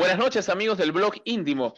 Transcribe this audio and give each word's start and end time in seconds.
Buenas 0.00 0.16
noches 0.16 0.48
amigos 0.48 0.78
del 0.78 0.92
blog 0.92 1.12
íntimo. 1.24 1.74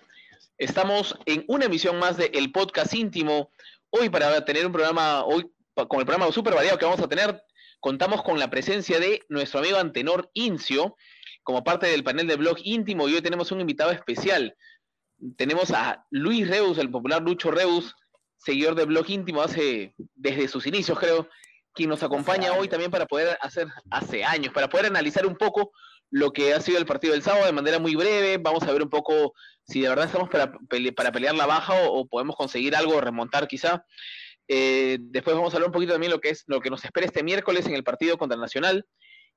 Estamos 0.56 1.18
en 1.26 1.44
una 1.48 1.64
emisión 1.64 1.98
más 1.98 2.16
de 2.16 2.26
El 2.26 2.52
Podcast 2.52 2.94
Íntimo. 2.94 3.50
Hoy 3.90 4.10
para 4.10 4.44
tener 4.44 4.64
un 4.64 4.70
programa, 4.70 5.24
hoy 5.24 5.50
con 5.74 5.98
el 5.98 6.06
programa 6.06 6.30
súper 6.30 6.54
variado 6.54 6.78
que 6.78 6.84
vamos 6.84 7.00
a 7.00 7.08
tener, 7.08 7.42
contamos 7.80 8.22
con 8.22 8.38
la 8.38 8.48
presencia 8.48 9.00
de 9.00 9.24
nuestro 9.28 9.58
amigo 9.58 9.76
Antenor 9.76 10.30
Incio 10.34 10.96
como 11.42 11.64
parte 11.64 11.88
del 11.88 12.04
panel 12.04 12.28
de 12.28 12.36
blog 12.36 12.58
íntimo 12.62 13.08
y 13.08 13.14
hoy 13.16 13.22
tenemos 13.22 13.50
un 13.50 13.60
invitado 13.60 13.90
especial. 13.90 14.56
Tenemos 15.36 15.72
a 15.72 16.06
Luis 16.10 16.46
Reus, 16.46 16.78
el 16.78 16.92
popular 16.92 17.22
Lucho 17.22 17.50
Reus, 17.50 17.96
seguidor 18.38 18.76
de 18.76 18.84
blog 18.84 19.10
íntimo 19.10 19.42
hace 19.42 19.96
desde 20.14 20.46
sus 20.46 20.64
inicios 20.68 20.96
creo, 20.96 21.28
quien 21.74 21.88
nos 21.88 22.04
acompaña 22.04 22.52
hoy 22.52 22.68
también 22.68 22.92
para 22.92 23.06
poder 23.06 23.36
hacer, 23.40 23.66
hace 23.90 24.22
años, 24.22 24.54
para 24.54 24.68
poder 24.68 24.86
analizar 24.86 25.26
un 25.26 25.34
poco 25.34 25.72
lo 26.12 26.32
que 26.32 26.52
ha 26.52 26.60
sido 26.60 26.78
el 26.78 26.84
partido 26.84 27.14
del 27.14 27.22
sábado 27.22 27.46
de 27.46 27.52
manera 27.52 27.78
muy 27.78 27.96
breve. 27.96 28.36
Vamos 28.36 28.62
a 28.64 28.72
ver 28.72 28.82
un 28.82 28.90
poco 28.90 29.32
si 29.64 29.80
de 29.80 29.88
verdad 29.88 30.04
estamos 30.04 30.28
para, 30.28 30.52
para 30.94 31.10
pelear 31.10 31.34
la 31.34 31.46
baja 31.46 31.72
o, 31.88 32.06
podemos 32.06 32.36
conseguir 32.36 32.76
algo, 32.76 33.00
remontar 33.00 33.48
quizá. 33.48 33.84
Eh, 34.46 34.98
después 35.00 35.34
vamos 35.34 35.52
a 35.52 35.56
hablar 35.56 35.68
un 35.68 35.72
poquito 35.72 35.92
también 35.92 36.12
lo 36.12 36.20
que 36.20 36.28
es 36.28 36.44
lo 36.46 36.60
que 36.60 36.68
nos 36.68 36.84
espera 36.84 37.06
este 37.06 37.22
miércoles 37.22 37.66
en 37.66 37.74
el 37.74 37.82
partido 37.82 38.18
contra 38.18 38.34
el 38.34 38.42
Nacional 38.42 38.84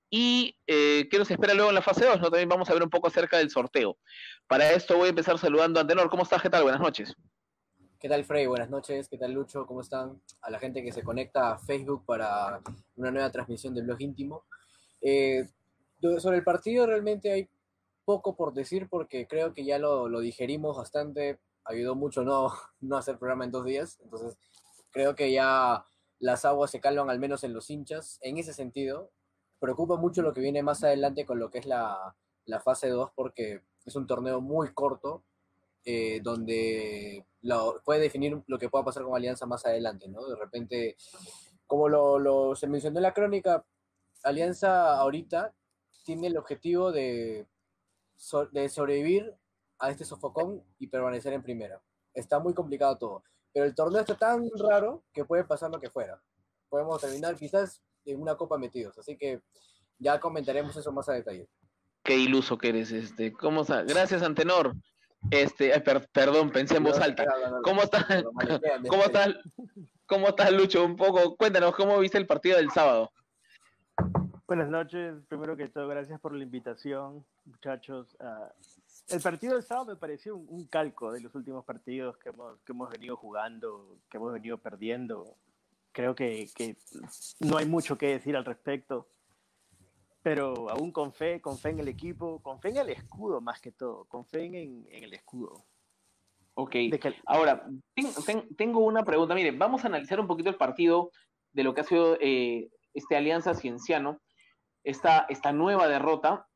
y 0.10 0.58
eh, 0.68 1.08
qué 1.10 1.18
nos 1.18 1.32
espera 1.32 1.54
luego 1.54 1.70
en 1.70 1.76
la 1.76 1.82
fase 1.82 2.06
2. 2.06 2.20
¿no? 2.20 2.30
También 2.30 2.50
vamos 2.50 2.70
a 2.70 2.74
ver 2.74 2.84
un 2.84 2.90
poco 2.90 3.08
acerca 3.08 3.38
del 3.38 3.50
sorteo. 3.50 3.98
Para 4.46 4.72
esto 4.72 4.98
voy 4.98 5.08
a 5.08 5.10
empezar 5.10 5.38
saludando 5.40 5.80
a 5.80 5.82
Antenor. 5.82 6.10
¿Cómo 6.10 6.24
estás? 6.24 6.42
¿Qué 6.42 6.50
tal? 6.50 6.64
Buenas 6.64 6.82
noches. 6.82 7.16
¿Qué 7.98 8.10
tal, 8.10 8.26
Frey? 8.26 8.48
Buenas 8.48 8.70
noches. 8.70 9.08
¿Qué 9.08 9.18
tal, 9.18 9.32
Lucho? 9.32 9.66
¿Cómo 9.66 9.80
están? 9.80 10.22
A 10.42 10.52
la 10.52 10.60
gente 10.60 10.84
que 10.84 10.92
se 10.92 11.04
conecta 11.04 11.54
a 11.54 11.58
Facebook 11.58 12.04
para 12.06 12.60
una 12.98 13.12
nueva 13.12 13.32
transmisión 13.32 13.74
del 13.74 13.86
blog 13.86 14.02
íntimo. 14.02 14.44
Eh, 15.02 15.48
sobre 16.20 16.38
el 16.38 16.44
partido 16.44 16.86
realmente 16.86 17.32
hay 17.32 17.50
poco 18.06 18.36
por 18.36 18.54
decir 18.54 18.88
porque 18.90 19.28
creo 19.28 19.54
que 19.54 19.66
ya 19.66 19.80
lo, 19.80 20.08
lo, 20.08 20.20
digerimos 20.20 20.78
bastante. 20.78 21.40
Ayudó 21.64 21.96
mucho 21.96 22.24
no, 22.24 22.54
no 22.82 22.98
hacer 22.98 23.18
programa 23.18 23.46
en 23.46 23.52
dos 23.52 23.66
días. 23.66 24.00
Entonces, 24.04 24.38
creo 24.92 25.16
que 25.16 25.32
ya 25.32 25.86
las 26.20 26.46
aguas 26.46 26.72
se 26.72 26.80
calman 26.80 27.10
al 27.10 27.20
menos 27.20 27.44
en 27.44 27.54
los 27.54 27.70
hinchas. 27.70 28.20
En 28.22 28.38
ese 28.38 28.54
sentido, 28.54 29.12
preocupa 29.60 29.98
mucho 29.98 30.22
lo 30.22 30.34
que 30.34 30.42
viene 30.42 30.64
más 30.64 30.84
adelante 30.84 31.26
con 31.26 31.40
lo 31.40 31.50
que 31.50 31.60
es 31.60 31.66
la, 31.66 32.16
la 32.46 32.60
fase 32.60 32.90
2 32.90 33.12
porque 33.16 33.64
es 33.86 33.96
un 33.96 34.08
torneo 34.08 34.42
muy 34.42 34.74
corto 34.74 35.24
eh, 35.86 36.20
donde 36.24 37.26
lo, 37.42 37.82
puede 37.84 38.02
definir 38.02 38.42
lo 38.48 38.58
que 38.58 38.70
pueda 38.70 38.86
pasar 38.86 39.04
con 39.04 39.16
Alianza 39.16 39.46
más 39.46 39.66
adelante, 39.66 40.08
¿no? 40.08 40.26
De 40.28 40.36
repente, 40.36 40.98
como 41.68 41.90
lo, 41.90 42.18
lo, 42.18 42.56
se 42.56 42.68
mencionó 42.68 42.98
en 43.00 43.04
la 43.04 43.14
crónica, 43.14 43.64
Alianza 44.24 44.98
ahorita 44.98 45.54
tiene 46.06 46.28
el 46.28 46.38
objetivo 46.38 46.92
de, 46.92 47.48
de 48.52 48.70
sobrevivir 48.70 49.34
a 49.80 49.90
este 49.90 50.06
sofocón 50.06 50.64
y 50.80 50.88
permanecer 50.88 51.34
en 51.34 51.44
primera. 51.44 51.82
Está 52.14 52.40
muy 52.40 52.54
complicado 52.54 52.98
todo, 52.98 53.24
pero 53.52 53.66
el 53.66 53.76
torneo 53.76 54.02
está 54.02 54.16
tan 54.16 54.50
raro 54.58 55.04
que 55.12 55.26
puede 55.26 55.44
pasar 55.44 55.72
lo 55.72 55.82
que 55.82 55.90
fuera. 55.90 56.22
Podemos 56.70 57.02
terminar 57.02 57.36
quizás 57.36 57.82
en 58.06 58.22
una 58.22 58.38
copa 58.38 58.58
metidos, 58.58 58.98
así 58.98 59.18
que 59.18 59.42
ya 59.98 60.20
comentaremos 60.20 60.76
eso 60.78 60.92
más 60.92 61.10
a 61.10 61.14
detalle. 61.14 61.50
Qué 62.04 62.16
iluso 62.16 62.58
que 62.58 62.70
eres, 62.70 62.92
este. 62.92 63.34
¿Cómo 63.34 63.64
está? 63.64 63.82
Gracias, 63.82 64.22
Antenor. 64.22 64.76
Este, 65.32 65.74
perdón, 66.14 66.52
pensé 66.52 66.78
en 66.78 66.84
voz 66.84 67.00
alta. 67.00 67.26
¿Cómo 67.64 67.82
estás? 67.82 68.06
¿Cómo 68.88 69.04
estás? 69.04 69.36
¿Cómo 70.06 70.28
estás, 70.28 70.52
Lucho? 70.52 70.86
Un 70.86 70.96
poco, 70.96 71.36
cuéntanos, 71.36 71.76
¿cómo 71.76 71.98
viste 71.98 72.20
el 72.20 72.28
partido 72.28 72.58
del 72.58 72.70
sábado? 72.70 73.12
Buenas 74.48 74.70
noches, 74.70 75.16
primero 75.28 75.58
que 75.58 75.68
todo, 75.68 75.88
gracias 75.88 76.20
por 76.20 76.34
la 76.34 76.44
invitación, 76.44 77.26
muchachos. 77.46 78.16
Uh, 78.20 78.50
el 79.10 79.22
partido 79.22 79.54
del 79.54 79.64
sábado 79.64 79.88
me 79.88 79.96
pareció 79.96 80.38
un, 80.38 80.68
calco 80.68 81.12
de 81.12 81.22
los 81.22 81.34
últimos 81.36 81.66
partidos 81.66 82.18
que 82.18 82.30
hemos, 82.30 82.60
que 82.62 82.72
hemos 82.72 82.90
venido 82.90 83.18
jugando, 83.18 83.98
que 84.10 84.18
hemos 84.18 84.32
venido 84.32 84.58
perdiendo. 84.58 85.36
Creo 85.92 86.14
que, 86.14 86.48
que 86.56 86.78
no 87.40 87.58
hay 87.58 87.66
mucho 87.66 87.98
que 87.98 88.08
decir 88.08 88.36
al 88.36 88.46
respecto 88.46 89.08
pero 90.26 90.72
aún 90.72 90.92
con 90.92 91.14
fe, 91.14 91.40
con 91.40 91.56
fe 91.60 91.70
en 91.70 91.82
el 91.82 91.88
equipo, 91.88 92.42
con 92.42 92.60
fe 92.60 92.70
en 92.70 92.78
el 92.78 92.90
escudo 92.90 93.42
más 93.42 93.62
que 93.62 93.72
todo, 93.72 94.06
con 94.06 94.26
fe 94.26 94.46
en, 94.46 94.88
el 94.90 95.14
escudo. 95.14 95.64
Ok, 96.56 96.78
ahora, 97.28 97.64
tengo 98.58 98.80
una 98.80 99.06
pregunta, 99.06 99.36
mire, 99.36 99.52
vamos 99.52 99.84
a 99.84 99.88
analizar 99.88 100.20
un 100.20 100.26
poquito 100.26 100.50
el 100.50 100.56
partido 100.56 101.12
de 101.54 101.64
lo 101.64 101.76
que 101.76 101.82
ha 101.82 101.84
sido 101.84 102.18
eh, 102.20 102.72
este 102.96 103.16
Alianza 103.16 103.54
Cienciano, 103.54 104.20
esta, 104.86 105.26
esta 105.30 105.52
nueva 105.52 105.88
derrota, 105.88 106.48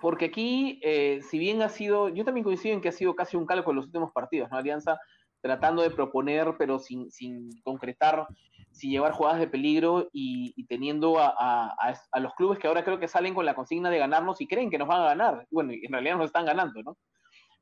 porque 0.00 0.26
aquí, 0.26 0.80
eh, 0.82 1.20
si 1.22 1.38
bien 1.38 1.62
ha 1.62 1.68
sido, 1.68 2.08
yo 2.08 2.24
también 2.24 2.44
coincido 2.44 2.74
en 2.74 2.80
que 2.80 2.88
ha 2.88 2.92
sido 2.92 3.14
casi 3.14 3.36
un 3.36 3.46
calco 3.46 3.70
en 3.70 3.76
los 3.76 3.86
últimos 3.86 4.12
partidos, 4.12 4.50
¿no? 4.50 4.56
Alianza 4.56 4.98
tratando 5.40 5.82
de 5.82 5.90
proponer, 5.90 6.54
pero 6.58 6.78
sin, 6.78 7.10
sin 7.10 7.50
concretar, 7.62 8.26
sin 8.72 8.90
llevar 8.90 9.12
jugadas 9.12 9.38
de 9.38 9.48
peligro 9.48 10.08
y, 10.12 10.64
teniendo 10.66 11.18
a, 11.18 11.76
los 12.20 12.34
clubes 12.34 12.58
que 12.58 12.66
ahora 12.66 12.84
creo 12.84 12.98
que 12.98 13.08
salen 13.08 13.34
con 13.34 13.46
la 13.46 13.54
consigna 13.54 13.90
de 13.90 13.98
ganarnos 13.98 14.40
y 14.40 14.48
creen 14.48 14.70
que 14.70 14.78
nos 14.78 14.88
van 14.88 15.02
a 15.02 15.06
ganar. 15.06 15.46
Bueno, 15.50 15.72
en 15.72 15.92
realidad 15.92 16.16
nos 16.16 16.26
están 16.26 16.46
ganando, 16.46 16.82
¿no? 16.82 16.98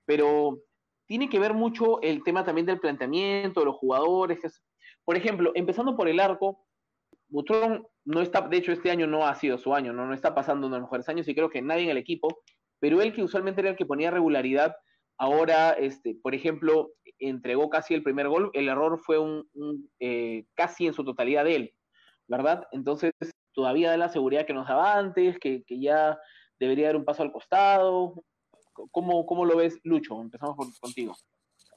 Pero 0.06 0.58
tiene 1.06 1.28
que 1.28 1.38
ver 1.38 1.52
mucho 1.52 2.00
el 2.00 2.24
tema 2.24 2.44
también 2.44 2.66
del 2.66 2.80
planteamiento, 2.80 3.60
de 3.60 3.66
los 3.66 3.76
jugadores. 3.76 4.38
por 5.04 5.16
ejemplo, 5.16 5.52
empezando 5.54 5.96
por 5.96 6.08
el 6.08 6.20
arco, 6.20 6.64
Butrón 7.34 7.86
no 8.04 8.20
está, 8.20 8.42
de 8.42 8.56
hecho 8.56 8.72
este 8.72 8.90
año 8.90 9.06
no 9.06 9.26
ha 9.26 9.34
sido 9.34 9.58
su 9.58 9.74
año, 9.74 9.92
no, 9.92 10.06
no 10.06 10.14
está 10.14 10.34
pasando 10.34 10.68
uno 10.68 10.76
de 10.76 10.80
los 10.80 10.86
mejores 10.86 11.08
años 11.08 11.26
y 11.26 11.34
creo 11.34 11.50
que 11.50 11.62
nadie 11.62 11.82
en 11.82 11.90
el 11.90 11.96
equipo, 11.96 12.42
pero 12.78 13.02
él 13.02 13.12
que 13.12 13.22
usualmente 13.22 13.60
era 13.60 13.70
el 13.70 13.76
que 13.76 13.86
ponía 13.86 14.10
regularidad, 14.10 14.76
Ahora, 15.16 15.70
este, 15.72 16.16
por 16.20 16.34
ejemplo, 16.34 16.92
entregó 17.18 17.70
casi 17.70 17.94
el 17.94 18.02
primer 18.02 18.28
gol, 18.28 18.50
el 18.52 18.68
error 18.68 18.98
fue 18.98 19.18
un, 19.18 19.48
eh, 20.00 20.46
casi 20.54 20.86
en 20.86 20.94
su 20.94 21.04
totalidad 21.04 21.44
de 21.44 21.56
él, 21.56 21.74
¿verdad? 22.26 22.66
Entonces, 22.72 23.12
todavía 23.52 23.90
da 23.90 23.96
la 23.96 24.08
seguridad 24.08 24.44
que 24.44 24.54
nos 24.54 24.66
daba 24.66 24.98
antes, 24.98 25.38
que, 25.38 25.64
ya 25.68 26.18
debería 26.58 26.88
dar 26.88 26.96
un 26.96 27.04
paso 27.04 27.22
al 27.22 27.32
costado. 27.32 28.24
¿Cómo, 28.90 29.24
cómo 29.24 29.44
lo 29.44 29.56
ves, 29.56 29.78
Lucho? 29.84 30.20
Empezamos 30.20 30.56
contigo. 30.80 31.14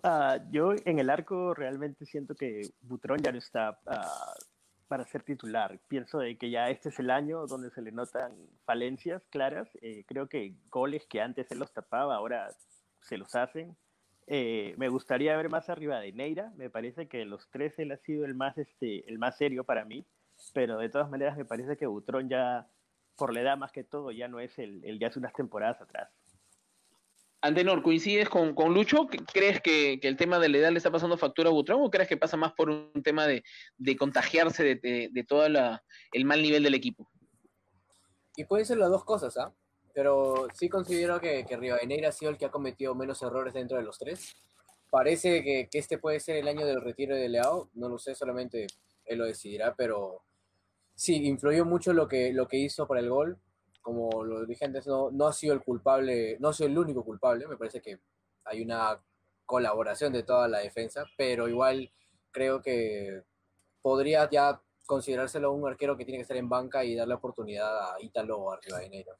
Ah, 0.03 0.39
yo 0.49 0.73
en 0.85 0.97
el 0.97 1.09
arco 1.09 1.53
realmente 1.53 2.05
siento 2.05 2.33
que 2.33 2.61
Butrón 2.81 3.19
ya 3.19 3.31
no 3.31 3.37
está 3.37 3.79
ah, 3.85 4.33
para 4.87 5.05
ser 5.05 5.23
titular. 5.23 5.79
Pienso 5.87 6.19
de 6.19 6.37
que 6.37 6.49
ya 6.49 6.69
este 6.69 6.89
es 6.89 6.99
el 6.99 7.09
año 7.11 7.45
donde 7.47 7.69
se 7.71 7.81
le 7.81 7.91
notan 7.91 8.33
falencias 8.65 9.23
claras. 9.29 9.69
Eh, 9.81 10.05
creo 10.07 10.27
que 10.27 10.55
goles 10.69 11.05
que 11.07 11.21
antes 11.21 11.51
él 11.51 11.59
los 11.59 11.73
tapaba, 11.73 12.15
ahora 12.15 12.49
se 13.01 13.17
los 13.17 13.35
hacen. 13.35 13.75
Eh, 14.27 14.75
me 14.77 14.89
gustaría 14.89 15.37
ver 15.37 15.49
más 15.49 15.69
arriba 15.69 15.99
de 15.99 16.11
Neira. 16.11 16.51
Me 16.57 16.69
parece 16.69 17.07
que 17.07 17.19
de 17.19 17.25
los 17.25 17.49
tres 17.49 17.77
él 17.79 17.91
ha 17.91 17.97
sido 17.97 18.25
el 18.25 18.35
más, 18.35 18.57
este, 18.57 19.07
el 19.09 19.19
más 19.19 19.37
serio 19.37 19.63
para 19.63 19.85
mí. 19.85 20.05
Pero 20.53 20.77
de 20.77 20.89
todas 20.89 21.09
maneras 21.09 21.37
me 21.37 21.45
parece 21.45 21.77
que 21.77 21.87
Butrón 21.87 22.29
ya, 22.29 22.67
por 23.15 23.33
la 23.33 23.41
edad 23.41 23.57
más 23.57 23.71
que 23.71 23.83
todo, 23.83 24.11
ya 24.11 24.27
no 24.27 24.39
es 24.39 24.57
el, 24.59 24.83
el 24.85 25.03
hace 25.03 25.19
unas 25.19 25.33
temporadas 25.33 25.81
atrás. 25.81 26.09
Antenor, 27.41 27.83
¿coincides 27.83 28.29
con, 28.29 28.55
con 28.55 28.73
Lucho? 28.73 29.07
¿Crees 29.31 29.61
que, 29.61 29.99
el 30.01 30.17
tema 30.17 30.39
de 30.39 30.49
la 30.49 30.57
edad 30.57 30.71
le 30.71 30.77
está 30.77 30.91
pasando 30.91 31.17
factura 31.17 31.49
a 31.49 31.53
Butrón 31.53 31.81
o 31.81 31.91
crees 31.91 32.09
que 32.09 32.17
pasa 32.17 32.35
más 32.35 32.53
por 32.53 32.69
un 32.69 33.03
tema 33.03 33.27
de, 33.27 33.43
de 33.77 33.95
contagiarse 33.95 34.63
de, 34.63 35.09
de, 35.11 35.23
todo 35.23 35.45
el 35.45 36.25
mal 36.25 36.41
nivel 36.41 36.63
del 36.63 36.73
equipo? 36.73 37.09
Y 38.35 38.45
pueden 38.45 38.65
ser 38.65 38.77
las 38.77 38.89
dos 38.89 39.03
cosas, 39.03 39.37
¿ah? 39.37 39.53
pero 39.93 40.47
sí 40.53 40.69
considero 40.69 41.19
que, 41.19 41.45
que 41.45 41.57
Rivadeneira 41.57 42.09
ha 42.09 42.11
sido 42.11 42.31
el 42.31 42.37
que 42.37 42.45
ha 42.45 42.51
cometido 42.51 42.93
menos 42.95 43.21
errores 43.21 43.53
dentro 43.53 43.77
de 43.77 43.83
los 43.83 43.97
tres. 43.97 44.35
Parece 44.89 45.43
que, 45.43 45.67
que, 45.69 45.79
este 45.79 45.97
puede 45.97 46.19
ser 46.19 46.37
el 46.37 46.47
año 46.47 46.65
del 46.65 46.81
retiro 46.81 47.15
de 47.15 47.29
Leao, 47.29 47.69
no 47.73 47.89
lo 47.89 47.97
sé, 47.97 48.15
solamente 48.15 48.67
él 49.05 49.17
lo 49.17 49.25
decidirá, 49.25 49.73
pero 49.75 50.23
sí, 50.95 51.27
influyó 51.27 51.65
mucho 51.65 51.93
lo 51.93 52.07
que, 52.07 52.33
lo 52.33 52.47
que 52.47 52.57
hizo 52.57 52.87
para 52.87 52.99
el 52.99 53.09
gol. 53.09 53.39
Como 53.87 54.25
lo 54.25 54.45
dije 54.45 54.67
no, 54.85 55.11
no 55.11 55.27
ha 55.27 55.31
sido 55.31 55.53
el 55.53 55.61
culpable, 55.61 56.35
no 56.41 56.49
ha 56.49 56.53
sido 56.53 56.67
el 56.67 56.77
único 56.77 57.05
culpable, 57.05 57.47
me 57.47 57.55
parece 57.55 57.81
que 57.81 57.99
hay 58.43 58.61
una 58.61 58.99
colaboración 59.45 60.11
de 60.11 60.23
toda 60.23 60.49
la 60.49 60.59
defensa, 60.59 61.05
pero 61.15 61.47
igual 61.47 61.89
creo 62.31 62.61
que 62.61 63.23
podría 63.81 64.29
ya 64.29 64.59
considerárselo 64.85 65.53
un 65.53 65.69
arquero 65.69 65.95
que 65.95 66.03
tiene 66.03 66.17
que 66.17 66.23
estar 66.23 66.35
en 66.35 66.49
banca 66.49 66.83
y 66.83 66.95
darle 66.95 67.13
oportunidad 67.13 67.93
a 67.93 68.01
Ítalo 68.01 68.37
o 68.37 68.51
a 68.51 68.59
Rivadeneira. 68.59 69.13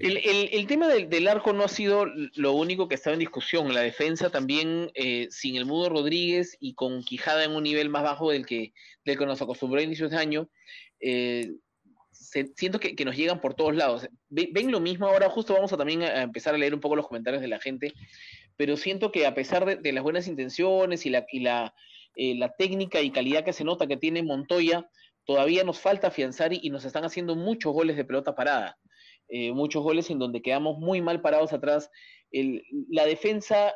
El, 0.00 0.16
el, 0.16 0.66
tema 0.66 0.88
del, 0.88 1.28
arco 1.28 1.52
no 1.52 1.62
ha 1.62 1.68
sido 1.68 2.06
lo 2.34 2.54
único 2.54 2.88
que 2.88 2.96
estaba 2.96 3.14
en 3.14 3.20
discusión. 3.20 3.72
La 3.72 3.82
defensa 3.82 4.30
también, 4.30 4.90
eh, 4.94 5.28
sin 5.30 5.54
el 5.54 5.64
Mudo 5.64 5.90
Rodríguez 5.90 6.56
y 6.58 6.74
con 6.74 7.04
Quijada 7.04 7.44
en 7.44 7.52
un 7.52 7.62
nivel 7.62 7.88
más 7.88 8.02
bajo 8.02 8.32
del 8.32 8.46
que, 8.46 8.72
del 9.04 9.16
que 9.16 9.26
nos 9.26 9.40
acostumbró 9.40 9.78
a 9.78 9.84
inicios 9.84 10.10
de 10.10 10.16
año, 10.16 10.48
eh, 10.98 11.52
siento 12.54 12.78
que, 12.78 13.04
nos 13.04 13.16
llegan 13.16 13.40
por 13.40 13.54
todos 13.54 13.74
lados. 13.74 14.08
Ven, 14.28 14.70
lo 14.70 14.80
mismo 14.80 15.06
ahora, 15.06 15.28
justo 15.28 15.54
vamos 15.54 15.72
a 15.72 15.76
también 15.76 16.02
a 16.02 16.22
empezar 16.22 16.54
a 16.54 16.58
leer 16.58 16.74
un 16.74 16.80
poco 16.80 16.96
los 16.96 17.06
comentarios 17.06 17.42
de 17.42 17.48
la 17.48 17.60
gente, 17.60 17.92
pero 18.56 18.76
siento 18.76 19.10
que 19.10 19.26
a 19.26 19.34
pesar 19.34 19.80
de, 19.80 19.92
las 19.92 20.02
buenas 20.02 20.28
intenciones 20.28 21.06
y, 21.06 21.10
la, 21.10 21.26
la, 21.32 21.74
eh, 22.14 22.34
la 22.36 22.52
técnica 22.56 23.00
y 23.00 23.10
calidad 23.10 23.44
que 23.44 23.52
se 23.52 23.64
nota 23.64 23.86
que 23.86 23.96
tiene 23.96 24.22
Montoya, 24.22 24.88
todavía 25.24 25.64
nos 25.64 25.80
falta 25.80 26.08
afianzar 26.08 26.52
y, 26.52 26.60
y 26.62 26.70
nos 26.70 26.84
están 26.84 27.04
haciendo 27.04 27.34
muchos 27.36 27.72
goles 27.72 27.96
de 27.96 28.04
pelota 28.04 28.34
parada. 28.34 28.78
eh, 29.28 29.52
muchos 29.52 29.82
goles 29.82 30.10
en 30.10 30.18
donde 30.18 30.42
quedamos 30.42 30.78
muy 30.78 31.00
mal 31.00 31.20
parados 31.20 31.52
atrás. 31.52 31.90
la 32.90 33.06
defensa, 33.06 33.72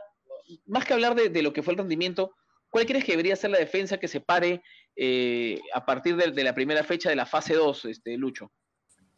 más 0.67 0.85
que 0.85 0.95
hablar 0.95 1.15
de, 1.15 1.43
lo 1.43 1.53
que 1.53 1.63
fue 1.63 1.73
el 1.73 1.79
rendimiento, 1.79 2.33
¿cuál 2.75 2.87
crees 2.87 3.05
que 3.05 3.13
debería 3.13 3.37
ser 3.37 3.53
la 3.53 3.59
defensa 3.59 3.99
que 3.99 4.09
se 4.09 4.21
pare 4.21 4.61
eh, 4.97 5.61
a 5.73 5.87
partir 5.87 6.17
de, 6.17 6.43
la 6.43 6.53
primera 6.53 6.83
fecha 6.83 7.09
de 7.09 7.15
la 7.15 7.25
fase 7.25 7.55
2, 7.55 7.85
este, 7.85 8.19
Lucho? 8.19 8.51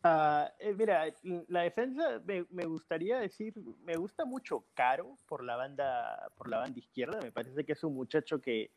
Ah, 0.03 0.53
eh, 0.59 0.75
mira, 0.75 1.07
la 1.49 1.63
defensa 1.63 2.21
me, 2.27 2.67
gustaría 2.67 3.19
decir, 3.19 3.55
me 3.83 3.97
gusta 3.97 4.27
mucho 4.27 4.67
Caro 4.75 5.17
por 5.27 5.43
la 5.43 5.57
banda, 5.57 6.31
por 6.37 6.51
la 6.51 6.59
banda 6.59 6.79
izquierda. 6.79 7.19
Me 7.23 7.33
parece 7.33 7.65
que 7.65 7.73
es 7.73 7.83
un 7.83 7.95
muchacho 7.95 8.43
que 8.43 8.73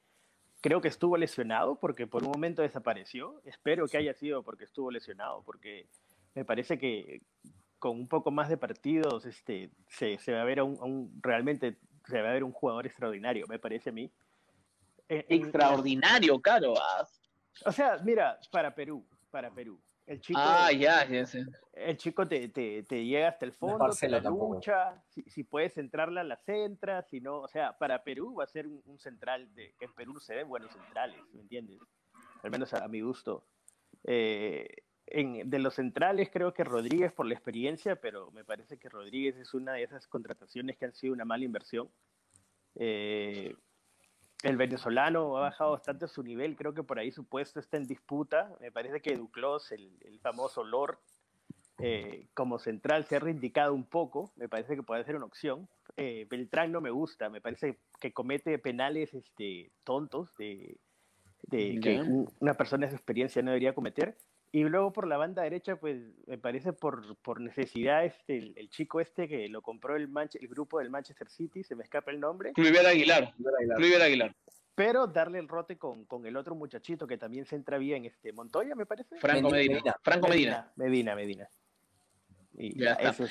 creo 0.62 0.80
que 0.80 0.88
estuvo 0.88 1.18
lesionado 1.18 1.78
porque 1.78 2.08
por 2.08 2.24
un 2.24 2.32
momento 2.32 2.62
desapareció. 2.62 3.42
Espero 3.44 3.86
que 3.86 3.98
haya 3.98 4.14
sido 4.14 4.44
porque 4.44 4.64
estuvo 4.64 4.92
lesionado, 4.92 5.44
porque 5.44 5.90
me 6.36 6.46
parece 6.46 6.80
que 6.80 7.22
con 7.80 8.00
un 8.00 8.08
poco 8.08 8.32
más 8.32 8.48
de 8.48 8.56
partidos 8.56 9.25
este, 9.25 9.72
se, 9.90 10.18
se 10.20 10.32
va 10.32 10.42
a 10.42 10.46
ver 10.46 10.62
un, 10.62 11.20
realmente 11.22 11.75
se 12.08 12.22
va 12.22 12.30
a 12.30 12.34
ver 12.34 12.46
un 12.46 12.54
jugador 12.54 12.86
extraordinario, 12.86 13.46
me 13.50 13.60
parece 13.60 13.90
a 13.90 13.94
mí. 13.94 14.10
Extraordinario, 15.10 16.40
Caro. 16.40 16.76
O 17.66 17.72
sea, 17.72 17.98
mira, 18.04 18.40
para 18.52 18.74
Perú, 18.74 19.06
para 19.30 19.52
Perú. 19.52 19.82
El 20.10 20.22
chico, 20.22 20.40
ah, 20.42 20.72
ya, 20.72 21.06
ya 21.06 21.24
El 21.74 21.96
chico 21.98 22.28
te, 22.28 22.50
te, 22.50 22.82
te, 22.82 23.06
llega 23.06 23.28
hasta 23.28 23.46
el 23.46 23.52
fondo, 23.52 23.90
te 23.92 24.10
la 24.10 24.20
lucha, 24.22 25.00
si, 25.08 25.22
si, 25.30 25.44
puedes 25.44 25.76
centrarla, 25.76 26.24
la 26.24 26.38
centra, 26.38 27.04
si 27.04 27.22
no, 27.22 27.42
o 27.42 27.48
sea, 27.48 27.78
para 27.78 28.04
Perú 28.04 28.34
va 28.34 28.46
a 28.46 28.48
ser 28.48 28.66
un, 28.66 28.98
central, 28.98 29.54
de, 29.54 29.76
que 29.78 29.86
en 29.86 29.94
Perú 29.94 30.20
se 30.20 30.34
ven 30.34 30.50
buenos 30.50 30.72
centrales, 30.74 31.22
¿me 31.32 31.42
entiendes? 31.42 31.78
Al 32.42 32.50
menos 32.50 32.74
a, 32.74 32.88
mi 32.88 33.02
gusto. 33.02 33.46
Eh, 34.04 34.68
en, 35.06 35.48
de 35.48 35.60
los 35.60 35.76
centrales 35.76 36.32
creo 36.34 36.56
que 36.56 36.64
Rodríguez 36.64 37.14
por 37.14 37.28
la 37.28 37.36
experiencia, 37.36 37.96
pero 37.96 38.32
me 38.32 38.44
parece 38.44 38.80
que 38.80 38.90
Rodríguez 38.90 39.38
es 39.38 39.54
una 39.54 39.74
de 39.74 39.84
esas 39.84 40.08
contrataciones 40.08 40.76
que 40.78 40.86
han 40.86 40.96
sido 40.96 41.14
una 41.14 41.26
mala 41.26 41.46
inversión. 41.46 41.88
Eh, 42.74 43.56
el 44.44 44.57
venezolano 44.57 45.38
ha 45.38 45.41
bajado 45.41 45.71
bastante 45.71 46.07
su 46.07 46.24
nivel, 46.24 46.56
creo 46.56 46.74
que 46.74 46.83
por 46.83 47.00
ahí 47.00 47.12
su 47.12 47.25
puesto 47.25 47.59
está 47.59 47.77
en 47.77 47.88
disputa. 47.88 48.51
Me 48.62 48.71
parece 48.71 49.01
que 49.01 49.15
Duclos, 49.15 49.71
el, 49.71 50.19
famoso 50.21 50.63
Lord, 50.63 50.97
eh, 51.80 52.27
como 52.33 52.59
central 52.59 53.06
se 53.06 53.18
ha 53.18 53.19
reindicado 53.19 53.74
un 53.74 53.86
poco, 53.86 54.31
me 54.36 54.47
parece 54.47 54.75
que 54.75 54.83
puede 54.83 55.03
ser 55.03 55.15
una 55.15 55.25
opción. 55.25 55.68
Eh, 55.97 56.25
Beltrán 56.30 56.71
no 56.71 56.80
me 56.80 56.89
gusta, 56.89 57.30
me 57.30 57.41
parece 57.41 57.80
que 58.00 58.13
comete 58.13 58.57
penales 58.59 59.13
este, 59.13 59.71
tontos 59.83 60.33
de, 60.38 60.77
que 61.50 62.01
una 62.39 62.53
persona 62.53 62.86
de 62.86 62.91
su 62.91 62.95
experiencia 62.95 63.41
no 63.41 63.51
debería 63.51 63.75
cometer. 63.75 64.15
Y 64.51 64.63
luego 64.63 64.92
por 64.92 65.07
la 65.07 65.18
banda 65.18 65.44
derecha, 65.44 65.75
pues 65.75 66.01
me 66.25 66.38
parece 66.40 66.74
por, 66.74 67.16
por 67.18 67.40
necesidad 67.40 68.04
este, 68.04 68.38
el, 68.38 68.69
chico 68.69 69.00
este 69.00 69.28
que 69.28 69.48
lo 69.48 69.62
compró 69.62 69.96
el, 69.96 70.10
el 70.34 70.48
grupo 70.48 70.80
del 70.80 70.90
Manchester 70.90 71.30
City, 71.30 71.63
se 71.63 71.75
me 71.75 71.84
escapa 71.84 72.10
el 72.10 72.19
nombre. 72.19 72.54
Kluivert 72.54 72.88
Aguilar. 72.88 73.34
Kluivert 73.75 74.01
Aguilar. 74.01 74.36
Pero 74.74 75.06
darle 75.06 75.40
el 75.40 75.48
rote 75.48 75.78
con, 75.78 76.06
con, 76.06 76.25
el 76.25 76.36
otro 76.36 76.56
muchachito 76.56 77.06
que 77.06 77.18
también 77.18 77.46
se 77.46 77.56
entra 77.56 77.78
bien, 77.78 78.06
este 78.06 78.34
Montoya, 78.34 78.74
me 78.75 78.86
parece. 78.86 79.19
Franco 79.19 79.51
Medina. 79.51 79.81
Franco 80.01 80.28
Medina. 80.28 80.72
Medina, 80.78 81.16
Medina. 81.16 81.48
Y 82.57 82.80
ya 82.80 82.94
está. 82.94 83.25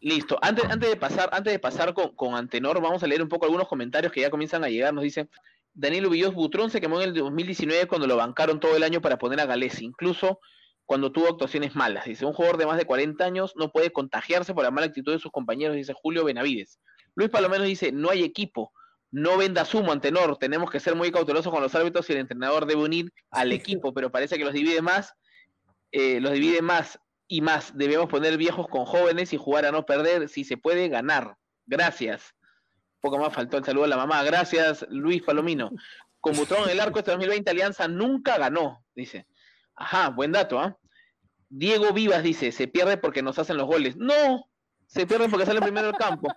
Listo. 0.00 0.38
Antes, 0.40 0.64
antes 0.66 0.88
de 0.88 0.96
pasar, 0.96 1.28
antes 1.32 1.52
de 1.52 1.58
pasar 1.58 1.92
con, 1.92 2.14
con 2.14 2.34
Antenor, 2.34 2.80
vamos 2.80 3.02
a 3.02 3.06
leer 3.06 3.20
un 3.20 3.28
poco 3.28 3.46
algunos 3.46 3.68
comentarios 3.68 4.12
que 4.12 4.20
ya 4.20 4.30
comienzan 4.30 4.62
a 4.64 4.68
llegar. 4.68 4.94
Nos 4.94 5.02
dicen, 5.02 5.28
Daniel 5.74 6.08
Villos 6.08 6.34
Butrón 6.34 6.70
se 6.70 6.80
quemó 6.80 7.00
en 7.00 7.08
el 7.08 7.14
2019 7.14 7.86
cuando 7.86 8.06
lo 8.06 8.16
bancaron 8.16 8.60
todo 8.60 8.76
el 8.76 8.82
año 8.82 9.00
para 9.00 9.18
poner 9.18 9.40
a 9.40 9.46
Galés, 9.46 9.80
incluso 9.80 10.40
cuando 10.86 11.12
tuvo 11.12 11.28
actuaciones 11.28 11.76
malas. 11.76 12.06
Dice, 12.06 12.24
un 12.24 12.32
jugador 12.32 12.56
de 12.56 12.66
más 12.66 12.78
de 12.78 12.84
40 12.84 13.24
años 13.24 13.52
no 13.56 13.70
puede 13.70 13.92
contagiarse 13.92 14.54
por 14.54 14.64
la 14.64 14.70
mala 14.70 14.86
actitud 14.86 15.12
de 15.12 15.18
sus 15.18 15.30
compañeros, 15.30 15.76
dice 15.76 15.92
Julio 15.94 16.24
Benavides. 16.24 16.80
Luis 17.14 17.30
Palomeno 17.30 17.64
dice, 17.64 17.92
no 17.92 18.10
hay 18.10 18.24
equipo, 18.24 18.72
no 19.10 19.36
venda 19.36 19.64
sumo, 19.64 19.92
Antenor, 19.92 20.38
tenemos 20.38 20.70
que 20.70 20.80
ser 20.80 20.94
muy 20.94 21.12
cautelosos 21.12 21.52
con 21.52 21.62
los 21.62 21.74
árbitros 21.74 22.08
y 22.08 22.12
el 22.14 22.20
entrenador 22.20 22.66
debe 22.66 22.82
unir 22.82 23.12
al 23.30 23.52
equipo, 23.52 23.92
pero 23.94 24.10
parece 24.10 24.38
que 24.38 24.44
los 24.44 24.54
divide 24.54 24.82
más, 24.82 25.14
eh, 25.92 26.20
los 26.20 26.32
divide 26.32 26.62
más 26.62 26.98
y 27.26 27.40
más. 27.40 27.76
Debemos 27.76 28.08
poner 28.08 28.36
viejos 28.36 28.66
con 28.68 28.84
jóvenes 28.84 29.32
y 29.32 29.36
jugar 29.36 29.66
a 29.66 29.72
no 29.72 29.84
perder, 29.84 30.28
si 30.28 30.44
se 30.44 30.56
puede 30.56 30.88
ganar. 30.88 31.36
Gracias 31.66 32.34
poco 33.00 33.18
más 33.18 33.32
faltó 33.32 33.58
el 33.58 33.64
saludo 33.64 33.84
a 33.84 33.88
la 33.88 33.96
mamá. 33.96 34.22
Gracias, 34.22 34.86
Luis 34.90 35.22
Palomino. 35.22 35.70
Con 36.20 36.36
Butrón 36.36 36.64
en 36.64 36.70
el 36.70 36.80
arco 36.80 36.98
este 36.98 37.12
2020, 37.12 37.50
Alianza 37.50 37.88
nunca 37.88 38.38
ganó, 38.38 38.84
dice. 38.94 39.26
Ajá, 39.74 40.10
buen 40.10 40.32
dato, 40.32 40.58
¿ah? 40.58 40.76
Diego 41.48 41.92
Vivas 41.92 42.22
dice, 42.22 42.52
se 42.52 42.68
pierde 42.68 42.98
porque 42.98 43.22
nos 43.22 43.38
hacen 43.38 43.56
los 43.56 43.66
goles. 43.66 43.96
No, 43.96 44.48
se 44.86 45.06
pierde 45.06 45.28
porque 45.28 45.46
sale 45.46 45.60
primero 45.60 45.86
del 45.86 45.96
campo. 45.96 46.28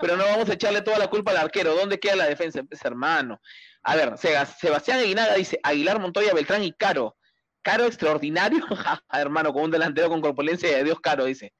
Pero 0.00 0.16
no 0.16 0.24
vamos 0.24 0.48
a 0.48 0.54
echarle 0.54 0.82
toda 0.82 0.98
la 0.98 1.08
culpa 1.08 1.30
al 1.30 1.38
arquero. 1.38 1.74
¿Dónde 1.74 1.98
queda 1.98 2.16
la 2.16 2.26
defensa? 2.26 2.62
Pues, 2.62 2.84
hermano. 2.84 3.40
A 3.82 3.96
ver, 3.96 4.18
Sebastián 4.18 4.98
Aguinaga 4.98 5.34
dice, 5.34 5.58
Aguilar, 5.62 5.98
Montoya, 5.98 6.34
Beltrán 6.34 6.62
y 6.62 6.72
Caro. 6.72 7.16
Caro 7.62 7.84
extraordinario, 7.84 8.64
hermano, 9.12 9.52
con 9.52 9.64
un 9.64 9.70
delantero 9.70 10.08
con 10.08 10.20
corpulencia 10.20 10.76
de 10.76 10.84
Dios 10.84 11.00
Caro, 11.00 11.24
dice. 11.24 11.52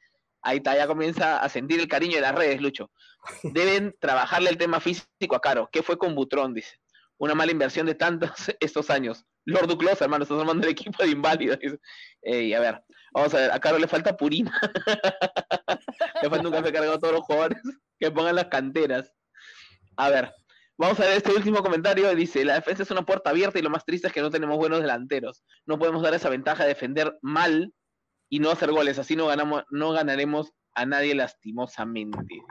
Ahí 0.43 0.59
está, 0.59 0.77
ya 0.77 0.87
comienza 0.87 1.39
a 1.39 1.49
sentir 1.49 1.81
el 1.81 1.89
cariño 1.89 2.17
de 2.17 2.23
las 2.23 2.35
redes, 2.35 2.61
Lucho. 2.61 2.91
Deben 3.43 3.95
trabajarle 4.01 4.51
el 4.51 4.59
tema 4.59 4.81
físico 4.81 5.37
a 5.37 5.41
Caro. 5.41 5.69
¿Qué 5.71 5.83
fue 5.83 5.99
con 5.99 6.15
Butrón? 6.15 6.55
Dice. 6.55 6.79
Una 7.19 7.35
mala 7.35 7.53
inversión 7.53 7.87
de 7.87 7.95
tantos 7.95 8.31
estos 8.61 8.89
años. 8.91 9.25
Lord 9.45 9.69
Duclos, 9.69 10.01
hermano, 10.01 10.23
estás 10.23 10.39
armando 10.39 10.67
el 10.67 10.73
equipo 10.73 11.03
de 11.03 11.11
inválidos. 11.11 11.59
Ey, 12.23 12.55
a 12.55 12.61
ver, 12.61 12.83
vamos 13.13 13.35
a 13.35 13.39
ver, 13.39 13.53
a 13.53 13.59
Caro 13.59 13.79
le 13.79 13.89
falta 13.89 14.17
purina. 14.17 14.53
le 16.23 16.31
falta 16.31 16.49
un 16.49 16.55
café 16.55 16.73
cargado 16.73 16.95
a 16.95 16.99
todos 16.99 17.15
los 17.15 17.23
jugadores 17.23 17.63
que 17.99 18.11
pongan 18.11 18.37
las 18.37 18.47
canteras. 18.47 19.13
A 19.97 20.09
ver, 20.09 20.33
vamos 20.79 20.99
a 21.01 21.05
ver 21.05 21.17
este 21.19 21.33
último 21.33 21.63
comentario. 21.63 22.15
Dice, 22.15 22.45
la 22.45 22.55
defensa 22.55 22.83
es 22.83 22.91
una 22.91 23.05
puerta 23.05 23.31
abierta 23.31 23.59
y 23.59 23.63
lo 23.63 23.71
más 23.71 23.85
triste 23.85 24.07
es 24.07 24.13
que 24.13 24.23
no 24.23 24.31
tenemos 24.31 24.57
buenos 24.57 24.81
delanteros. 24.81 25.43
No 25.67 25.79
podemos 25.79 26.03
dar 26.03 26.15
esa 26.15 26.31
ventaja 26.31 26.63
de 26.63 26.71
defender 26.71 27.19
mal 27.21 27.73
y 28.31 28.39
no 28.39 28.51
hacer 28.51 28.71
goles. 28.71 28.99
Así 28.99 29.17
no, 29.17 29.27
ganamos, 29.27 29.65
no 29.71 29.93
ganaremos 29.93 30.55
a 30.75 30.87
nadie 30.87 31.15
lastimosamente. 31.15 32.43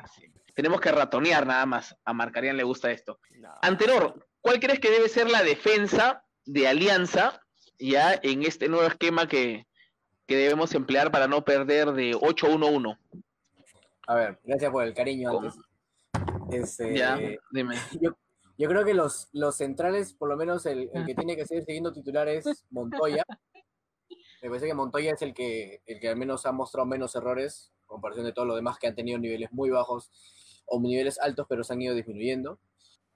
Tenemos 0.54 0.82
que 0.82 0.92
ratonear 0.92 1.48
nada 1.48 1.66
más. 1.66 1.96
A 2.06 2.14
Marcarian 2.14 2.58
le 2.58 2.64
gusta 2.64 2.92
esto. 2.92 3.20
Antenor, 3.62 4.28
¿cuál 4.42 4.60
crees 4.60 4.80
que 4.80 4.92
debe 4.92 5.10
ser 5.10 5.32
la 5.32 5.42
defensa 5.42 6.24
de 6.46 6.68
Alianza 6.68 7.42
ya 7.80 8.20
en 8.22 8.44
este 8.44 8.68
nuevo 8.68 8.86
esquema 8.86 9.28
que, 9.28 9.66
debemos 10.28 10.76
emplear 10.76 11.12
para 11.12 11.28
no 11.28 11.44
perder 11.44 11.94
de 11.94 12.12
8-1-1? 12.12 13.00
A 14.06 14.16
ver, 14.16 14.40
gracias 14.44 14.72
por 14.72 14.84
el 14.84 14.94
cariño 14.94 15.32
antes. 15.32 15.56
Este, 16.52 16.96
ya, 16.96 17.18
dime. 17.52 17.76
Yo, 18.58 18.68
creo 18.68 18.84
que 18.84 18.94
los, 18.94 19.30
los 19.32 19.56
centrales, 19.56 20.14
por 20.14 20.30
lo 20.30 20.36
menos 20.36 20.66
el, 20.66 20.90
el 20.94 21.06
que 21.06 21.16
tiene 21.16 21.36
que 21.36 21.46
seguir 21.46 21.64
siguiendo 21.64 21.94
titular 21.94 22.28
es 22.28 22.66
Montoya. 22.70 23.24
Me 24.42 24.48
parece 24.48 24.68
que 24.68 24.74
Montoya 24.74 25.14
es 25.14 25.22
el 25.22 25.34
que, 25.34 25.82
el 25.86 26.00
que 26.00 26.10
al 26.10 26.16
menos 26.16 26.46
ha 26.46 26.52
mostrado 26.52 26.86
menos 26.86 27.16
errores, 27.16 27.74
comparación 27.86 28.26
de 28.26 28.32
todos 28.32 28.48
los 28.48 28.56
demás 28.56 28.78
que 28.80 28.88
han 28.88 28.96
tenido 28.96 29.18
niveles 29.18 29.52
muy 29.52 29.70
bajos 29.70 30.12
o 30.66 30.80
niveles 30.80 31.20
altos, 31.20 31.46
pero 31.50 31.64
se 31.64 31.74
han 31.74 31.82
ido 31.82 31.96
disminuyendo. 31.96 32.60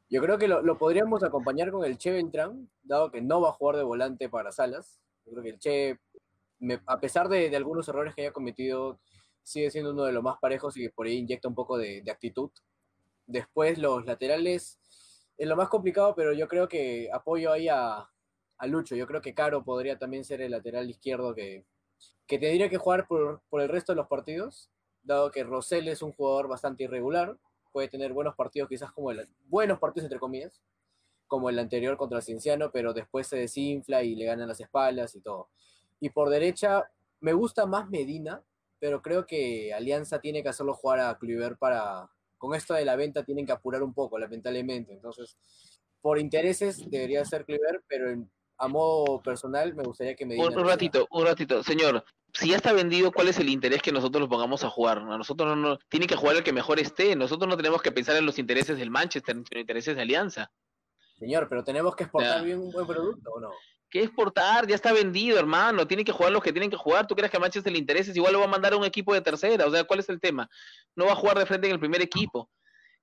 Yo 0.10 0.22
creo 0.22 0.38
que 0.38 0.48
lo, 0.48 0.77
podríamos 0.77 1.24
acompañar 1.24 1.72
con 1.72 1.86
el 1.86 1.98
Che 1.98 2.12
Beltrán, 2.12 2.70
dado 2.84 3.10
que 3.10 3.22
no 3.22 3.42
va 3.42 3.50
a 3.50 3.53
jugar 3.53 3.77
de 3.77 3.84
volante 3.84 4.30
para 4.30 4.51
Salas. 4.51 5.00
Yo 5.25 5.32
creo 5.32 5.44
que 5.44 5.50
el 5.51 5.60
Che, 5.60 6.00
a 6.86 7.00
pesar 7.00 7.30
de, 7.30 7.56
algunos 7.56 7.88
errores 7.88 8.13
que 8.13 8.24
haya 8.24 8.34
cometido, 8.34 9.00
sigue 9.44 9.72
siendo 9.72 9.92
uno 9.92 10.03
de 10.03 10.12
los 10.12 10.24
más 10.24 10.38
parejos 10.39 10.75
y 10.77 10.89
por 10.89 11.08
ahí 11.08 11.15
inyecta 11.18 11.48
un 11.48 11.56
poco 11.56 11.77
de, 11.77 12.01
de 12.01 12.12
actitud. 12.12 12.51
Después 13.25 13.77
los 13.77 14.06
laterales 14.06 14.80
es 15.38 15.48
lo 15.48 15.56
más 15.56 15.70
complicado, 15.70 16.13
pero 16.15 16.34
yo 16.34 16.48
creo 16.48 16.68
que 16.68 17.10
apoyo 17.12 17.51
ahí 17.51 17.68
a, 17.70 18.10
a 18.57 18.67
Lucho. 18.67 18.95
Yo 18.95 19.07
creo 19.07 19.22
que 19.22 19.33
Caro 19.33 19.63
podría 19.63 19.98
también 19.98 20.24
ser 20.24 20.41
el 20.41 20.51
lateral 20.51 20.89
izquierdo 20.89 21.33
que, 21.36 21.65
que 22.27 22.39
tendría 22.39 22.69
que 22.69 22.77
jugar 22.77 23.07
por, 23.07 23.41
el 23.51 23.69
resto 23.69 23.91
de 23.91 23.98
los 23.98 24.07
partidos, 24.07 24.69
dado 25.03 25.31
que 25.31 25.43
Rosell 25.43 25.88
es 25.88 26.01
un 26.01 26.13
jugador 26.13 26.48
bastante 26.48 26.83
irregular, 26.83 27.38
puede 27.72 27.88
tener 27.88 28.13
buenos 28.13 28.36
partidos, 28.36 28.69
quizás 28.69 28.91
como 28.91 29.12
el, 29.12 29.27
buenos 29.48 29.79
partidos 29.79 30.05
entre 30.05 30.19
comillas, 30.19 30.62
como 31.27 31.50
el 31.50 31.60
anterior 31.60 31.98
contra 31.98 32.22
Cienciano, 32.22 32.72
pero 32.72 32.93
después 32.93 33.27
se 33.27 33.38
desinfla 33.38 34.03
y 34.03 34.15
le 34.15 34.25
ganan 34.25 34.48
las 34.48 34.60
espaldas 34.60 35.15
y 35.15 35.22
todo. 35.22 35.50
Y 36.00 36.10
por 36.10 36.29
derecha, 36.29 36.89
me 37.19 37.33
gusta 37.33 37.65
más 37.65 37.89
Medina, 37.89 38.43
pero 38.79 39.01
creo 39.01 39.25
que 39.25 39.74
Alianza 39.74 40.19
tiene 40.19 40.43
que 40.43 40.50
hacerlo 40.50 40.74
jugar 40.74 41.00
a 41.00 41.17
Kluivert 41.17 41.57
para, 41.57 42.10
con 42.38 42.53
esto 42.53 42.74
de 42.74 42.86
la 42.86 42.95
venta 42.95 43.24
tienen 43.24 43.45
que 43.45 43.53
apurar 43.53 43.81
un 43.81 43.93
poco, 43.93 44.19
lamentablemente. 44.19 44.93
Entonces, 44.93 45.38
por 46.01 46.19
intereses 46.19 46.89
debería 46.89 47.24
ser 47.25 47.45
Kluivert, 47.45 47.83
pero 47.88 48.12
en, 48.12 48.29
a 48.63 48.67
modo 48.67 49.22
personal, 49.22 49.75
me 49.75 49.84
gustaría 49.84 50.15
que 50.15 50.25
me 50.25 50.36
digan. 50.36 50.58
Un, 50.58 50.65
ratito, 50.65 51.08
un 51.12 51.25
ratito, 51.25 51.63
señor. 51.63 52.03
Si 52.34 52.50
ya 52.50 52.55
está 52.55 52.72
vendido, 52.72 53.12
¿cuál 53.12 53.27
es 53.27 53.38
el 53.38 53.50
interés 53.50 53.82
que 53.82 53.91
nosotros 53.91 54.22
lo 54.22 54.29
pongamos 54.29 54.63
a 54.63 54.70
jugar? 54.70 55.00
A 55.00 55.17
nosotros 55.17 55.58
no, 55.58 55.77
tiene 55.89 56.08
que 56.08 56.15
jugar 56.15 56.38
el 56.38 56.43
que 56.43 56.53
mejor 56.53 56.79
esté. 56.79 57.15
Nosotros 57.15 57.50
no 57.50 57.58
tenemos 57.58 57.82
que 57.82 57.91
pensar 57.91 58.15
en 58.15 58.25
los 58.25 58.39
intereses 58.39 58.77
del 58.77 58.89
Manchester, 58.89 59.36
en 59.36 59.43
los 59.51 59.60
intereses 59.60 59.96
de 59.96 60.01
Alianza. 60.01 60.50
Señor, 61.20 61.48
pero 61.50 61.63
tenemos 61.63 61.96
que 61.96 62.03
exportar 62.03 62.43
bien 62.43 62.60
un 62.60 62.72
buen 62.72 62.88
producto, 62.88 63.32
¿o 63.32 63.39
no? 63.39 63.51
¿Qué 63.89 64.01
exportar? 64.01 64.65
Ya 64.65 64.75
está 64.75 64.91
vendido, 64.93 65.38
hermano. 65.38 65.86
Tiene 65.86 66.03
que 66.03 66.12
jugar 66.12 66.32
los 66.32 66.41
que 66.41 66.51
tienen 66.51 66.72
que 66.72 66.77
jugar. 66.77 67.05
¿Tú 67.05 67.15
crees 67.15 67.29
que 67.29 67.38
a 67.38 67.39
Manchester 67.39 67.72
le 67.72 67.77
interesa? 67.77 68.12
Igual 68.15 68.34
lo 68.34 68.39
va 68.39 68.46
a 68.46 68.50
mandar 68.50 68.74
a 68.74 68.77
un 68.77 68.86
equipo 68.86 69.13
de 69.13 69.22
tercera. 69.22 69.67
O 69.67 69.72
sea, 69.72 69.84
¿cuál 69.84 70.00
es 70.00 70.10
el 70.10 70.20
tema? 70.20 70.50
No 70.96 71.05
va 71.05 71.12
a 71.12 71.15
jugar 71.15 71.38
de 71.38 71.46
frente 71.46 71.67
en 71.67 71.74
el 71.74 71.79
primer 71.79 72.01
equipo. 72.01 72.50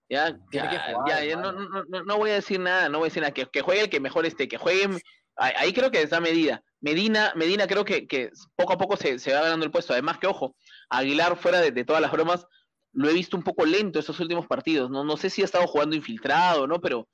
Ya, 0.09 0.37
ya, 0.51 0.69
ya, 1.07 1.37
no, 1.37 1.53
no, 1.53 1.85
no, 1.85 2.17
voy 2.17 2.31
a 2.31 2.35
decir 2.35 2.59
nada, 2.59 2.89
no 2.89 2.99
voy 2.99 3.07
a 3.07 3.11
decir 3.11 3.23
nada. 3.23 3.33
Que, 3.33 3.47
que 3.47 3.61
juegue 3.61 3.83
el 3.83 3.89
que 3.89 4.01
mejor 4.01 4.27
esté, 4.27 4.49
que 4.49 4.59
jueguen. 4.59 4.99
Ahí 5.41 5.73
creo 5.73 5.91
que 5.91 6.03
está 6.03 6.21
medida. 6.21 6.63
Medina, 6.83 7.33
Medina 7.35 7.67
creo 7.67 7.83
que, 7.83 8.07
que 8.07 8.31
poco 8.57 8.75
a 8.75 8.79
poco 8.79 8.99
se, 8.99 9.19
se, 9.19 9.33
va 9.33 9.41
ganando 9.41 9.65
el 9.65 9.73
puesto. 9.73 9.95
Además 9.95 10.19
que, 10.19 10.27
ojo, 10.27 10.55
Aguilar 10.91 11.37
fuera 11.39 11.63
de, 11.63 11.85
todas 11.85 12.03
las 12.03 12.13
bromas, 12.13 12.47
lo 12.93 13.09
he 13.09 13.15
visto 13.15 13.39
un 13.39 13.43
poco 13.43 13.65
lento 13.65 13.99
estos 13.99 14.21
últimos 14.21 14.47
partidos. 14.47 14.91
No, 14.91 15.03
no 15.03 15.17
sé 15.17 15.31
si 15.31 15.41
ha 15.41 15.47
estado 15.47 15.67
jugando 15.67 15.97
infiltrado, 15.97 16.67
¿no? 16.67 16.79
Pero 16.79 17.09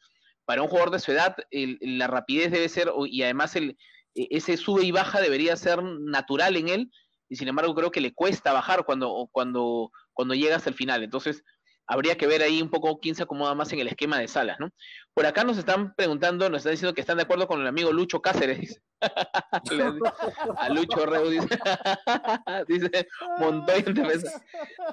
para 0.45 0.62
un 0.62 0.68
jugador 0.68 0.90
de 0.90 0.99
su 0.99 1.12
edad, 1.12 1.37
la 1.52 2.09
rapidez 2.09 2.50
debe 2.50 2.68
ser, 2.68 2.90
y 3.06 3.23
además 3.23 3.54
el, 3.54 3.76
e, 4.16 4.26
ese 4.30 4.56
sube 4.56 4.83
y 4.83 4.90
baja 4.90 5.21
debería 5.21 5.54
ser 5.56 5.80
natural 5.83 6.56
en 6.56 6.68
él, 6.68 6.90
y 7.28 7.37
sin 7.37 7.47
embargo 7.47 7.76
creo 7.76 7.92
que 7.92 8.00
le 8.00 8.12
cuesta 8.12 8.52
bajar 8.52 8.85
cuando, 8.85 9.28
cuando, 9.30 9.92
cuando 10.12 10.35
llega 10.35 10.56
hasta 10.56 10.71
el 10.71 10.76
final. 10.76 11.04
Entonces, 11.04 11.45
habría 11.87 12.16
que 12.16 12.26
ver 12.26 12.43
ahí 12.43 12.61
un 12.61 12.71
poco 12.71 12.99
quién 12.99 13.14
se 13.14 13.23
acomoda 13.23 13.55
más 13.55 13.73
en 13.73 13.81
el 13.81 13.88
esquema 13.88 14.19
de 14.19 14.28
salas, 14.28 14.59
¿no? 14.59 14.71
Por 15.14 15.26
acá 15.26 15.45
nos 15.45 15.59
están 15.59 15.95
preguntando, 15.95 16.49
nos 16.50 16.59
están 16.59 16.73
diciendo 16.73 16.95
que 16.95 17.00
están 17.00 17.16
de 17.16 17.23
acuerdo 17.23 17.47
con 17.47 17.61
el 17.61 17.66
amigo 17.66 17.93
Lucho 17.93 18.21
Cáceres, 18.21 18.81
A 20.59 20.69
Lucho 20.71 21.07
Reu 21.07 21.28
dice, 21.28 21.49
dice 22.69 23.09
Montoya 23.38 23.85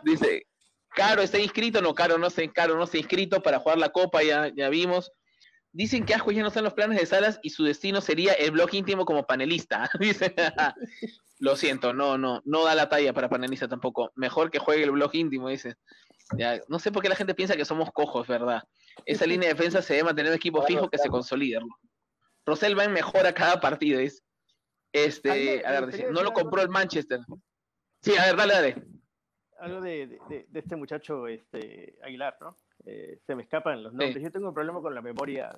Dice, 0.04 0.48
Caro 0.90 1.22
está 1.22 1.40
inscrito, 1.40 1.82
no, 1.82 1.96
Caro 1.96 2.18
no 2.18 2.30
se, 2.30 2.52
Caro 2.52 2.78
no 2.78 2.86
se 2.86 3.00
inscrito 3.00 3.42
para 3.42 3.60
jugar 3.60 3.78
la 3.78 3.90
copa, 3.90 4.24
ya, 4.24 4.52
ya 4.56 4.70
vimos. 4.70 5.12
Dicen 5.72 6.06
que 6.06 6.14
Ajo 6.14 6.32
ya 6.32 6.44
no 6.44 6.50
están 6.50 6.64
los 6.64 6.76
planes 6.76 7.00
de 7.00 7.06
Salas 7.08 7.40
y 7.42 7.50
su 7.50 7.64
destino 7.64 8.00
sería 8.00 8.34
el 8.34 8.52
blog 8.52 8.72
íntimo 8.76 9.06
como 9.06 9.26
panelista. 9.26 9.90
Dice, 10.00 10.36
lo 11.40 11.56
siento, 11.56 11.94
no, 11.94 12.18
no, 12.18 12.42
no 12.46 12.64
da 12.64 12.76
la 12.76 12.90
talla 12.90 13.12
para 13.12 13.30
panelista 13.30 13.68
tampoco. 13.68 14.12
Mejor 14.16 14.52
que 14.52 14.60
juegue 14.60 14.84
el 14.84 14.92
blog 14.92 15.16
íntimo, 15.16 15.50
dice. 15.50 15.76
Ya, 16.38 16.62
no 16.68 16.80
sé 16.80 16.92
por 16.92 17.04
qué 17.04 17.10
la 17.10 17.16
gente 17.16 17.36
piensa 17.36 17.56
que 17.56 17.66
somos 17.66 17.92
cojos, 17.92 18.28
¿verdad? 18.28 18.64
Esa 19.06 19.26
línea 19.26 19.50
de 19.50 19.56
defensa 19.56 19.82
se 19.82 19.94
debe 19.94 20.06
mantener 20.06 20.32
un 20.32 20.38
equipo 20.38 20.62
fijo 20.64 20.90
que 20.90 20.98
se 20.98 21.10
consolide. 21.10 21.60
Rosell 22.46 22.78
va 22.78 22.86
en 22.86 22.94
mejora 22.94 23.34
cada 23.34 23.60
partido, 23.60 24.00
dice. 24.00 24.22
Este, 24.92 25.66
a 25.66 25.82
ver, 25.82 26.12
no 26.12 26.24
lo 26.24 26.32
compró 26.34 26.62
el 26.62 26.70
Manchester. 26.70 27.20
Sí, 28.02 28.16
a 28.18 28.26
ver, 28.26 28.36
dale, 28.36 28.54
dale. 28.54 28.84
Algo 29.60 29.82
de, 29.82 30.20
de, 30.30 30.46
de 30.50 30.60
este 30.60 30.76
muchacho 30.76 31.28
este, 31.28 31.96
Aguilar, 32.04 32.38
¿no? 32.42 32.58
Eh, 32.86 33.20
se 33.26 33.36
me 33.36 33.44
escapan 33.44 33.82
los 33.82 33.94
nombres. 33.94 34.22
Yo 34.22 34.32
tengo 34.32 34.50
un 34.50 34.54
problema 34.54 34.82
con 34.82 34.94
la 34.94 35.02
memoria 35.02 35.56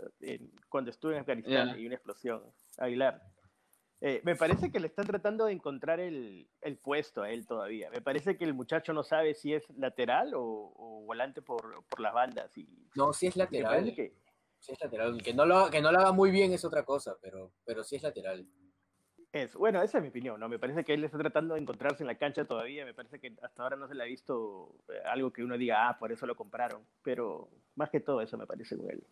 cuando 0.70 0.92
estuve 0.92 1.14
en 1.14 1.22
Afganistán 1.22 1.80
y 1.80 1.86
una 1.86 1.96
explosión. 1.96 2.44
Aguilar. 2.78 3.22
Eh, 4.02 4.22
me 4.24 4.36
parece 4.36 4.72
que 4.72 4.80
le 4.80 4.88
están 4.88 5.08
tratando 5.08 5.46
de 5.46 5.54
encontrar 5.54 6.00
el, 6.00 6.48
el, 6.62 6.78
puesto 6.78 7.24
a 7.24 7.32
él 7.32 7.48
todavía. 7.48 7.90
Me 7.90 8.02
parece 8.02 8.38
que 8.38 8.44
el 8.44 8.54
muchacho 8.54 8.94
no 8.94 9.04
sabe 9.04 9.34
si 9.34 9.54
es 9.54 9.64
lateral 9.78 10.34
o, 10.36 11.04
volante 11.06 11.42
por, 11.42 11.84
por, 11.86 12.00
las 12.00 12.14
bandas. 12.14 12.56
Y, 12.58 12.68
no, 12.96 13.14
si 13.14 13.28
es 13.28 13.36
lateral. 13.36 13.94
Que, 13.96 14.14
es 14.68 14.82
lateral. 14.82 15.22
Que 15.22 15.34
no, 15.34 15.46
lo, 15.46 15.70
que 15.70 15.82
no 15.82 15.92
lo 15.92 16.00
haga 16.00 16.12
muy 16.12 16.30
bien 16.30 16.52
es 16.52 16.66
otra 16.66 16.84
cosa, 16.84 17.16
pero, 17.22 17.54
pero 17.64 17.84
sí 17.84 17.96
es 17.96 18.04
lateral 18.04 18.46
bueno, 19.58 19.82
esa 19.82 19.98
es 19.98 20.02
mi 20.02 20.10
opinión, 20.10 20.40
¿no? 20.40 20.48
Me 20.48 20.60
parece 20.60 20.84
que 20.84 20.94
él 20.94 21.04
está 21.04 21.18
tratando 21.18 21.56
de 21.56 21.62
encontrarse 21.62 22.04
en 22.04 22.08
la 22.08 22.18
cancha 22.18 22.46
todavía, 22.46 22.86
me 22.86 22.94
parece 22.94 23.20
que 23.20 23.34
hasta 23.42 23.64
ahora 23.64 23.76
no 23.76 23.88
se 23.88 23.96
le 23.96 24.04
ha 24.04 24.06
visto 24.06 24.76
eh, 24.88 25.00
algo 25.06 25.32
que 25.32 25.44
uno 25.44 25.58
diga, 25.58 25.90
ah, 25.90 25.98
por 26.00 26.12
eso 26.12 26.26
lo 26.26 26.36
compraron, 26.36 26.86
pero 27.04 27.50
más 27.76 27.90
que 27.90 28.00
todo 28.00 28.22
eso 28.22 28.38
me 28.38 28.48
parece 28.48 28.78
con 28.78 28.90
él. 28.90 29.04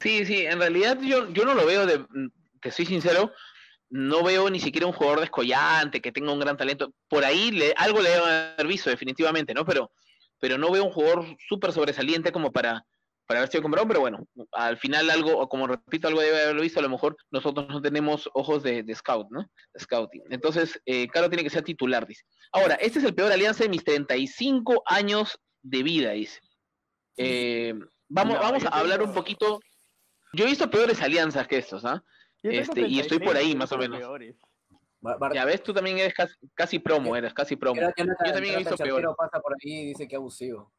Sí, 0.00 0.24
sí, 0.24 0.46
en 0.46 0.58
realidad 0.58 0.98
yo, 1.00 1.28
yo 1.30 1.44
no 1.44 1.54
lo 1.54 1.64
veo, 1.64 1.86
de, 1.86 2.04
te 2.60 2.70
soy 2.72 2.86
sincero, 2.86 3.30
no 3.92 4.24
veo 4.24 4.48
ni 4.48 4.58
siquiera 4.58 4.86
un 4.86 4.94
jugador 4.94 5.20
descollante, 5.20 6.00
que 6.00 6.12
tenga 6.12 6.32
un 6.32 6.40
gran 6.40 6.56
talento, 6.56 6.94
por 7.08 7.24
ahí 7.24 7.50
le, 7.50 7.74
algo 7.76 8.00
le 8.00 8.08
debe 8.08 8.24
haber 8.24 8.66
visto 8.66 8.88
definitivamente, 8.88 9.52
¿no? 9.52 9.66
Pero, 9.66 9.92
pero 10.40 10.56
no 10.56 10.72
veo 10.72 10.84
un 10.84 10.90
jugador 10.90 11.26
súper 11.46 11.72
sobresaliente 11.72 12.32
como 12.32 12.52
para 12.52 12.84
para 13.26 13.40
haber 13.40 13.50
sido 13.50 13.62
comprado, 13.62 13.88
pero 13.88 14.00
bueno, 14.00 14.26
al 14.52 14.76
final 14.76 15.08
algo, 15.08 15.48
como 15.48 15.66
repito, 15.66 16.08
algo 16.08 16.20
debe 16.20 16.42
haberlo 16.42 16.62
visto, 16.62 16.80
a 16.80 16.82
lo 16.82 16.88
mejor 16.88 17.16
nosotros 17.30 17.68
no 17.68 17.80
tenemos 17.80 18.28
ojos 18.34 18.62
de, 18.62 18.84
scout, 18.94 19.28
¿no? 19.30 19.48
scouting. 19.78 20.22
Entonces, 20.30 20.80
eh, 20.84 21.08
Caro 21.08 21.30
tiene 21.30 21.44
que 21.44 21.50
ser 21.50 21.62
titular, 21.62 22.06
dice. 22.06 22.24
Ahora, 22.52 22.74
este 22.74 22.98
es 22.98 23.04
el 23.04 23.14
peor 23.14 23.32
alianza 23.32 23.62
de 23.62 23.70
mis 23.70 23.84
35 23.84 24.82
años 24.86 25.38
de 25.62 25.82
vida, 25.82 26.10
dice. 26.10 26.40
Eh, 27.16 27.74
vamos, 28.08 28.38
vamos 28.38 28.64
a 28.64 28.68
hablar 28.68 29.02
un 29.02 29.14
poquito. 29.14 29.60
Yo 30.34 30.44
he 30.44 30.48
visto 30.48 30.70
peores 30.70 31.00
alianzas 31.00 31.46
que 31.46 31.58
estos, 31.58 31.84
¿ah? 31.84 32.02
Este, 32.42 32.82
y 32.82 33.00
estoy 33.00 33.18
por 33.20 33.36
ahí, 33.36 33.54
más 33.54 33.70
o 33.72 33.78
menos. 33.78 34.00
Ya 35.34 35.44
ves, 35.44 35.62
tú 35.62 35.72
también 35.72 35.98
eres 35.98 36.14
casi, 36.54 36.78
promo, 36.78 37.16
eres 37.16 37.34
casi 37.34 37.56
promo. 37.56 37.80
Yo 37.80 37.90
también 38.32 38.54
he 38.54 38.58
visto 38.58 38.76
peor. 38.76 39.14
pasa 39.16 39.40
por 39.40 39.54
ahí 39.54 39.80
y 39.80 39.86
dice 39.86 40.06
que 40.06 40.16
abusivo. 40.16 40.72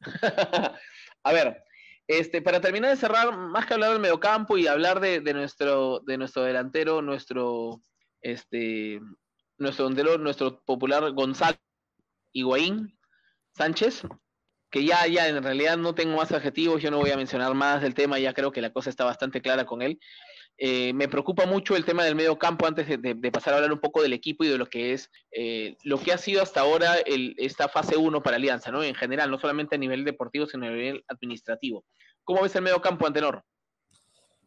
A 1.22 1.32
ver, 1.32 1.64
este, 2.08 2.40
para 2.40 2.60
terminar 2.60 2.90
de 2.90 2.96
cerrar, 2.96 3.36
más 3.36 3.66
que 3.66 3.74
hablar 3.74 3.90
del 3.90 4.00
mediocampo 4.00 4.58
y 4.58 4.66
hablar 4.66 5.00
de, 5.00 5.20
nuestro, 5.32 6.00
de 6.00 6.18
nuestro 6.18 6.42
delantero, 6.42 7.02
nuestro, 7.02 7.80
este, 8.20 9.00
nuestro 9.58 9.88
delantero, 9.88 10.18
nuestro 10.18 10.62
popular 10.64 11.10
Gonzalo 11.12 11.56
Higuaín 12.32 12.96
Sánchez, 13.56 14.02
que 14.70 14.84
ya, 14.84 15.06
ya 15.06 15.28
en 15.28 15.42
realidad 15.42 15.76
no 15.76 15.94
tengo 15.94 16.16
más 16.16 16.30
adjetivos, 16.32 16.82
yo 16.82 16.90
no 16.90 16.98
voy 16.98 17.10
a 17.10 17.16
mencionar 17.16 17.54
más 17.54 17.82
del 17.82 17.94
tema, 17.94 18.18
ya 18.18 18.34
creo 18.34 18.52
que 18.52 18.60
la 18.60 18.72
cosa 18.72 18.90
está 18.90 19.04
bastante 19.04 19.40
clara 19.40 19.64
con 19.64 19.82
él. 19.82 19.98
Eh, 20.58 20.94
me 20.94 21.08
preocupa 21.08 21.44
mucho 21.44 21.76
el 21.76 21.84
tema 21.84 22.04
del 22.04 22.14
medio 22.14 22.38
campo 22.38 22.66
antes 22.66 22.86
de, 22.88 23.30
pasar 23.30 23.52
a 23.52 23.56
hablar 23.56 23.72
un 23.72 23.80
poco 23.80 24.00
del 24.00 24.14
equipo 24.14 24.42
y 24.42 24.48
de 24.48 24.56
lo 24.56 24.66
que 24.66 24.94
es 24.94 25.10
eh, 25.30 25.76
lo 25.84 25.98
que 25.98 26.12
ha 26.12 26.18
sido 26.18 26.42
hasta 26.42 26.60
ahora 26.60 26.96
el, 27.04 27.34
esta 27.36 27.68
fase 27.68 27.96
1 27.96 28.22
para 28.22 28.36
Alianza, 28.36 28.70
¿no? 28.70 28.82
En 28.82 28.94
general, 28.94 29.30
no 29.30 29.38
solamente 29.38 29.74
a 29.74 29.78
nivel 29.78 30.04
deportivo, 30.04 30.46
sino 30.46 30.66
a 30.66 30.70
nivel 30.70 31.04
administrativo. 31.08 31.84
¿Cómo 32.24 32.42
ves 32.42 32.56
el 32.56 32.62
medio 32.62 32.80
campo, 32.80 33.06
Antenor? 33.06 33.44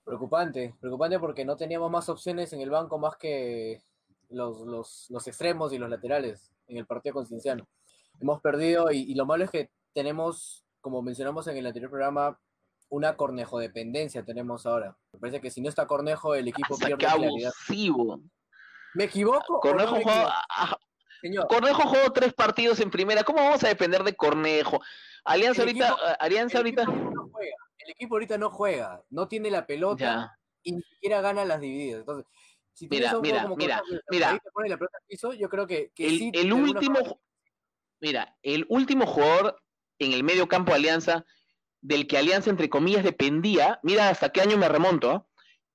Preocupante, 0.04 0.74
preocupante 0.80 1.20
porque 1.20 1.46
no 1.46 1.56
teníamos 1.56 1.92
más 1.92 2.10
opciones 2.10 2.52
en 2.54 2.62
el 2.62 2.72
banco 2.72 2.98
más 2.98 3.16
que 3.16 3.84
los, 4.30 5.28
extremos 5.28 5.74
y 5.74 5.78
los 5.78 5.90
laterales 5.90 6.52
en 6.68 6.78
el 6.78 6.88
partido 6.88 7.14
con 7.14 7.28
Cinciano. 7.28 7.68
Hemos 8.20 8.42
perdido 8.42 8.92
y 8.92 9.14
lo 9.14 9.28
malo 9.28 9.44
es 9.44 9.52
que 9.52 9.70
tenemos, 9.94 10.66
como 10.82 11.04
mencionamos 11.04 11.48
en 11.48 11.58
el 11.58 11.68
anterior 11.68 11.92
programa, 11.92 12.40
una 12.90 13.16
Cornejo 13.16 13.60
dependencia 13.60 14.24
tenemos 14.24 14.66
ahora. 14.66 14.98
Me 15.14 15.20
parece 15.20 15.42
que 15.42 15.52
si 15.52 15.62
no 15.62 15.70
está 15.70 15.88
Cornejo, 15.88 16.36
el 16.36 16.48
equipo 16.48 16.78
pierde 16.78 16.98
qué 16.98 17.08
abusivo. 17.08 18.22
¿Me 18.96 19.06
equivoco? 19.06 19.60
Cornejo 19.60 19.96
jugó, 19.96 21.48
Cornejo 21.48 21.82
jugó 21.84 22.12
tres 22.12 22.34
partidos 22.34 22.80
en 22.80 22.90
primera. 22.90 23.24
¿Cómo 23.24 23.44
vamos 23.44 23.64
a 23.64 23.68
depender 23.68 24.04
de 24.04 24.16
Cornejo? 24.16 24.82
Alianza 25.24 25.62
ahorita, 25.62 25.94
Alianza 26.20 26.58
ahorita. 26.58 26.84
el 26.84 27.92
equipo 27.92 28.16
ahorita 28.16 28.38
no 28.38 28.50
juega, 28.50 29.04
no 29.10 29.28
tiene 29.28 29.52
la 29.52 29.66
pelota 29.66 30.36
y 30.64 30.74
ni 30.74 30.82
siquiera 30.82 31.22
gana 31.22 31.46
las 31.46 31.62
divididas. 31.62 32.00
Entonces, 32.00 32.26
si 32.74 32.88
mira, 32.88 33.20
mira, 33.20 33.48
mira, 33.56 33.84
mira. 34.10 34.40
la 34.68 34.78
pelota 34.78 34.98
piso, 35.06 35.34
yo 35.34 35.50
creo 35.50 35.68
que, 35.68 35.92
el, 35.98 36.32
el 36.34 36.54
último, 36.54 37.22
mira, 38.00 38.38
el 38.42 38.66
último 38.70 39.06
jugador 39.06 39.62
en 40.00 40.14
el 40.14 40.24
medio 40.24 40.48
campo 40.48 40.72
de 40.72 40.78
Alianza 40.78 41.26
del 41.82 42.08
que 42.08 42.18
Alianza, 42.18 42.50
entre 42.50 42.70
comillas, 42.70 43.04
dependía, 43.04 43.80
mira 43.84 44.10
hasta 44.10 44.30
qué 44.30 44.42
año 44.42 44.58
me 44.58 44.70
remonto, 44.70 45.12
¿ah? 45.12 45.26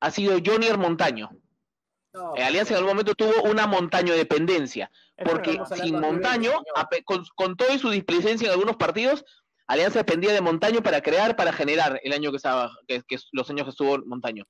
ha 0.00 0.10
sido 0.10 0.38
Johnny 0.44 0.68
Montaño. 0.76 1.30
Eh, 2.36 2.42
Alianza 2.42 2.74
en 2.74 2.78
algún 2.78 2.92
momento 2.92 3.14
tuvo 3.14 3.42
una 3.42 3.66
montaño 3.66 4.14
dependencia, 4.14 4.90
porque 5.24 5.58
sin 5.82 5.98
Montaño, 5.98 6.52
con, 7.34 7.56
todo 7.56 7.74
y 7.74 7.78
su 7.78 7.90
displicencia 7.90 8.46
en 8.46 8.52
algunos 8.52 8.76
partidos, 8.76 9.24
Alianza 9.66 10.00
dependía 10.00 10.32
de 10.32 10.40
Montaño 10.40 10.82
para 10.82 11.00
crear, 11.00 11.34
para 11.34 11.52
generar 11.52 12.00
el 12.04 12.12
año 12.12 12.30
que 12.30 12.36
estaba, 12.36 12.70
que, 12.86 13.02
los 13.32 13.50
años 13.50 13.64
que 13.64 13.70
estuvo 13.70 13.98
Montaño. 14.06 14.44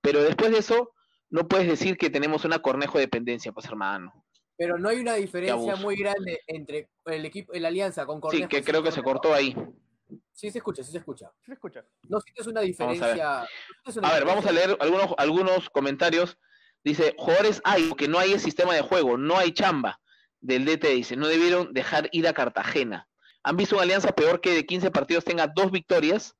Pero 0.00 0.22
después 0.22 0.52
de 0.52 0.58
eso, 0.58 0.92
no 1.30 1.48
puedes 1.48 1.66
decir 1.66 1.96
que 1.96 2.10
tenemos 2.10 2.44
una 2.44 2.60
cornejo 2.60 2.98
dependencia, 2.98 3.50
pues 3.52 3.66
hermano. 3.66 4.12
Pero 4.56 4.78
no 4.78 4.88
hay 4.88 5.00
una 5.00 5.14
diferencia 5.14 5.74
muy 5.76 5.96
grande 5.96 6.40
entre 6.46 6.90
el 7.06 7.24
equipo, 7.24 7.52
la 7.54 7.68
Alianza 7.68 8.06
con 8.06 8.20
Cornejo. 8.20 8.44
Sí, 8.44 8.48
que 8.48 8.62
creo 8.62 8.82
que 8.82 8.92
se 8.92 9.02
cortó 9.02 9.34
ahí. 9.34 9.56
Sí 10.32 10.50
se 10.50 10.58
escucha, 10.58 10.82
sí 10.82 10.92
se 10.92 10.98
escucha. 10.98 11.30
se 11.44 11.52
escucha. 11.52 11.84
No 12.08 12.20
sientes 12.20 12.46
una 12.46 12.60
diferencia. 12.60 13.42
a 13.42 14.12
ver, 14.12 14.24
vamos 14.24 14.46
a 14.46 14.52
leer 14.52 14.76
algunos, 14.80 15.14
algunos 15.18 15.70
comentarios. 15.70 16.38
Dice, 16.82 17.14
jugadores 17.18 17.60
hay, 17.64 17.92
que 17.94 18.08
no 18.08 18.18
hay 18.18 18.32
el 18.32 18.40
sistema 18.40 18.74
de 18.74 18.80
juego, 18.80 19.18
no 19.18 19.36
hay 19.36 19.52
chamba 19.52 20.00
del 20.40 20.64
DT, 20.64 20.84
dice, 20.88 21.16
no 21.16 21.28
debieron 21.28 21.72
dejar 21.72 22.08
ir 22.12 22.26
a 22.26 22.32
Cartagena. 22.32 23.06
¿Han 23.42 23.56
visto 23.56 23.76
una 23.76 23.84
alianza 23.84 24.12
peor 24.12 24.40
que 24.40 24.54
de 24.54 24.66
15 24.66 24.90
partidos 24.90 25.24
tenga 25.24 25.46
dos 25.46 25.70
victorias? 25.70 26.36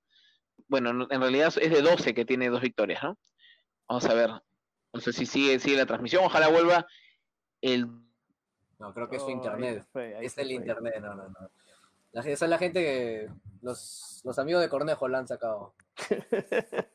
Bueno, 0.69 1.07
en 1.11 1.21
realidad 1.21 1.53
es 1.61 1.71
de 1.71 1.83
12 1.83 2.15
que 2.15 2.25
tiene 2.25 2.49
dos 2.49 2.61
victorias, 2.61 3.03
¿no? 3.03 3.19
Vamos 3.89 4.05
a 4.07 4.15
ver. 4.15 4.31
No 4.93 5.01
sé 5.01 5.13
si 5.13 5.27
sigue, 5.27 5.59
sigue 5.59 5.77
la 5.77 5.87
transmisión, 5.87 6.25
ojalá 6.25 6.49
vuelva 6.49 6.87
el... 7.61 7.87
No, 8.79 8.95
creo 8.95 9.09
que 9.09 9.17
es 9.17 9.23
su 9.23 9.31
internet. 9.31 9.87
es 9.95 10.39
el 10.39 10.53
internet, 10.53 10.97
no, 11.01 11.15
no, 11.15 11.29
no. 11.29 11.51
La, 12.13 12.23
esa 12.23 12.45
es 12.45 12.51
la 12.51 12.59
gente 12.59 12.83
que 12.83 13.29
los, 13.63 14.21
los 14.25 14.39
amigos 14.39 14.63
de 14.63 14.69
Cornejo 14.69 15.09
la 15.09 15.19
han 15.19 15.29
sacado. 15.29 15.75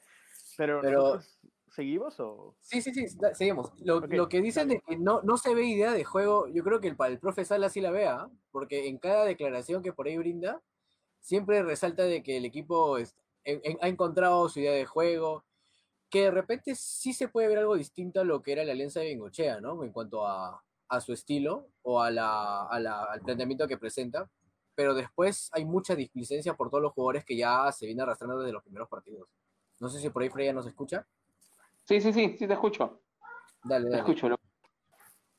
Pero, 0.58 1.22
¿Seguimos 1.70 2.18
o...? 2.22 2.56
Sí, 2.62 2.82
sí, 2.82 2.94
sí, 2.94 3.06
seguimos. 3.34 3.74
Lo, 3.82 4.30
que 4.30 4.42
dicen 4.42 4.72
es 4.72 4.82
que 4.88 4.98
no, 4.98 5.22
no 5.24 5.36
se 5.36 5.54
ve 5.54 5.66
idea 5.66 5.92
de 5.92 6.06
juego, 6.06 6.48
yo 6.48 6.64
creo 6.64 6.80
que 6.80 6.88
el, 6.88 6.96
el 6.98 7.20
profe 7.20 7.44
Sala 7.44 7.68
sí 7.68 7.82
la 7.82 7.92
vea, 7.92 8.30
porque 8.52 8.88
en 8.88 8.98
cada 8.98 9.26
declaración 9.26 9.84
que 9.84 9.92
por 9.92 10.08
ahí 10.08 10.18
brinda, 10.18 10.62
siempre 11.20 11.64
resalta 11.64 12.04
de 12.04 12.24
que 12.24 12.38
el 12.38 12.46
equipo 12.46 12.96
ha 12.96 13.88
encontrado 13.90 14.48
su 14.48 14.62
idea 14.62 14.72
de 14.72 14.86
juego, 14.86 15.44
que 16.10 16.22
de 16.22 16.32
repente 16.32 16.76
sí 16.76 17.12
se 17.12 17.28
puede 17.28 17.50
ver 17.50 17.58
algo 17.58 17.76
distinto 17.76 18.22
a 18.22 18.24
lo 18.24 18.42
que 18.42 18.54
era 18.54 18.64
la 18.64 18.72
alianza 18.72 19.02
de 19.02 19.08
Bengochea, 19.08 19.60
¿no? 19.60 19.84
En 19.84 19.92
cuanto 19.92 20.26
a, 20.26 20.62
su 21.02 21.12
estilo 21.12 21.68
o 21.82 22.02
a 22.02 22.10
la, 22.10 22.68
al 22.68 23.22
planteamiento 23.22 23.68
que 23.68 23.78
presenta, 23.78 24.30
pero 24.76 24.94
después 24.94 25.50
hay 25.54 25.66
mucha 25.66 25.96
displicencia 25.96 26.54
por 26.54 26.70
todos 26.70 26.84
los 26.84 26.94
jugadores 26.94 27.26
que 27.26 27.38
ya 27.38 27.72
se 27.72 27.86
viene 27.86 28.04
arrastrando 28.04 28.40
desde 28.40 28.54
los 28.54 28.64
primeros 28.64 28.90
partidos. 28.90 29.28
No 29.80 29.90
sé 29.90 30.00
si 30.00 30.10
por 30.10 30.22
ahí 30.22 30.30
Freya 30.30 30.54
nos 30.54 30.68
escucha. 30.68 31.08
Sí, 31.84 32.02
sí, 32.02 32.14
sí, 32.14 32.36
sí 32.38 32.48
te 32.48 32.54
escucho. 32.54 33.02
Dale, 33.64 33.90
dale. 33.90 34.04
Te 34.04 34.12
escucho. 34.12 34.36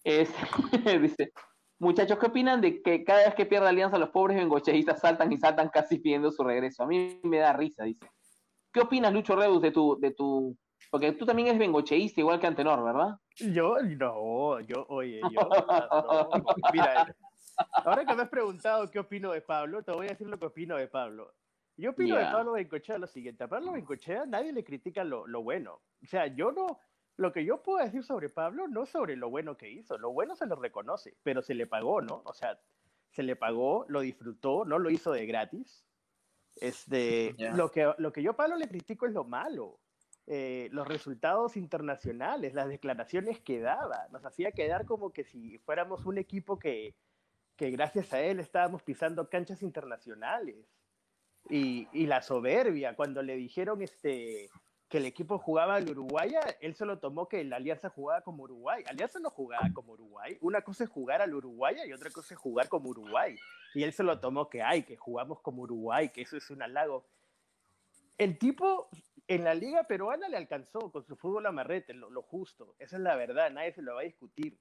Es, 0.03 0.31
dice, 1.03 1.33
muchachos, 1.79 2.19
¿qué 2.19 2.27
opinan 2.27 2.61
de 2.61 2.83
que 2.83 3.05
cada 3.05 3.25
vez 3.25 3.35
que 3.35 3.47
pierde 3.47 3.69
Alianza 3.69 3.99
los 3.99 4.11
pobres 4.11 4.37
bengocheístas 4.37 5.01
saltan 5.01 5.33
y 5.33 5.37
saltan 5.37 5.69
casi 5.69 5.99
pidiendo 5.99 6.31
su 6.31 6.43
regreso? 6.45 6.83
A 6.83 6.87
mí 6.87 7.21
me 7.23 7.39
da 7.39 7.53
risa, 7.53 7.85
dice. 7.85 8.11
¿Qué 8.73 8.81
opinas, 8.81 9.13
Lucho 9.13 9.37
Reus, 9.37 9.63
de 9.63 9.71
tu, 9.71 9.99
de 10.01 10.13
tu, 10.13 10.57
porque 10.91 11.13
tú 11.13 11.27
también 11.27 11.49
eres 11.49 11.59
bengocheísta 11.59 12.21
igual 12.21 12.41
que 12.41 12.47
Antenor, 12.47 12.85
¿verdad? 12.85 13.17
Yo, 13.39 13.77
no, 13.83 14.61
yo, 14.61 14.87
oye, 14.89 15.21
yo, 15.21 15.49
mira, 16.73 17.15
ahora 17.73 18.05
que 18.05 18.15
me 18.15 18.23
has 18.23 18.29
preguntado 18.29 18.91
qué 18.91 18.99
opino 18.99 19.33
de 19.33 19.41
Pablo, 19.41 19.83
te 19.83 19.93
voy 19.93 20.07
a 20.07 20.11
decir 20.11 20.27
lo 20.27 20.39
que 20.39 20.47
opino 20.47 20.77
de 20.77 20.89
Pablo. 20.89 21.35
Yo 21.77 21.91
opino 21.91 22.17
de 22.17 22.25
Pablo 22.25 22.53
Bencochea 22.53 22.99
lo 22.99 23.07
siguiente. 23.07 23.45
A 23.45 23.49
Pablo 23.49 23.73
Bencochea 23.73 24.25
nadie 24.27 24.53
le 24.53 24.65
critica 24.65 25.05
lo, 25.05 25.27
lo, 25.27 25.43
bueno. 25.43 25.83
O 26.03 26.07
sea, 26.07 26.27
yo 26.27 26.53
no. 26.53 26.79
Lo 27.19 27.33
que 27.33 27.45
yo 27.45 27.63
puedo 27.63 27.85
decir 27.85 28.03
sobre 28.03 28.29
Pablo, 28.29 28.69
no 28.69 28.85
sobre 28.85 29.17
lo 29.17 29.31
bueno 29.31 29.57
que 29.57 29.71
hizo. 29.71 29.97
Lo 29.99 30.13
bueno 30.13 30.37
se 30.37 30.47
lo 30.47 30.57
reconoce, 30.57 31.17
pero 31.23 31.43
se 31.43 31.55
le 31.55 31.67
pagó, 31.67 32.03
¿no? 32.03 32.23
O 32.25 32.35
sea, 32.35 32.59
se 33.11 33.23
le 33.23 33.37
pagó, 33.37 33.87
lo 33.89 34.01
disfrutó, 34.01 34.65
no 34.67 34.79
lo 34.79 34.91
hizo 34.91 35.13
de 35.13 35.27
gratis. 35.27 35.87
Este, 36.57 37.35
lo, 37.55 37.71
que, 37.71 37.93
lo 37.99 38.13
que 38.13 38.23
yo 38.23 38.33
a 38.33 38.37
Pablo 38.37 38.57
le 38.57 38.69
critico 38.69 39.07
es 39.07 39.13
lo 39.13 39.25
malo. 39.25 39.81
Eh, 40.27 40.69
los 40.73 40.89
resultados 40.89 41.57
internacionales, 41.57 42.53
las 42.53 42.69
declaraciones 42.69 43.41
que 43.41 43.61
daba. 43.61 44.09
Nos 44.11 44.25
hacía 44.25 44.53
quedar 44.53 44.85
como 44.85 45.13
que 45.13 45.25
si 45.25 45.59
fuéramos 45.59 46.05
un 46.05 46.19
equipo 46.19 46.59
que, 46.59 46.97
que 47.57 47.71
gracias 47.71 48.13
a 48.13 48.21
él 48.21 48.39
estábamos 48.39 48.83
pisando 48.83 49.29
canchas 49.29 49.63
internacionales. 49.63 50.57
Y, 51.49 52.07
la 52.07 52.23
soberbia, 52.23 52.97
cuando 52.97 53.23
le 53.23 53.37
dijeron 53.37 53.81
este, 53.81 54.51
que 54.89 54.99
el 54.99 55.07
equipo 55.07 55.39
jugaba 55.39 55.77
al 55.77 55.89
Uruguay, 55.89 56.35
él 56.61 56.75
se 56.75 56.85
lo 56.85 56.99
tomó 56.99 57.29
que 57.29 57.45
la 57.45 57.57
Alianza 57.57 57.89
jugaba 57.89 58.23
como 58.23 58.43
Uruguay. 58.45 58.83
Alianza 58.89 59.21
no 59.21 59.31
jugaba 59.31 59.69
como 59.73 59.93
Uruguay. 59.93 60.37
Una 60.41 60.63
cosa 60.63 60.85
es 60.85 60.91
jugar 60.91 61.23
al 61.23 61.35
Uruguay 61.35 61.77
y 61.87 61.93
otra 61.93 62.11
cosa 62.11 62.35
es 62.35 62.41
jugar 62.41 62.69
como 62.69 62.91
Uruguay. 62.91 63.37
Y 63.75 63.85
él 63.85 63.93
se 63.93 64.03
lo 64.03 64.19
tomó 64.19 64.51
que, 64.51 64.63
hay, 64.63 64.83
que 64.83 64.97
jugamos 64.97 65.41
como 65.41 65.63
Uruguay, 65.63 66.09
que 66.09 66.23
eso 66.23 66.37
es 66.37 66.51
un 66.51 66.63
halago. 66.63 67.07
El 68.19 68.39
tipo 68.39 68.89
en 69.29 69.45
la 69.45 69.55
liga 69.55 69.85
peruana 69.85 70.29
le 70.29 70.37
alcanzó 70.37 70.91
con 70.91 71.05
su 71.05 71.17
fútbol 71.17 71.47
amarrete, 71.47 71.95
lo, 71.95 72.11
lo 72.11 72.23
justo. 72.23 72.75
Esa 72.79 72.97
es 72.97 73.03
la 73.03 73.15
verdad, 73.15 73.51
nadie 73.51 73.73
se 73.73 73.83
lo 73.83 73.95
va 73.95 74.01
a 74.01 74.05
discutir. 74.05 74.59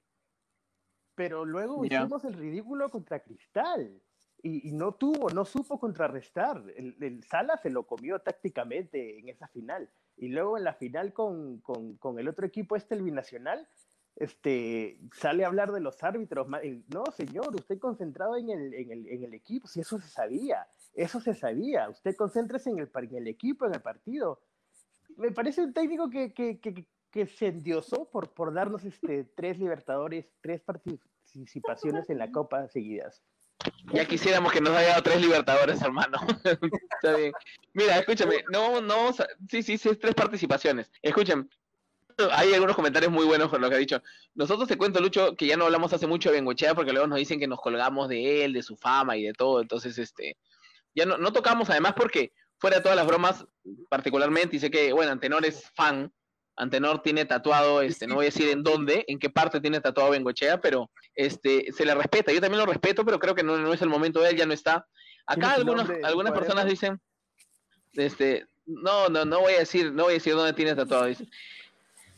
Pero 1.15 1.45
luego 1.45 1.85
hicimos 1.85 2.25
el 2.25 2.33
ridículo 2.33 2.89
contra 2.89 3.19
Cristal 3.19 4.01
y, 4.43 4.71
no 4.73 4.93
tuvo, 4.93 5.29
no 5.31 5.43
supo 5.43 5.79
contrarrestar. 5.79 6.63
El, 6.75 7.23
Sala 7.23 7.57
se 7.57 7.71
lo 7.71 7.87
comió 7.87 8.19
tácticamente 8.19 9.17
en 9.19 9.29
esa 9.29 9.47
final. 9.47 9.89
Y 10.17 10.27
luego 10.27 10.57
en 10.57 10.63
la 10.63 10.73
final 10.73 11.13
con, 11.13 11.59
con, 11.61 11.95
con 11.97 12.19
el 12.19 12.27
otro 12.27 12.45
equipo, 12.45 12.75
este, 12.75 12.93
el 12.93 13.01
binacional, 13.01 13.67
este, 14.15 14.99
sale 15.13 15.43
a 15.43 15.47
hablar 15.47 15.71
de 15.71 15.79
los 15.79 16.03
árbitros. 16.03 16.47
No, 16.93 17.05
señor, 17.11 17.55
usted 17.55 17.79
concentrado 17.79 18.37
en 18.37 18.49
el, 18.49 18.73
en 18.73 18.91
el, 18.91 19.07
en 19.07 19.23
el 19.23 19.33
equipo, 19.33 19.67
si 19.67 19.81
eso 19.81 19.99
se 19.99 20.09
sabía, 20.09 20.67
eso 20.93 21.19
se 21.19 21.33
sabía. 21.33 21.89
Usted 21.89 22.15
concéntrese 22.15 22.69
en 22.69 22.79
el, 22.79 22.89
en 22.93 23.15
el 23.15 23.27
equipo, 23.27 23.65
en 23.65 23.73
el 23.73 23.81
partido. 23.81 24.41
Me 25.17 25.31
parece 25.31 25.63
un 25.63 25.73
técnico 25.73 26.09
que, 26.09 26.33
que, 26.33 26.59
que, 26.59 26.85
que 27.15 27.25
se 27.27 27.47
endiosó 27.47 28.09
por, 28.11 28.33
por 28.33 28.53
darnos 28.53 28.83
este, 28.83 29.23
tres 29.23 29.57
Libertadores, 29.57 30.25
tres 30.41 30.61
participaciones 30.61 32.09
en 32.09 32.17
la 32.17 32.29
Copa 32.29 32.67
seguidas. 32.67 33.23
Ya 33.93 34.03
quisiéramos 34.03 34.51
que 34.51 34.59
nos 34.59 34.75
haya 34.75 34.89
dado 34.89 35.03
tres 35.03 35.21
Libertadores, 35.21 35.81
hermano. 35.81 36.17
Está 36.43 37.15
bien. 37.15 37.31
Mira, 37.71 37.99
escúchame, 37.99 38.43
no, 38.51 38.81
no, 38.81 39.13
sí, 39.49 39.63
sí, 39.63 39.77
sí, 39.77 39.95
tres 39.95 40.13
participaciones. 40.13 40.91
Escúchame, 41.01 41.45
hay 42.33 42.53
algunos 42.53 42.75
comentarios 42.75 43.13
muy 43.13 43.23
buenos 43.23 43.49
con 43.49 43.61
lo 43.61 43.69
que 43.69 43.75
ha 43.75 43.79
dicho. 43.79 44.03
Nosotros 44.33 44.67
te 44.67 44.77
cuento, 44.77 44.99
Lucho, 44.99 45.37
que 45.37 45.47
ya 45.47 45.55
no 45.55 45.63
hablamos 45.63 45.93
hace 45.93 46.07
mucho 46.07 46.31
de 46.31 46.35
Bengochea 46.35 46.75
porque 46.75 46.91
luego 46.91 47.07
nos 47.07 47.17
dicen 47.17 47.39
que 47.39 47.47
nos 47.47 47.61
colgamos 47.61 48.09
de 48.09 48.43
él, 48.43 48.51
de 48.51 48.61
su 48.61 48.75
fama 48.75 49.15
y 49.15 49.23
de 49.23 49.31
todo. 49.31 49.61
Entonces, 49.61 49.97
este, 49.99 50.35
ya 50.93 51.05
no, 51.05 51.17
no 51.17 51.31
tocamos, 51.31 51.69
además, 51.69 51.93
porque 51.95 52.33
fuera 52.57 52.75
de 52.75 52.83
todas 52.83 52.97
las 52.97 53.07
bromas, 53.07 53.47
particularmente, 53.89 54.57
y 54.57 54.59
sé 54.59 54.69
que, 54.69 54.91
bueno, 54.91 55.13
Antenor 55.13 55.45
es 55.45 55.63
fan 55.75 56.11
Antenor 56.57 57.01
tiene 57.01 57.25
tatuado, 57.25 57.81
este, 57.81 58.07
no 58.07 58.15
voy 58.15 58.25
a 58.25 58.29
decir 58.29 58.49
en 58.49 58.63
dónde, 58.63 59.03
en 59.07 59.19
qué 59.19 59.29
parte 59.29 59.59
tiene 59.59 59.81
tatuado 59.81 60.11
Bengochea, 60.11 60.61
pero 60.61 60.89
este, 61.13 61.71
se 61.73 61.85
le 61.85 61.93
respeta. 61.95 62.31
Yo 62.31 62.39
también 62.39 62.59
lo 62.59 62.71
respeto, 62.71 63.03
pero 63.03 63.19
creo 63.19 63.35
que 63.35 63.43
no, 63.43 63.57
no 63.57 63.73
es 63.73 63.81
el 63.81 63.89
momento 63.89 64.21
de 64.21 64.29
él, 64.29 64.37
ya 64.37 64.45
no 64.45 64.53
está. 64.53 64.87
Acá 65.27 65.53
algunos, 65.53 65.89
algunas 66.03 66.33
personas 66.33 66.65
dicen, 66.65 67.01
este, 67.93 68.45
no, 68.65 69.09
no, 69.09 69.25
no 69.25 69.41
voy 69.41 69.53
a 69.53 69.59
decir, 69.59 69.91
no 69.91 70.03
voy 70.03 70.13
a 70.13 70.15
decir 70.15 70.33
dónde 70.33 70.53
tiene 70.53 70.75
tatuado. 70.75 71.05
Dice, 71.05 71.27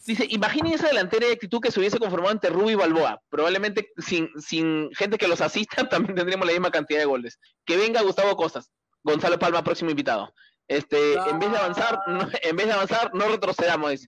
dice 0.05 0.27
imaginen 0.29 0.73
esa 0.73 0.87
delantera 0.87 1.27
de 1.27 1.33
actitud 1.33 1.59
que 1.59 1.71
se 1.71 1.79
hubiese 1.79 1.99
conformado 1.99 2.33
entre 2.33 2.49
Rubio 2.49 2.71
y 2.71 2.75
Balboa. 2.75 3.21
Probablemente 3.29 3.89
sin, 3.97 4.29
sin 4.39 4.89
gente 4.93 5.17
que 5.17 5.27
los 5.27 5.41
asista 5.41 5.87
también 5.89 6.15
tendríamos 6.15 6.45
la 6.45 6.53
misma 6.53 6.71
cantidad 6.71 6.99
de 6.99 7.05
goles. 7.05 7.39
Que 7.65 7.77
venga 7.77 8.01
Gustavo 8.01 8.35
Costas, 8.35 8.71
Gonzalo 9.03 9.39
Palma, 9.39 9.63
próximo 9.63 9.89
invitado. 9.89 10.31
Este, 10.67 11.13
en 11.13 11.39
vez 11.39 11.49
de 11.51 11.57
avanzar, 11.57 11.99
en 12.41 12.55
vez 12.55 12.67
de 12.67 12.73
avanzar, 12.73 13.11
no 13.13 13.27
retrocedamos, 13.29 13.91
dice. 13.91 14.07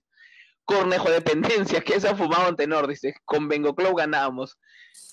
Cornejo 0.70 1.10
Dependencia, 1.10 1.80
que 1.80 2.00
se 2.00 2.08
ha 2.08 2.14
fumado 2.14 2.48
en 2.48 2.54
tenor, 2.54 2.86
dice, 2.86 3.14
con 3.24 3.48
Bengo 3.48 3.74
Club 3.74 3.98
ganábamos. 3.98 4.56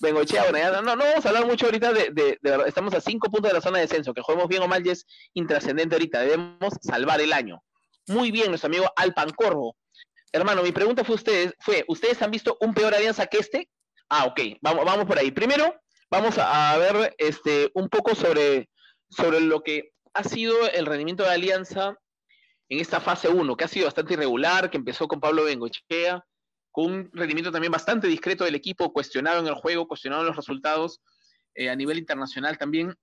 Bengochea, 0.00 0.50
bueno, 0.50 0.82
no, 0.82 0.94
no 0.94 1.04
vamos 1.04 1.26
a 1.26 1.28
hablar 1.28 1.46
mucho 1.46 1.66
ahorita 1.66 1.92
de, 1.92 2.10
de, 2.12 2.38
estamos 2.66 2.94
a 2.94 3.00
cinco 3.00 3.28
puntos 3.28 3.50
de 3.50 3.54
la 3.54 3.60
zona 3.60 3.78
de 3.78 3.86
descenso, 3.86 4.14
que 4.14 4.22
juguemos 4.22 4.48
bien 4.48 4.62
o 4.62 4.68
mal 4.68 4.84
ya 4.84 4.92
es 4.92 5.04
intrascendente 5.34 5.96
ahorita, 5.96 6.20
debemos 6.20 6.74
salvar 6.80 7.20
el 7.20 7.32
año. 7.32 7.60
Muy 8.06 8.30
bien, 8.30 8.48
nuestro 8.48 8.68
amigo 8.68 8.90
Alpan 8.94 9.30
Corvo. 9.30 9.76
Hermano, 10.32 10.62
mi 10.62 10.70
pregunta 10.70 11.02
fue 11.02 11.16
ustedes, 11.16 11.54
fue, 11.58 11.84
¿ustedes 11.88 12.22
han 12.22 12.30
visto 12.30 12.56
un 12.60 12.72
peor 12.72 12.94
alianza 12.94 13.26
que 13.26 13.38
este? 13.38 13.68
Ah, 14.08 14.26
ok, 14.26 14.40
vamos, 14.60 14.84
vamos 14.84 15.06
por 15.06 15.18
ahí. 15.18 15.32
Primero, 15.32 15.74
vamos 16.08 16.36
a, 16.38 16.76
ver 16.78 17.14
este, 17.18 17.70
un 17.74 17.88
poco 17.88 18.14
sobre, 18.14 18.68
sobre 19.10 19.40
lo 19.40 19.62
que 19.62 19.90
ha 20.14 20.22
sido 20.22 20.68
el 20.68 20.86
rendimiento 20.86 21.24
de 21.24 21.30
Alianza 21.30 21.98
en 22.68 22.80
esta 22.80 23.00
fase 23.00 23.28
1, 23.28 23.56
que 23.56 23.64
ha 23.64 23.68
sido 23.68 23.86
bastante 23.86 24.14
irregular, 24.14 24.70
que 24.70 24.76
empezó 24.76 25.08
con 25.08 25.20
Pablo 25.20 25.44
Bengochea, 25.44 26.24
con 26.70 26.84
un 26.84 27.10
rendimiento 27.12 27.50
también 27.50 27.72
bastante 27.72 28.06
discreto 28.06 28.44
del 28.44 28.54
equipo, 28.54 28.92
cuestionado 28.92 29.40
en 29.40 29.46
el 29.46 29.54
juego, 29.54 29.88
cuestionado 29.88 30.22
en 30.22 30.28
los 30.28 30.36
resultados 30.36 31.00
eh, 31.54 31.70
a 31.70 31.76
nivel 31.76 31.98
internacional 31.98 32.58
también. 32.58 32.94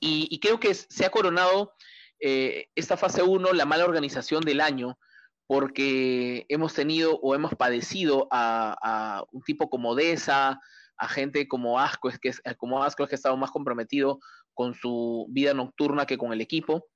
Y, 0.00 0.40
creo 0.40 0.58
que 0.58 0.74
se 0.74 1.04
ha 1.04 1.10
coronado 1.10 1.74
eh, 2.18 2.66
esta 2.74 2.96
fase 2.96 3.22
1 3.22 3.52
la 3.52 3.66
mala 3.66 3.84
organización 3.84 4.40
del 4.42 4.60
año, 4.60 4.98
porque 5.46 6.44
hemos 6.48 6.74
tenido 6.74 7.20
o 7.20 7.34
hemos 7.34 7.54
padecido 7.54 8.26
a, 8.32 9.22
un 9.30 9.42
tipo 9.42 9.68
como 9.68 9.94
Deza, 9.94 10.58
a 10.96 11.08
gente 11.08 11.46
como 11.46 11.78
Asco, 11.78 12.08
es 12.08 12.18
que, 12.18 12.32
como 12.56 12.82
Asco 12.82 13.02
es 13.04 13.08
que 13.08 13.14
ha 13.14 13.16
estado 13.16 13.36
más 13.36 13.50
comprometido 13.50 14.18
con 14.54 14.74
su 14.74 15.26
vida 15.28 15.54
nocturna 15.54 16.06
que 16.06 16.18
con 16.18 16.32
el 16.32 16.40
equipo. 16.40 16.88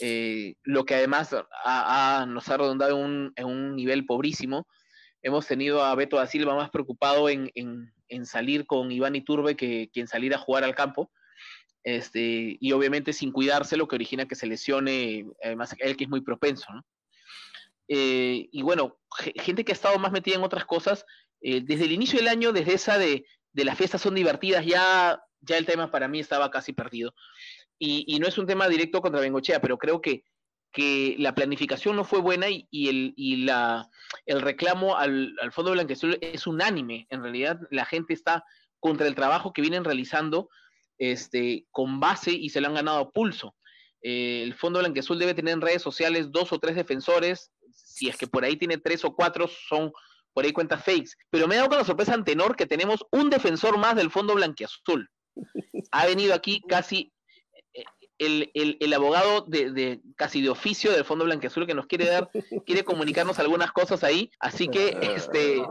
Eh, 0.00 0.56
lo 0.62 0.84
que 0.84 0.94
además 0.94 1.30
nos 1.32 2.48
ha 2.48 2.56
redondado 2.56 2.98
en 3.04 3.46
un, 3.46 3.76
nivel 3.76 4.06
pobrísimo. 4.06 4.66
Hemos 5.22 5.46
tenido 5.46 5.84
a 5.84 5.94
Beto 5.94 6.16
da 6.16 6.26
Silva 6.26 6.54
más 6.54 6.70
preocupado 6.70 7.28
en, 7.28 7.50
salir 8.24 8.66
con 8.66 8.92
Iván 8.92 9.16
Iturbe 9.16 9.56
que, 9.56 9.90
quien 9.92 10.06
salir 10.06 10.34
a 10.34 10.38
jugar 10.38 10.64
al 10.64 10.74
campo. 10.74 11.10
Este, 11.82 12.56
y 12.60 12.72
obviamente 12.72 13.12
sin 13.12 13.30
cuidarse, 13.30 13.76
lo 13.76 13.86
que 13.88 13.96
origina 13.96 14.26
que 14.26 14.36
se 14.36 14.46
lesione, 14.46 15.26
además 15.42 15.74
él 15.78 15.96
que 15.96 16.04
es 16.04 16.10
muy 16.10 16.22
propenso. 16.22 16.66
Eh, 17.88 18.48
y 18.50 18.62
bueno, 18.62 18.98
gente 19.36 19.64
que 19.64 19.72
ha 19.72 19.74
estado 19.74 19.98
más 19.98 20.12
metida 20.12 20.36
en 20.36 20.44
otras 20.44 20.64
cosas, 20.64 21.04
eh, 21.42 21.60
desde 21.62 21.84
el 21.84 21.92
inicio 21.92 22.18
del 22.18 22.28
año, 22.28 22.52
desde 22.52 22.74
esa 22.74 22.98
de, 22.98 23.26
de 23.52 23.64
las 23.64 23.76
fiestas 23.76 24.00
son 24.00 24.14
divertidas, 24.14 24.64
ya, 24.64 25.22
ya 25.40 25.58
el 25.58 25.66
tema 25.66 25.90
para 25.90 26.08
mí 26.08 26.20
estaba 26.20 26.50
casi 26.50 26.72
perdido 26.72 27.14
y, 27.78 28.18
no 28.18 28.26
es 28.26 28.38
un 28.38 28.46
tema 28.46 28.68
directo 28.68 29.00
contra 29.00 29.20
Bengochea, 29.20 29.60
pero 29.60 29.78
creo 29.78 30.00
que, 30.00 30.24
que 30.72 31.16
la 31.18 31.34
planificación 31.34 31.96
no 31.96 32.04
fue 32.04 32.20
buena 32.20 32.46
y, 32.48 32.88
el, 32.88 33.14
y 33.16 33.44
la, 33.44 33.88
el 34.26 34.40
reclamo 34.40 34.96
al, 34.96 35.34
al 35.40 35.52
Fondo 35.52 35.72
Blanqueazul 35.72 36.18
es 36.20 36.46
unánime. 36.46 37.06
En 37.10 37.22
realidad, 37.22 37.58
la 37.70 37.84
gente 37.84 38.14
está 38.14 38.44
contra 38.80 39.06
el 39.06 39.14
trabajo 39.14 39.52
que 39.52 39.62
vienen 39.62 39.84
realizando 39.84 40.50
este, 40.98 41.66
con 41.70 42.00
base 42.00 42.32
y 42.32 42.50
se 42.50 42.60
lo 42.60 42.68
han 42.68 42.74
ganado 42.74 42.98
a 42.98 43.10
pulso. 43.10 43.56
Eh, 44.02 44.42
el 44.42 44.54
Fondo 44.54 44.80
Blanqueazul 44.80 45.18
debe 45.18 45.32
tener 45.32 45.54
en 45.54 45.62
redes 45.62 45.80
sociales 45.80 46.30
dos 46.30 46.52
o 46.52 46.58
tres 46.58 46.76
defensores, 46.76 47.50
si 47.72 48.08
es 48.08 48.16
que 48.18 48.26
por 48.26 48.44
ahí 48.44 48.56
tiene 48.56 48.76
tres 48.76 49.04
o 49.06 49.14
cuatro, 49.14 49.48
son 49.48 49.90
por 50.34 50.44
ahí 50.44 50.52
cuentas 50.52 50.84
fakes. 50.84 51.12
Pero 51.30 51.48
me 51.48 51.54
he 51.54 51.56
dado 51.56 51.70
con 51.70 51.78
la 51.78 51.84
sorpresa 51.84 52.12
en 52.12 52.24
tenor 52.24 52.56
que 52.56 52.66
tenemos 52.66 53.06
un 53.10 53.30
defensor 53.30 53.78
más 53.78 53.96
del 53.96 54.10
fondo 54.10 54.34
blanquiazul. 54.34 55.08
Ha 55.90 56.06
venido 56.06 56.34
aquí 56.34 56.60
casi 56.68 57.13
eh, 58.18 58.50
el, 58.54 58.76
el, 58.80 58.92
abogado 58.92 59.42
de, 59.42 59.70
de, 59.70 60.00
casi 60.16 60.40
de 60.42 60.50
oficio 60.50 60.92
del 60.92 61.04
Fondo 61.04 61.24
Blanquiazul 61.24 61.66
que 61.66 61.74
nos 61.74 61.86
quiere 61.86 62.06
dar, 62.06 62.30
quiere 62.66 62.84
comunicarnos 62.84 63.38
algunas 63.38 63.72
cosas 63.72 64.04
ahí. 64.04 64.30
Así 64.38 64.68
que 64.68 64.98
este 65.16 65.62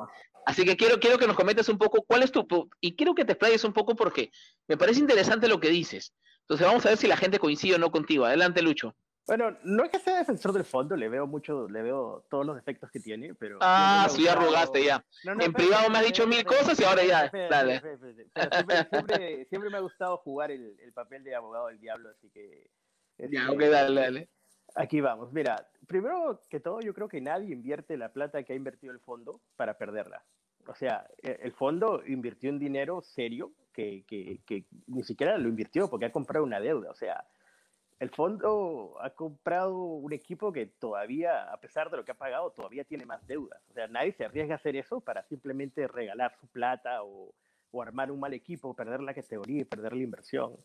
Así 0.45 0.65
que 0.65 0.75
quiero, 0.75 0.99
quiero 0.99 1.17
que 1.17 1.27
nos 1.27 1.35
comentes 1.35 1.69
un 1.69 1.77
poco 1.77 2.03
cuál 2.05 2.23
es 2.23 2.31
tu... 2.31 2.45
Y 2.81 2.95
quiero 2.95 3.15
que 3.15 3.25
te 3.25 3.33
explayes 3.33 3.63
un 3.63 3.73
poco 3.73 3.95
porque 3.95 4.31
me 4.67 4.77
parece 4.77 4.99
interesante 4.99 5.47
lo 5.47 5.59
que 5.59 5.69
dices. 5.69 6.13
Entonces 6.41 6.67
vamos 6.67 6.85
a 6.85 6.89
ver 6.89 6.97
si 6.97 7.07
la 7.07 7.17
gente 7.17 7.39
coincide 7.39 7.75
o 7.75 7.77
no 7.77 7.91
contigo. 7.91 8.25
Adelante, 8.25 8.61
Lucho. 8.61 8.95
Bueno, 9.25 9.57
no 9.63 9.85
es 9.85 9.89
que 9.89 9.99
sea 9.99 10.17
defensor 10.17 10.51
del 10.51 10.65
fondo, 10.65 10.97
le 10.97 11.07
veo 11.07 11.25
mucho, 11.25 11.69
le 11.69 11.81
veo 11.81 12.25
todos 12.29 12.45
los 12.45 12.55
defectos 12.55 12.91
que 12.91 12.99
tiene, 12.99 13.33
pero... 13.33 13.57
Ah, 13.61 14.07
sí, 14.09 14.23
ya 14.23 14.33
arrugaste 14.33 14.83
ya. 14.83 15.03
en 15.23 15.53
privado 15.53 15.89
me 15.89 15.99
has 15.99 16.05
dicho 16.05 16.27
mil 16.27 16.43
cosas 16.43 16.77
y 16.79 16.83
ahora 16.83 17.05
ya, 17.05 17.31
dale. 17.49 17.79
Siempre, 19.47 19.69
me 19.69 19.77
ha 19.77 19.81
gustado 19.81 20.17
jugar 20.17 20.51
el, 20.51 20.77
el, 20.79 20.91
papel 20.91 21.23
de 21.23 21.35
abogado 21.35 21.67
del 21.67 21.79
diablo, 21.79 22.09
así 22.09 22.29
que... 22.31 22.69
ya, 23.17 23.25
este, 23.25 23.47
ok, 23.47 23.61
dale, 23.61 24.01
dale. 24.01 24.29
Aquí 24.75 24.99
vamos. 24.99 25.31
Mira, 25.31 25.67
primero 25.87 26.41
que 26.49 26.59
todo, 26.59 26.81
yo 26.81 26.93
creo 26.93 27.07
que 27.07 27.21
nadie 27.21 27.53
invierte 27.53 27.95
la 27.95 28.11
plata 28.11 28.43
que 28.43 28.53
ha 28.53 28.55
invertido 28.57 28.91
el 28.91 28.99
fondo 28.99 29.39
para 29.55 29.77
perderla. 29.77 30.23
O 30.67 30.75
sea, 30.75 31.07
e, 31.21 31.39
el 31.43 31.53
fondo 31.53 32.01
invirtió 32.05 32.49
un 32.49 32.59
dinero 32.59 33.01
serio 33.01 33.53
que, 33.71 34.03
que, 34.05 34.41
que 34.45 34.65
ni 34.87 35.03
siquiera 35.03 35.37
lo 35.37 35.47
invirtió 35.47 35.89
porque 35.89 36.05
ha 36.05 36.11
comprado 36.11 36.43
una 36.43 36.59
deuda. 36.59 36.89
O 36.89 36.95
sea, 36.95 37.23
el 37.99 38.09
fondo 38.09 38.97
ha 39.01 39.11
comprado 39.11 39.77
un 39.77 40.13
equipo 40.13 40.51
que 40.51 40.65
todavía, 40.65 41.51
a 41.51 41.57
pesar 41.57 41.89
de 41.89 41.97
lo 41.97 42.05
que 42.05 42.11
ha 42.11 42.15
pagado, 42.15 42.51
todavía 42.51 42.83
tiene 42.83 43.05
más 43.05 43.25
deudas. 43.27 43.61
O 43.69 43.73
sea, 43.73 43.87
nadie 43.87 44.13
se 44.13 44.25
arriesga 44.25 44.55
a 44.55 44.57
hacer 44.57 44.75
eso 44.75 44.99
para 44.99 45.23
simplemente 45.23 45.87
regalar 45.87 46.35
su 46.39 46.47
plata 46.47 47.03
o, 47.03 47.33
o 47.71 47.81
armar 47.81 48.11
un 48.11 48.19
mal 48.19 48.33
equipo, 48.33 48.73
perder 48.73 49.01
la 49.01 49.13
categoría 49.13 49.61
y 49.61 49.65
perder 49.65 49.93
la 49.93 50.03
inversión. 50.03 50.55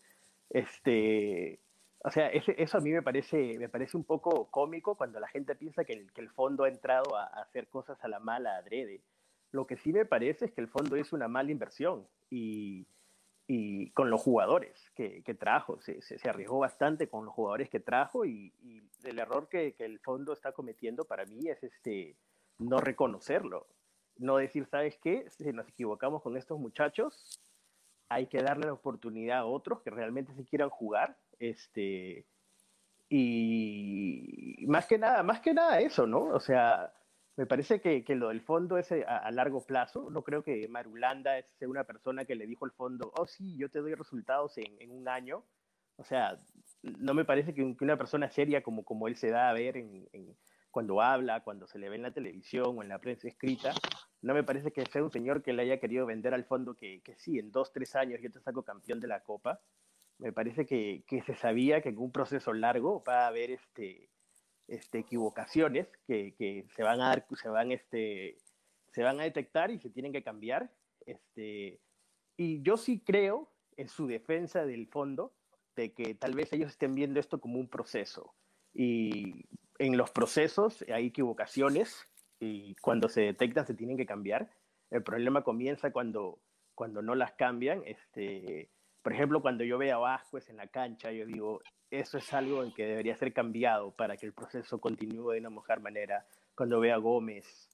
Este, 0.50 1.58
o 2.04 2.10
sea, 2.10 2.28
eso 2.28 2.78
a 2.78 2.80
mí 2.80 2.90
me 2.90 3.02
parece, 3.02 3.58
me 3.58 3.68
parece 3.68 3.96
un 3.96 4.04
poco 4.04 4.48
cómico 4.50 4.94
cuando 4.94 5.18
la 5.18 5.28
gente 5.28 5.54
piensa 5.56 5.84
que 5.84 5.94
el, 5.94 6.12
que 6.12 6.20
el 6.20 6.30
fondo 6.30 6.64
ha 6.64 6.68
entrado 6.68 7.16
a, 7.16 7.24
hacer 7.24 7.66
cosas 7.68 8.02
a 8.04 8.08
la 8.08 8.20
mala 8.20 8.56
adrede. 8.56 9.00
Lo 9.50 9.66
que 9.66 9.76
sí 9.76 9.92
me 9.92 10.04
parece 10.04 10.46
es 10.46 10.52
que 10.52 10.60
el 10.60 10.68
fondo 10.68 10.96
es 10.96 11.12
una 11.12 11.26
mala 11.26 11.50
inversión 11.50 12.06
y, 12.30 12.86
y 13.50 13.90
con 13.92 14.10
los 14.10 14.20
jugadores 14.20 14.90
que, 14.94 15.22
que 15.22 15.34
trajo. 15.34 15.80
Se, 15.80 16.02
se, 16.02 16.28
arriesgó 16.28 16.58
bastante 16.58 17.08
con 17.08 17.24
los 17.24 17.34
jugadores 17.34 17.70
que 17.70 17.80
trajo 17.80 18.26
y, 18.26 18.52
y 18.62 18.82
el 19.04 19.18
error 19.18 19.48
que, 19.48 19.72
que, 19.72 19.86
el 19.86 19.98
fondo 20.00 20.34
está 20.34 20.52
cometiendo 20.52 21.06
para 21.06 21.24
mí 21.24 21.48
es 21.48 21.64
este, 21.64 22.14
no 22.58 22.78
reconocerlo. 22.78 23.66
No 24.18 24.36
decir, 24.36 24.66
¿sabes 24.66 24.98
qué? 24.98 25.30
Si 25.30 25.50
nos 25.52 25.66
equivocamos 25.66 26.22
con 26.22 26.36
estos 26.36 26.58
muchachos, 26.60 27.40
hay 28.10 28.26
que 28.26 28.42
darle 28.42 28.66
la 28.66 28.74
oportunidad 28.74 29.38
a 29.38 29.46
otros 29.46 29.80
que 29.80 29.90
realmente 29.90 30.34
se 30.34 30.44
quieran 30.44 30.68
jugar 30.68 31.16
este, 31.38 32.26
y 33.08 34.64
más 34.68 34.86
que 34.86 34.98
nada, 34.98 35.22
más 35.22 35.40
que 35.40 35.54
nada 35.54 35.80
eso, 35.80 36.06
¿no? 36.06 36.24
O 36.24 36.40
sea, 36.40 36.92
me 37.38 37.46
parece 37.46 37.80
que, 37.80 38.02
que 38.02 38.16
lo 38.16 38.30
del 38.30 38.40
fondo 38.40 38.78
es 38.78 38.90
eh, 38.90 39.04
a, 39.06 39.30
largo 39.30 39.64
plazo. 39.64 40.10
No 40.10 40.24
creo 40.24 40.42
que 40.42 40.66
Marulanda 40.66 41.40
sea 41.56 41.68
una 41.68 41.84
persona 41.84 42.24
que 42.24 42.34
le 42.34 42.48
dijo 42.48 42.64
al 42.64 42.72
fondo, 42.72 43.12
oh 43.16 43.28
sí, 43.28 43.56
yo 43.56 43.70
te 43.70 43.78
doy 43.78 43.94
resultados 43.94 44.58
en, 44.58 44.74
en 44.80 44.90
un 44.90 45.06
año. 45.06 45.44
O 45.94 46.02
sea, 46.02 46.36
no 46.82 47.14
me 47.14 47.24
parece 47.24 47.54
que, 47.54 47.62
una 47.62 47.96
persona 47.96 48.28
seria 48.28 48.60
como, 48.64 48.84
como 48.84 49.06
él 49.06 49.14
se 49.14 49.30
da 49.30 49.50
a 49.50 49.52
ver 49.52 49.76
en, 49.76 50.08
cuando 50.72 51.00
habla, 51.00 51.44
cuando 51.44 51.68
se 51.68 51.78
le 51.78 51.88
ve 51.88 51.94
en 51.94 52.02
la 52.02 52.12
televisión 52.12 52.76
o 52.76 52.82
en 52.82 52.88
la 52.88 52.98
prensa 52.98 53.28
escrita, 53.28 53.72
no 54.20 54.34
me 54.34 54.42
parece 54.42 54.72
que 54.72 54.84
sea 54.86 55.04
un 55.04 55.12
señor 55.12 55.40
que 55.40 55.52
le 55.52 55.62
haya 55.62 55.78
querido 55.78 56.06
vender 56.06 56.34
al 56.34 56.44
fondo 56.44 56.74
que, 56.74 57.02
que 57.02 57.14
sí, 57.14 57.38
en 57.38 57.52
dos, 57.52 57.72
tres 57.72 57.94
años 57.94 58.20
yo 58.20 58.32
te 58.32 58.40
saco 58.40 58.64
campeón 58.64 58.98
de 58.98 59.06
la 59.06 59.22
Copa 59.22 59.60
me 60.18 60.32
parece 60.32 60.66
que, 60.66 61.04
que, 61.06 61.22
se 61.22 61.36
sabía 61.36 61.80
que 61.80 61.90
en 61.90 61.98
un 61.98 62.10
proceso 62.10 62.52
largo 62.52 63.04
va 63.04 63.24
a 63.24 63.28
haber 63.28 63.52
este, 63.52 64.10
este, 64.68 64.98
equivocaciones 64.98 65.88
que, 66.06 66.34
que, 66.36 66.66
se 66.76 66.82
van 66.82 67.00
a 67.00 67.08
dar, 67.08 67.26
se 67.40 67.48
van, 67.48 67.72
este, 67.72 68.36
se 68.92 69.02
van 69.02 69.18
a 69.20 69.24
detectar 69.24 69.70
y 69.70 69.78
se 69.78 69.90
tienen 69.90 70.12
que 70.12 70.22
cambiar. 70.22 70.70
Este, 71.06 71.80
y 72.36 72.62
yo 72.62 72.76
sí 72.76 73.00
creo 73.00 73.50
en 73.76 73.88
su 73.88 74.06
defensa 74.06 74.64
del 74.64 74.86
fondo 74.86 75.32
de 75.74 75.92
que 75.92 76.14
tal 76.14 76.34
vez 76.34 76.52
ellos 76.52 76.70
estén 76.70 76.94
viendo 76.94 77.18
esto 77.18 77.40
como 77.40 77.58
un 77.58 77.68
proceso. 77.68 78.34
Y 78.74 79.46
en 79.78 79.96
los 79.96 80.10
procesos 80.10 80.84
hay 80.92 81.06
equivocaciones 81.06 82.06
y 82.40 82.74
cuando 82.76 83.08
se 83.08 83.22
detectan 83.22 83.66
se 83.66 83.74
tienen 83.74 83.96
que 83.96 84.06
cambiar. 84.06 84.50
El 84.90 85.02
problema 85.02 85.42
comienza 85.42 85.92
cuando, 85.92 86.40
cuando 86.74 87.02
no 87.02 87.14
las 87.14 87.32
cambian. 87.32 87.82
Este, 87.86 88.70
por 89.02 89.12
ejemplo, 89.12 89.40
cuando 89.40 89.64
yo 89.64 89.78
veo 89.78 89.96
a 89.96 89.98
Vázquez 89.98 90.48
en 90.50 90.56
la 90.56 90.66
cancha, 90.66 91.10
yo 91.12 91.24
digo, 91.26 91.60
eso 91.90 92.18
es 92.18 92.32
algo 92.34 92.62
en 92.62 92.72
que 92.72 92.86
debería 92.86 93.16
ser 93.16 93.32
cambiado 93.32 93.92
para 93.92 94.16
que 94.16 94.26
el 94.26 94.32
proceso 94.32 94.80
continúe 94.80 95.32
de 95.32 95.40
una 95.40 95.50
mejor 95.50 95.80
manera. 95.80 96.26
Cuando 96.54 96.80
veo 96.80 96.94
a 96.94 96.98
Gómez. 96.98 97.70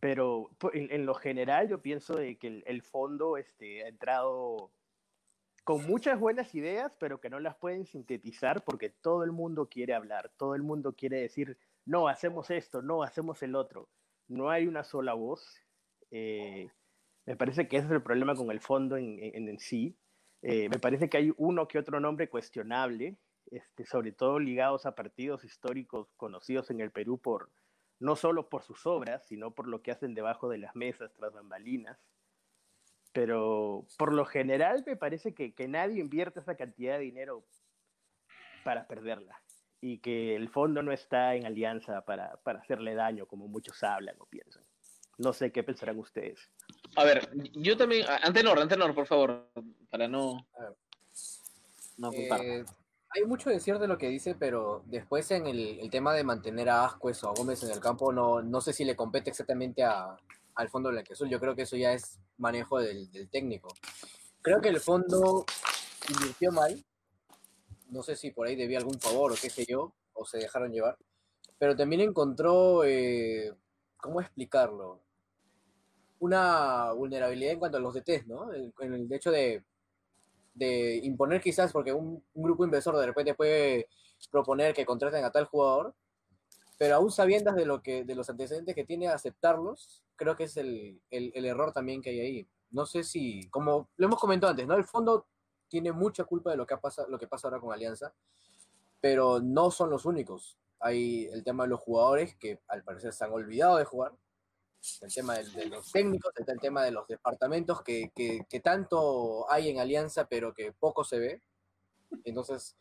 Pero 0.00 0.50
en, 0.74 1.06
lo 1.06 1.14
general 1.14 1.68
yo 1.68 1.82
pienso 1.82 2.14
de 2.14 2.36
que 2.36 2.62
el, 2.64 2.82
fondo 2.82 3.36
este, 3.36 3.82
ha 3.82 3.88
entrado 3.88 4.70
con 5.64 5.84
muchas 5.86 6.20
buenas 6.20 6.54
ideas, 6.54 6.92
pero 7.00 7.20
que 7.20 7.30
no 7.30 7.40
las 7.40 7.56
pueden 7.56 7.84
sintetizar 7.84 8.62
porque 8.62 8.90
todo 8.90 9.24
el 9.24 9.32
mundo 9.32 9.68
quiere 9.68 9.94
hablar, 9.94 10.30
todo 10.36 10.54
el 10.54 10.62
mundo 10.62 10.94
quiere 10.94 11.20
decir, 11.20 11.58
no, 11.84 12.06
hacemos 12.06 12.50
esto, 12.50 12.80
no, 12.80 13.02
hacemos 13.02 13.42
el 13.42 13.56
otro. 13.56 13.88
No 14.28 14.50
hay 14.50 14.68
una 14.68 14.84
sola 14.84 15.14
voz. 15.14 15.60
Eh, 16.12 16.68
me 17.26 17.36
parece 17.36 17.66
que 17.66 17.78
ese 17.78 17.86
es 17.86 17.92
el 17.92 18.02
problema 18.02 18.36
con 18.36 18.50
el 18.52 18.60
fondo 18.60 18.96
en, 18.96 19.18
en, 19.20 19.48
en 19.48 19.58
sí. 19.58 19.96
Eh, 20.42 20.68
me 20.68 20.78
parece 20.78 21.08
que 21.08 21.16
hay 21.16 21.32
uno 21.36 21.66
que 21.66 21.78
otro 21.78 22.00
nombre 22.00 22.28
cuestionable, 22.28 23.16
este, 23.50 23.84
sobre 23.84 24.12
todo 24.12 24.38
ligados 24.38 24.86
a 24.86 24.94
partidos 24.94 25.44
históricos 25.44 26.08
conocidos 26.16 26.70
en 26.70 26.80
el 26.80 26.90
Perú 26.90 27.18
por 27.18 27.50
no 28.00 28.14
solo 28.14 28.48
por 28.48 28.62
sus 28.62 28.86
obras, 28.86 29.26
sino 29.26 29.52
por 29.52 29.66
lo 29.66 29.82
que 29.82 29.90
hacen 29.90 30.14
debajo 30.14 30.48
de 30.48 30.58
las 30.58 30.76
mesas 30.76 31.12
tras 31.14 31.32
bambalinas. 31.32 31.98
Pero 33.12 33.86
por 33.96 34.12
lo 34.12 34.24
general 34.24 34.84
me 34.86 34.96
parece 34.96 35.34
que, 35.34 35.54
que 35.54 35.66
nadie 35.66 36.00
invierte 36.00 36.40
esa 36.40 36.56
cantidad 36.56 36.98
de 36.98 37.04
dinero 37.04 37.44
para 38.64 38.86
perderla 38.86 39.40
y 39.80 39.98
que 39.98 40.36
el 40.36 40.48
fondo 40.48 40.82
no 40.82 40.92
está 40.92 41.34
en 41.34 41.46
alianza 41.46 42.04
para, 42.04 42.36
para 42.42 42.60
hacerle 42.60 42.94
daño 42.94 43.26
como 43.26 43.48
muchos 43.48 43.82
hablan 43.82 44.16
o 44.18 44.26
piensan. 44.26 44.64
No 45.18 45.32
sé 45.32 45.50
qué 45.50 45.62
pensarán 45.62 45.98
ustedes. 45.98 46.38
A 46.96 47.04
ver, 47.04 47.28
yo 47.54 47.76
también, 47.76 48.06
Antenor, 48.22 48.58
Antenor, 48.58 48.94
por 48.94 49.06
favor, 49.06 49.50
para 49.90 50.08
no... 50.08 50.46
no 51.96 52.12
eh, 52.12 52.64
hay 53.10 53.24
mucho 53.24 53.50
de 53.50 53.58
cierto 53.58 53.82
de 53.82 53.88
lo 53.88 53.98
que 53.98 54.08
dice, 54.08 54.36
pero 54.36 54.84
después 54.86 55.30
en 55.32 55.46
el, 55.46 55.80
el, 55.80 55.90
tema 55.90 56.14
de 56.14 56.24
mantener 56.24 56.68
a 56.68 56.84
Ascuez 56.84 57.22
o 57.24 57.28
a 57.28 57.34
Gómez 57.34 57.62
en 57.64 57.70
el 57.70 57.80
campo, 57.80 58.12
no, 58.12 58.42
no 58.42 58.60
sé 58.60 58.72
si 58.72 58.84
le 58.84 58.94
compete 58.94 59.30
exactamente 59.30 59.82
a, 59.82 60.16
al 60.54 60.68
fondo 60.68 60.90
blanqueazul. 60.90 61.28
Yo 61.28 61.40
creo 61.40 61.56
que 61.56 61.62
eso 61.62 61.76
ya 61.76 61.92
es 61.92 62.18
manejo 62.36 62.78
del, 62.78 63.10
del, 63.10 63.28
técnico. 63.28 63.68
Creo 64.42 64.60
que 64.60 64.68
el 64.68 64.80
fondo 64.80 65.46
invirtió 66.10 66.52
mal. 66.52 66.84
No 67.90 68.02
sé 68.02 68.16
si 68.16 68.30
por 68.30 68.46
ahí 68.46 68.56
debía 68.56 68.78
algún 68.78 69.00
favor 69.00 69.32
o 69.32 69.36
qué 69.40 69.50
sé 69.50 69.64
yo, 69.66 69.94
o 70.12 70.24
se 70.26 70.38
dejaron 70.38 70.72
llevar. 70.72 70.96
Pero 71.58 71.76
también 71.76 72.02
encontró, 72.02 72.84
eh, 72.84 73.52
¿cómo 73.96 74.20
explicarlo? 74.20 75.00
Una 76.20 76.92
vulnerabilidad 76.92 77.52
en 77.52 77.58
cuanto 77.58 77.78
a 77.78 77.80
los 77.80 77.94
DTs, 77.94 78.26
¿no? 78.26 78.52
En 78.52 78.94
el 78.94 79.12
hecho 79.12 79.30
de, 79.30 79.62
imponer 81.02 81.40
quizás, 81.40 81.72
porque 81.72 81.92
un, 81.92 82.22
grupo 82.34 82.64
inversor 82.64 82.96
de 82.96 83.06
repente 83.06 83.34
puede 83.34 83.88
proponer 84.30 84.74
que 84.74 84.86
contraten 84.86 85.24
a 85.24 85.30
tal 85.30 85.44
jugador, 85.44 85.94
pero 86.76 86.96
aún 86.96 87.10
sabiendo 87.10 87.52
de, 87.52 87.66
lo 87.66 87.82
que, 87.82 88.04
de 88.04 88.14
los 88.14 88.28
antecedentes 88.30 88.74
que 88.74 88.84
tiene, 88.84 89.08
aceptarlos, 89.08 90.02
creo 90.16 90.36
que 90.36 90.44
es 90.44 90.56
el, 90.56 91.00
el, 91.10 91.32
el, 91.34 91.44
error 91.44 91.72
también 91.72 92.02
que 92.02 92.10
hay 92.10 92.20
ahí. 92.20 92.48
No 92.70 92.86
sé 92.86 93.04
si, 93.04 93.48
como 93.50 93.88
lo 93.96 94.06
hemos 94.06 94.20
comentado 94.20 94.50
antes, 94.50 94.66
¿no? 94.66 94.74
El 94.74 94.84
fondo 94.84 95.26
tiene 95.68 95.92
mucha 95.92 96.24
culpa 96.24 96.50
de 96.50 96.56
lo 96.56 96.66
que, 96.66 96.74
ha 96.74 96.80
pasado, 96.80 97.08
lo 97.08 97.18
que 97.18 97.26
pasa 97.26 97.48
ahora 97.48 97.60
con 97.60 97.72
Alianza, 97.72 98.12
pero 99.00 99.40
no 99.40 99.70
son 99.70 99.90
los 99.90 100.04
únicos. 100.04 100.58
Hay 100.80 101.26
el 101.26 101.44
tema 101.44 101.64
de 101.64 101.70
los 101.70 101.80
jugadores 101.80 102.34
que 102.36 102.60
al 102.68 102.82
parecer 102.82 103.12
se 103.12 103.24
han 103.24 103.32
olvidado 103.32 103.76
de 103.76 103.84
jugar, 103.84 104.12
el 105.00 105.12
tema 105.12 105.34
de, 105.34 105.66
los 105.66 105.90
técnicos, 105.92 106.32
está 106.36 106.52
el 106.52 106.60
tema 106.60 106.82
de 106.82 106.92
los 106.92 107.06
departamentos 107.06 107.82
que, 107.82 108.10
que, 108.14 108.60
tanto 108.60 109.50
hay 109.50 109.68
en 109.70 109.78
Alianza, 109.78 110.26
pero 110.28 110.54
que 110.54 110.72
poco 110.72 111.04
se 111.04 111.18
ve. 111.18 111.42
Entonces, 112.24 112.76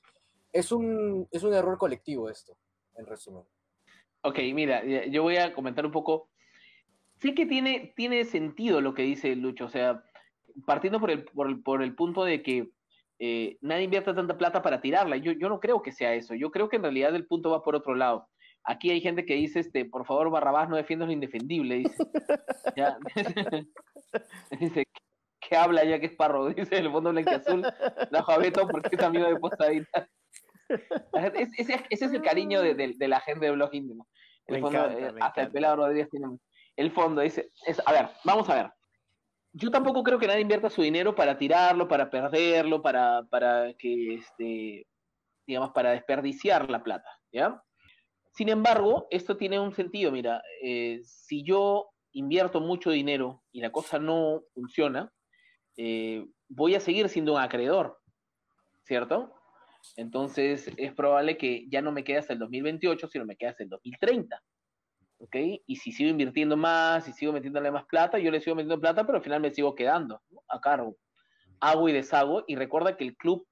es 0.51 0.71
un, 0.71 1.27
es 1.31 1.43
un 1.43 1.53
error 1.53 1.77
colectivo 1.77 2.29
esto, 2.29 2.57
en 2.95 3.05
resumen. 3.05 3.43
Ok, 4.21 4.39
mira, 4.53 4.83
yo 5.05 5.23
voy 5.23 5.37
a 5.37 5.53
comentar 5.53 5.85
un 5.85 5.91
poco. 5.91 6.29
Sé 7.19 7.33
que 7.33 7.45
tiene, 7.45 7.93
tiene 7.95 8.25
sentido 8.25 8.81
lo 8.81 8.93
que 8.93 9.01
dice 9.01 9.35
Lucho, 9.35 9.65
o 9.65 9.69
sea, 9.69 10.03
partiendo 10.65 10.99
por 10.99 11.11
el, 11.11 11.25
por 11.25 11.47
el, 11.47 11.61
por 11.61 11.81
el 11.81 11.95
punto 11.95 12.23
de 12.23 12.43
que 12.43 12.69
eh, 13.19 13.57
nadie 13.61 13.83
invierte 13.83 14.13
tanta 14.13 14.37
plata 14.37 14.61
para 14.61 14.81
tirarla. 14.81 15.17
Yo, 15.17 15.31
yo 15.31 15.49
no 15.49 15.59
creo 15.59 15.81
que 15.81 15.91
sea 15.91 16.13
eso. 16.13 16.35
Yo 16.35 16.51
creo 16.51 16.69
que 16.69 16.75
en 16.75 16.83
realidad 16.83 17.15
el 17.15 17.25
punto 17.25 17.49
va 17.49 17.63
por 17.63 17.75
otro 17.75 17.95
lado 17.95 18.27
aquí 18.67 18.91
hay 18.91 19.01
gente 19.01 19.25
que 19.25 19.33
dice, 19.35 19.61
este, 19.61 19.85
por 19.85 20.05
favor, 20.05 20.29
Barrabás, 20.29 20.69
no 20.69 20.75
defiendas 20.75 21.07
lo 21.07 21.13
indefendible, 21.13 21.75
dice. 21.77 22.03
dice, 24.59 24.83
¿qué 25.39 25.55
habla 25.55 25.83
ya 25.85 25.99
que 25.99 26.07
es 26.07 26.15
parro? 26.15 26.49
Dice 26.53 26.77
el 26.77 26.91
fondo 26.91 27.11
blanquiazul, 27.11 27.65
la 28.11 28.23
Javeto, 28.23 28.67
porque 28.67 28.95
es 28.95 29.01
amigo 29.01 29.27
de 29.27 29.37
postadita. 29.37 30.07
Ese, 31.57 31.85
es 31.89 32.01
el 32.01 32.21
cariño 32.21 32.61
de, 32.61 32.95
la 32.99 33.21
gente 33.21 33.45
de 33.45 33.53
Blog 33.53 33.73
Íntimo. 33.73 34.07
El 34.45 34.61
fondo, 34.61 34.89
eh, 34.91 35.13
hasta 35.21 35.43
el 35.43 35.51
pelado 35.51 35.77
Rodríguez 35.77 36.09
tiene 36.09 36.37
el 36.75 36.91
fondo. 36.91 37.21
Dice, 37.21 37.49
es, 37.65 37.81
a 37.85 37.91
ver, 37.91 38.09
vamos 38.25 38.49
a 38.49 38.55
ver. 38.55 38.71
Yo 39.53 39.71
tampoco 39.71 40.03
creo 40.03 40.19
que 40.19 40.27
nadie 40.27 40.41
invierta 40.41 40.69
su 40.69 40.81
dinero 40.81 41.15
para 41.15 41.37
tirarlo, 41.37 41.87
para 41.87 42.09
perderlo, 42.09 42.81
para, 42.81 43.23
para 43.29 43.73
que, 43.73 44.15
este, 44.15 44.85
digamos, 45.47 45.71
para 45.71 45.91
desperdiciar 45.91 46.69
la 46.69 46.83
plata, 46.83 47.09
¿ya? 47.31 47.61
Sin 48.37 48.49
embargo, 48.49 49.07
esto 49.09 49.35
tiene 49.35 49.59
un 49.59 49.73
sentido, 49.73 50.11
mira, 50.11 50.43
eh, 50.61 51.01
si 51.03 51.41
yo 51.41 51.89
invierto 52.11 52.61
mucho 52.61 52.91
dinero 52.91 53.41
y 53.51 53.61
la 53.61 53.71
cosa 53.71 53.97
no 53.97 54.43
funciona, 54.53 55.11
eh, 55.75 56.23
voy 56.47 56.75
a 56.75 56.79
seguir 56.79 57.09
siendo 57.09 57.33
un 57.33 57.41
acreedor, 57.41 57.97
¿cierto? 58.83 59.33
Entonces 59.95 60.71
es 60.77 60.93
probable 60.93 61.35
que 61.35 61.65
ya 61.67 61.81
no 61.81 61.91
me 61.91 62.03
quede 62.03 62.19
hasta 62.19 62.33
el 62.33 62.37
2028, 62.37 63.07
sino 63.07 63.25
me 63.25 63.37
quede 63.37 63.49
hasta 63.49 63.63
el 63.63 63.69
2030. 63.69 64.39
¿Ok? 65.17 65.35
Y 65.65 65.77
si 65.77 65.91
sigo 65.91 66.11
invirtiendo 66.11 66.55
más, 66.55 67.07
y 67.07 67.13
sigo 67.13 67.33
metiéndole 67.33 67.71
más 67.71 67.85
plata, 67.85 68.19
yo 68.19 68.29
le 68.29 68.39
sigo 68.39 68.55
metiendo 68.55 68.79
plata, 68.79 69.03
pero 69.03 69.17
al 69.17 69.23
final 69.23 69.41
me 69.41 69.51
sigo 69.51 69.73
quedando 69.73 70.21
a 70.47 70.61
cargo. 70.61 70.95
Hago 71.59 71.89
y 71.89 71.91
deshago. 71.91 72.43
Y 72.45 72.55
recuerda 72.55 72.97
que 72.97 73.03
el 73.03 73.17
club 73.17 73.47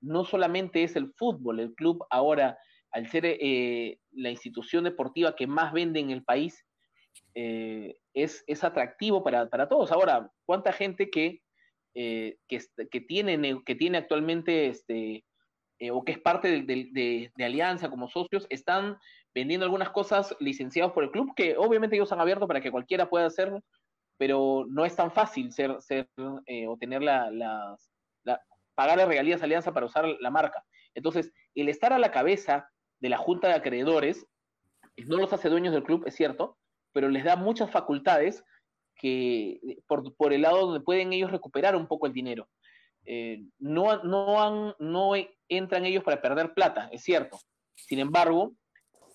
no 0.00 0.24
solamente 0.24 0.84
es 0.84 0.94
el 0.94 1.12
fútbol, 1.14 1.58
el 1.58 1.74
club 1.74 2.06
ahora, 2.08 2.56
al 2.92 3.08
ser 3.08 3.24
eh, 3.26 3.98
la 4.12 4.30
institución 4.30 4.84
deportiva 4.84 5.36
que 5.36 5.46
más 5.46 5.72
vende 5.72 6.00
en 6.00 6.10
el 6.10 6.24
país, 6.24 6.64
eh, 7.34 7.96
es, 8.14 8.42
es, 8.46 8.64
atractivo 8.64 9.22
para, 9.22 9.48
para, 9.48 9.68
todos. 9.68 9.92
Ahora, 9.92 10.30
¿cuánta 10.44 10.72
gente 10.72 11.08
que, 11.10 11.42
eh, 11.94 12.36
que, 12.48 13.00
tiene, 13.00 13.62
que 13.64 13.74
tiene 13.74 13.98
actualmente 13.98 14.66
este, 14.66 15.24
eh, 15.78 15.90
o 15.90 16.04
que 16.04 16.12
es 16.12 16.18
parte 16.18 16.62
de, 16.62 17.32
Alianza 17.38 17.90
como 17.90 18.08
socios, 18.08 18.46
están 18.50 18.98
vendiendo 19.34 19.64
algunas 19.64 19.90
cosas 19.90 20.34
licenciadas 20.40 20.92
por 20.92 21.04
el 21.04 21.10
club, 21.10 21.32
que 21.36 21.56
obviamente 21.56 21.94
ellos 21.94 22.10
han 22.10 22.20
abierto 22.20 22.48
para 22.48 22.60
que 22.60 22.72
cualquiera 22.72 23.08
pueda 23.08 23.26
hacerlo, 23.26 23.62
pero 24.16 24.66
no 24.68 24.84
es 24.84 24.96
tan 24.96 25.12
fácil 25.12 25.52
ser, 25.52 25.80
ser 25.80 26.08
o 26.16 26.76
tener 26.76 27.02
la, 27.02 27.30
la, 27.30 27.76
pagar 28.74 28.98
las 28.98 29.06
regalías 29.06 29.42
Alianza 29.42 29.72
para 29.72 29.86
usar 29.86 30.06
la 30.20 30.30
marca. 30.30 30.64
Entonces, 30.94 31.32
el 31.54 31.68
estar 31.68 31.92
a 31.92 32.00
la 32.00 32.10
cabeza 32.10 32.68
de 33.00 33.08
la 33.08 33.18
junta 33.18 33.48
de 33.48 33.54
acreedores 33.54 34.26
no 35.06 35.16
los 35.16 35.32
hace 35.32 35.48
dueños 35.48 35.72
del 35.72 35.84
club, 35.84 36.04
es 36.06 36.14
cierto, 36.14 36.56
pero 36.92 37.08
les 37.08 37.24
da 37.24 37.36
muchas 37.36 37.70
facultades 37.70 38.44
que 38.96 39.60
por, 39.86 40.14
por 40.16 40.32
el 40.32 40.42
lado 40.42 40.66
donde 40.66 40.80
pueden 40.80 41.12
ellos 41.12 41.30
recuperar 41.30 41.76
un 41.76 41.86
poco 41.86 42.06
el 42.06 42.12
dinero. 42.12 42.48
Eh, 43.04 43.44
no, 43.58 44.02
no, 44.02 44.42
han, 44.42 44.74
no 44.78 45.12
entran 45.48 45.86
ellos 45.86 46.02
para 46.02 46.20
perder 46.20 46.52
plata, 46.52 46.88
es 46.92 47.02
cierto. 47.02 47.38
Sin 47.76 48.00
embargo, 48.00 48.54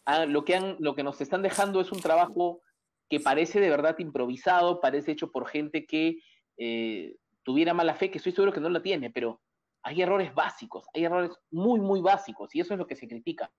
ah, 0.06 0.26
lo, 0.26 0.46
que 0.46 0.76
lo 0.80 0.96
que 0.96 1.04
nos 1.04 1.20
están 1.22 1.42
dejando 1.42 1.82
es 1.82 1.92
un 1.92 2.00
trabajo 2.00 2.62
que 3.10 3.20
parece 3.20 3.60
de 3.60 3.70
verdad 3.70 4.00
improvisado, 4.00 4.80
parece 4.80 5.12
hecho 5.12 5.32
por 5.32 5.48
gente 5.48 5.86
que 5.86 6.20
eh, 6.58 7.16
tuviera 7.44 7.74
mala 7.74 7.94
fe, 7.94 8.10
que 8.10 8.18
estoy 8.18 8.32
seguro 8.32 8.54
que 8.54 8.62
no 8.62 8.70
la 8.70 8.82
tiene, 8.82 9.12
pero 9.12 9.42
hay 9.84 10.02
errores 10.02 10.34
básicos, 10.34 10.88
hay 10.94 11.04
errores 11.04 11.32
muy, 11.52 11.82
muy 11.82 12.00
básicos, 12.00 12.56
y 12.56 12.62
eso 12.62 12.74
es 12.74 12.80
lo 12.80 12.88
que 12.88 12.96
se 12.96 13.08
critica. 13.08 13.52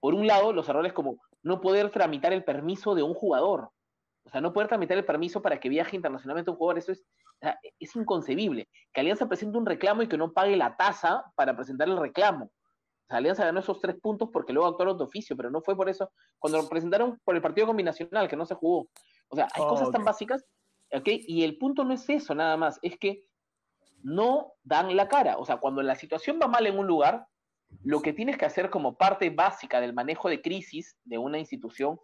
Por 0.00 0.14
un 0.14 0.26
lado, 0.26 0.52
los 0.52 0.68
errores 0.68 0.92
como 0.92 1.18
no 1.42 1.60
poder 1.60 1.90
tramitar 1.90 2.32
el 2.32 2.44
permiso 2.44 2.94
de 2.94 3.02
un 3.02 3.14
jugador, 3.14 3.70
o 4.24 4.30
sea, 4.30 4.40
no 4.40 4.52
poder 4.52 4.68
tramitar 4.68 4.98
el 4.98 5.04
permiso 5.04 5.40
para 5.40 5.58
que 5.58 5.68
viaje 5.68 5.96
internacionalmente 5.96 6.50
un 6.50 6.56
jugador, 6.56 6.78
eso 6.78 6.92
es 6.92 7.06
es 7.78 7.96
inconcebible 7.96 8.68
que 8.92 9.00
Alianza 9.00 9.28
presente 9.28 9.58
un 9.58 9.66
reclamo 9.66 10.02
y 10.02 10.08
que 10.08 10.18
no 10.18 10.32
pague 10.32 10.56
la 10.56 10.76
tasa 10.76 11.24
para 11.36 11.54
presentar 11.54 11.88
el 11.88 11.98
reclamo. 11.98 12.46
O 12.46 13.06
sea, 13.08 13.18
Alianza 13.18 13.44
ganó 13.44 13.60
esos 13.60 13.80
tres 13.80 13.96
puntos 14.00 14.28
porque 14.32 14.52
luego 14.52 14.68
actuaron 14.68 14.98
de 14.98 15.04
oficio, 15.04 15.36
pero 15.36 15.50
no 15.50 15.62
fue 15.62 15.76
por 15.76 15.88
eso. 15.88 16.10
Cuando 16.38 16.60
lo 16.60 16.68
presentaron 16.68 17.18
por 17.24 17.36
el 17.36 17.42
partido 17.42 17.66
combinacional, 17.66 18.28
que 18.28 18.36
no 18.36 18.44
se 18.44 18.54
jugó. 18.54 18.88
O 19.28 19.36
sea, 19.36 19.48
hay 19.54 19.62
cosas 19.62 19.90
tan 19.90 20.04
básicas, 20.04 20.44
¿ok? 20.92 21.06
Y 21.06 21.44
el 21.44 21.56
punto 21.58 21.84
no 21.84 21.94
es 21.94 22.08
eso 22.08 22.34
nada 22.34 22.56
más, 22.56 22.78
es 22.82 22.98
que 22.98 23.24
no 24.02 24.52
dan 24.62 24.94
la 24.94 25.08
cara. 25.08 25.38
O 25.38 25.44
sea, 25.44 25.58
cuando 25.58 25.82
la 25.82 25.94
situación 25.94 26.38
va 26.42 26.48
mal 26.48 26.66
en 26.66 26.78
un 26.78 26.86
lugar, 26.86 27.26
lo 27.84 28.00
que 28.00 28.12
tienes 28.12 28.36
que 28.36 28.46
hacer 28.46 28.70
como 28.70 28.96
parte 28.96 29.30
básica 29.30 29.80
del 29.80 29.92
manejo 29.92 30.28
de 30.28 30.42
crisis 30.42 30.96
de 31.04 31.18
una 31.18 31.38
institución 31.38 32.00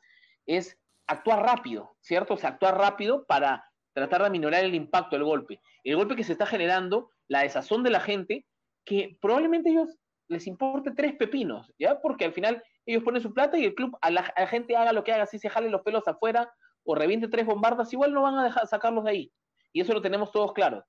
es 0.47 0.79
actuar 1.07 1.43
rápido, 1.43 1.97
¿cierto? 2.01 2.35
O 2.35 2.37
sea, 2.37 2.51
actuar 2.51 2.79
rápido 2.79 3.25
para 3.27 3.65
tratar 3.93 4.23
de 4.23 4.27
aminorar 4.27 4.65
el 4.65 4.75
impacto 4.75 5.17
del 5.17 5.25
golpe. 5.25 5.61
El 5.85 5.97
golpe 5.97 6.17
que 6.17 6.25
se 6.25 6.33
está 6.33 6.47
generando, 6.47 7.11
la 7.29 7.43
desazón 7.43 7.83
de 7.83 7.91
la 7.91 8.01
gente, 8.01 8.47
que 8.85 9.19
probablemente 9.21 9.71
ellos 9.71 9.97
les 10.29 10.47
importe 10.47 10.91
tres 10.93 11.15
pepinos, 11.17 11.73
¿ya? 11.79 12.01
Porque 12.01 12.25
al 12.25 12.33
final 12.33 12.63
ellos 12.87 13.03
ponen 13.03 13.23
su 13.23 13.33
plata 13.33 13.59
y 13.59 13.65
el 13.65 13.75
club, 13.75 13.97
a 14.01 14.11
la, 14.11 14.23
gente 14.47 14.77
haga 14.77 14.93
lo 14.93 15.05
que 15.05 15.13
haga, 15.13 15.27
si 15.27 15.39
se 15.39 15.49
jale 15.49 15.71
los 15.71 15.83
pelos 15.83 16.07
afuera 16.09 16.53
o 16.85 16.95
reviente 16.95 17.29
tres 17.29 17.47
bombardas, 17.47 17.93
igual 17.93 18.13
no 18.13 18.23
van 18.23 18.39
a 18.39 18.45
dejar 18.45 18.67
sacarlos 18.67 19.05
de 19.05 19.11
ahí. 19.11 19.33
Y 19.73 19.81
eso 19.81 19.93
lo 19.93 20.03
tenemos 20.03 20.31
todos 20.33 20.53
claro. 20.53 20.85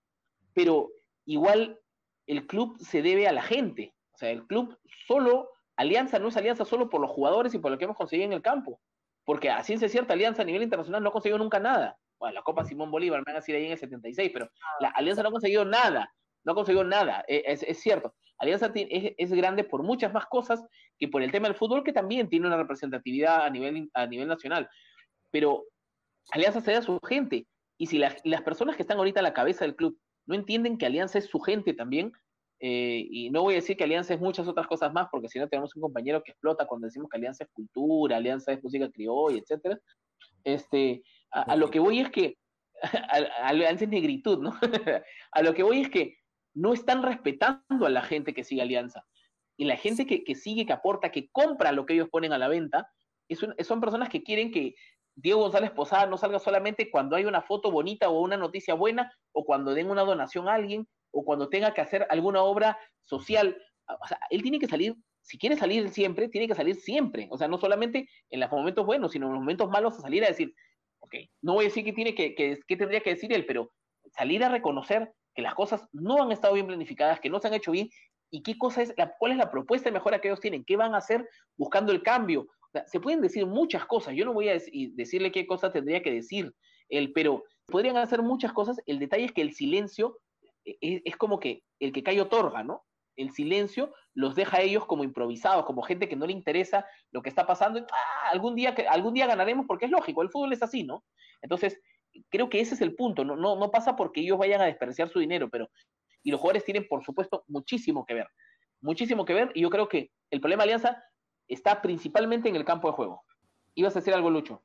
Pero 0.53 0.89
igual 1.25 1.79
el 2.27 2.47
club 2.47 2.77
se 2.79 3.01
debe 3.01 3.27
a 3.27 3.31
la 3.31 3.41
gente. 3.41 3.93
O 4.15 4.17
sea, 4.17 4.31
el 4.31 4.47
club 4.47 4.77
solo, 5.07 5.51
Alianza 5.77 6.19
no 6.19 6.29
es 6.29 6.37
Alianza 6.37 6.65
solo 6.65 6.89
por 6.89 7.01
los 7.01 7.11
jugadores 7.11 7.53
y 7.53 7.59
por 7.59 7.71
lo 7.71 7.77
que 7.77 7.85
hemos 7.85 7.97
conseguido 7.97 8.25
en 8.25 8.33
el 8.33 8.41
campo. 8.41 8.79
Porque 9.25 9.49
a 9.49 9.63
ciencia 9.63 9.89
cierta, 9.89 10.13
Alianza 10.13 10.41
a 10.41 10.45
nivel 10.45 10.63
internacional 10.63 11.03
no 11.03 11.09
ha 11.09 11.13
conseguido 11.13 11.37
nunca 11.37 11.59
nada 11.59 11.97
bueno, 12.19 12.35
la 12.35 12.43
Copa 12.43 12.65
Simón 12.65 12.91
Bolívar, 12.91 13.19
me 13.19 13.25
van 13.25 13.35
a 13.35 13.39
decir 13.39 13.55
ahí 13.55 13.65
en 13.65 13.71
el 13.71 13.77
76, 13.77 14.31
pero 14.33 14.45
ah, 14.45 14.77
la 14.79 14.89
Alianza 14.89 15.23
no 15.23 15.29
ha 15.29 15.31
conseguido 15.31 15.65
nada, 15.65 16.13
no 16.43 16.51
ha 16.51 16.55
conseguido 16.55 16.83
nada, 16.83 17.23
e, 17.27 17.43
es, 17.45 17.79
cierto. 17.79 18.15
Alianza 18.37 18.71
es, 18.73 19.31
grande 19.31 19.63
por 19.63 19.83
muchas 19.83 20.13
más 20.13 20.25
cosas 20.25 20.63
que 20.97 21.07
por 21.07 21.21
el 21.21 21.31
tema 21.31 21.47
del 21.47 21.57
fútbol, 21.57 21.83
que 21.83 21.93
también 21.93 22.29
tiene 22.29 22.47
una 22.47 22.57
representatividad 22.57 23.43
a 23.45 23.49
nivel, 23.49 23.89
a 23.93 24.07
nivel 24.07 24.27
nacional. 24.27 24.69
Pero 25.31 25.63
Alianza 26.31 26.59
se 26.61 26.73
da 26.73 26.79
a 26.79 26.81
su 26.81 26.99
gente. 27.07 27.47
Y 27.77 27.87
si 27.87 27.97
las 27.97 28.41
personas 28.43 28.75
que 28.75 28.81
están 28.81 28.97
ahorita 28.97 29.21
a 29.21 29.23
la 29.23 29.33
cabeza 29.33 29.63
del 29.63 29.75
club 29.75 29.97
no 30.25 30.35
entienden 30.35 30.77
que 30.77 30.85
Alianza 30.85 31.17
es 31.17 31.25
su 31.27 31.39
gente 31.39 31.73
también, 31.73 32.11
eh, 32.59 33.05
y 33.09 33.29
no 33.29 33.41
voy 33.41 33.53
a 33.53 33.57
decir 33.57 33.75
que 33.75 33.83
Alianza 33.83 34.13
es 34.13 34.19
muchas 34.19 34.47
otras 34.47 34.67
cosas 34.67 34.93
más, 34.93 35.07
porque 35.11 35.27
si 35.27 35.39
no 35.39 35.47
tenemos 35.49 35.75
un 35.75 35.81
compañero 35.81 36.23
que 36.23 36.31
explota 36.31 36.65
cuando 36.65 36.85
decimos 36.87 37.09
que 37.09 37.17
Alianza 37.17 37.43
es 37.43 37.49
cultura, 37.51 38.17
Alianza 38.17 38.53
es 38.53 38.63
música 38.63 38.89
criolla, 38.89 39.39
etcétera. 39.39 39.79
Este, 40.43 41.03
a, 41.31 41.55
lo 41.55 41.69
que 41.69 41.79
voy 41.79 41.99
es 41.99 42.09
que, 42.09 42.37
a, 42.81 43.47
Alianza 43.47 43.83
es 43.83 43.89
negritud, 43.89 44.39
¿no? 44.39 44.57
a 45.31 45.41
lo 45.41 45.53
que 45.53 45.63
voy 45.63 45.81
es 45.81 45.89
que 45.89 46.17
no 46.53 46.73
están 46.73 47.03
respetando 47.03 47.85
a 47.85 47.89
la 47.89 48.01
gente 48.01 48.33
que 48.33 48.43
sigue 48.43 48.61
Alianza. 48.61 49.05
Y 49.57 49.65
la 49.65 49.77
gente 49.77 50.05
que, 50.05 50.35
sigue, 50.35 50.65
que 50.65 50.73
aporta, 50.73 51.11
que 51.11 51.29
compra 51.31 51.71
lo 51.71 51.85
que 51.85 51.93
ellos 51.93 52.09
ponen 52.09 52.33
a 52.33 52.37
la 52.37 52.49
venta, 52.49 52.89
son 53.29 53.79
personas 53.79 54.09
que 54.09 54.21
quieren 54.21 54.51
que 54.51 54.75
Diego 55.15 55.41
González 55.41 55.71
Posada 55.71 56.05
no 56.07 56.17
salga 56.17 56.39
solamente 56.39 56.91
cuando 56.91 57.15
hay 57.15 57.25
una 57.25 57.41
foto 57.41 57.71
bonita 57.71 58.09
o 58.09 58.19
una 58.19 58.35
noticia 58.35 58.73
buena, 58.73 59.13
o 59.31 59.45
cuando 59.45 59.73
den 59.73 59.89
una 59.89 60.03
donación 60.03 60.49
a 60.49 60.55
alguien, 60.55 60.87
o 61.15 61.23
cuando 61.23 61.49
tenga 61.49 61.73
que 61.73 61.81
hacer 61.81 62.05
alguna 62.09 62.43
obra 62.43 62.77
social. 63.05 63.57
O 63.87 64.07
sea, 64.07 64.19
él 64.29 64.41
tiene 64.41 64.59
que 64.59 64.67
salir, 64.67 64.95
si 65.21 65.37
quiere 65.37 65.55
salir 65.55 65.89
siempre, 65.89 66.27
tiene 66.27 66.47
que 66.47 66.55
salir 66.55 66.75
siempre. 66.75 67.27
O 67.31 67.37
sea, 67.37 67.47
no 67.47 67.57
solamente 67.57 68.09
en 68.29 68.39
los 68.41 68.51
momentos 68.51 68.85
buenos, 68.85 69.13
sino 69.13 69.27
en 69.27 69.33
los 69.33 69.41
momentos 69.41 69.69
malos 69.69 69.97
a 69.97 70.01
salir 70.01 70.23
a 70.25 70.27
decir, 70.27 70.53
no 71.41 71.53
voy 71.53 71.65
a 71.65 71.67
decir 71.67 71.85
que 71.85 71.93
tiene 71.93 72.13
que, 72.13 72.35
que, 72.35 72.77
tendría 72.77 72.99
que 72.99 73.11
decir 73.11 73.31
él, 73.31 73.45
pero 73.45 73.71
salir 74.11 74.43
a 74.43 74.49
reconocer 74.49 75.13
que 75.33 75.41
las 75.41 75.55
cosas 75.55 75.87
no 75.93 76.21
han 76.21 76.31
estado 76.31 76.53
bien 76.53 76.67
planificadas, 76.67 77.19
que 77.19 77.29
no 77.29 77.39
se 77.39 77.47
han 77.47 77.53
hecho 77.53 77.71
bien, 77.71 77.89
y 78.29 78.43
qué 78.43 78.57
cosa 78.57 78.81
es, 78.81 78.93
la, 78.97 79.15
cuál 79.17 79.31
es 79.31 79.37
la 79.37 79.51
propuesta 79.51 79.89
de 79.89 79.93
mejora 79.93 80.19
que 80.19 80.27
ellos 80.27 80.41
tienen, 80.41 80.65
qué 80.65 80.75
van 80.75 80.93
a 80.95 80.97
hacer 80.97 81.27
buscando 81.57 81.91
el 81.91 82.03
cambio. 82.03 82.47
se 82.87 82.99
pueden 82.99 83.21
decir 83.21 83.45
muchas 83.45 83.85
cosas, 83.85 84.15
yo 84.15 84.25
no 84.25 84.33
voy 84.33 84.49
a 84.49 84.53
decirle 84.53 85.31
qué 85.31 85.47
cosa 85.47 85.71
tendría 85.71 86.01
que 86.01 86.11
decir 86.11 86.53
él, 86.89 87.13
pero 87.13 87.43
podrían 87.67 87.97
hacer 87.97 88.21
muchas 88.21 88.51
cosas, 88.51 88.81
el 88.85 88.99
detalle 88.99 89.25
es 89.25 89.31
que 89.31 89.41
el 89.41 89.53
silencio 89.53 90.19
es, 90.65 90.75
e, 90.81 91.01
es 91.05 91.15
como 91.15 91.39
que 91.39 91.63
el 91.79 91.93
que 91.93 92.03
cae 92.03 92.19
otorga, 92.19 92.63
¿no? 92.63 92.83
el 93.15 93.31
silencio 93.31 93.93
los 94.13 94.35
deja 94.35 94.57
a 94.57 94.61
ellos 94.61 94.85
como 94.85 95.03
improvisados, 95.03 95.65
como 95.65 95.81
gente 95.81 96.07
que 96.07 96.15
no 96.15 96.25
le 96.25 96.33
interesa 96.33 96.85
lo 97.11 97.21
que 97.21 97.29
está 97.29 97.45
pasando. 97.45 97.85
Ah, 97.91 98.29
algún, 98.31 98.55
día, 98.55 98.75
algún 98.89 99.13
día 99.13 99.27
ganaremos 99.27 99.65
porque 99.67 99.85
es 99.85 99.91
lógico, 99.91 100.21
el 100.21 100.29
fútbol 100.29 100.53
es 100.53 100.63
así, 100.63 100.83
¿no? 100.83 101.03
Entonces, 101.41 101.79
creo 102.29 102.49
que 102.49 102.59
ese 102.59 102.75
es 102.75 102.81
el 102.81 102.95
punto, 102.95 103.23
no, 103.23 103.35
no, 103.35 103.55
no 103.55 103.71
pasa 103.71 103.95
porque 103.95 104.21
ellos 104.21 104.37
vayan 104.37 104.61
a 104.61 104.65
desperdiciar 104.65 105.09
su 105.09 105.19
dinero, 105.19 105.49
pero... 105.49 105.69
Y 106.23 106.31
los 106.31 106.39
jugadores 106.39 106.65
tienen, 106.65 106.87
por 106.87 107.03
supuesto, 107.03 107.43
muchísimo 107.47 108.03
que 108.03 108.15
ver. 108.15 108.27
Muchísimo 108.81 109.25
que 109.25 109.33
ver, 109.33 109.51
y 109.53 109.61
yo 109.61 109.69
creo 109.69 109.87
que 109.87 110.11
el 110.31 110.41
problema 110.41 110.63
de 110.63 110.71
Alianza 110.71 111.03
está 111.47 111.81
principalmente 111.81 112.49
en 112.49 112.55
el 112.55 112.65
campo 112.65 112.87
de 112.87 112.95
juego. 112.95 113.23
¿Ibas 113.75 113.95
a 113.95 113.99
decir 113.99 114.13
algo, 114.13 114.31
Lucho? 114.31 114.63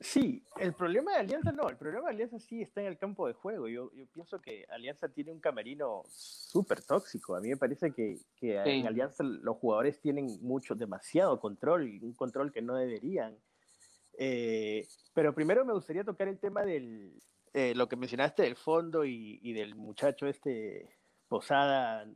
Sí, 0.00 0.44
el 0.60 0.74
problema 0.74 1.12
de 1.12 1.18
Alianza 1.18 1.50
no, 1.50 1.68
el 1.68 1.76
problema 1.76 2.06
de 2.06 2.14
Alianza 2.14 2.38
sí 2.38 2.62
está 2.62 2.80
en 2.80 2.86
el 2.86 2.98
campo 2.98 3.26
de 3.26 3.32
juego. 3.32 3.66
Yo, 3.66 3.92
yo 3.94 4.06
pienso 4.06 4.40
que 4.40 4.64
Alianza 4.68 5.08
tiene 5.08 5.32
un 5.32 5.40
camerino 5.40 6.04
súper 6.08 6.82
tóxico. 6.82 7.34
A 7.34 7.40
mí 7.40 7.48
me 7.48 7.56
parece 7.56 7.92
que, 7.92 8.16
que 8.36 8.62
en 8.62 8.86
Alianza 8.86 9.24
los 9.24 9.56
jugadores 9.56 10.00
tienen 10.00 10.26
mucho, 10.40 10.76
demasiado 10.76 11.40
control, 11.40 11.98
un 12.02 12.14
control 12.14 12.52
que 12.52 12.62
no 12.62 12.76
deberían. 12.76 13.36
Eh, 14.16 14.86
pero 15.14 15.34
primero 15.34 15.64
me 15.64 15.72
gustaría 15.72 16.04
tocar 16.04 16.28
el 16.28 16.38
tema 16.38 16.62
del, 16.62 17.20
eh, 17.52 17.74
lo 17.74 17.88
que 17.88 17.96
mencionaste 17.96 18.44
del 18.44 18.56
fondo 18.56 19.04
y, 19.04 19.40
y, 19.42 19.52
del 19.52 19.74
muchacho 19.74 20.26
este 20.28 20.96
Posada 21.28 22.06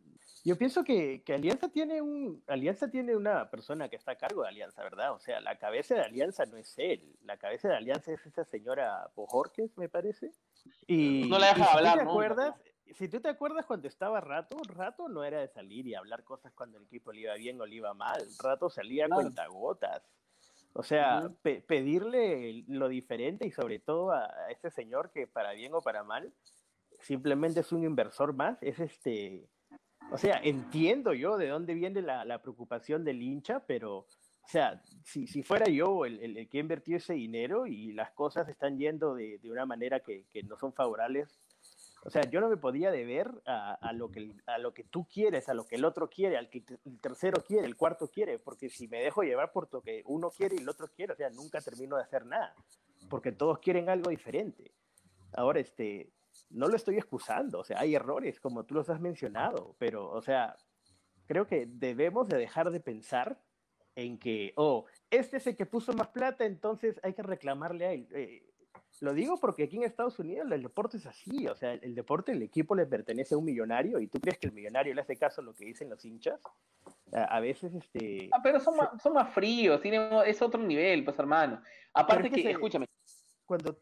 yo 0.44 0.58
pienso 0.58 0.82
que, 0.82 1.22
que, 1.22 1.34
Alianza, 1.34 1.68
tiene 1.68 2.02
un, 2.02 2.42
Alianza 2.48 2.90
tiene 2.90 3.14
una 3.14 3.48
persona 3.48 3.88
que 3.88 3.96
está 3.96 4.12
a 4.12 4.16
cargo 4.16 4.42
de 4.42 4.48
Alianza, 4.48 4.82
¿verdad? 4.82 5.12
O 5.12 5.20
sea, 5.20 5.40
la 5.40 5.56
cabeza 5.56 5.94
de 5.94 6.00
Alianza 6.02 6.46
no 6.46 6.56
es 6.56 6.74
él, 6.78 7.16
la 7.22 7.36
cabeza 7.36 7.68
de 7.68 7.76
Alianza 7.76 8.12
es 8.12 8.26
esa 8.26 8.44
señora 8.44 9.08
Pojorques, 9.14 9.76
me 9.78 9.88
parece. 9.88 10.32
Y, 10.88 11.28
no 11.28 11.38
la 11.38 11.48
deja 11.48 11.64
si 11.64 11.76
hablar, 11.76 11.98
tú 11.98 12.04
te 12.04 12.10
acuerdas, 12.10 12.54
Si 12.92 13.08
tú 13.08 13.20
te 13.20 13.28
acuerdas 13.28 13.66
cuando 13.66 13.86
estaba 13.86 14.20
Rato, 14.20 14.56
Rato 14.66 15.08
no 15.08 15.22
era 15.22 15.40
de 15.40 15.48
salir 15.48 15.86
y 15.86 15.94
hablar 15.94 16.24
cosas 16.24 16.52
cuando 16.54 16.76
el 16.78 16.84
equipo 16.84 17.12
le 17.12 17.20
iba 17.20 17.34
bien 17.34 17.60
o 17.60 17.66
le 17.66 17.76
iba 17.76 17.94
mal, 17.94 18.20
Rato 18.42 18.68
salía 18.68 19.06
claro. 19.06 19.22
cuentagotas. 19.22 20.02
O 20.74 20.82
sea, 20.82 21.20
uh 21.20 21.28
-huh. 21.28 21.36
pe 21.42 21.60
pedirle 21.60 22.64
lo 22.66 22.88
diferente 22.88 23.46
y 23.46 23.52
sobre 23.52 23.78
todo 23.78 24.10
a, 24.10 24.24
a 24.24 24.50
este 24.50 24.70
señor 24.70 25.12
que 25.12 25.26
para 25.26 25.52
bien 25.52 25.72
o 25.74 25.82
para 25.82 26.02
mal, 26.02 26.32
simplemente 26.98 27.60
es 27.60 27.70
un 27.72 27.84
inversor 27.84 28.32
más, 28.32 28.58
es 28.62 28.80
este 28.80 29.48
o 30.12 30.18
sea, 30.18 30.40
entiendo 30.42 31.14
yo 31.14 31.38
de 31.38 31.48
dónde 31.48 31.72
viene 31.74 32.02
la, 32.02 32.38
preocupación 32.42 33.02
del 33.02 33.22
hincha, 33.22 33.60
pero, 33.66 33.98
o 33.98 34.48
sea, 34.48 34.82
si, 35.04 35.26
fuera 35.42 35.66
yo 35.66 36.04
el, 36.04 36.48
que 36.50 36.58
invertió 36.58 36.98
ese 36.98 37.14
dinero 37.14 37.66
y 37.66 37.92
las 37.92 38.10
cosas 38.10 38.46
están 38.48 38.78
yendo 38.78 39.14
de, 39.14 39.40
una 39.44 39.64
manera 39.64 40.00
que, 40.00 40.26
que, 40.30 40.42
no 40.42 40.56
son 40.58 40.74
favorables, 40.74 41.40
o 42.04 42.10
sea, 42.10 42.22
yo 42.22 42.40
no 42.40 42.50
me 42.50 42.58
podía 42.58 42.90
deber 42.90 43.30
a, 43.46 43.74
a, 43.74 43.92
lo 43.94 44.10
que, 44.10 44.34
a 44.46 44.58
lo 44.58 44.74
que 44.74 44.84
tú 44.84 45.06
quieres, 45.06 45.48
a 45.48 45.54
lo 45.54 45.64
que 45.64 45.76
el 45.76 45.84
otro 45.84 46.10
quiere, 46.10 46.36
al 46.36 46.50
que 46.50 46.62
el 46.84 47.00
tercero 47.00 47.42
quiere, 47.42 47.66
el 47.66 47.76
cuarto 47.76 48.08
quiere, 48.08 48.38
porque 48.38 48.68
si 48.68 48.88
me 48.88 49.00
dejo 49.00 49.22
llevar 49.22 49.52
por 49.52 49.72
lo 49.72 49.80
que 49.80 50.02
uno 50.04 50.30
quiere 50.30 50.56
y 50.56 50.62
el 50.62 50.68
otro 50.68 50.88
quiere, 50.88 51.14
o 51.14 51.16
sea, 51.16 51.30
nunca 51.30 51.60
termino 51.62 51.96
de 51.96 52.02
hacer 52.02 52.26
nada, 52.26 52.54
porque 53.08 53.32
todos 53.32 53.60
quieren 53.60 53.88
algo 53.88 54.10
diferente. 54.10 54.72
Ahora, 55.32 55.60
este, 55.60 56.10
no 56.50 56.68
lo 56.68 56.76
estoy 56.76 56.96
excusando, 56.96 57.60
o 57.60 57.64
sea, 57.64 57.80
hay 57.80 57.94
errores, 57.94 58.40
como 58.40 58.64
tú 58.64 58.74
los 58.74 58.88
has 58.90 59.00
mencionado, 59.00 59.74
pero, 59.78 60.10
o 60.10 60.22
sea, 60.22 60.56
creo 61.26 61.46
que 61.46 61.66
debemos 61.66 62.28
de 62.28 62.38
dejar 62.38 62.70
de 62.70 62.80
pensar 62.80 63.40
en 63.94 64.18
que, 64.18 64.52
oh, 64.56 64.86
este 65.10 65.38
es 65.38 65.46
el 65.46 65.56
que 65.56 65.66
puso 65.66 65.92
más 65.92 66.08
plata, 66.08 66.44
entonces 66.44 66.98
hay 67.02 67.14
que 67.14 67.22
reclamarle 67.22 67.86
a 67.86 67.92
él. 67.92 68.08
Eh, 68.12 68.48
lo 69.00 69.14
digo 69.14 69.38
porque 69.40 69.64
aquí 69.64 69.76
en 69.76 69.82
Estados 69.84 70.18
Unidos 70.18 70.50
el 70.50 70.62
deporte 70.62 70.98
es 70.98 71.06
así, 71.06 71.46
o 71.48 71.56
sea, 71.56 71.74
el 71.74 71.94
deporte, 71.94 72.32
el 72.32 72.42
equipo 72.42 72.74
le 72.74 72.86
pertenece 72.86 73.34
a 73.34 73.38
un 73.38 73.44
millonario 73.44 73.98
y 73.98 74.06
tú 74.06 74.20
crees 74.20 74.38
que 74.38 74.46
el 74.46 74.52
millonario 74.52 74.94
le 74.94 75.00
hace 75.00 75.16
caso 75.16 75.40
a 75.40 75.44
lo 75.44 75.54
que 75.54 75.64
dicen 75.64 75.90
los 75.90 76.04
hinchas. 76.04 76.40
A, 77.12 77.24
a 77.24 77.40
veces, 77.40 77.74
este... 77.74 78.30
Ah, 78.32 78.40
pero 78.42 78.60
son, 78.60 78.74
se... 78.74 78.80
más, 78.80 79.02
son 79.02 79.12
más 79.14 79.32
fríos, 79.34 79.80
tienen, 79.80 80.10
es 80.26 80.40
otro 80.40 80.62
nivel, 80.62 81.04
pues 81.04 81.18
hermano. 81.18 81.60
Aparte 81.92 82.30
que, 82.30 82.36
que 82.36 82.42
se... 82.42 82.50
escúchame. 82.50 82.86
Cuando... 83.44 83.78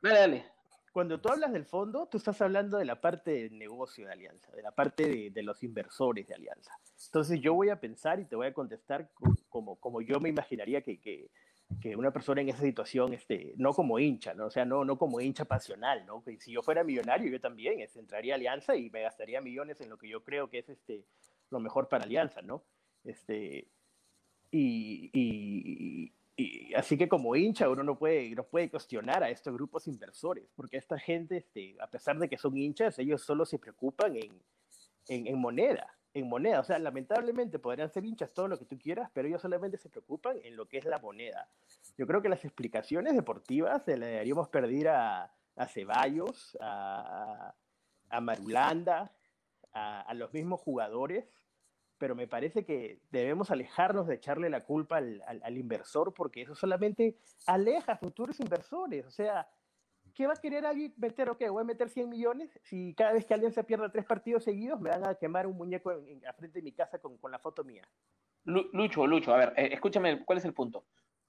Dale, 0.00 0.18
dale 0.18 0.52
cuando 0.92 1.20
tú 1.20 1.30
hablas 1.30 1.52
del 1.52 1.64
fondo, 1.64 2.06
tú 2.06 2.18
estás 2.18 2.40
hablando 2.42 2.76
de 2.76 2.84
la 2.84 3.00
parte 3.00 3.30
del 3.30 3.58
negocio 3.58 4.06
de 4.06 4.12
Alianza, 4.12 4.52
de 4.52 4.62
la 4.62 4.72
parte 4.72 5.08
de, 5.08 5.30
de, 5.30 5.42
los 5.42 5.62
inversores 5.62 6.28
de 6.28 6.34
Alianza. 6.34 6.78
Entonces 7.06 7.40
yo 7.40 7.54
voy 7.54 7.70
a 7.70 7.80
pensar 7.80 8.20
y 8.20 8.26
te 8.26 8.36
voy 8.36 8.46
a 8.46 8.52
contestar 8.52 9.10
como, 9.48 9.76
como 9.76 10.02
yo 10.02 10.20
me 10.20 10.28
imaginaría 10.28 10.82
que, 10.82 11.00
que, 11.00 11.30
que, 11.80 11.96
una 11.96 12.12
persona 12.12 12.42
en 12.42 12.50
esa 12.50 12.60
situación, 12.60 13.14
este, 13.14 13.54
no 13.56 13.72
como 13.72 13.98
hincha, 13.98 14.34
¿no? 14.34 14.46
o 14.46 14.50
sea, 14.50 14.66
no, 14.66 14.84
no 14.84 14.98
como 14.98 15.20
hincha 15.20 15.46
pasional, 15.46 16.04
¿no? 16.04 16.22
Que 16.22 16.38
si 16.38 16.52
yo 16.52 16.62
fuera 16.62 16.84
millonario, 16.84 17.30
yo 17.30 17.40
también 17.40 17.80
este, 17.80 17.98
entraría 17.98 18.34
a 18.34 18.36
Alianza 18.36 18.76
y 18.76 18.90
me 18.90 19.02
gastaría 19.02 19.40
millones 19.40 19.80
en 19.80 19.88
lo 19.88 19.96
que 19.96 20.08
yo 20.08 20.22
creo 20.22 20.50
que 20.50 20.58
es 20.58 20.68
este, 20.68 21.06
lo 21.50 21.58
mejor 21.58 21.88
para 21.88 22.04
Alianza, 22.04 22.42
¿no? 22.42 22.64
Este, 23.04 23.68
y, 24.50 25.10
y, 25.14 26.12
y 26.42 26.74
así 26.74 26.96
que 26.96 27.08
como 27.08 27.36
hincha 27.36 27.68
uno 27.68 27.82
no 27.82 27.98
puede, 27.98 28.30
no 28.30 28.44
puede 28.44 28.70
cuestionar 28.70 29.22
a 29.22 29.30
estos 29.30 29.54
grupos 29.54 29.86
inversores, 29.86 30.44
porque 30.54 30.76
esta 30.76 30.98
gente, 30.98 31.38
este, 31.38 31.76
a 31.80 31.86
pesar 31.86 32.18
de 32.18 32.28
que 32.28 32.38
son 32.38 32.56
hinchas, 32.56 32.98
ellos 32.98 33.22
solo 33.22 33.44
se 33.44 33.58
preocupan 33.58 34.16
en, 34.16 34.42
en, 35.08 35.26
en, 35.26 35.38
moneda, 35.38 35.94
en 36.14 36.28
moneda. 36.28 36.60
O 36.60 36.64
sea, 36.64 36.78
lamentablemente 36.78 37.58
podrían 37.58 37.90
ser 37.90 38.04
hinchas 38.04 38.32
todo 38.32 38.48
lo 38.48 38.58
que 38.58 38.64
tú 38.64 38.78
quieras, 38.78 39.10
pero 39.12 39.28
ellos 39.28 39.42
solamente 39.42 39.78
se 39.78 39.88
preocupan 39.88 40.38
en 40.42 40.56
lo 40.56 40.66
que 40.66 40.78
es 40.78 40.84
la 40.84 40.98
moneda. 40.98 41.48
Yo 41.96 42.06
creo 42.06 42.22
que 42.22 42.28
las 42.28 42.44
explicaciones 42.44 43.14
deportivas 43.14 43.84
se 43.84 43.96
le 43.96 44.06
deberíamos 44.06 44.48
perder 44.48 44.88
a, 44.88 45.32
a 45.56 45.66
Ceballos, 45.68 46.56
a, 46.60 47.54
a 48.10 48.20
Marulanda, 48.20 49.12
a, 49.72 50.00
a 50.02 50.14
los 50.14 50.32
mismos 50.32 50.60
jugadores 50.60 51.24
pero 52.02 52.16
me 52.16 52.26
parece 52.26 52.64
que 52.64 52.98
debemos 53.12 53.52
alejarnos 53.52 54.08
de 54.08 54.16
echarle 54.16 54.50
la 54.50 54.64
culpa 54.64 54.96
al, 54.96 55.56
inversor 55.56 56.12
porque 56.12 56.42
eso 56.42 56.56
solamente 56.56 57.16
aleja 57.46 57.92
a 57.92 57.96
futuros 57.96 58.40
inversores. 58.40 59.06
O 59.06 59.10
sea, 59.12 59.48
¿qué 60.12 60.26
va 60.26 60.32
a 60.32 60.40
querer 60.40 60.66
alguien 60.66 60.92
meter? 60.96 61.30
Ok, 61.30 61.44
voy 61.48 61.60
a 61.60 61.64
meter 61.64 61.88
100 61.88 62.08
millones 62.08 62.58
si 62.64 62.92
cada 62.94 63.12
vez 63.12 63.24
que 63.24 63.34
alguien 63.34 63.52
se 63.52 63.62
pierda 63.62 63.92
tres 63.92 64.04
partidos 64.04 64.42
seguidos 64.42 64.80
me 64.80 64.90
van 64.90 65.06
a 65.06 65.14
quemar 65.14 65.46
un 65.46 65.56
muñeco 65.56 65.92
en, 65.92 66.08
en, 66.08 66.26
a 66.26 66.32
frente 66.32 66.58
de 66.58 66.64
mi 66.64 66.72
casa 66.72 66.98
con, 66.98 67.18
con 67.18 67.30
la 67.30 67.38
foto 67.38 67.62
mía. 67.62 67.88
Lucho, 68.42 69.06
Lucho, 69.06 69.32
a 69.32 69.36
ver, 69.36 69.52
eh, 69.56 69.68
escúchame, 69.70 70.24
¿cuál 70.24 70.38
es 70.38 70.44
el 70.44 70.54
punto? 70.54 70.84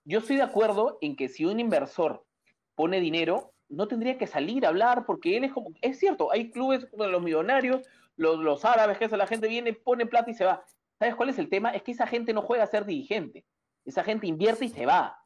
Yo 0.05 0.17
estoy 0.17 0.37
de 0.37 0.41
acuerdo 0.41 0.97
en 1.01 1.15
que 1.15 1.29
si 1.29 1.45
un 1.45 1.59
inversor 1.59 2.25
pone 2.73 2.99
dinero, 2.99 3.53
no 3.73 3.87
tendría 3.87 4.17
que 4.17 4.27
salir 4.27 4.65
a 4.65 4.69
hablar 4.69 5.05
porque 5.05 5.37
él 5.37 5.43
es 5.43 5.53
como, 5.53 5.71
es 5.81 5.99
cierto, 5.99 6.31
hay 6.31 6.51
clubes 6.51 6.85
como 6.85 7.05
los 7.07 7.21
millonarios 7.21 7.81
los, 8.15 8.39
los 8.39 8.65
árabes, 8.65 8.97
que 8.97 9.05
eso, 9.05 9.17
la 9.17 9.27
gente 9.27 9.47
viene, 9.47 9.73
pone 9.73 10.05
plata 10.05 10.31
y 10.31 10.33
se 10.33 10.45
va. 10.45 10.63
¿Sabes 10.99 11.15
cuál 11.15 11.29
es 11.29 11.39
el 11.39 11.49
tema? 11.49 11.71
Es 11.71 11.83
que 11.83 11.91
esa 11.91 12.07
gente 12.07 12.33
no 12.33 12.41
juega 12.41 12.63
a 12.63 12.67
ser 12.67 12.85
dirigente. 12.85 13.45
Esa 13.85 14.03
gente 14.03 14.27
invierte 14.27 14.65
y 14.65 14.69
se 14.69 14.85
va. 14.85 15.17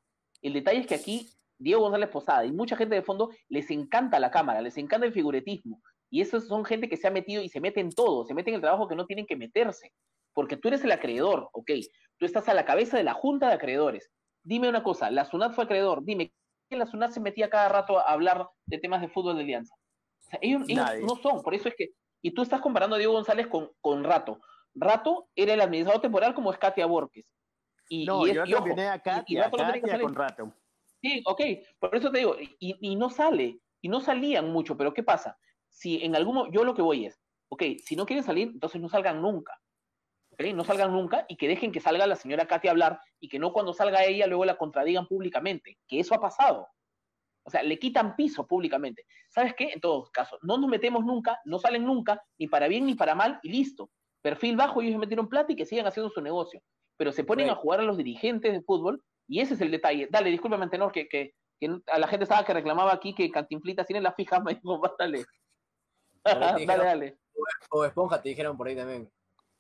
El 0.42 0.54
detalle 0.54 0.80
es 0.80 0.88
que 0.88 0.96
aquí 0.96 1.30
Diego 1.58 1.82
González 1.82 2.10
Posada 2.10 2.46
y 2.46 2.52
mucha 2.52 2.76
gente 2.76 2.96
de 2.96 3.02
fondo 3.02 3.32
les 3.50 3.70
encanta 3.72 4.20
la 4.20 4.32
cámara, 4.32 4.62
les 4.62 4.78
encanta 4.78 5.06
el 5.06 5.14
figuretismo. 5.14 5.82
Y 6.10 6.22
esos 6.22 6.48
son 6.48 6.64
gente 6.64 6.88
que 6.88 6.98
se 6.98 7.08
ha 7.08 7.12
metido 7.12 7.44
y 7.44 7.50
se 7.50 7.60
mete 7.60 7.82
en 7.82 7.92
todo, 7.92 8.24
se 8.26 8.34
mete 8.34 8.50
en 8.50 8.56
el 8.56 8.62
trabajo 8.62 8.88
que 8.88 8.96
no 8.96 9.06
tienen 9.06 9.26
que 9.26 9.36
meterse. 9.36 9.92
Porque 10.34 10.56
tú 10.56 10.70
eres 10.70 10.84
el 10.84 10.92
acreedor, 10.92 11.50
ok. 11.52 11.72
Tú 12.18 12.26
estás 12.26 12.48
a 12.48 12.54
la 12.54 12.66
cabeza 12.66 12.98
de 12.98 13.04
la 13.04 13.14
junta 13.14 13.48
de 13.48 13.56
acreedores. 13.56 14.10
Dime 14.44 14.70
una 14.70 14.84
cosa, 14.84 15.12
la 15.12 15.26
SUNAT 15.26 15.54
fue 15.54 15.66
acreedor. 15.66 16.04
Dime, 16.04 16.32
¿quién 16.68 16.80
la 16.80 16.86
SUNAT 16.86 17.12
se 17.12 17.20
metía 17.20 17.50
cada 17.50 17.70
rato 17.70 18.00
a 18.00 18.04
hablar 18.04 18.50
de 18.66 18.78
temas 18.78 19.02
de 19.02 19.10
fútbol 19.10 19.36
de 19.36 19.44
alianza? 19.44 19.76
O 19.76 20.30
sea, 20.30 20.40
ellos, 20.42 20.64
ellos 20.68 20.86
no 21.02 21.16
son, 21.16 21.42
por 21.42 21.54
eso 21.54 21.70
es 21.70 21.76
que 21.76 21.92
y 22.22 22.32
tú 22.32 22.42
estás 22.42 22.62
comparando 22.62 22.96
a 22.96 23.00
Diego 23.00 23.14
González 23.14 23.48
con, 23.48 23.72
con 23.80 24.04
Rato. 24.04 24.42
Rato 24.74 25.30
era 25.36 25.54
el 25.54 25.62
administrador 25.62 26.02
temporal 26.02 26.34
como 26.34 26.52
es 26.52 26.58
Katia 26.58 26.86
Borges. 26.86 27.26
Y, 27.90 28.06
no, 28.06 28.28
y 28.28 28.32
es, 28.32 28.36
yo 28.36 28.46
y 28.46 28.54
ojo, 28.54 28.68
a 28.72 29.00
Katia, 29.00 29.24
y, 29.28 29.38
Rato 29.38 29.58
Katia 29.58 30.00
con 30.02 30.16
Rato. 30.16 30.54
Sí, 31.02 31.24
ok, 31.26 31.42
por 31.80 31.96
eso 31.96 32.12
te 32.12 32.20
digo, 32.20 32.36
y, 32.40 32.58
y, 32.60 32.96
no 32.96 33.10
sale, 33.10 33.60
y 33.82 33.88
no 33.88 34.02
salían 34.02 34.52
mucho, 34.52 34.76
pero 34.76 34.94
¿qué 34.94 35.04
pasa? 35.04 35.38
Si 35.70 36.04
en 36.04 36.16
algún 36.16 36.52
yo 36.52 36.64
lo 36.64 36.74
que 36.74 36.82
voy 36.82 37.06
es, 37.06 37.22
ok, 37.50 37.64
si 37.84 37.96
no 37.96 38.06
quieren 38.06 38.24
salir, 38.24 38.50
entonces 38.50 38.82
no 38.82 38.90
salgan 38.90 39.22
nunca. 39.22 39.58
¿Okay? 40.38 40.54
No 40.54 40.64
salgan 40.64 40.92
nunca 40.92 41.26
y 41.28 41.36
que 41.36 41.48
dejen 41.48 41.72
que 41.72 41.80
salga 41.80 42.06
la 42.08 42.16
señora 42.16 42.46
Katia 42.46 42.72
a 42.72 42.74
hablar 42.74 43.00
y 43.20 43.28
que 43.28 43.40
no 43.40 43.52
cuando 43.52 43.74
salga 43.74 44.06
ella 44.06 44.28
luego 44.28 44.46
la 44.46 44.58
contradigan 44.58 45.08
públicamente, 45.08 45.78
que 45.88 46.00
eso 46.00 46.14
ha 46.16 46.20
pasado. 46.20 46.68
O 47.44 47.50
sea, 47.50 47.64
le 47.64 47.80
quitan 47.80 48.16
piso 48.16 48.46
públicamente. 48.46 49.06
¿Sabes 49.30 49.54
qué? 49.56 49.72
En 49.72 49.80
todos 49.80 50.12
casos, 50.12 50.38
no 50.44 50.58
nos 50.58 50.70
metemos 50.70 51.06
nunca, 51.06 51.40
no 51.46 51.60
salen 51.60 51.86
nunca, 51.86 52.22
ni 52.38 52.48
para 52.48 52.68
bien 52.68 52.86
ni 52.86 52.94
para 52.94 53.16
mal, 53.16 53.40
y 53.42 53.50
listo. 53.50 53.90
Perfil 54.22 54.58
bajo, 54.58 54.82
ellos 54.82 55.00
metieron 55.00 55.30
plata 55.30 55.54
y 55.54 55.56
que 55.56 55.66
sigan 55.66 55.88
haciendo 55.88 56.10
su 56.10 56.22
negocio. 56.22 56.62
Pero 56.98 57.14
se 57.14 57.24
ponen 57.24 57.50
a 57.50 57.56
jugar 57.56 57.80
a 57.80 57.84
los 57.84 57.96
dirigentes 57.96 58.52
de 58.52 58.62
fútbol, 58.62 59.02
y 59.30 59.40
ese 59.40 59.54
es 59.54 59.62
el 59.62 59.72
detalle. 59.72 60.10
Dale, 60.12 60.30
discúlpame, 60.30 60.68
Tenor, 60.68 60.92
que, 60.92 61.08
que, 61.08 61.36
que 61.58 61.80
a 61.88 61.98
la 61.98 62.08
gente 62.08 62.24
estaba 62.24 62.44
que 62.44 62.54
reclamaba 62.54 62.92
aquí 62.92 63.16
que 63.16 63.32
Cantinflita 63.32 63.86
tiene 63.86 64.02
la 64.02 64.12
fija, 64.12 64.40
me 64.44 64.56
dijo, 64.56 64.82
dale. 65.00 65.26
dale, 66.26 66.66
dale. 66.66 67.18
O 67.70 67.86
esponja, 67.86 68.22
te 68.22 68.30
dijeron 68.30 68.58
por 68.58 68.68
ahí 68.68 68.76
también. 68.76 69.10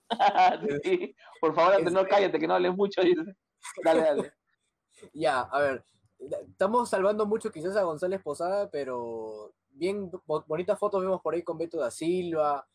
sí, 0.83 1.15
por 1.41 1.53
favor, 1.55 1.83
Tenor, 1.83 2.07
cállate, 2.07 2.39
que 2.39 2.47
no 2.47 2.55
hables 2.55 2.75
mucho. 2.75 3.01
Dale, 3.83 4.01
dale. 4.01 4.33
ya, 5.13 5.41
a 5.41 5.59
ver, 5.61 5.83
estamos 6.49 6.89
salvando 6.89 7.25
mucho 7.25 7.51
quizás 7.51 7.75
a 7.75 7.83
González 7.83 8.21
Posada, 8.21 8.69
pero 8.69 9.53
bien 9.69 10.11
bonitas 10.47 10.79
fotos 10.79 11.01
vemos 11.01 11.21
por 11.21 11.33
ahí 11.33 11.43
con 11.43 11.57
Beto 11.57 11.77
da 11.77 11.91
Silva. 11.91 12.67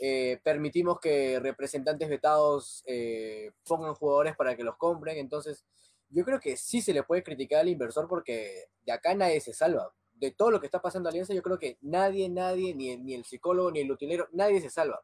Eh, 0.00 0.40
permitimos 0.42 0.98
que 0.98 1.38
representantes 1.38 2.08
vetados 2.08 2.82
eh, 2.86 3.52
pongan 3.66 3.94
jugadores 3.94 4.36
para 4.36 4.56
que 4.56 4.64
los 4.64 4.76
compren. 4.76 5.18
Entonces, 5.18 5.64
yo 6.10 6.24
creo 6.24 6.40
que 6.40 6.56
sí 6.56 6.80
se 6.80 6.92
le 6.92 7.02
puede 7.04 7.22
criticar 7.22 7.60
al 7.60 7.68
inversor 7.68 8.08
porque 8.08 8.66
de 8.84 8.92
acá 8.92 9.14
nadie 9.14 9.40
se 9.40 9.52
salva. 9.52 9.92
De 10.14 10.30
todo 10.30 10.50
lo 10.50 10.60
que 10.60 10.66
está 10.66 10.80
pasando 10.80 11.08
en 11.08 11.12
Alianza, 11.12 11.34
yo 11.34 11.42
creo 11.42 11.58
que 11.58 11.78
nadie, 11.80 12.28
nadie, 12.28 12.74
ni, 12.74 12.96
ni 12.96 13.14
el 13.14 13.24
psicólogo, 13.24 13.70
ni 13.70 13.80
el 13.80 13.90
utilero, 13.90 14.28
nadie 14.32 14.60
se 14.60 14.70
salva. 14.70 15.02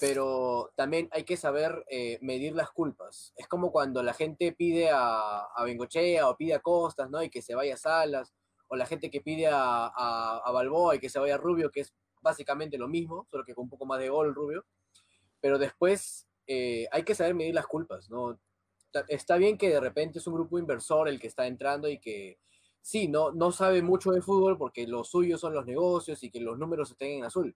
Pero 0.00 0.72
también 0.76 1.08
hay 1.12 1.24
que 1.24 1.36
saber 1.36 1.84
eh, 1.90 2.18
medir 2.22 2.54
las 2.54 2.70
culpas. 2.70 3.34
Es 3.36 3.46
como 3.46 3.70
cuando 3.70 4.02
la 4.02 4.14
gente 4.14 4.52
pide 4.52 4.90
a, 4.90 5.40
a 5.54 5.64
Bengochea 5.64 6.26
o 6.28 6.36
pide 6.36 6.54
a 6.54 6.60
Costas, 6.60 7.10
¿no? 7.10 7.22
Y 7.22 7.28
que 7.28 7.42
se 7.42 7.54
vaya 7.54 7.74
a 7.74 7.76
Salas, 7.76 8.32
o 8.68 8.76
la 8.76 8.86
gente 8.86 9.10
que 9.10 9.20
pide 9.20 9.48
a, 9.48 9.86
a, 9.88 10.50
Balboa 10.52 10.96
y 10.96 11.00
que 11.00 11.10
se 11.10 11.18
vaya 11.18 11.34
a 11.34 11.38
Rubio, 11.38 11.70
que 11.70 11.80
es 11.80 11.92
básicamente 12.22 12.78
lo 12.78 12.88
mismo, 12.88 13.26
solo 13.30 13.44
que 13.44 13.54
con 13.54 13.64
un 13.64 13.70
poco 13.70 13.84
más 13.84 13.98
de 13.98 14.08
gol 14.08 14.34
Rubio. 14.34 14.64
Pero 15.40 15.58
después 15.58 16.26
eh, 16.46 16.86
hay 16.92 17.02
que 17.02 17.14
saber 17.14 17.34
medir 17.34 17.54
las 17.54 17.66
culpas, 17.66 18.08
¿no? 18.08 18.40
Está 19.08 19.36
bien 19.36 19.58
que 19.58 19.68
de 19.68 19.80
repente 19.80 20.18
es 20.18 20.26
un 20.26 20.34
grupo 20.34 20.58
inversor 20.58 21.08
el 21.08 21.20
que 21.20 21.26
está 21.26 21.46
entrando 21.46 21.88
y 21.88 21.98
que 21.98 22.38
sí, 22.80 23.06
no, 23.06 23.32
no 23.32 23.52
sabe 23.52 23.82
mucho 23.82 24.12
de 24.12 24.22
fútbol 24.22 24.56
porque 24.56 24.86
lo 24.86 25.04
suyo 25.04 25.36
son 25.36 25.52
los 25.52 25.66
negocios 25.66 26.22
y 26.22 26.30
que 26.30 26.40
los 26.40 26.58
números 26.58 26.90
estén 26.90 27.18
en 27.18 27.24
azul. 27.24 27.54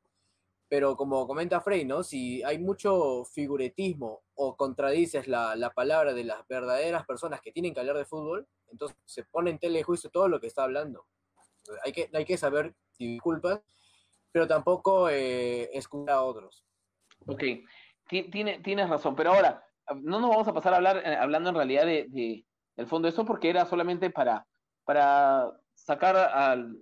Pero 0.75 0.97
como 0.97 1.25
comenta 1.25 1.61
Frey, 1.61 1.85
¿no? 1.85 2.03
Si 2.03 2.43
hay 2.43 2.59
mucho 2.59 3.25
figuretismo 3.27 4.25
o 4.35 4.57
contradices 4.57 5.29
la, 5.29 5.55
la, 5.55 5.71
palabra 5.71 6.13
de 6.13 6.25
las 6.25 6.45
verdaderas 6.49 7.07
personas 7.07 7.41
que 7.41 7.53
tienen 7.53 7.73
que 7.73 7.79
hablar 7.79 7.97
de 7.97 8.05
fútbol, 8.05 8.49
entonces 8.73 8.97
se 9.05 9.23
pone 9.23 9.51
en 9.53 9.61
telejuicio 9.61 10.11
todo 10.11 10.27
lo 10.27 10.41
que 10.41 10.49
está 10.49 10.65
hablando. 10.65 11.07
Hay 11.85 11.93
que, 11.93 12.11
hay 12.13 12.25
que 12.25 12.37
saber 12.37 12.75
disculpas, 12.99 13.61
pero 14.33 14.49
tampoco 14.49 15.09
eh, 15.09 15.71
escuchar 15.73 16.17
a 16.17 16.23
otros. 16.23 16.65
Ok, 17.25 17.45
Tiene, 18.09 18.59
tienes 18.59 18.89
razón, 18.91 19.15
pero 19.15 19.31
ahora, 19.31 19.65
no 20.03 20.19
nos 20.19 20.29
vamos 20.29 20.49
a 20.49 20.55
pasar 20.55 20.73
a 20.73 20.79
hablar 20.79 21.03
eh, 21.07 21.15
hablando 21.15 21.51
en 21.51 21.55
realidad 21.55 21.87
de, 21.87 22.09
de, 22.09 22.45
del 22.75 22.89
fondo 22.89 23.07
de 23.07 23.11
eso 23.11 23.25
porque 23.25 23.49
era 23.49 23.65
solamente 23.65 24.11
para, 24.11 24.45
para 24.85 25.53
sacar 25.73 26.17
al, 26.17 26.77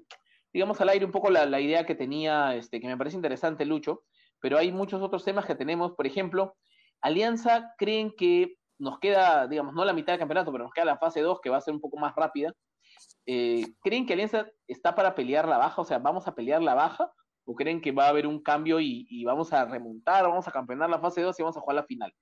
digamos, 0.53 0.81
al 0.81 0.91
aire 0.91 1.05
un 1.05 1.13
poco 1.13 1.31
la, 1.31 1.61
idea 1.61 1.87
que 1.87 1.95
tenía, 1.95 2.55
este, 2.55 2.81
que 2.81 2.87
me 2.87 2.97
parece 2.97 3.17
interesante, 3.17 3.65
Lucho, 3.65 4.05
pero 4.41 4.59
hay 4.59 4.73
muchos 4.73 5.03
otros 5.03 5.25
temas 5.25 5.47
que 5.47 5.55
tenemos. 5.55 5.93
Por 5.93 6.07
ejemplo, 6.07 6.57
Alianza 7.01 7.75
creen 7.79 8.13
que 8.17 8.57
nos 8.79 8.99
queda, 8.99 9.47
digamos, 9.47 9.75
no 9.75 9.85
la 9.85 9.93
mitad 9.93 10.13
del 10.13 10.21
campeonato, 10.21 10.53
pero 10.53 10.65
nos 10.65 10.73
queda 10.73 10.85
la 10.85 10.99
fase 10.99 11.21
2, 11.21 11.41
que 11.41 11.51
va 11.51 11.59
a 11.59 11.63
ser 11.63 11.73
un 11.75 11.81
poco 11.81 11.99
más 11.99 12.15
rápida. 12.17 12.53
Eh, 13.27 13.65
¿Creen 13.81 14.07
que 14.07 14.13
Alianza 14.13 14.47
está 14.67 14.95
para 14.95 15.15
pelear 15.15 15.49
la 15.49 15.59
baja? 15.59 15.81
O 15.81 15.85
sea, 15.85 15.99
¿vamos 15.99 16.27
a 16.27 16.35
pelear 16.35 16.61
la 16.63 16.75
baja? 16.75 17.11
¿O 17.45 17.55
creen 17.55 17.81
que 17.81 17.93
va 17.93 18.07
a 18.07 18.09
haber 18.09 18.27
un 18.27 18.43
cambio 18.43 18.81
y, 18.81 19.25
vamos 19.25 19.53
a 19.53 19.65
remontar, 19.65 20.25
vamos 20.25 20.47
a 20.49 20.53
campeonar 20.53 20.91
la 20.91 21.01
fase 21.01 21.23
2 21.23 21.39
y 21.39 21.43
vamos 21.43 21.57
a 21.57 21.61
jugar 21.61 21.77
la 21.77 21.85
final? 21.85 22.13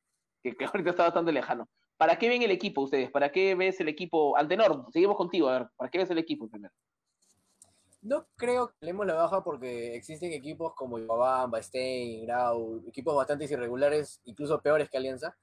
Que, 0.43 0.55
que, 0.55 0.64
ahorita 0.66 0.91
está 0.91 1.05
bastante 1.05 1.33
lejano. 1.33 1.68
¿Para 1.97 2.18
qué 2.18 2.28
ven 2.28 2.43
el 2.43 2.51
equipo 2.51 2.83
ustedes? 2.83 3.11
¿Para 3.11 3.31
qué 3.31 3.55
ves 3.55 3.81
el 3.81 3.89
equipo? 3.89 4.37
Antenor, 4.37 4.87
seguimos 4.91 5.16
contigo, 5.16 5.49
a 5.49 5.59
ver, 5.59 5.68
¿para 5.76 5.91
qué 5.91 5.99
ves 5.99 6.11
el 6.11 6.18
equipo 6.18 6.49
primero? 6.49 6.72
No 8.03 8.27
creo 8.37 8.69
que 8.69 8.87
leemos 8.87 9.07
la 9.07 9.15
baja 9.15 9.45
porque 9.45 9.95
existen 9.95 10.33
equipos 10.33 10.75
como 10.75 10.99
Yobamba, 10.99 11.63
Stein, 11.63 12.25
Grau, 12.25 12.83
equipos 12.87 13.15
bastante 13.15 13.45
irregulares, 13.45 14.21
incluso 14.25 14.61
peores 14.63 14.89
que 14.89 14.97
Alianza, 14.97 15.37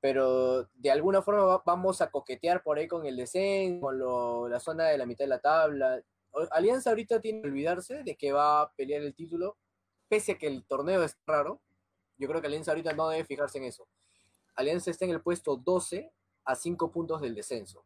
pero 0.00 0.68
de 0.74 0.90
alguna 0.90 1.20
forma 1.20 1.62
vamos 1.66 2.00
a 2.00 2.10
coquetear 2.10 2.62
por 2.62 2.78
ahí 2.78 2.88
con 2.88 3.04
el 3.04 3.16
descenso, 3.16 3.80
con 3.82 4.50
la 4.50 4.60
zona 4.60 4.86
de 4.86 4.96
la 4.96 5.04
mitad 5.04 5.24
de 5.24 5.28
la 5.28 5.40
tabla. 5.40 6.02
Alianza 6.50 6.90
ahorita 6.90 7.20
tiene 7.20 7.42
que 7.42 7.48
olvidarse 7.48 8.02
de 8.02 8.16
que 8.16 8.32
va 8.32 8.62
a 8.62 8.72
pelear 8.72 9.02
el 9.02 9.14
título, 9.14 9.58
pese 10.08 10.32
a 10.32 10.38
que 10.38 10.46
el 10.46 10.64
torneo 10.64 11.02
es 11.02 11.18
raro. 11.26 11.60
Yo 12.16 12.26
creo 12.26 12.40
que 12.40 12.46
Alianza 12.46 12.70
ahorita 12.70 12.94
no 12.94 13.08
debe 13.10 13.24
fijarse 13.24 13.58
en 13.58 13.64
eso. 13.64 13.86
Alianza 14.54 14.90
está 14.90 15.04
en 15.04 15.10
el 15.10 15.20
puesto 15.20 15.56
12 15.56 16.10
a 16.44 16.54
5 16.54 16.90
puntos 16.90 17.20
del 17.20 17.34
descenso. 17.34 17.84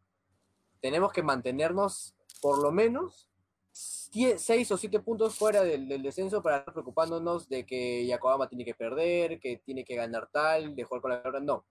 Tenemos 0.79 1.11
que 1.11 1.23
mantenernos 1.23 2.15
por 2.41 2.61
lo 2.61 2.71
menos 2.71 3.29
seis 3.73 4.71
o 4.71 4.77
siete 4.77 4.99
puntos 4.99 5.35
fuera 5.35 5.63
del, 5.63 6.01
descenso 6.03 6.41
para 6.43 6.57
estar 6.57 6.73
preocupándonos 6.73 7.49
de 7.49 7.65
que 7.65 8.05
Yacobama 8.05 8.47
tiene 8.47 8.63
que 8.63 8.75
perder, 8.75 9.39
que 9.39 9.57
tiene 9.57 9.83
que 9.83 9.95
ganar 9.95 10.29
tal, 10.31 10.75
de 10.75 10.83
jugar 10.83 11.01
con 11.01 11.11
la 11.11 11.23
palabra. 11.23 11.39
No. 11.39 11.65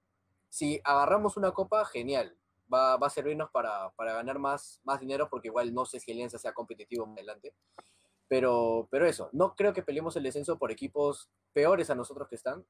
Si 0.48 0.80
agarramos 0.84 1.36
una 1.36 1.52
copa, 1.52 1.84
genial. 1.84 2.36
Va, 2.72 2.96
va 2.96 3.06
a 3.06 3.10
servirnos 3.10 3.50
para, 3.50 3.90
para, 3.90 4.14
ganar 4.14 4.38
más, 4.38 4.80
más 4.84 4.98
dinero, 4.98 5.28
porque 5.30 5.48
igual 5.48 5.72
no 5.74 5.84
sé 5.84 6.00
si 6.00 6.10
Alianza 6.10 6.38
sea 6.38 6.52
competitivo 6.52 7.06
más 7.06 7.18
adelante. 7.18 7.54
Pero, 8.28 8.88
pero 8.90 9.06
eso, 9.06 9.28
no 9.32 9.54
creo 9.54 9.72
que 9.72 9.82
peleemos 9.82 10.16
el 10.16 10.22
descenso 10.22 10.58
por 10.58 10.72
equipos 10.72 11.28
peores 11.52 11.90
a 11.90 11.94
nosotros 11.94 12.28
que 12.28 12.36
están. 12.36 12.64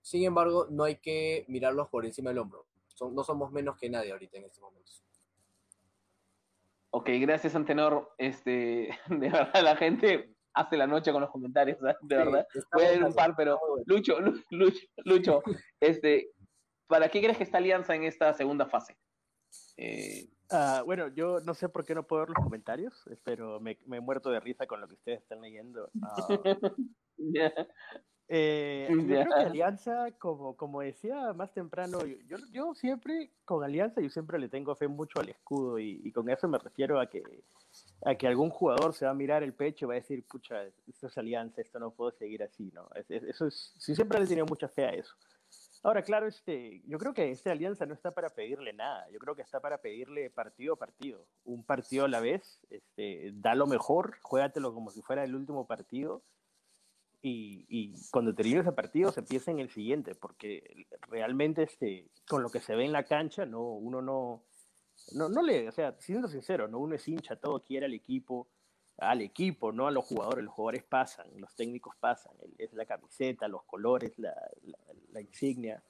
Sin 0.00 0.24
embargo, 0.24 0.68
no 0.70 0.84
hay 0.84 0.96
que 0.96 1.44
mirarlos 1.48 1.88
por 1.88 2.06
encima 2.06 2.30
del 2.30 2.38
hombro. 2.38 2.66
Son, 2.94 3.14
no 3.14 3.24
somos 3.24 3.50
menos 3.50 3.76
que 3.76 3.90
nadie 3.90 4.12
ahorita 4.12 4.38
en 4.38 4.44
este 4.44 4.60
momento. 4.60 4.92
Ok, 6.90 7.10
gracias 7.20 7.54
Antenor. 7.54 8.14
Este, 8.18 8.88
de 9.08 9.28
verdad 9.28 9.62
la 9.62 9.76
gente 9.76 10.34
hace 10.54 10.76
la 10.76 10.86
noche 10.86 11.12
con 11.12 11.20
los 11.20 11.30
comentarios, 11.30 11.78
de 11.80 12.16
verdad. 12.16 12.46
Voy 12.72 12.84
a 12.84 12.94
ir 12.94 13.04
un 13.04 13.14
par, 13.14 13.34
pero 13.36 13.58
Lucho, 13.86 14.18
Lucho, 14.50 14.86
Lucho, 15.04 15.42
este, 15.80 16.30
¿para 16.86 17.08
qué 17.08 17.20
crees 17.20 17.36
que 17.36 17.44
está 17.44 17.58
Alianza 17.58 17.94
en 17.94 18.04
esta 18.04 18.32
segunda 18.34 18.66
fase? 18.66 18.96
Eh... 19.76 20.28
Uh, 20.50 20.82
bueno, 20.86 21.08
yo 21.08 21.40
no 21.40 21.52
sé 21.52 21.68
por 21.68 21.84
qué 21.84 21.94
no 21.94 22.06
puedo 22.06 22.22
ver 22.22 22.30
los 22.30 22.42
comentarios, 22.42 23.04
pero 23.22 23.60
me, 23.60 23.78
me 23.84 23.98
he 23.98 24.00
muerto 24.00 24.30
de 24.30 24.40
risa 24.40 24.66
con 24.66 24.80
lo 24.80 24.88
que 24.88 24.94
ustedes 24.94 25.20
están 25.20 25.40
leyendo. 25.40 25.90
Uh, 27.20 27.64
Eh, 28.30 28.86
yo 28.90 29.06
creo 29.06 29.24
que 29.24 29.40
Alianza, 29.40 30.10
como, 30.18 30.54
como 30.54 30.82
decía 30.82 31.32
más 31.32 31.52
temprano, 31.52 32.04
yo, 32.04 32.36
yo 32.52 32.74
siempre 32.74 33.30
con 33.44 33.64
Alianza, 33.64 34.02
yo 34.02 34.10
siempre 34.10 34.38
le 34.38 34.50
tengo 34.50 34.74
fe 34.76 34.86
mucho 34.86 35.20
al 35.20 35.30
escudo 35.30 35.78
y, 35.78 36.12
con 36.12 36.28
eso 36.28 36.46
me 36.46 36.58
refiero 36.58 37.00
a 37.00 37.08
que, 37.08 37.22
a 38.04 38.14
que 38.14 38.26
algún 38.26 38.50
jugador 38.50 38.92
se 38.92 39.06
va 39.06 39.12
a 39.12 39.14
mirar 39.14 39.42
el 39.42 39.54
pecho 39.54 39.86
y 39.86 39.88
va 39.88 39.94
a 39.94 39.96
decir, 39.96 40.24
pucha, 40.26 40.64
esto 40.86 41.06
es 41.06 41.16
Alianza, 41.16 41.62
esto 41.62 41.78
no 41.78 41.90
puedo 41.90 42.10
seguir 42.10 42.42
así, 42.42 42.70
¿no? 42.74 42.88
eso 43.08 43.46
es, 43.46 43.74
sí, 43.78 43.94
siempre 43.94 44.18
le 44.18 44.26
he 44.26 44.28
tenido 44.28 44.46
mucha 44.46 44.68
fe 44.68 44.84
a 44.84 44.90
eso. 44.90 45.14
Ahora, 45.82 46.02
claro, 46.02 46.26
este, 46.26 46.82
yo 46.86 46.98
creo 46.98 47.14
que 47.14 47.30
esta 47.30 47.52
alianza 47.52 47.86
no 47.86 47.94
está 47.94 48.10
para 48.10 48.30
pedirle 48.30 48.72
nada, 48.72 49.08
yo 49.10 49.18
creo 49.20 49.36
que 49.36 49.42
está 49.42 49.60
para 49.60 49.78
pedirle 49.78 50.28
partido 50.28 50.74
a 50.74 50.76
partido, 50.76 51.24
un 51.44 51.64
partido 51.64 52.04
a 52.04 52.08
la 52.08 52.20
vez, 52.20 52.60
este, 52.68 53.30
da 53.34 53.54
lo 53.54 53.66
mejor, 53.66 54.18
juégatelo 54.22 54.74
como 54.74 54.90
si 54.90 55.00
fuera 55.02 55.22
el 55.22 55.36
último 55.36 55.66
partido 55.66 56.22
y, 57.28 57.94
cuando 58.10 58.34
termine 58.34 58.60
ese 58.60 58.72
partido 58.72 59.12
se 59.12 59.20
empieza 59.20 59.50
en 59.50 59.60
el 59.60 59.70
siguiente, 59.70 60.14
porque 60.14 60.86
realmente 61.08 61.62
este, 61.62 62.10
con 62.28 62.42
lo 62.42 62.50
que 62.50 62.60
se 62.60 62.74
ve 62.74 62.84
en 62.84 62.92
la 62.92 63.04
cancha, 63.04 63.46
no, 63.46 63.62
uno 63.62 64.02
no, 64.02 64.44
no, 65.12 65.28
no 65.28 65.42
le, 65.42 65.68
o 65.68 65.72
sea, 65.72 65.94
siendo 65.98 66.28
sincero, 66.28 66.68
no 66.68 66.78
uno 66.78 66.94
es 66.94 67.06
hincha, 67.06 67.36
todo 67.36 67.62
quiere 67.62 67.86
al 67.86 67.94
equipo, 67.94 68.48
al 68.98 69.22
equipo, 69.22 69.72
no 69.72 69.86
a 69.86 69.90
los 69.90 70.04
jugadores, 70.04 70.44
los 70.44 70.54
jugadores 70.54 70.84
pasan, 70.84 71.26
los 71.36 71.54
técnicos 71.54 71.94
pasan, 72.00 72.32
es 72.58 72.72
la 72.72 72.84
camiseta, 72.84 73.48
los 73.48 73.64
colores, 73.64 74.18
la, 74.18 74.34
la, 75.12 75.20
insignia. 75.20 75.82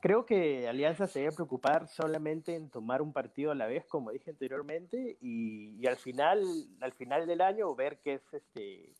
Creo 0.00 0.26
que 0.26 0.68
Alianza 0.68 1.06
se 1.06 1.20
debe 1.20 1.32
preocupar 1.32 1.88
solamente 1.88 2.54
en 2.54 2.68
tomar 2.68 3.00
un 3.00 3.12
partido 3.12 3.52
a 3.52 3.54
la 3.54 3.66
vez, 3.66 3.86
como 3.86 4.10
dije 4.10 4.30
anteriormente, 4.30 5.16
y, 5.20 5.76
y 5.80 5.86
al 5.86 5.96
final, 5.96 6.42
al 6.80 6.92
final 6.92 7.26
del 7.26 7.40
año 7.40 7.74
ver 7.74 8.00
qué 8.00 8.14
es 8.14 8.34
este 8.34 8.92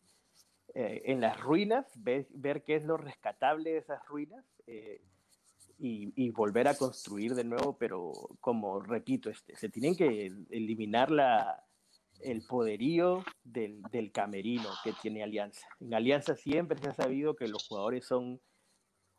eh, 0.79 1.01
en 1.11 1.21
las 1.21 1.39
ruinas, 1.39 1.87
ver, 1.95 2.27
ver, 2.29 2.63
qué 2.63 2.75
es 2.75 2.83
lo 2.83 2.97
rescatable 2.97 3.71
de 3.71 3.77
esas 3.79 4.05
ruinas 4.05 4.45
eh, 4.67 5.01
y, 5.79 6.29
volver 6.29 6.67
a 6.67 6.77
construir 6.77 7.33
de 7.33 7.43
nuevo, 7.43 7.75
pero 7.79 8.11
como 8.41 8.79
repito, 8.79 9.31
este, 9.31 9.55
se 9.55 9.69
tienen 9.69 9.95
que 9.95 10.31
eliminar 10.51 11.09
la, 11.09 11.65
el 12.21 12.43
poderío 12.43 13.23
del, 13.43 13.81
del, 13.91 14.11
camerino 14.11 14.69
que 14.83 14.93
tiene 15.01 15.23
Alianza. 15.23 15.67
En 15.79 15.95
Alianza 15.95 16.35
siempre 16.35 16.77
se 16.77 16.89
ha 16.89 16.93
sabido 16.93 17.35
que 17.35 17.47
los 17.47 17.67
jugadores 17.67 18.05
son, 18.05 18.39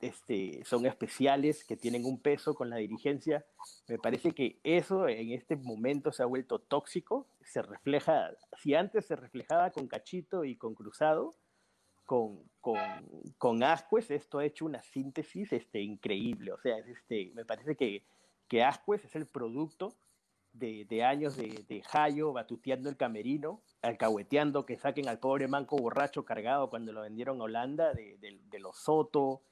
este, 0.01 0.63
son 0.65 0.87
especiales, 0.87 1.65
que 1.65 1.77
tienen 1.77 2.05
un 2.05 2.21
peso 2.21 2.55
con 2.55 2.71
la 2.71 2.77
dirigencia. 2.77 3.45
Me 3.89 3.99
parece 3.99 4.31
que 4.31 4.61
eso 4.63 5.09
en 5.09 5.33
este 5.33 5.57
momento 5.57 6.13
se 6.13 6.23
ha 6.23 6.27
vuelto 6.27 6.61
tóxico, 6.61 7.27
se 7.43 7.63
refleja, 7.63 8.31
si 8.63 8.77
antes 8.77 9.07
se 9.07 9.17
reflejaba 9.17 9.73
con 9.73 9.89
Cachito 9.89 10.45
y 10.45 10.55
con 10.55 10.77
Cruzado, 10.77 11.35
con, 12.09 12.41
con, 12.63 12.79
con 13.37 13.63
Ascuez 13.63 14.11
esto 14.11 14.39
ha 14.39 14.45
hecho 14.47 14.65
una 14.65 14.81
síntesis 14.81 15.53
este, 15.53 15.83
increíble. 15.83 16.53
O 16.53 16.59
sea, 16.59 16.79
este, 16.79 17.33
me 17.35 17.45
parece 17.45 17.77
que, 17.77 18.03
que 18.49 18.65
Ascuez 18.65 19.05
es 19.05 19.15
el 19.15 19.27
producto 19.27 19.95
de, 20.55 20.87
de 20.87 21.05
años 21.05 21.37
de, 21.37 21.67
de 21.69 21.83
Jayo 21.83 22.33
batuteando 22.33 22.89
el 22.89 22.97
camerino, 22.97 23.61
alcahueteando 23.83 24.65
que 24.65 24.79
saquen 24.79 25.07
al 25.07 25.19
pobre 25.19 25.49
manco 25.49 25.77
borracho 25.77 26.25
cargado 26.25 26.71
cuando 26.71 26.95
lo 26.95 27.03
vendieron 27.03 27.43
a 27.43 27.45
Holanda, 27.45 27.93
de, 27.93 28.19
los 28.59 28.79
Soto, 28.79 29.43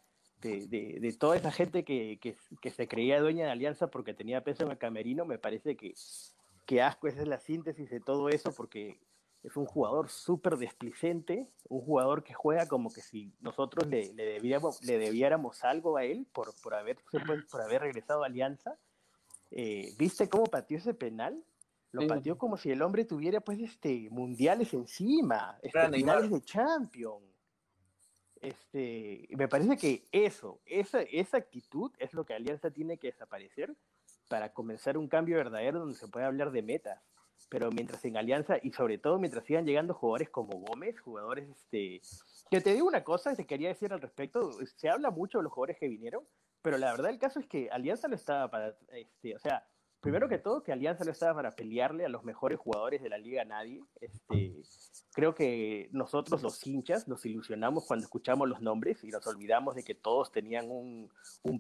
de, 0.40 1.14
toda 1.20 1.36
esa 1.36 1.52
gente 1.52 1.84
que, 1.84 2.18
que, 2.18 2.70
se 2.70 2.88
creía 2.88 3.20
dueña 3.20 3.44
de 3.44 3.50
Alianza 3.50 3.88
porque 3.88 4.14
tenía 4.14 4.42
peso 4.42 4.64
en 4.64 4.70
el 4.70 4.78
camerino, 4.78 5.26
me 5.26 5.38
parece 5.38 5.76
que, 5.76 5.92
que 6.64 6.80
Ascuez 6.80 7.18
es 7.18 7.28
la 7.28 7.38
síntesis 7.38 7.90
de 7.90 8.00
todo 8.00 8.30
eso 8.30 8.50
porque 8.50 8.98
es 9.46 9.56
un 9.56 9.64
jugador 9.64 10.08
súper 10.08 10.56
desplicente, 10.56 11.48
un 11.68 11.80
jugador 11.80 12.24
que 12.24 12.34
juega 12.34 12.66
como 12.66 12.92
que 12.92 13.00
si 13.00 13.32
nosotros 13.40 13.86
le, 13.86 14.12
le, 14.12 14.24
debíamos, 14.24 14.84
le 14.84 14.98
debiéramos 14.98 15.62
algo 15.62 15.96
a 15.96 16.04
él 16.04 16.26
por, 16.32 16.52
por, 16.62 16.74
haber, 16.74 16.98
por 17.50 17.60
haber 17.60 17.82
regresado 17.82 18.24
a 18.24 18.26
Alianza. 18.26 18.76
Eh, 19.52 19.94
¿Viste 19.96 20.28
cómo 20.28 20.46
pateó 20.46 20.78
ese 20.78 20.94
penal? 20.94 21.44
Lo 21.92 22.08
pateó 22.08 22.36
como 22.36 22.56
si 22.56 22.72
el 22.72 22.82
hombre 22.82 23.04
tuviera 23.04 23.40
pues 23.40 23.60
este 23.60 24.10
mundiales 24.10 24.74
encima, 24.74 25.56
este, 25.62 25.88
finales 25.92 26.30
de 26.30 26.42
Champions. 26.42 27.24
Este, 28.40 29.28
me 29.30 29.48
parece 29.48 29.76
que 29.76 30.08
eso, 30.10 30.60
esa, 30.66 31.02
esa 31.02 31.38
actitud 31.38 31.92
es 31.98 32.12
lo 32.12 32.26
que 32.26 32.34
Alianza 32.34 32.70
tiene 32.70 32.98
que 32.98 33.12
desaparecer 33.12 33.74
para 34.28 34.52
comenzar 34.52 34.98
un 34.98 35.08
cambio 35.08 35.36
verdadero 35.36 35.78
donde 35.78 35.94
se 35.94 36.08
pueda 36.08 36.26
hablar 36.26 36.50
de 36.50 36.62
metas. 36.62 37.00
Pero 37.48 37.70
mientras 37.70 38.04
en 38.04 38.16
Alianza, 38.16 38.56
y 38.62 38.72
sobre 38.72 38.98
todo 38.98 39.18
mientras 39.18 39.44
sigan 39.44 39.64
llegando 39.64 39.94
jugadores 39.94 40.30
como 40.30 40.58
Gómez, 40.60 40.98
jugadores, 41.00 41.48
este, 41.48 42.00
que 42.50 42.60
te 42.60 42.74
digo 42.74 42.86
una 42.86 43.04
cosa, 43.04 43.34
te 43.34 43.46
quería 43.46 43.68
decir 43.68 43.92
al 43.92 44.00
respecto, 44.00 44.50
se 44.76 44.88
habla 44.88 45.10
mucho 45.10 45.38
de 45.38 45.44
los 45.44 45.52
jugadores 45.52 45.78
que 45.78 45.88
vinieron, 45.88 46.26
pero 46.62 46.78
la 46.78 46.90
verdad 46.90 47.10
el 47.10 47.18
caso 47.18 47.38
es 47.38 47.46
que 47.46 47.70
Alianza 47.70 48.08
lo 48.08 48.16
estaba 48.16 48.50
para, 48.50 48.76
este, 48.92 49.36
o 49.36 49.38
sea, 49.38 49.64
primero 50.06 50.28
que 50.28 50.38
todo, 50.38 50.62
que 50.62 50.70
Alianza 50.70 51.04
no 51.04 51.10
estaba 51.10 51.34
para 51.34 51.50
pelearle 51.50 52.04
a 52.04 52.08
los 52.08 52.22
mejores 52.22 52.60
jugadores 52.60 53.02
de 53.02 53.08
la 53.08 53.18
liga 53.18 53.42
a 53.42 53.44
nadie. 53.44 53.82
Este, 54.00 54.62
creo 55.12 55.34
que 55.34 55.88
nosotros 55.90 56.44
los 56.44 56.64
hinchas 56.64 57.08
nos 57.08 57.26
ilusionamos 57.26 57.86
cuando 57.86 58.04
escuchamos 58.04 58.48
los 58.48 58.60
nombres 58.60 59.02
y 59.02 59.08
nos 59.08 59.26
olvidamos 59.26 59.74
de 59.74 59.82
que 59.82 59.96
todos 59.96 60.30
tenían 60.30 60.70
un, 60.70 61.10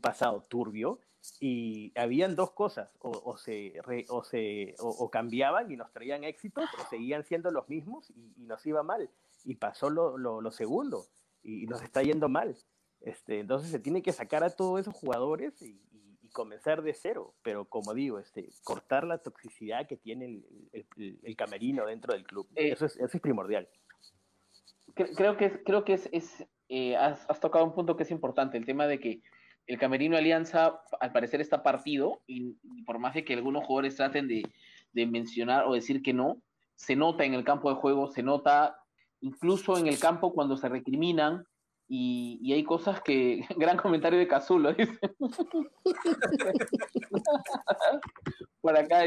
pasado 0.00 0.42
turbio 0.48 1.00
y 1.40 1.92
habían 1.98 2.36
dos 2.36 2.52
cosas, 2.52 2.88
o, 3.00 3.36
se, 3.36 3.80
o, 4.10 4.22
se 4.22 4.76
o, 4.78 5.10
cambiaban 5.10 5.68
y 5.72 5.76
nos 5.76 5.90
traían 5.90 6.22
éxitos, 6.22 6.66
o 6.80 6.88
seguían 6.88 7.24
siendo 7.24 7.50
los 7.50 7.68
mismos 7.68 8.10
y, 8.10 8.44
nos 8.44 8.64
iba 8.64 8.84
mal. 8.84 9.10
Y 9.44 9.56
pasó 9.56 9.90
lo, 9.90 10.18
lo, 10.18 10.50
segundo, 10.52 11.08
y, 11.42 11.66
nos 11.66 11.82
está 11.82 12.00
yendo 12.00 12.28
mal. 12.28 12.56
Este, 13.00 13.40
entonces 13.40 13.72
se 13.72 13.80
tiene 13.80 14.02
que 14.02 14.12
sacar 14.12 14.44
a 14.44 14.50
todos 14.50 14.78
esos 14.80 14.94
jugadores 14.94 15.60
y, 15.62 15.80
comenzar 16.36 16.82
de 16.82 16.92
cero, 16.92 17.34
pero 17.42 17.64
como 17.64 17.94
digo, 17.94 18.18
este, 18.18 18.50
cortar 18.62 19.04
la 19.04 19.16
toxicidad 19.16 19.86
que 19.88 19.96
tiene 19.96 20.26
el, 20.26 21.18
el, 21.22 21.34
camerino 21.34 21.86
dentro 21.86 22.12
del 22.12 22.24
club. 22.24 22.46
Eh, 22.54 22.72
eso, 22.72 22.84
es, 22.84 22.96
eso, 22.96 23.16
es, 23.16 23.22
primordial. 23.22 23.66
Creo 24.94 25.38
que, 25.38 25.62
creo 25.64 25.82
que 25.86 25.94
es, 25.94 26.10
es 26.12 26.46
eh, 26.68 26.94
has, 26.94 27.24
has, 27.30 27.40
tocado 27.40 27.64
un 27.64 27.74
punto 27.74 27.96
que 27.96 28.02
es 28.02 28.10
importante, 28.10 28.58
el 28.58 28.66
tema 28.66 28.86
de 28.86 29.00
que 29.00 29.22
el 29.66 29.78
camerino 29.78 30.18
Alianza 30.18 30.82
al 31.00 31.10
parecer 31.10 31.40
está 31.40 31.62
partido 31.62 32.20
y, 32.26 32.52
por 32.84 32.98
más 32.98 33.14
de 33.14 33.24
que 33.24 33.32
algunos 33.32 33.64
jugadores 33.64 33.96
traten 33.96 34.28
de, 34.28 34.42
de 34.92 35.06
mencionar 35.06 35.64
o 35.64 35.72
decir 35.72 36.02
que 36.02 36.12
no, 36.12 36.42
se 36.74 36.96
nota 36.96 37.24
en 37.24 37.32
el 37.32 37.44
campo 37.44 37.70
de 37.70 37.76
juego, 37.76 38.08
se 38.08 38.22
nota 38.22 38.76
incluso 39.22 39.78
en 39.78 39.86
el 39.86 39.98
campo 39.98 40.34
cuando 40.34 40.58
se 40.58 40.68
recriminan 40.68 41.46
y, 41.88 42.52
hay 42.52 42.64
cosas 42.64 43.00
que. 43.02 43.46
Gran 43.56 43.76
comentario 43.76 44.18
de 44.18 44.28
Cazulo, 44.28 44.72
dice. 44.72 44.98
por 48.60 48.76
acá 48.76 49.04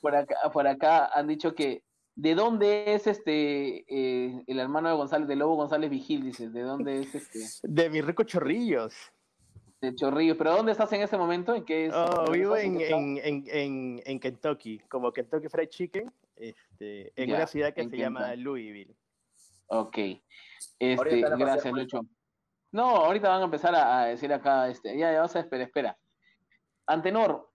por 0.00 0.14
acá, 0.14 0.36
por 0.52 0.66
acá 0.66 1.10
han 1.14 1.28
dicho 1.28 1.54
que. 1.54 1.82
¿De 2.14 2.34
dónde 2.34 2.92
es 2.92 3.06
este 3.06 3.86
eh, 3.88 4.44
el 4.46 4.58
hermano 4.58 4.90
de 4.90 4.96
González, 4.96 5.26
de 5.26 5.36
Lobo 5.36 5.56
González 5.56 5.88
Vigil? 5.88 6.24
Dice, 6.24 6.50
¿de 6.50 6.60
dónde 6.60 7.00
es 7.00 7.14
este? 7.14 7.38
De 7.62 7.88
mi 7.88 8.02
rico 8.02 8.22
Chorrillos. 8.24 8.94
De 9.80 9.94
Chorrillos, 9.94 10.36
pero 10.36 10.54
¿dónde 10.54 10.72
estás 10.72 10.92
en 10.92 11.00
ese 11.00 11.16
momento? 11.16 11.54
¿En 11.54 11.64
qué 11.64 11.90
oh, 11.90 12.30
vivo 12.30 12.54
en, 12.54 12.78
en, 12.82 13.46
en, 13.48 14.02
en, 14.04 14.20
Kentucky, 14.20 14.78
como 14.90 15.10
Kentucky 15.10 15.48
Fried 15.48 15.70
Chicken, 15.70 16.12
este, 16.36 17.14
en 17.16 17.32
una 17.32 17.46
ciudad 17.46 17.72
que 17.72 17.88
se 17.88 17.96
llama 17.96 18.36
Louisville. 18.36 18.94
Ok. 19.66 19.98
Este, 20.78 21.20
gracias, 21.20 21.72
Lucho. 21.72 22.00
No, 22.72 22.96
ahorita 22.96 23.28
van 23.28 23.42
a 23.42 23.44
empezar 23.44 23.74
a, 23.74 24.06
decir 24.06 24.32
acá, 24.32 24.68
este, 24.68 24.96
ya, 24.96 25.12
ya 25.12 25.20
vas 25.20 25.36
a 25.36 25.40
esperar, 25.40 25.66
espera. 25.66 25.98
Antenor, 26.86 27.50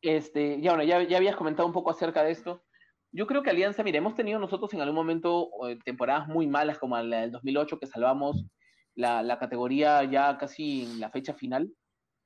este, 0.00 0.60
ya 0.60 0.72
bueno, 0.72 0.84
ya, 0.84 1.02
ya 1.02 1.18
habías 1.18 1.36
comentado 1.36 1.66
un 1.66 1.74
poco 1.74 1.90
acerca 1.90 2.22
de 2.22 2.32
esto. 2.32 2.62
Yo 3.12 3.26
creo 3.26 3.42
que 3.42 3.50
Alianza, 3.50 3.82
mire, 3.82 3.98
hemos 3.98 4.14
tenido 4.14 4.38
nosotros 4.38 4.72
en 4.72 4.80
algún 4.80 4.94
momento 4.94 5.50
eh, 5.68 5.78
temporadas 5.84 6.28
muy 6.28 6.46
malas, 6.46 6.78
como 6.78 6.96
la 7.00 7.22
del 7.22 7.32
2008, 7.32 7.78
que 7.78 7.86
salvamos 7.86 8.46
la, 8.94 9.22
la 9.22 9.38
categoría 9.38 10.04
ya 10.04 10.38
casi 10.38 10.84
en 10.84 11.00
la 11.00 11.10
fecha 11.10 11.34
final. 11.34 11.70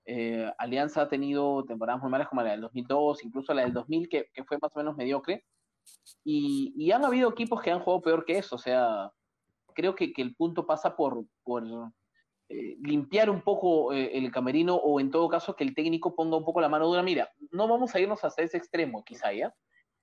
Eh, 0.07 0.51
Alianza 0.59 1.03
ha 1.03 1.09
tenido 1.09 1.65
temporadas 1.65 2.03
muy 2.03 2.11
malas, 2.11 2.29
como 2.29 2.43
la 2.43 2.53
del 2.53 2.61
2002, 2.61 3.25
incluso 3.25 3.55
la 3.55 3.63
del 3.63 3.73
2000, 3.73 4.09
que, 4.09 4.27
que 4.33 4.45
fue 4.45 4.59
más 4.61 4.71
o 4.75 4.79
menos 4.79 4.97
mediocre. 4.97 5.45
Y, 6.25 6.73
y, 6.77 6.91
han 6.91 7.05
habido 7.05 7.31
equipos 7.31 7.61
que 7.61 7.71
han 7.71 7.81
jugado 7.81 8.03
peor 8.03 8.25
que 8.25 8.39
eso, 8.39 8.57
o 8.57 8.59
sea, 8.59 9.11
creo 9.75 9.95
que, 9.95 10.13
que 10.13 10.23
el 10.23 10.35
punto 10.35 10.67
pasa 10.67 10.97
por, 10.97 11.27
por 11.43 11.65
eh, 12.49 12.77
limpiar 12.83 13.31
un 13.31 13.43
poco 13.43 13.93
eh, 13.93 14.17
el 14.17 14.31
camerino 14.31 14.77
o 14.77 15.01
en 15.01 15.11
todo 15.11 15.29
caso 15.29 15.57
que 15.57 15.65
el 15.65 15.75
técnico 15.75 16.15
ponga 16.15 16.37
un 16.37 16.45
poco 16.45 16.61
la 16.61 16.69
mano 16.69 16.87
dura. 16.87 17.03
Mira, 17.03 17.33
no 17.51 17.69
vamos 17.69 17.95
a 17.95 18.01
irnos 18.01 18.23
hasta 18.25 18.43
ese 18.43 18.59
extremo 18.59 19.03
quizá 19.05 19.33
ya, 19.33 19.55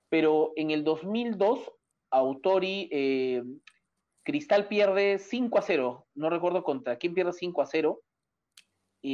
pero 0.10 0.52
en 0.56 0.72
el 0.72 0.84
2002 0.84 1.72
Autori, 2.12 2.90
eh, 2.92 3.44
Cristal 4.24 4.68
pierde 4.68 5.18
5 5.18 5.58
a 5.58 5.62
0, 5.62 6.08
no 6.16 6.30
recuerdo 6.30 6.64
contra 6.64 6.98
quién 6.98 7.14
pierde 7.14 7.32
5 7.32 7.62
a 7.62 7.66
0. 7.66 8.02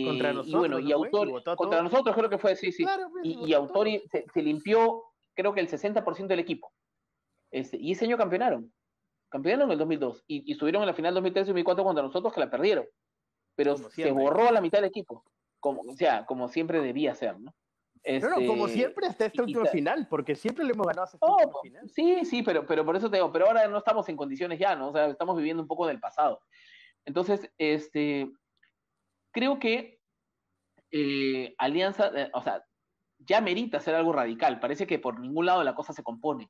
contra 0.06 0.34
nosotros. 0.34 0.48
Y 0.48 0.58
bueno, 0.58 0.80
y 0.80 0.92
Autori, 0.92 1.34
contra 1.56 1.84
nosotros 1.84 2.16
creo 2.16 2.30
que 2.30 2.38
fue, 2.38 2.56
sí, 2.56 2.72
sí. 2.72 2.84
Pues, 2.84 3.24
y, 3.24 3.54
Autori 3.54 4.02
se, 4.10 4.42
limpió, 4.42 5.04
creo 5.38 5.54
que 5.54 5.62
el 5.62 5.70
60% 5.70 6.28
del 6.28 6.40
equipo. 6.40 6.74
Este, 7.52 7.78
y 7.78 7.94
ese 7.94 8.04
año 8.04 8.18
campeonaron. 8.18 8.74
Campeonaron 9.30 9.70
en 9.70 9.74
el 9.74 9.78
2002 9.78 10.26
y, 10.28 10.50
y 10.50 10.52
estuvieron 10.52 10.82
en 10.82 10.88
la 10.88 10.94
final 10.94 11.14
2003 11.14 11.46
y 11.46 11.52
2004 11.52 11.84
contra 11.86 12.04
nosotros 12.04 12.34
que 12.34 12.42
la 12.42 12.50
perdieron 12.50 12.86
pero 13.58 13.76
se 13.76 14.12
borró 14.12 14.48
a 14.48 14.52
la 14.52 14.62
mitad 14.62 14.78
del 14.78 14.88
equipo, 14.88 15.26
como, 15.60 15.82
o 15.82 15.94
sea, 15.96 16.26
como 16.28 16.48
siempre 16.48 16.80
debía 16.80 17.16
ser, 17.16 17.40
¿no? 17.40 17.54
Este, 18.04 18.46
como 18.46 18.68
siempre 18.68 19.08
hasta 19.08 19.26
este 19.26 19.42
último 19.42 19.66
final, 19.66 20.08
porque 20.08 20.36
siempre 20.36 20.64
le 20.64 20.74
hemos 20.74 20.86
ganado 20.86 21.06
hasta 21.06 21.18
este 21.18 21.26
último 21.28 21.60
final. 21.64 21.90
Sí, 21.90 22.24
sí, 22.24 22.44
pero, 22.44 22.66
pero 22.68 22.86
por 22.86 22.96
eso 22.96 23.10
te 23.10 23.18
digo, 23.18 23.32
pero 23.32 23.48
ahora 23.48 23.68
no 23.68 23.80
estamos 23.80 24.08
en 24.08 24.16
condiciones 24.16 24.60
ya, 24.60 24.76
¿no? 24.76 24.90
O 24.90 24.94
sea, 24.94 25.08
estamos 25.08 25.36
viviendo 25.36 25.64
un 25.64 25.68
poco 25.68 25.88
del 25.88 26.00
pasado. 26.00 26.40
Entonces, 27.04 27.52
este, 27.58 28.32
creo 29.32 29.58
que 29.58 30.00
eh, 30.92 31.56
Alianza, 31.58 32.12
eh, 32.16 32.30
o 32.34 32.44
sea, 32.44 32.64
ya 33.28 33.42
merita 33.42 33.78
hacer 33.78 33.94
algo 33.94 34.14
radical. 34.14 34.60
Parece 34.60 34.88
que 34.88 35.00
por 35.00 35.20
ningún 35.20 35.46
lado 35.46 35.64
la 35.64 35.76
cosa 35.76 35.94
se 35.94 36.04
compone. 36.04 36.50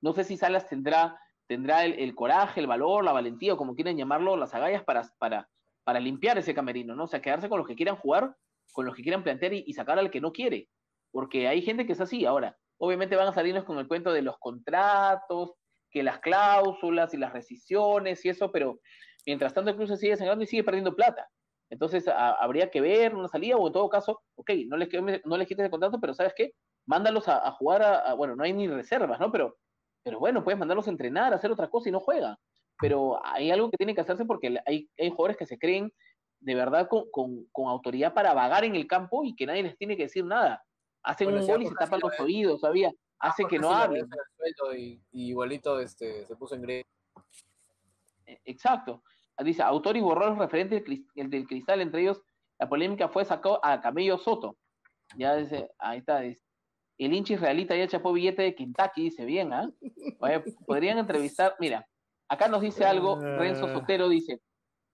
No 0.00 0.12
sé 0.12 0.24
si 0.24 0.36
Salas 0.36 0.68
tendrá, 0.68 1.18
tendrá 1.46 1.84
el, 1.84 2.14
coraje, 2.14 2.60
el 2.60 2.66
valor, 2.66 3.04
la 3.04 3.12
valentía, 3.12 3.54
o 3.54 3.56
como 3.56 3.74
quieran 3.74 3.96
llamarlo, 3.96 4.36
las 4.36 4.52
agallas 4.52 4.84
para, 4.84 5.08
para, 5.18 5.48
para 5.84 6.00
limpiar 6.00 6.36
ese 6.36 6.54
camerino, 6.54 6.94
¿no? 6.94 7.04
O 7.04 7.08
sea, 7.08 7.22
quedarse 7.22 7.48
con 7.48 7.58
los 7.58 7.66
que 7.66 7.76
quieran 7.76 7.96
jugar, 7.96 8.36
con 8.72 8.84
los 8.84 8.94
que 8.94 9.02
quieran 9.02 9.22
plantear 9.22 9.54
y, 9.54 9.72
sacar 9.72 9.98
al 9.98 10.10
que 10.10 10.20
no 10.20 10.32
quiere. 10.32 10.68
Porque 11.12 11.48
hay 11.48 11.62
gente 11.62 11.86
que 11.86 11.92
es 11.92 12.00
así. 12.00 12.26
Ahora, 12.26 12.56
obviamente 12.78 13.16
van 13.16 13.28
a 13.28 13.32
salirnos 13.32 13.64
con 13.64 13.78
el 13.78 13.88
cuento 13.88 14.12
de 14.12 14.22
los 14.22 14.36
contratos, 14.38 15.52
que 15.90 16.02
las 16.02 16.18
cláusulas 16.18 17.14
y 17.14 17.16
las 17.16 17.32
rescisiones 17.32 18.24
y 18.24 18.28
eso, 18.28 18.50
pero 18.50 18.80
mientras 19.24 19.54
tanto 19.54 19.70
el 19.70 19.76
club 19.76 19.88
se 19.88 19.96
sigue 19.96 20.16
sangrando 20.16 20.44
y 20.44 20.48
sigue 20.48 20.64
perdiendo 20.64 20.94
plata. 20.94 21.26
Entonces 21.70 22.06
habría 22.08 22.70
que 22.70 22.80
ver 22.80 23.14
una 23.14 23.28
salida 23.28 23.56
o 23.56 23.66
en 23.66 23.72
todo 23.72 23.88
caso, 23.88 24.22
ok, 24.36 24.50
no 24.68 24.76
les, 24.76 24.88
no 25.24 25.36
les 25.36 25.48
quites 25.48 25.64
el 25.64 25.70
contrato, 25.70 26.00
pero 26.00 26.14
¿sabes 26.14 26.32
qué? 26.36 26.52
Mándalos 26.86 27.28
a, 27.28 27.50
jugar 27.52 27.82
a, 27.82 28.14
bueno, 28.14 28.36
no 28.36 28.44
hay 28.44 28.52
ni 28.52 28.68
reservas, 28.68 29.18
¿no? 29.18 29.32
Pero, 29.32 29.56
pero 30.04 30.20
bueno, 30.20 30.44
puedes 30.44 30.58
mandarlos 30.58 30.86
a 30.86 30.90
entrenar, 30.90 31.32
a 31.32 31.36
hacer 31.36 31.50
otra 31.50 31.68
cosa 31.68 31.88
y 31.88 31.92
no 31.92 32.00
juegan 32.00 32.36
pero 32.80 33.20
hay 33.24 33.50
algo 33.50 33.70
que 33.70 33.76
tiene 33.76 33.94
que 33.94 34.00
hacerse 34.00 34.24
porque 34.24 34.58
hay, 34.66 34.88
hay 34.98 35.10
jugadores 35.10 35.36
que 35.36 35.46
se 35.46 35.58
creen 35.58 35.92
de 36.40 36.54
verdad 36.54 36.88
con, 36.88 37.04
con, 37.50 37.68
autoridad 37.68 38.12
para 38.12 38.34
vagar 38.34 38.64
en 38.64 38.76
el 38.76 38.86
campo 38.86 39.24
y 39.24 39.34
que 39.34 39.46
nadie 39.46 39.62
les 39.62 39.76
tiene 39.78 39.96
que 39.96 40.04
decir 40.04 40.24
nada. 40.24 40.62
Hacen 41.02 41.32
un 41.32 41.46
gol 41.46 41.62
y 41.62 41.66
se 41.66 41.74
tapan 41.74 42.00
los 42.00 42.18
oídos, 42.20 42.60
¿sabía? 42.60 42.90
Ah, 43.18 43.28
Hacen 43.28 43.48
que 43.48 43.58
no 43.58 43.70
hablen. 43.70 44.06
Y, 44.76 45.00
igualito 45.12 45.80
este, 45.80 46.26
se 46.26 46.36
puso 46.36 46.54
en 46.54 46.62
grego. 46.62 46.88
E, 48.26 48.40
exacto. 48.44 49.02
Dice, 49.38 49.62
autor 49.62 49.96
y 49.96 50.00
borró 50.00 50.30
los 50.30 50.38
referentes 50.38 50.82
del, 51.14 51.46
cristal, 51.46 51.80
entre 51.80 52.02
ellos 52.02 52.22
la 52.58 52.68
polémica 52.68 53.08
fue 53.08 53.24
sacó 53.24 53.60
a 53.62 53.80
Camello 53.80 54.16
Soto. 54.16 54.56
Ya 55.16 55.36
dice, 55.36 55.70
ahí 55.78 55.98
está, 55.98 56.20
dice, 56.20 56.42
el 56.98 57.12
hincha 57.12 57.34
israelita 57.34 57.76
ya 57.76 57.86
chapó 57.86 58.12
billete 58.12 58.42
de 58.42 58.54
Kentucky, 58.54 59.02
dice 59.02 59.26
bien, 59.26 59.52
¿ah? 59.52 59.70
Podrían 60.66 60.98
entrevistar, 60.98 61.54
mira, 61.60 61.86
Acá 62.28 62.48
nos 62.48 62.60
dice 62.60 62.84
algo, 62.84 63.20
Renzo 63.20 63.66
ah. 63.66 63.72
Sotero 63.72 64.08
dice, 64.08 64.40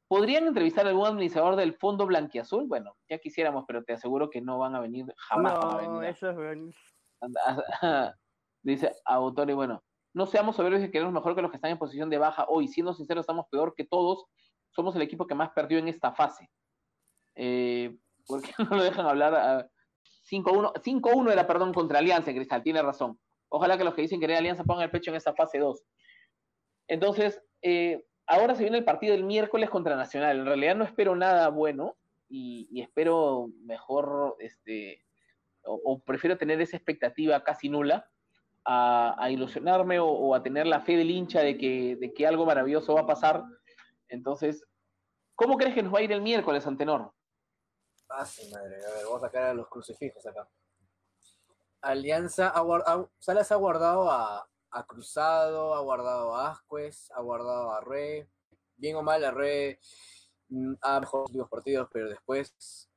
¿podrían 0.08 0.46
entrevistar 0.46 0.86
a 0.86 0.90
algún 0.90 1.06
administrador 1.06 1.56
del 1.56 1.74
Fondo 1.74 2.06
Blanquiazul? 2.06 2.66
Bueno, 2.66 2.96
ya 3.08 3.18
quisiéramos, 3.18 3.64
pero 3.66 3.82
te 3.84 3.94
aseguro 3.94 4.28
que 4.28 4.42
no 4.42 4.58
van 4.58 4.74
a 4.74 4.80
venir, 4.80 5.06
jamás 5.16 5.54
no, 5.54 6.02
Eso 6.02 6.30
es 6.30 6.76
dice 8.62 8.92
autor 9.04 9.50
y 9.50 9.54
bueno, 9.54 9.82
no 10.14 10.26
seamos 10.26 10.56
soberbios 10.56 10.82
y 10.84 10.90
queremos 10.90 11.12
mejor 11.12 11.34
que 11.34 11.42
los 11.42 11.50
que 11.50 11.56
están 11.56 11.70
en 11.70 11.78
posición 11.78 12.10
de 12.10 12.18
baja 12.18 12.46
hoy. 12.48 12.68
Siendo 12.68 12.92
sinceros, 12.92 13.22
estamos 13.22 13.46
peor 13.50 13.74
que 13.74 13.84
todos. 13.84 14.26
Somos 14.70 14.94
el 14.96 15.02
equipo 15.02 15.26
que 15.26 15.34
más 15.34 15.50
perdió 15.50 15.78
en 15.78 15.88
esta 15.88 16.12
fase. 16.12 16.50
Eh, 17.34 17.96
¿Por 18.26 18.42
qué 18.42 18.52
no 18.70 18.76
lo 18.76 18.82
dejan 18.82 19.06
hablar? 19.06 19.70
5-1 20.30 20.74
5-1 20.74 21.32
era, 21.32 21.46
perdón, 21.46 21.72
contra 21.72 21.98
Alianza, 21.98 22.32
Cristal, 22.32 22.62
tiene 22.62 22.82
razón. 22.82 23.18
Ojalá 23.48 23.76
que 23.76 23.84
los 23.84 23.94
que 23.94 24.02
dicen 24.02 24.18
que 24.18 24.26
era 24.26 24.38
Alianza 24.38 24.64
pongan 24.64 24.84
el 24.84 24.90
pecho 24.90 25.10
en 25.10 25.16
esta 25.16 25.34
fase 25.34 25.58
2. 25.58 25.82
Entonces, 26.88 27.42
eh, 27.62 28.04
ahora 28.26 28.54
se 28.54 28.62
viene 28.62 28.78
el 28.78 28.84
partido 28.84 29.12
del 29.12 29.24
miércoles 29.24 29.70
contra 29.70 29.96
Nacional. 29.96 30.38
En 30.38 30.46
realidad 30.46 30.76
no 30.76 30.84
espero 30.84 31.16
nada 31.16 31.48
bueno 31.48 31.96
y, 32.28 32.80
espero 32.80 33.48
mejor, 33.64 34.36
este, 34.40 35.04
o, 35.64 36.00
prefiero 36.00 36.38
tener 36.38 36.60
esa 36.60 36.76
expectativa 36.76 37.44
casi 37.44 37.68
nula 37.68 38.10
a, 38.64 39.28
ilusionarme 39.30 39.98
o, 40.00 40.34
a 40.34 40.42
tener 40.42 40.66
la 40.66 40.80
fe 40.80 40.96
del 40.96 41.10
hincha 41.10 41.40
de 41.40 41.58
que, 41.58 41.96
de 41.96 42.12
que 42.12 42.26
algo 42.26 42.46
maravilloso 42.46 42.94
va 42.94 43.02
a 43.02 43.06
pasar. 43.06 43.44
Entonces, 44.08 44.64
¿Cómo 45.42 45.56
crees 45.56 45.74
que 45.74 45.82
nos 45.82 45.92
va 45.92 45.98
a 45.98 46.02
ir 46.02 46.12
el 46.12 46.22
miércoles, 46.22 46.66
Antenor? 46.66 47.12
Ah, 48.08 48.24
sí, 48.24 48.48
madre. 48.52 48.76
A 48.84 48.90
ver, 48.90 49.04
vamos 49.06 49.22
a 49.22 49.26
sacar 49.26 49.42
a 49.44 49.54
los 49.54 49.68
crucifijos 49.68 50.24
acá. 50.26 50.48
Alianza, 51.80 52.52
ha, 52.54 53.08
Salas 53.18 53.50
ha 53.50 53.56
guardado 53.56 54.08
a, 54.08 54.48
Cruzado, 54.86 55.74
ha 55.74 55.80
guardado 55.80 56.36
a 56.36 56.50
Ascuez, 56.52 57.10
ha 57.10 57.20
guardado 57.22 57.72
a 57.72 57.80
Re. 57.80 58.28
Bien 58.76 58.94
o 58.96 59.02
mal, 59.02 59.24
a 59.24 59.30
Re 59.32 59.80
mm, 60.48 60.74
ha 60.80 61.00
mejorado 61.00 61.24
los 61.24 61.30
últimos 61.30 61.50
partidos, 61.50 61.88
pero 61.92 62.08
después 62.08 62.88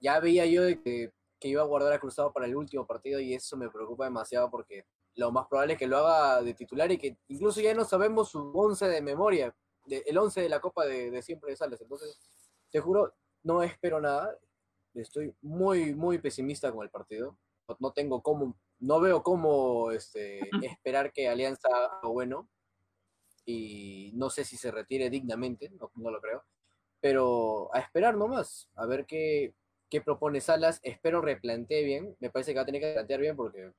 ya 0.00 0.18
veía 0.20 0.46
yo 0.46 0.62
de 0.62 0.82
que, 0.82 1.12
que, 1.38 1.48
iba 1.48 1.62
a 1.62 1.66
guardar 1.66 1.92
a 1.92 2.00
Cruzado 2.00 2.32
para 2.32 2.46
el 2.46 2.56
último 2.56 2.86
partido 2.86 3.20
y 3.20 3.34
eso 3.34 3.56
me 3.56 3.70
preocupa 3.70 4.04
demasiado 4.04 4.50
porque 4.50 4.84
lo 5.16 5.30
más 5.30 5.46
probable 5.46 5.74
es 5.74 5.78
que 5.78 5.86
lo 5.86 5.98
haga 5.98 6.42
de 6.42 6.54
titular 6.54 6.90
y 6.90 6.98
que 6.98 7.16
incluso 7.28 7.60
ya 7.60 7.74
no 7.74 7.84
sabemos 7.84 8.30
su 8.30 8.50
11 8.54 8.88
de 8.88 9.02
memoria, 9.02 9.54
el 9.86 10.18
11 10.18 10.42
de 10.42 10.48
la 10.48 10.60
Copa 10.60 10.86
de, 10.86 11.10
de 11.10 11.22
siempre 11.22 11.50
de 11.50 11.56
Salas. 11.56 11.80
Entonces, 11.80 12.18
te 12.70 12.80
juro, 12.80 13.14
no 13.44 13.62
espero 13.62 14.00
nada. 14.00 14.36
Estoy 14.94 15.34
muy, 15.42 15.94
muy 15.94 16.18
pesimista 16.18 16.72
con 16.72 16.82
el 16.82 16.90
partido. 16.90 17.38
No 17.78 17.92
tengo 17.92 18.22
cómo, 18.22 18.56
no 18.80 19.00
veo 19.00 19.22
cómo 19.22 19.90
este, 19.90 20.40
esperar 20.62 21.12
que 21.12 21.28
Alianza 21.28 21.68
haga 21.68 22.08
bueno. 22.08 22.48
Y 23.46 24.10
no 24.14 24.30
sé 24.30 24.44
si 24.44 24.56
se 24.56 24.70
retire 24.70 25.10
dignamente, 25.10 25.70
no, 25.70 26.10
lo 26.10 26.20
creo, 26.20 26.42
pero 26.98 27.68
a 27.74 27.78
esperar 27.78 28.16
nomás, 28.16 28.70
a 28.74 28.86
ver 28.86 29.04
qué, 29.04 29.54
qué 29.90 30.00
propone 30.00 30.40
Salas, 30.40 30.80
espero 30.82 31.20
replantee 31.20 31.84
bien, 31.84 32.16
me 32.20 32.30
parece 32.30 32.52
que 32.52 32.56
va 32.56 32.62
a 32.62 32.66
tener 32.66 32.80
que 32.80 32.94
plantear 32.94 33.20
bien 33.20 33.36
porque 33.36 33.70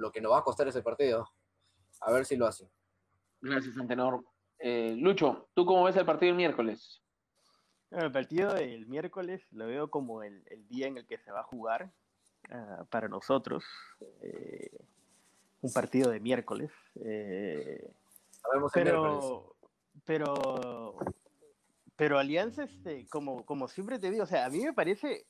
lo 0.00 0.10
que 0.10 0.20
nos 0.20 0.32
va 0.32 0.38
a 0.38 0.44
costar 0.44 0.66
ese 0.66 0.82
partido, 0.82 1.28
a 2.00 2.12
ver 2.12 2.24
si 2.24 2.36
lo 2.36 2.46
hace. 2.46 2.68
Gracias, 3.40 3.76
Antenor. 3.76 4.24
Eh, 4.58 4.94
Lucho, 4.98 5.48
¿tú 5.54 5.64
cómo 5.64 5.84
ves 5.84 5.96
el 5.96 6.06
partido 6.06 6.30
el 6.30 6.36
miércoles? 6.36 7.02
El 7.90 8.10
partido 8.12 8.54
del 8.54 8.86
miércoles 8.86 9.42
lo 9.52 9.66
veo 9.66 9.90
como 9.90 10.22
el, 10.22 10.42
el, 10.46 10.66
día 10.68 10.86
en 10.86 10.96
el 10.96 11.06
que 11.06 11.18
se 11.18 11.32
va 11.32 11.40
a 11.40 11.44
jugar. 11.44 11.92
Ah, 12.50 12.84
para 12.90 13.08
nosotros. 13.08 13.64
Eh, 14.22 14.70
un 15.60 15.72
partido 15.72 16.10
de 16.10 16.20
miércoles. 16.20 16.70
Eh, 17.04 17.92
pero, 18.72 19.54
pero, 20.04 20.96
pero 21.96 22.18
Alianza, 22.18 22.64
este, 22.64 23.06
como, 23.08 23.44
como 23.44 23.68
siempre 23.68 23.98
te 23.98 24.10
digo, 24.10 24.24
o 24.24 24.26
sea, 24.26 24.46
a 24.46 24.50
mí 24.50 24.64
me 24.64 24.72
parece, 24.72 25.26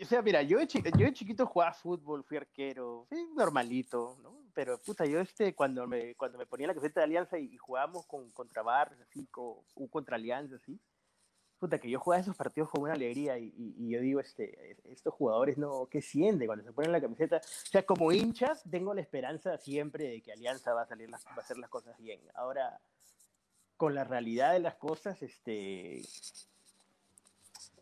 o 0.00 0.04
sea, 0.06 0.22
mira, 0.22 0.42
yo 0.42 0.58
de, 0.58 0.66
yo 0.66 1.10
chiquito 1.12 1.46
jugaba 1.46 1.72
fútbol, 1.72 2.24
fui 2.24 2.36
arquero, 2.36 3.06
normalito, 3.34 4.16
¿no? 4.22 4.40
Pero 4.54 4.78
puta, 4.78 5.04
yo 5.04 5.20
este, 5.20 5.54
cuando 5.54 5.86
me, 5.86 6.14
cuando 6.14 6.38
me 6.38 6.46
ponía 6.46 6.66
la 6.66 6.74
camiseta 6.74 7.00
de 7.00 7.04
Alianza 7.04 7.38
y, 7.38 7.56
jugábamos 7.56 8.06
con, 8.06 8.30
contra 8.30 8.62
Bar, 8.62 8.96
así, 9.02 9.26
con, 9.26 9.56
contra 9.90 10.16
Alianza, 10.16 10.56
así, 10.56 10.80
puta, 11.58 11.78
que 11.78 11.90
yo 11.90 12.00
jugaba 12.00 12.22
esos 12.22 12.36
partidos 12.36 12.70
con 12.70 12.82
una 12.82 12.94
alegría 12.94 13.38
y, 13.38 13.52
yo 13.88 14.00
digo, 14.00 14.20
este, 14.20 14.76
estos 14.84 15.12
jugadores 15.14 15.58
no, 15.58 15.86
¿qué 15.90 16.00
sienten 16.00 16.46
cuando 16.46 16.64
se 16.64 16.72
ponen 16.72 16.92
la 16.92 17.00
camiseta? 17.00 17.36
O 17.36 17.70
sea, 17.70 17.84
como 17.84 18.10
hinchas 18.10 18.62
tengo 18.70 18.94
la 18.94 19.02
esperanza 19.02 19.58
siempre 19.58 20.08
de 20.08 20.22
que 20.22 20.32
Alianza 20.32 20.72
va 20.72 20.82
a, 20.82 20.86
salir 20.86 21.12
va 21.12 21.18
a 21.36 21.40
hacer 21.40 21.58
las 21.58 21.68
cosas 21.68 21.98
bien. 21.98 22.20
Ahora, 22.34 22.80
con 23.76 23.94
la 23.94 24.04
realidad 24.04 24.54
de 24.54 24.60
las 24.60 24.76
cosas, 24.76 25.22
este, 25.22 26.02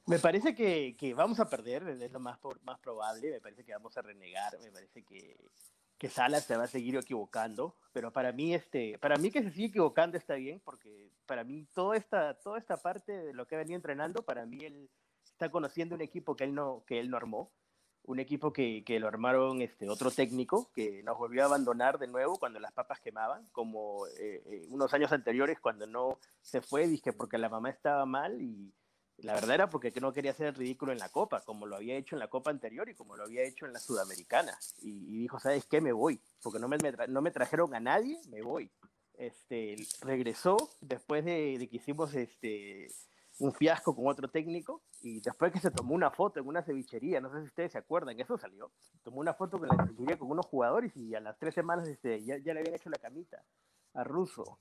me 0.08 0.18
parece 0.18 0.54
que, 0.54 0.96
que 0.98 1.14
vamos 1.14 1.38
a 1.38 1.48
perder, 1.48 1.86
es 1.88 2.12
lo 2.12 2.20
más, 2.20 2.38
más 2.62 2.78
probable, 2.80 3.30
me 3.30 3.40
parece 3.40 3.64
que 3.64 3.72
vamos 3.72 3.96
a 3.96 4.02
renegar, 4.02 4.58
me 4.60 4.72
parece 4.72 5.04
que 5.04 5.36
que 5.98 6.08
Salas 6.08 6.44
se 6.44 6.56
va 6.56 6.64
a 6.64 6.68
seguir 6.68 6.96
equivocando, 6.96 7.74
pero 7.92 8.12
para 8.12 8.32
mí 8.32 8.54
este, 8.54 8.98
para 8.98 9.16
mí 9.16 9.30
que 9.30 9.42
se 9.42 9.50
sigue 9.50 9.66
equivocando 9.66 10.16
está 10.16 10.34
bien, 10.34 10.60
porque 10.64 11.10
para 11.26 11.42
mí 11.42 11.66
toda 11.74 11.96
esta, 11.96 12.34
toda 12.38 12.58
esta 12.58 12.76
parte 12.76 13.12
de 13.12 13.34
lo 13.34 13.46
que 13.46 13.56
venía 13.56 13.74
entrenando, 13.74 14.22
para 14.22 14.46
mí 14.46 14.64
él 14.64 14.88
está 15.24 15.50
conociendo 15.50 15.96
un 15.96 16.00
equipo 16.00 16.36
que 16.36 16.44
él 16.44 16.54
no, 16.54 16.84
que 16.86 17.00
él 17.00 17.10
no 17.10 17.16
armó, 17.16 17.50
un 18.04 18.20
equipo 18.20 18.52
que, 18.52 18.84
que 18.84 19.00
lo 19.00 19.08
armaron 19.08 19.60
este, 19.60 19.90
otro 19.90 20.10
técnico, 20.10 20.70
que 20.72 21.02
nos 21.02 21.18
volvió 21.18 21.42
a 21.42 21.46
abandonar 21.46 21.98
de 21.98 22.06
nuevo 22.06 22.38
cuando 22.38 22.60
las 22.60 22.72
papas 22.72 23.00
quemaban, 23.00 23.48
como 23.50 24.06
eh, 24.06 24.42
eh, 24.46 24.66
unos 24.70 24.94
años 24.94 25.12
anteriores 25.12 25.58
cuando 25.60 25.86
no 25.86 26.18
se 26.40 26.62
fue, 26.62 26.86
dije 26.86 27.12
porque 27.12 27.38
la 27.38 27.50
mamá 27.50 27.70
estaba 27.70 28.06
mal 28.06 28.40
y 28.40 28.72
la 29.18 29.34
verdad 29.34 29.54
era 29.54 29.70
porque 29.70 29.92
no 30.00 30.12
quería 30.12 30.30
hacer 30.30 30.46
el 30.46 30.54
ridículo 30.54 30.92
en 30.92 30.98
la 30.98 31.08
Copa, 31.08 31.40
como 31.40 31.66
lo 31.66 31.76
había 31.76 31.96
hecho 31.96 32.14
en 32.14 32.20
la 32.20 32.28
Copa 32.28 32.50
anterior 32.50 32.88
y 32.88 32.94
como 32.94 33.16
lo 33.16 33.24
había 33.24 33.42
hecho 33.42 33.66
en 33.66 33.72
la 33.72 33.80
Sudamericana. 33.80 34.56
Y, 34.80 35.18
dijo, 35.18 35.40
¿sabes 35.40 35.66
qué? 35.66 35.80
Me 35.80 35.92
voy, 35.92 36.20
porque 36.42 36.60
no 36.60 36.68
me, 36.68 36.78
no 37.08 37.20
me 37.20 37.30
trajeron 37.30 37.74
a 37.74 37.80
nadie, 37.80 38.20
me 38.28 38.42
voy. 38.42 38.70
Este, 39.14 39.74
regresó 40.02 40.56
después 40.80 41.24
de, 41.24 41.66
que 41.68 41.76
hicimos 41.76 42.14
este, 42.14 42.86
un 43.40 43.52
fiasco 43.52 43.96
con 43.96 44.06
otro 44.06 44.28
técnico 44.28 44.82
y 45.02 45.20
después 45.20 45.52
que 45.52 45.58
se 45.58 45.72
tomó 45.72 45.94
una 45.94 46.12
foto 46.12 46.38
en 46.38 46.46
una 46.46 46.62
cevichería, 46.62 47.20
no 47.20 47.32
sé 47.32 47.40
si 47.40 47.46
ustedes 47.46 47.72
se 47.72 47.78
acuerdan, 47.78 48.18
eso 48.20 48.38
salió. 48.38 48.70
Tomó 49.02 49.18
una 49.18 49.34
foto 49.34 49.58
con 49.58 49.66
la 49.66 49.74
cevichería 49.76 50.16
con 50.16 50.30
unos 50.30 50.46
jugadores 50.46 50.96
y 50.96 51.16
a 51.16 51.20
las 51.20 51.36
tres 51.36 51.54
semanas 51.54 51.88
este, 51.88 52.22
ya, 52.22 52.38
ya 52.38 52.54
le 52.54 52.60
habían 52.60 52.76
hecho 52.76 52.90
la 52.90 52.98
camita 52.98 53.42
a 53.94 54.04
Russo. 54.04 54.60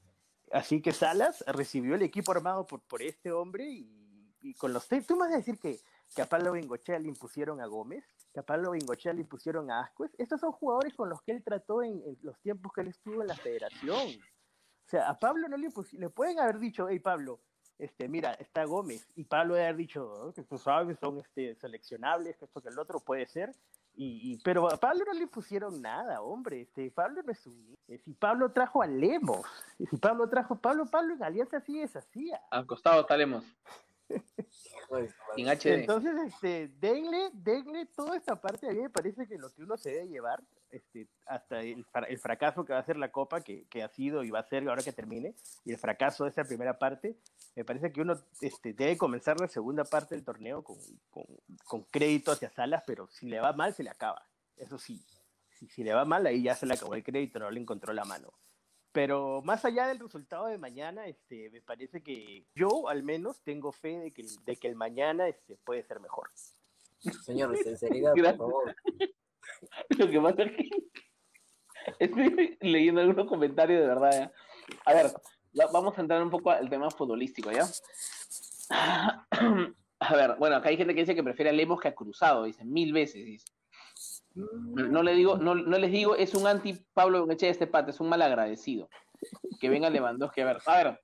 Así 0.51 0.81
que 0.81 0.91
Salas 0.91 1.43
recibió 1.47 1.93
el 1.93 2.01
equipo 2.01 2.31
armado 2.31 2.65
por, 2.65 2.81
por 2.81 3.03
este 3.03 3.31
hombre 3.31 3.69
y 3.69 4.06
con 4.55 4.73
los 4.73 4.87
Tú 4.87 5.15
me 5.15 5.25
vas 5.25 5.33
a 5.33 5.37
decir 5.37 5.59
que, 5.59 5.79
que 6.15 6.21
a 6.21 6.25
Pablo 6.25 6.53
Bengochea 6.53 6.99
le 6.99 7.07
impusieron 7.07 7.61
a 7.61 7.65
Gómez, 7.65 8.05
que 8.33 8.39
a 8.39 8.43
Pablo 8.43 8.71
Bengochea 8.71 9.13
le 9.13 9.21
impusieron 9.21 9.71
a 9.71 9.81
Ascuez. 9.81 10.11
Estos 10.17 10.39
son 10.41 10.51
jugadores 10.51 10.93
con 10.95 11.09
los 11.09 11.21
que 11.21 11.31
él 11.31 11.43
trató 11.43 11.83
en, 11.83 12.01
los 12.21 12.39
tiempos 12.39 12.71
que 12.73 12.81
él 12.81 12.87
estuvo 12.87 13.21
en 13.21 13.27
la 13.27 13.35
federación. 13.35 13.97
O 13.97 14.89
sea, 14.89 15.09
a 15.09 15.19
Pablo 15.19 15.47
no 15.47 15.57
le 15.57 15.67
impusieron, 15.67 16.07
le 16.07 16.09
pueden 16.09 16.39
haber 16.39 16.59
dicho, 16.59 16.87
hey 16.89 16.99
Pablo, 16.99 17.41
este, 17.77 18.07
mira, 18.07 18.33
está 18.33 18.63
Gómez, 18.65 19.07
y 19.15 19.25
Pablo 19.25 19.53
debe 19.53 19.67
haber 19.67 19.77
dicho 19.77 20.31
que 20.33 20.43
tú 20.43 20.57
sabes, 20.57 20.97
son 20.99 21.19
este, 21.19 21.55
seleccionables, 21.55 22.37
que 22.37 22.45
esto 22.45 22.61
que 22.61 22.69
el 22.69 22.79
otro 22.79 22.99
puede 22.99 23.27
ser, 23.27 23.53
y, 23.99 24.37
pero 24.43 24.71
a 24.71 24.77
Pablo 24.77 25.05
no 25.07 25.13
le 25.13 25.23
impusieron 25.23 25.81
nada, 25.81 26.21
hombre, 26.21 26.61
este, 26.61 26.91
Pablo 26.91 27.23
no 27.23 27.31
es 27.31 27.47
un... 27.47 27.75
Si 28.03 28.13
Pablo 28.13 28.51
trajo 28.51 28.83
a 28.83 28.87
Lemos, 28.87 29.43
si 29.89 29.97
Pablo 29.97 30.29
trajo, 30.29 30.55
Pablo, 30.55 30.85
Pablo 30.85 31.15
en 31.15 31.23
Alianza 31.23 31.59
sí 31.61 31.81
es 31.81 31.95
así. 31.95 32.29
Al 32.51 32.67
está 32.99 33.17
Lemos. 33.17 33.43
Entonces, 35.81 36.13
este, 36.27 36.69
denle, 36.79 37.29
denle 37.33 37.85
toda 37.87 38.15
esta 38.17 38.39
parte. 38.39 38.67
A 38.67 38.71
mí 38.71 38.81
me 38.81 38.89
parece 38.89 39.27
que 39.27 39.37
lo 39.37 39.49
que 39.53 39.63
uno 39.63 39.77
se 39.77 39.91
debe 39.91 40.07
llevar, 40.07 40.41
este, 40.69 41.07
hasta 41.25 41.61
el, 41.61 41.85
el 42.07 42.19
fracaso 42.19 42.65
que 42.65 42.73
va 42.73 42.79
a 42.79 42.85
ser 42.85 42.97
la 42.97 43.11
Copa, 43.11 43.41
que, 43.41 43.65
que, 43.67 43.83
ha 43.83 43.89
sido 43.89 44.23
y 44.23 44.31
va 44.31 44.39
a 44.39 44.47
ser 44.47 44.67
ahora 44.67 44.83
que 44.83 44.93
termine, 44.93 45.35
y 45.65 45.71
el 45.71 45.77
fracaso 45.77 46.23
de 46.23 46.31
esa 46.31 46.43
primera 46.43 46.77
parte, 46.79 47.17
me 47.55 47.65
parece 47.65 47.91
que 47.91 48.01
uno 48.01 48.15
este, 48.41 48.73
debe 48.73 48.97
comenzar 48.97 49.39
la 49.39 49.47
segunda 49.47 49.83
parte 49.83 50.15
del 50.15 50.23
torneo 50.23 50.63
con, 50.63 50.77
con, 51.09 51.25
con 51.65 51.83
crédito 51.83 52.31
hacia 52.31 52.49
Salas, 52.49 52.83
pero 52.85 53.07
si 53.07 53.27
le 53.27 53.39
va 53.39 53.53
mal, 53.53 53.73
se 53.73 53.83
le 53.83 53.89
acaba. 53.89 54.25
Eso 54.55 54.77
sí, 54.77 55.03
si, 55.57 55.67
si 55.67 55.83
le 55.83 55.93
va 55.93 56.05
mal, 56.05 56.25
ahí 56.25 56.43
ya 56.43 56.55
se 56.55 56.65
le 56.65 56.73
acabó 56.73 56.95
el 56.95 57.03
crédito, 57.03 57.39
no 57.39 57.51
le 57.51 57.59
encontró 57.59 57.93
la 57.93 58.05
mano. 58.05 58.33
Pero 58.97 59.43
más 59.43 59.63
allá 59.63 59.85
del 59.85 59.99
resultado 59.99 60.47
de 60.47 60.57
mañana, 60.57 61.05
este, 61.05 61.51
me 61.51 61.61
parece 61.61 62.01
que 62.01 62.47
yo 62.55 62.89
al 62.89 63.03
menos 63.03 63.39
tengo 63.43 63.71
fe 63.71 63.99
de 63.99 64.11
que, 64.11 64.25
de 64.43 64.55
que 64.55 64.67
el 64.67 64.75
mañana 64.75 65.27
este, 65.27 65.55
puede 65.57 65.83
ser 65.83 65.99
mejor. 65.99 66.31
Señor, 67.23 67.55
sinceridad, 67.63 68.13
por 68.15 68.37
favor. 68.37 68.75
Lo 69.99 70.09
que 70.09 70.19
pasa 70.19 70.41
es 70.41 70.51
que 70.51 70.69
estoy 71.99 72.57
leyendo 72.59 73.01
algunos 73.01 73.27
comentarios 73.27 73.81
de 73.81 73.87
verdad. 73.87 74.19
¿eh? 74.19 74.31
A 74.85 74.93
ver, 74.95 75.11
vamos 75.71 75.95
a 75.95 76.01
entrar 76.01 76.23
un 76.23 76.31
poco 76.31 76.49
al 76.49 76.67
tema 76.67 76.89
futbolístico, 76.89 77.51
¿ya? 77.51 77.67
A 79.99 80.15
ver, 80.15 80.37
bueno, 80.39 80.55
acá 80.55 80.69
hay 80.69 80.77
gente 80.77 80.95
que 80.95 81.01
dice 81.01 81.13
que 81.13 81.23
prefiere 81.23 81.51
a 81.51 81.53
Lemos 81.53 81.79
que 81.79 81.87
a 81.87 81.93
Cruzado, 81.93 82.45
dicen 82.45 82.71
mil 82.71 82.93
veces, 82.93 83.25
dice. 83.25 83.47
No, 84.37 85.03
le 85.03 85.13
digo, 85.13 85.37
no, 85.37 85.55
les 85.55 85.91
digo, 85.91 86.15
es 86.15 86.35
un 86.35 86.45
anti 86.45 86.77
Pablo 86.93 87.21
Bengochea 87.21 87.49
este 87.49 87.67
pata, 87.67 87.89
es 87.89 87.99
un 87.99 88.09
mal 88.09 88.21
agradecido. 88.21 88.89
Que 89.59 89.69
venga 89.69 89.89
Lewandowski 89.89 90.41
a 90.41 90.45
ver. 90.45 90.57
A 90.65 90.77
ver, 90.77 90.99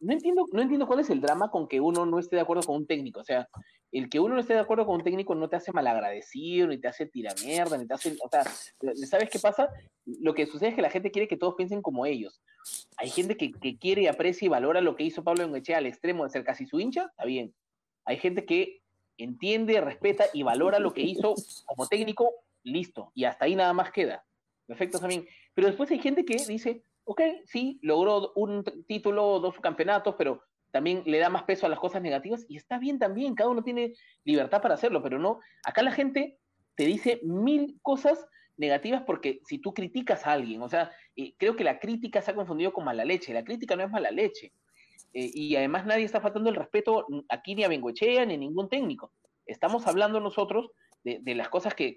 no 0.00 0.12
entiendo, 0.12 0.46
no 0.52 0.62
entiendo 0.62 0.86
cuál 0.86 1.00
es 1.00 1.10
el 1.10 1.20
drama 1.20 1.50
con 1.50 1.68
que 1.68 1.80
uno 1.80 2.06
no 2.06 2.18
esté 2.18 2.36
de 2.36 2.42
acuerdo 2.42 2.62
con 2.62 2.76
un 2.76 2.86
técnico. 2.86 3.20
O 3.20 3.24
sea, 3.24 3.48
el 3.92 4.08
que 4.08 4.20
uno 4.20 4.34
no 4.34 4.40
esté 4.40 4.54
de 4.54 4.60
acuerdo 4.60 4.86
con 4.86 4.96
un 4.96 5.04
técnico 5.04 5.34
no 5.34 5.48
te 5.48 5.56
hace 5.56 5.72
malagradecido, 5.72 6.68
ni 6.68 6.78
te 6.78 6.88
hace 6.88 7.06
tiramierda, 7.06 7.76
ni 7.78 7.86
te 7.86 7.94
hace. 7.94 8.16
O 8.24 8.28
sea, 8.28 8.44
¿sabes 9.06 9.30
qué 9.30 9.38
pasa? 9.38 9.68
Lo 10.04 10.34
que 10.34 10.46
sucede 10.46 10.70
es 10.70 10.74
que 10.74 10.82
la 10.82 10.90
gente 10.90 11.10
quiere 11.10 11.28
que 11.28 11.36
todos 11.36 11.54
piensen 11.54 11.82
como 11.82 12.06
ellos. 12.06 12.42
Hay 12.96 13.10
gente 13.10 13.36
que, 13.36 13.52
que 13.52 13.76
quiere 13.76 14.08
aprecia 14.08 14.46
y 14.46 14.48
valora 14.48 14.80
lo 14.80 14.96
que 14.96 15.04
hizo 15.04 15.22
Pablo 15.22 15.44
Bengochea 15.44 15.78
al 15.78 15.86
extremo 15.86 16.24
de 16.24 16.30
ser 16.30 16.44
casi 16.44 16.66
su 16.66 16.80
hincha, 16.80 17.06
está 17.10 17.24
bien. 17.24 17.54
Hay 18.04 18.16
gente 18.16 18.44
que 18.44 18.81
entiende, 19.22 19.80
respeta 19.80 20.24
y 20.32 20.42
valora 20.42 20.78
lo 20.78 20.92
que 20.92 21.02
hizo 21.02 21.34
como 21.66 21.86
técnico, 21.86 22.32
listo. 22.62 23.12
Y 23.14 23.24
hasta 23.24 23.44
ahí 23.44 23.54
nada 23.56 23.72
más 23.72 23.92
queda. 23.92 24.24
Perfecto 24.66 24.98
también. 24.98 25.26
Pero 25.54 25.68
después 25.68 25.90
hay 25.90 25.98
gente 25.98 26.24
que 26.24 26.36
dice, 26.46 26.84
ok, 27.04 27.20
sí, 27.44 27.78
logró 27.82 28.32
un 28.36 28.64
título, 28.86 29.40
dos 29.40 29.58
campeonatos, 29.60 30.14
pero 30.16 30.42
también 30.70 31.02
le 31.04 31.18
da 31.18 31.28
más 31.28 31.44
peso 31.44 31.66
a 31.66 31.68
las 31.68 31.78
cosas 31.78 32.02
negativas 32.02 32.44
y 32.48 32.56
está 32.56 32.78
bien 32.78 32.98
también, 32.98 33.34
cada 33.34 33.50
uno 33.50 33.62
tiene 33.62 33.94
libertad 34.24 34.62
para 34.62 34.74
hacerlo, 34.74 35.02
pero 35.02 35.18
no, 35.18 35.40
acá 35.64 35.82
la 35.82 35.92
gente 35.92 36.38
te 36.74 36.86
dice 36.86 37.20
mil 37.22 37.78
cosas 37.82 38.26
negativas 38.56 39.02
porque 39.02 39.40
si 39.44 39.58
tú 39.58 39.74
criticas 39.74 40.26
a 40.26 40.32
alguien, 40.32 40.62
o 40.62 40.68
sea, 40.68 40.90
eh, 41.14 41.34
creo 41.36 41.56
que 41.56 41.64
la 41.64 41.78
crítica 41.78 42.22
se 42.22 42.30
ha 42.30 42.34
confundido 42.34 42.72
con 42.72 42.84
mala 42.84 43.04
leche, 43.04 43.34
la 43.34 43.44
crítica 43.44 43.76
no 43.76 43.84
es 43.84 43.90
mala 43.90 44.10
leche, 44.10 44.52
eh, 45.12 45.30
y 45.32 45.56
además 45.56 45.86
nadie 45.86 46.04
está 46.04 46.20
faltando 46.20 46.50
el 46.50 46.56
respeto 46.56 47.06
aquí 47.28 47.54
ni 47.54 47.64
a 47.64 47.68
Bengochea 47.68 48.24
ni 48.24 48.34
a 48.34 48.38
ningún 48.38 48.68
técnico. 48.68 49.12
Estamos 49.46 49.86
hablando 49.86 50.20
nosotros 50.20 50.70
de, 51.04 51.34
las 51.34 51.48
cosas 51.48 51.74
que, 51.74 51.96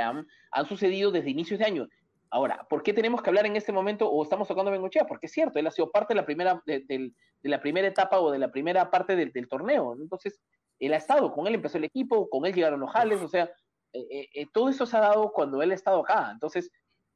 han, 0.00 0.26
sucedido 0.68 1.10
desde 1.10 1.30
inicios 1.30 1.58
de 1.58 1.66
año. 1.66 1.88
Ahora, 2.30 2.66
¿por 2.68 2.82
qué 2.82 2.92
tenemos 2.92 3.22
que 3.22 3.30
hablar 3.30 3.46
en 3.46 3.56
este 3.56 3.72
momento 3.72 4.10
o 4.10 4.22
estamos 4.22 4.48
tocando 4.48 4.70
a 4.70 4.72
Bengochea? 4.72 5.06
Porque 5.06 5.26
es 5.26 5.32
cierto, 5.32 5.58
él 5.58 5.66
ha 5.66 5.70
sido 5.70 5.90
parte 5.90 6.14
de 6.14 6.20
la 6.20 6.26
primera, 6.26 6.62
de, 6.66 7.12
la 7.42 7.60
primera 7.60 7.88
etapa 7.88 8.20
o 8.20 8.30
de 8.30 8.38
la 8.38 8.50
primera 8.50 8.90
parte 8.90 9.16
del, 9.16 9.48
torneo. 9.48 9.96
Entonces, 10.00 10.40
él 10.78 10.92
ha 10.92 10.98
estado, 10.98 11.32
con 11.32 11.46
él 11.46 11.54
empezó 11.54 11.78
el 11.78 11.84
equipo, 11.84 12.28
con 12.28 12.44
él 12.44 12.54
llegaron 12.54 12.80
los 12.80 12.90
jales, 12.90 13.20
o 13.20 13.28
sea, 13.28 13.50
eh, 13.92 14.28
eh, 14.34 14.46
todo 14.52 14.68
eso 14.68 14.84
se 14.84 14.96
ha 14.96 15.00
dado 15.00 15.32
cuando 15.32 15.62
él 15.62 15.70
ha 15.70 15.74
estado 15.74 16.00
acá. 16.00 16.30
Entonces, 16.32 16.70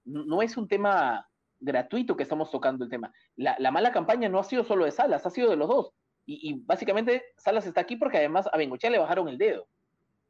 no 0.05 0.41
es 0.41 0.57
un 0.57 0.69
tema 0.69 1.29
gratuito 1.61 2.17
que 2.17 2.23
estamos 2.23 2.51
tocando 2.51 2.85
el 2.85 2.91
tema. 2.91 3.13
La, 3.37 3.71
mala 3.71 3.93
campaña 3.93 4.29
no 4.29 4.39
ha 4.39 4.45
sido 4.45 4.65
solo 4.65 4.85
de 4.85 4.91
Salas, 4.91 5.27
ha 5.27 5.31
sido 5.31 5.51
de 5.51 5.57
los 5.57 5.69
dos. 5.69 5.93
Y, 6.27 6.61
básicamente 6.67 7.25
Salas 7.39 7.67
está 7.67 7.81
aquí 7.81 7.97
porque 7.97 8.19
además 8.19 8.49
a 8.53 8.59
Bengochea 8.59 8.91
le 8.91 8.99
bajaron 8.99 9.29
el 9.29 9.39
dedo. 9.39 9.67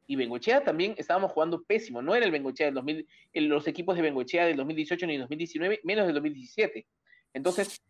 Y 0.07 0.15
Bengochea 0.15 0.63
también 0.63 0.95
estábamos 0.97 1.31
jugando 1.31 1.61
pésimo. 1.63 2.01
No 2.01 2.15
era 2.15 2.25
el 2.25 2.31
Bengochea 2.31 2.67
del 2.67 2.75
2000, 2.75 3.07
los 3.33 3.67
equipos 3.67 3.95
de 3.95 4.01
Bengochea 4.01 4.45
del 4.45 4.57
2018 4.57 5.05
ni 5.05 5.17
2019, 5.17 5.81
menos 5.83 6.05
del 6.05 6.15
2017. 6.15 6.87
Entonces, 7.33 7.83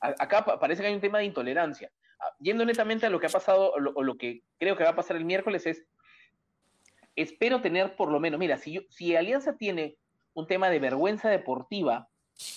acá 0.00 0.44
parece 0.58 0.80
que 0.80 0.88
hay 0.88 0.94
un 0.94 1.00
tema 1.00 1.18
de 1.18 1.26
intolerancia. 1.26 1.90
Ah, 2.18 2.32
yendo 2.38 2.64
netamente 2.64 3.06
a 3.06 3.10
lo 3.10 3.20
que 3.20 3.26
ha 3.26 3.30
pasado, 3.30 3.72
o 3.72 4.02
lo, 4.02 4.16
que 4.16 4.42
creo 4.58 4.76
que 4.76 4.84
va 4.84 4.90
a 4.90 4.96
pasar 4.96 5.16
el 5.16 5.24
miércoles 5.24 5.66
es, 5.66 5.84
espero 7.16 7.60
tener 7.60 7.96
por 7.96 8.10
lo 8.10 8.20
menos, 8.20 8.38
mira, 8.38 8.56
si, 8.56 8.86
si 8.90 9.16
Alianza 9.16 9.56
tiene 9.56 9.96
un 10.34 10.46
tema 10.46 10.70
de 10.70 10.78
vergüenza 10.78 11.28
deportiva 11.28 12.08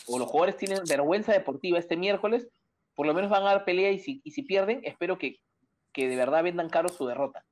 o 0.07 0.19
los 0.19 0.27
jugadores 0.27 0.57
tienen 0.57 0.79
vergüenza 0.87 1.31
deportiva 1.31 1.79
este 1.79 1.97
miércoles, 1.97 2.47
por 2.95 3.07
lo 3.07 3.13
menos 3.13 3.29
van 3.29 3.43
a 3.43 3.51
dar 3.51 3.65
pelea 3.65 3.91
y 3.91 3.99
si, 3.99 4.21
y 4.23 4.31
si 4.31 4.43
pierden, 4.43 4.81
espero 4.83 5.17
que, 5.17 5.39
que 5.91 6.07
de 6.07 6.15
verdad 6.15 6.43
vendan 6.43 6.69
caro 6.69 6.89
su 6.89 7.05
derrota. 7.07 7.43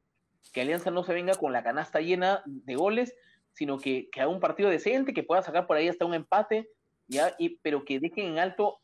Que 0.54 0.62
Alianza 0.62 0.92
no 0.92 1.04
se 1.04 1.14
venga 1.14 1.36
con 1.36 1.54
la 1.54 1.64
canasta 1.64 2.02
llena 2.02 2.44
de 2.46 2.76
goles, 2.76 3.16
sino 3.54 3.78
que, 3.80 4.10
que 4.12 4.22
haga 4.22 4.30
un 4.30 4.40
partido 4.40 4.70
decente, 4.70 5.14
que 5.14 5.24
pueda 5.24 5.42
sacar 5.42 5.68
por 5.68 5.78
ahí 5.78 5.88
hasta 5.88 6.06
un 6.06 6.14
empate, 6.14 6.70
¿ya? 7.08 7.36
Y, 7.38 7.58
pero 7.58 7.86
que 7.86 8.00
dejen 8.00 8.26
en 8.28 8.40
alto 8.40 8.80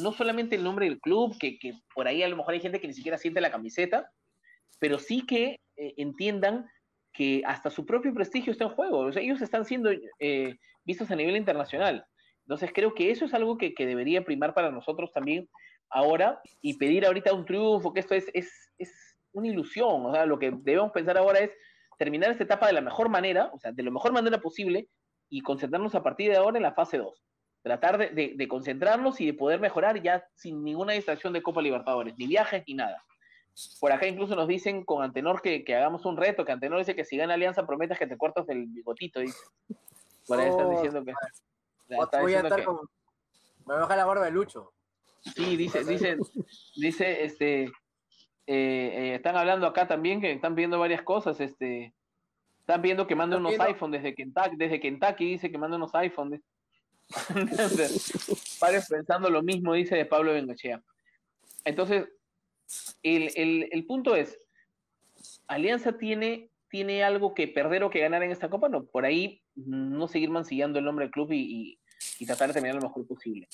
no 0.00 0.12
solamente 0.12 0.56
el 0.56 0.64
nombre 0.64 0.86
del 0.86 1.00
club, 1.00 1.36
que, 1.38 1.58
que, 1.58 1.74
por 1.94 2.08
ahí 2.08 2.22
a 2.22 2.28
lo 2.28 2.36
mejor 2.36 2.54
hay 2.54 2.60
gente 2.60 2.80
que 2.80 2.88
ni 2.88 2.94
siquiera 2.94 3.18
siente 3.18 3.40
la 3.40 3.50
camiseta, 3.50 4.10
pero 4.78 4.98
sí 4.98 5.24
que 5.26 5.60
eh, 5.76 5.94
entiendan 5.96 6.68
que 7.12 7.42
hasta 7.46 7.70
su 7.70 7.84
propio 7.86 8.14
prestigio 8.14 8.52
está 8.52 8.64
en 8.64 8.70
juego. 8.70 9.00
O 9.00 9.12
sea, 9.12 9.22
ellos 9.22 9.40
están 9.40 9.64
siendo 9.64 9.90
eh, 10.20 10.56
vistos 10.84 11.10
a 11.10 11.16
nivel 11.16 11.36
internacional. 11.36 12.06
Entonces 12.48 12.70
creo 12.72 12.94
que 12.94 13.10
eso 13.10 13.26
es 13.26 13.34
algo 13.34 13.58
que, 13.58 13.74
debería 13.76 14.24
primar 14.24 14.54
para 14.54 14.70
nosotros 14.70 15.12
también 15.12 15.46
ahora 15.90 16.40
y 16.62 16.78
pedir 16.78 17.04
ahorita 17.04 17.34
un 17.34 17.44
triunfo, 17.44 17.92
que 17.92 18.00
esto 18.00 18.14
es, 18.14 18.30
es, 18.32 18.50
es 18.78 18.90
una 19.32 19.48
ilusión. 19.48 20.06
O 20.06 20.14
sea, 20.14 20.24
lo 20.24 20.38
que 20.38 20.50
debemos 20.62 20.90
pensar 20.92 21.18
ahora 21.18 21.40
es 21.40 21.50
terminar 21.98 22.30
esta 22.30 22.44
etapa 22.44 22.66
de 22.66 22.72
la 22.72 22.80
mejor 22.80 23.10
manera, 23.10 23.50
o 23.52 23.58
sea, 23.58 23.70
de 23.70 23.82
la 23.82 23.90
mejor 23.90 24.12
manera 24.12 24.38
posible 24.40 24.88
y 25.28 25.42
concentrarnos 25.42 25.94
a 25.94 26.02
partir 26.02 26.30
de 26.30 26.38
ahora 26.38 26.56
en 26.56 26.62
la 26.62 26.72
fase 26.72 26.96
2. 26.96 27.22
Tratar 27.62 28.14
de, 28.14 28.48
concentrarnos 28.48 29.20
y 29.20 29.26
de 29.26 29.34
poder 29.34 29.60
mejorar 29.60 30.00
ya 30.02 30.24
sin 30.34 30.64
ninguna 30.64 30.94
distracción 30.94 31.34
de 31.34 31.42
Copa 31.42 31.60
Libertadores, 31.60 32.14
ni 32.16 32.28
viajes 32.28 32.64
ni 32.66 32.72
nada. 32.72 33.04
Por 33.78 33.92
acá 33.92 34.06
incluso 34.06 34.34
nos 34.36 34.48
dicen 34.48 34.86
con 34.86 35.02
Antenor 35.02 35.42
que, 35.42 35.62
hagamos 35.74 36.06
un 36.06 36.16
reto, 36.16 36.46
que 36.46 36.52
Antenor 36.52 36.78
dice 36.78 36.96
que 36.96 37.04
si 37.04 37.18
gana 37.18 37.34
Alianza 37.34 37.66
prometas 37.66 37.98
que 37.98 38.06
te 38.06 38.16
cortas 38.16 38.48
el 38.48 38.68
bigotito, 38.68 39.20
dice. 39.20 39.38
Por 40.26 40.40
ahí 40.40 40.48
están 40.48 40.66
oh, 40.66 40.70
diciendo 40.70 41.04
que... 41.04 41.12
Voy 41.88 42.34
a 42.34 42.40
estar 42.40 42.64
con... 42.64 42.76
Me 42.76 43.74
voy 43.74 43.76
a 43.76 43.80
bajar 43.80 43.96
la 43.98 44.04
barba 44.06 44.24
de 44.24 44.30
Lucho. 44.30 44.72
Sí, 45.20 45.56
dice, 45.56 45.84
dice, 45.84 46.16
dice, 46.76 47.24
este, 47.24 47.64
eh, 47.64 47.70
eh, 48.46 49.14
están 49.16 49.36
hablando 49.36 49.66
acá 49.66 49.86
también 49.86 50.20
que 50.20 50.32
están 50.32 50.54
viendo 50.54 50.78
varias 50.78 51.02
cosas, 51.02 51.40
este, 51.40 51.92
están 52.60 52.80
viendo 52.82 53.06
que 53.06 53.14
manda 53.14 53.36
unos 53.36 53.58
iPhones 53.58 54.02
desde 54.02 54.14
Kentucky, 54.14 54.56
desde 54.56 54.80
Kentucky 54.80 55.24
dice 55.24 55.50
que 55.50 55.58
manda 55.58 55.76
unos 55.76 55.94
iPhones. 55.94 56.40
Pares 58.60 58.86
pensando 58.88 59.30
lo 59.30 59.42
mismo, 59.42 59.74
dice 59.74 59.96
de 59.96 60.06
Pablo 60.06 60.32
Bengochea. 60.32 60.82
Entonces, 61.64 62.08
el, 63.02 63.30
el, 63.34 63.68
el, 63.72 63.86
punto 63.86 64.14
es, 64.14 64.38
Alianza 65.46 65.96
tiene, 65.98 66.50
tiene 66.68 67.02
algo 67.02 67.34
que 67.34 67.48
perder 67.48 67.84
o 67.84 67.90
que 67.90 68.00
ganar 68.00 68.22
en 68.22 68.30
esta 68.30 68.50
copa, 68.50 68.68
no, 68.68 68.84
por 68.84 69.04
ahí 69.04 69.42
no 69.56 70.06
seguir 70.08 70.30
mancillando 70.30 70.78
el 70.78 70.84
nombre 70.84 71.06
del 71.06 71.12
club 71.12 71.32
y, 71.32 71.77
tratar 72.26 72.48
de 72.48 72.54
terminar 72.54 72.76
lo 72.76 72.88
mejor 72.88 73.06
posible. 73.06 73.48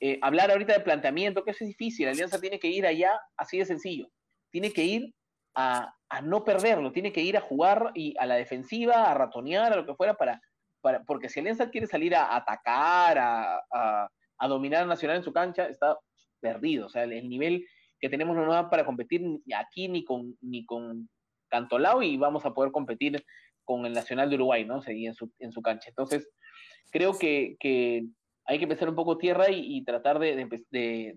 Eh, 0.00 0.18
hablar 0.22 0.50
ahorita 0.50 0.74
de 0.74 0.80
planteamiento, 0.80 1.44
que 1.44 1.50
es 1.50 1.58
difícil, 1.58 2.06
la 2.06 2.12
Alianza 2.12 2.40
tiene 2.40 2.58
que 2.58 2.68
ir 2.68 2.86
allá 2.86 3.20
así 3.36 3.58
de 3.58 3.64
sencillo, 3.64 4.08
tiene 4.50 4.72
que 4.72 4.84
ir 4.84 5.14
a, 5.54 5.92
no 6.22 6.44
perderlo, 6.44 6.92
tiene 6.92 7.12
que 7.12 7.20
ir 7.20 7.36
a 7.36 7.40
jugar 7.40 7.90
y 7.94 8.14
a 8.18 8.26
la 8.26 8.36
defensiva, 8.36 9.10
a 9.10 9.14
ratonear, 9.14 9.72
a 9.72 9.76
lo 9.76 9.84
que 9.84 9.94
fuera, 9.94 10.14
para, 10.14 10.40
para 10.80 11.02
porque 11.04 11.28
si 11.28 11.40
Alianza 11.40 11.70
quiere 11.70 11.88
salir 11.88 12.14
a 12.14 12.36
atacar, 12.36 13.18
a, 13.18 14.08
dominar 14.46 14.84
a 14.84 14.86
Nacional 14.86 15.16
en 15.16 15.24
su 15.24 15.32
cancha, 15.32 15.66
está 15.66 15.98
perdido, 16.40 16.86
o 16.86 16.88
sea, 16.88 17.02
el, 17.02 17.28
nivel 17.28 17.66
que 17.98 18.08
tenemos 18.08 18.36
no 18.36 18.52
da 18.52 18.70
para 18.70 18.86
competir 18.86 19.22
aquí 19.56 19.88
ni 19.88 20.04
con, 20.04 20.36
ni 20.40 20.64
con 20.64 21.08
Cantolao 21.48 22.02
y 22.02 22.16
vamos 22.16 22.46
a 22.46 22.54
poder 22.54 22.70
competir 22.70 23.24
con 23.64 23.84
el 23.84 23.92
Nacional 23.92 24.30
de 24.30 24.36
Uruguay, 24.36 24.64
¿no? 24.64 24.80
Seguía 24.80 25.08
en 25.08 25.14
su, 25.14 25.32
en 25.40 25.50
su 25.50 25.60
cancha. 25.60 25.88
Entonces, 25.88 26.28
creo 26.90 27.18
que, 27.18 27.56
hay 28.44 28.58
que 28.58 28.64
empezar 28.64 28.88
un 28.88 28.94
poco 28.94 29.18
tierra 29.18 29.50
y, 29.50 29.84
tratar 29.84 30.18
de, 30.18 30.40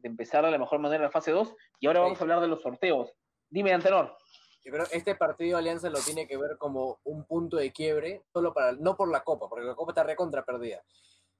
empezar 0.04 0.46
de 0.46 0.52
la 0.52 0.58
mejor 0.58 0.80
manera 0.80 1.04
la 1.04 1.12
fase 1.12 1.32
2. 1.32 1.54
Y 1.80 1.88
ahora 1.88 2.02
vamos 2.02 2.20
a 2.20 2.24
hablar 2.24 2.42
de 2.42 2.48
los 2.48 2.62
sorteos. 2.62 3.12
Dime, 3.50 3.74
Antenor. 3.74 4.16
Yo 4.64 4.72
creo 4.72 4.86
que 4.86 4.98
este 4.98 5.16
partido 5.16 5.58
Alianza 5.58 5.90
lo 5.90 6.00
tiene 6.00 6.28
que 6.28 6.38
ver 6.38 6.58
como 6.58 7.00
un 7.04 7.26
punto 7.26 7.58
de 7.58 7.72
quiebre, 7.72 8.22
solo 8.32 8.54
para, 8.54 8.74
no 8.74 8.96
por 8.96 9.10
la 9.10 9.24
Copa, 9.24 9.50
porque 9.50 9.66
la 9.66 9.74
Copa 9.74 9.92
está 9.92 10.04
recontra 10.04 10.46
perdida, 10.46 10.84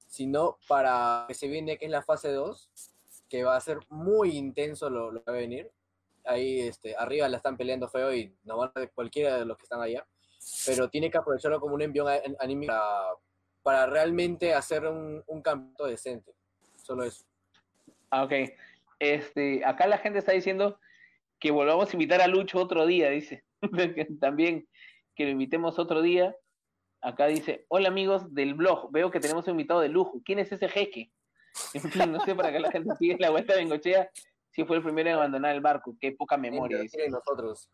sino 0.08 0.58
para 0.66 1.26
que 1.28 1.34
se 1.34 1.46
viene, 1.46 1.78
que 1.78 1.84
es 1.84 1.90
la 1.90 2.02
fase 2.02 2.32
2, 2.32 2.70
que 3.28 3.44
va 3.44 3.54
a 3.54 3.60
ser 3.60 3.78
muy 3.90 4.36
intenso 4.36 4.90
lo, 4.90 5.12
lo 5.12 5.22
que 5.22 5.30
va 5.30 5.36
a 5.36 5.40
venir. 5.40 5.70
Ahí 6.24 6.62
este, 6.62 6.96
arriba 6.96 7.28
la 7.28 7.36
están 7.36 7.56
peleando 7.56 7.88
feo 7.88 8.12
y 8.12 8.36
no 8.42 8.56
van 8.56 8.72
a 8.74 8.86
cualquiera 8.88 9.38
de 9.38 9.44
los 9.44 9.56
que 9.56 9.64
están 9.64 9.80
allá 9.80 10.04
pero 10.66 10.88
tiene 10.88 11.10
que 11.10 11.18
aprovecharlo 11.18 11.60
como 11.60 11.74
un 11.74 11.82
envión 11.82 12.08
anímico 12.38 12.72
para, 12.72 13.16
realmente 13.64 14.54
hacer 14.54 14.86
un, 14.86 15.22
un 15.26 15.42
campeonato 15.42 15.86
decente. 15.86 16.32
Solo 16.76 17.04
eso. 17.04 17.24
Ah, 18.10 18.24
ok. 18.24 18.32
Este, 18.98 19.64
acá 19.64 19.86
la 19.86 19.98
gente 19.98 20.18
está 20.18 20.32
diciendo 20.32 20.78
que 21.38 21.50
volvamos 21.50 21.88
a 21.88 21.92
invitar 21.94 22.20
a 22.20 22.28
Lucho 22.28 22.60
otro 22.60 22.86
día, 22.86 23.10
dice. 23.10 23.44
También 24.20 24.68
que 25.14 25.24
lo 25.24 25.30
invitemos 25.30 25.78
otro 25.78 26.02
día. 26.02 26.36
Acá 27.00 27.26
dice, 27.26 27.64
hola 27.68 27.88
amigos 27.88 28.32
del 28.32 28.54
blog, 28.54 28.92
veo 28.92 29.10
que 29.10 29.18
tenemos 29.18 29.46
un 29.46 29.52
invitado 29.52 29.80
de 29.80 29.88
lujo. 29.88 30.22
¿Quién 30.24 30.38
es 30.38 30.52
ese 30.52 30.68
jeque? 30.68 31.10
no 32.08 32.20
sé 32.20 32.34
para 32.34 32.52
qué 32.52 32.60
la 32.60 32.70
gente 32.70 32.94
sigue 32.96 33.16
la 33.18 33.30
vuelta 33.30 33.54
de 33.54 33.60
Bengochea 33.60 34.08
si 34.50 34.64
fue 34.64 34.76
el 34.76 34.82
primero 34.82 35.08
en 35.08 35.16
abandonar 35.16 35.54
el 35.54 35.60
barco. 35.60 35.96
Qué 36.00 36.12
poca 36.12 36.36
memoria. 36.36 36.78
Dice. 36.78 37.08
Nosotros. 37.08 37.68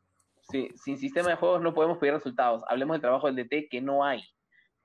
Sí, 0.50 0.70
sin 0.82 0.96
sistema 0.96 1.30
de 1.30 1.36
juegos 1.36 1.60
no 1.60 1.74
podemos 1.74 1.98
pedir 1.98 2.14
resultados. 2.14 2.62
Hablemos 2.68 2.94
del 2.94 3.02
trabajo 3.02 3.30
del 3.30 3.36
DT 3.36 3.68
que 3.68 3.82
no 3.82 4.04
hay. 4.04 4.22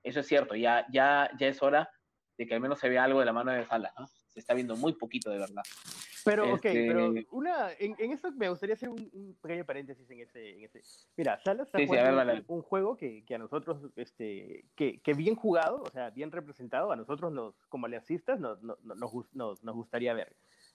Eso 0.04 0.20
es 0.20 0.26
cierto, 0.26 0.54
ya, 0.54 0.86
ya, 0.92 1.28
ya 1.38 1.48
es 1.48 1.60
hora 1.62 1.90
de 2.38 2.46
que 2.46 2.54
al 2.54 2.60
menos 2.60 2.78
se 2.78 2.88
vea 2.88 3.04
algo 3.04 3.20
de 3.20 3.26
la 3.26 3.32
mano 3.32 3.50
de 3.50 3.64
Sala, 3.64 3.92
¿no? 3.98 4.06
Se 4.06 4.38
está 4.38 4.54
viendo 4.54 4.76
muy 4.76 4.92
poquito 4.92 5.30
de 5.30 5.38
verdad. 5.38 5.62
Pero, 6.24 6.54
ok, 6.54 6.64
este, 6.64 6.86
pero 6.86 7.12
una, 7.30 7.72
en, 7.78 7.94
en, 7.98 8.12
eso 8.12 8.30
me 8.32 8.48
gustaría 8.48 8.74
hacer 8.74 8.88
un, 8.88 9.36
pequeño 9.42 9.64
paréntesis 9.64 10.08
en 10.10 10.20
ese, 10.20 10.50
en 10.56 10.64
ese. 10.64 10.82
Mira, 11.16 11.38
Salas 11.38 11.66
está 11.68 11.86
jugando 11.86 12.44
un, 12.48 12.62
juego 12.62 12.96
que, 12.96 13.24
que, 13.24 13.34
a 13.34 13.38
nosotros, 13.38 13.78
este, 13.96 14.64
que, 14.74 15.00
que, 15.00 15.14
bien 15.14 15.36
jugado, 15.36 15.82
o 15.82 15.90
sea, 15.90 16.10
bien 16.10 16.32
representado, 16.32 16.92
a 16.92 16.96
nosotros 16.96 17.32
los, 17.32 17.54
como 17.68 17.86
aliancistas 17.86 18.40
nos, 18.40 18.62
nos, 18.62 18.78
nos, 19.32 19.62
nos 19.62 19.74
gustaría 19.74 20.14
ver. 20.14 20.34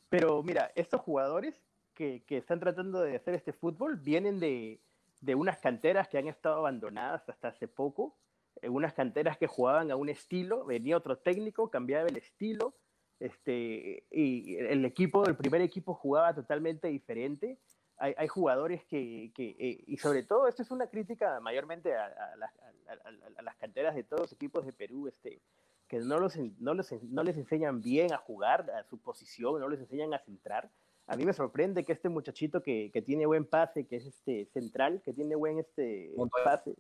Pero 0.10 0.42
mira, 0.44 0.72
estos 0.76 1.02
jugadores 1.02 1.62
que, 1.94 2.24
están 2.30 2.60
tratando 2.60 3.02
de 3.02 3.18
hacer 3.18 3.34
este 3.34 3.52
fútbol 3.52 3.98
vienen 3.98 4.40
de, 4.40 4.80
de, 5.20 5.36
unas 5.36 5.58
canteras 5.58 6.08
que 6.08 6.18
han 6.18 6.28
estado 6.28 6.56
abandonadas 6.56 7.28
hasta 7.28 7.50
hace 7.50 7.68
poco, 7.68 8.16
eh, 8.62 8.70
unas 8.70 8.94
canteras 8.94 9.38
que 9.38 9.48
jugaban 9.48 9.92
a 9.92 9.96
un 9.96 10.10
estilo, 10.10 10.66
venía 10.66 10.98
otro 10.98 11.18
técnico, 11.18 11.70
cambiaba 11.70 12.08
el 12.08 12.18
estilo, 12.18 12.74
este, 13.20 14.06
y 14.12 14.56
el 14.56 14.86
equipo, 14.86 15.26
el 15.26 15.36
primer 15.36 15.62
equipo 15.62 15.94
jugaba 15.94 16.34
totalmente 16.34 16.88
diferente. 16.88 17.58
Hay, 17.98 18.14
hay 18.18 18.28
jugadores 18.28 18.86
que, 18.86 19.32
que 19.36 19.56
eh, 19.60 19.84
y 19.88 19.98
sobre 19.98 20.24
todo, 20.24 20.48
esto 20.48 20.62
es 20.62 20.72
una 20.72 20.88
crítica 20.88 21.40
mayormente 21.42 21.96
a, 21.96 22.06
a, 22.06 23.42
las 23.42 23.56
canteras 23.58 23.94
de 23.96 24.04
todos 24.04 24.22
los 24.22 24.34
equipos 24.34 24.66
de 24.66 24.72
Perú, 24.72 25.08
este, 25.08 25.42
que 25.88 26.00
no, 26.00 26.18
los, 26.18 26.38
no, 26.60 26.74
los, 26.74 26.92
no 27.04 27.24
les 27.24 27.36
enseñan 27.36 27.82
bien 27.82 28.14
a 28.14 28.18
jugar, 28.18 28.70
a 28.72 28.84
su 28.84 28.98
posición, 29.00 29.60
no 29.60 29.68
les 29.68 29.82
enseñan 29.82 30.14
a 30.14 30.20
centrar 30.20 30.70
a 31.10 31.18
mí 31.18 31.26
me 31.26 31.34
sorprende 31.34 31.84
que 31.84 31.92
este 31.92 32.08
muchachito 32.08 32.62
que, 32.62 32.92
que, 32.94 33.02
tiene 33.02 33.26
buen 33.26 33.44
pase, 33.44 33.88
que 33.88 33.96
es 33.96 34.06
este 34.06 34.46
central, 34.54 35.02
que 35.04 35.12
tiene 35.12 35.36
buen 35.36 35.58
este 35.58 36.12
pase, 36.44 36.76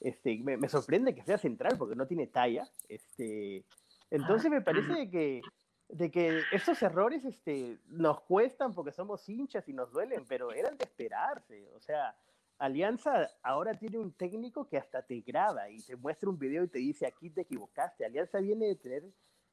este, 0.00 0.38
me, 0.42 0.68
sorprende 0.68 1.14
que 1.14 1.22
sea 1.22 1.38
central 1.38 1.76
porque 1.78 1.96
no 1.96 2.06
tiene 2.06 2.26
talla. 2.26 2.68
Este, 2.88 3.64
entonces 4.10 4.50
me 4.50 4.60
parece 4.60 5.10
que, 5.10 5.42
de 5.88 6.10
que 6.10 6.42
estos 6.52 6.82
errores 6.82 7.24
este, 7.24 7.78
nos 7.86 8.20
cuestan 8.22 8.74
porque 8.74 8.92
somos 8.92 9.28
hinchas 9.28 9.68
y 9.68 9.72
nos 9.72 9.90
duelen, 9.92 10.24
pero 10.28 10.52
eran 10.52 10.76
de 10.76 10.84
esperarse. 10.84 11.68
O 11.74 11.80
sea, 11.80 12.16
Alianza 12.58 13.30
ahora 13.42 13.74
tiene 13.74 13.98
un 13.98 14.12
técnico 14.12 14.68
que 14.68 14.78
hasta 14.78 15.02
te 15.02 15.20
graba 15.20 15.68
y 15.70 15.82
te 15.82 15.96
muestra 15.96 16.28
un 16.28 16.38
video 16.38 16.64
y 16.64 16.68
te 16.68 16.78
dice 16.78 17.06
aquí 17.06 17.30
te 17.30 17.42
equivocaste. 17.42 18.04
Alianza 18.04 18.40
viene 18.40 18.66
de 18.66 18.76
tener, 18.76 19.02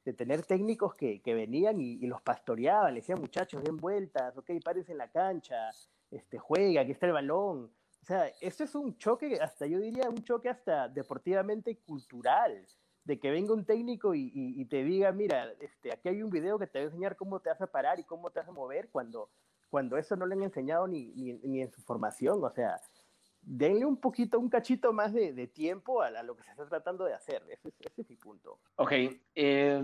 de 0.04 0.12
tener 0.12 0.42
técnicos 0.44 0.94
que, 0.94 1.20
que 1.20 1.34
venían 1.34 1.80
y, 1.80 2.06
los 2.06 2.22
pastoreaban, 2.22 2.94
le 2.94 3.00
decían 3.00 3.20
muchachos, 3.20 3.62
den 3.62 3.76
vueltas, 3.76 4.36
ok, 4.36 4.50
párense 4.64 4.92
en 4.92 4.98
la 4.98 5.08
cancha, 5.08 5.70
este, 6.10 6.38
juega, 6.38 6.82
aquí 6.82 6.92
está 6.92 7.06
el 7.06 7.12
balón. 7.12 7.70
O 8.04 8.06
sea, 8.06 8.30
esto 8.42 8.64
es 8.64 8.74
un 8.74 8.98
choque, 8.98 9.38
hasta 9.40 9.66
yo 9.66 9.78
diría 9.78 10.10
un 10.10 10.22
choque 10.22 10.50
hasta 10.50 10.90
deportivamente 10.90 11.78
cultural 11.78 12.66
de 13.02 13.18
que 13.18 13.30
venga 13.30 13.54
un 13.54 13.64
técnico 13.64 14.14
y, 14.14 14.62
te 14.66 14.84
diga, 14.84 15.10
mira, 15.10 15.50
este, 15.58 15.90
aquí 15.90 16.10
hay 16.10 16.22
un 16.22 16.28
video 16.28 16.58
que 16.58 16.66
te 16.66 16.80
va 16.80 16.82
a 16.82 16.88
enseñar 16.88 17.16
cómo 17.16 17.40
te 17.40 17.48
vas 17.48 17.62
a 17.62 17.66
parar 17.66 17.98
y 17.98 18.04
cómo 18.04 18.28
te 18.28 18.40
vas 18.40 18.48
a 18.50 18.52
mover 18.52 18.90
cuando, 18.90 19.30
cuando 19.70 19.96
eso 19.96 20.16
no 20.16 20.26
le 20.26 20.34
han 20.34 20.42
enseñado 20.42 20.86
ni, 20.86 21.14
ni, 21.14 21.62
en 21.62 21.72
su 21.72 21.80
formación. 21.80 22.44
O 22.44 22.50
sea, 22.50 22.78
denle 23.40 23.86
un 23.86 23.96
poquito, 23.96 24.38
un 24.38 24.50
cachito 24.50 24.92
más 24.92 25.14
de, 25.14 25.46
tiempo 25.46 26.02
a, 26.02 26.10
lo 26.22 26.36
que 26.36 26.42
se 26.42 26.50
está 26.50 26.68
tratando 26.68 27.06
de 27.06 27.14
hacer. 27.14 27.42
Ese, 27.48 27.72
es 27.96 28.06
mi 28.10 28.16
punto. 28.16 28.58
Ok. 28.76 28.92
Eh, 29.34 29.82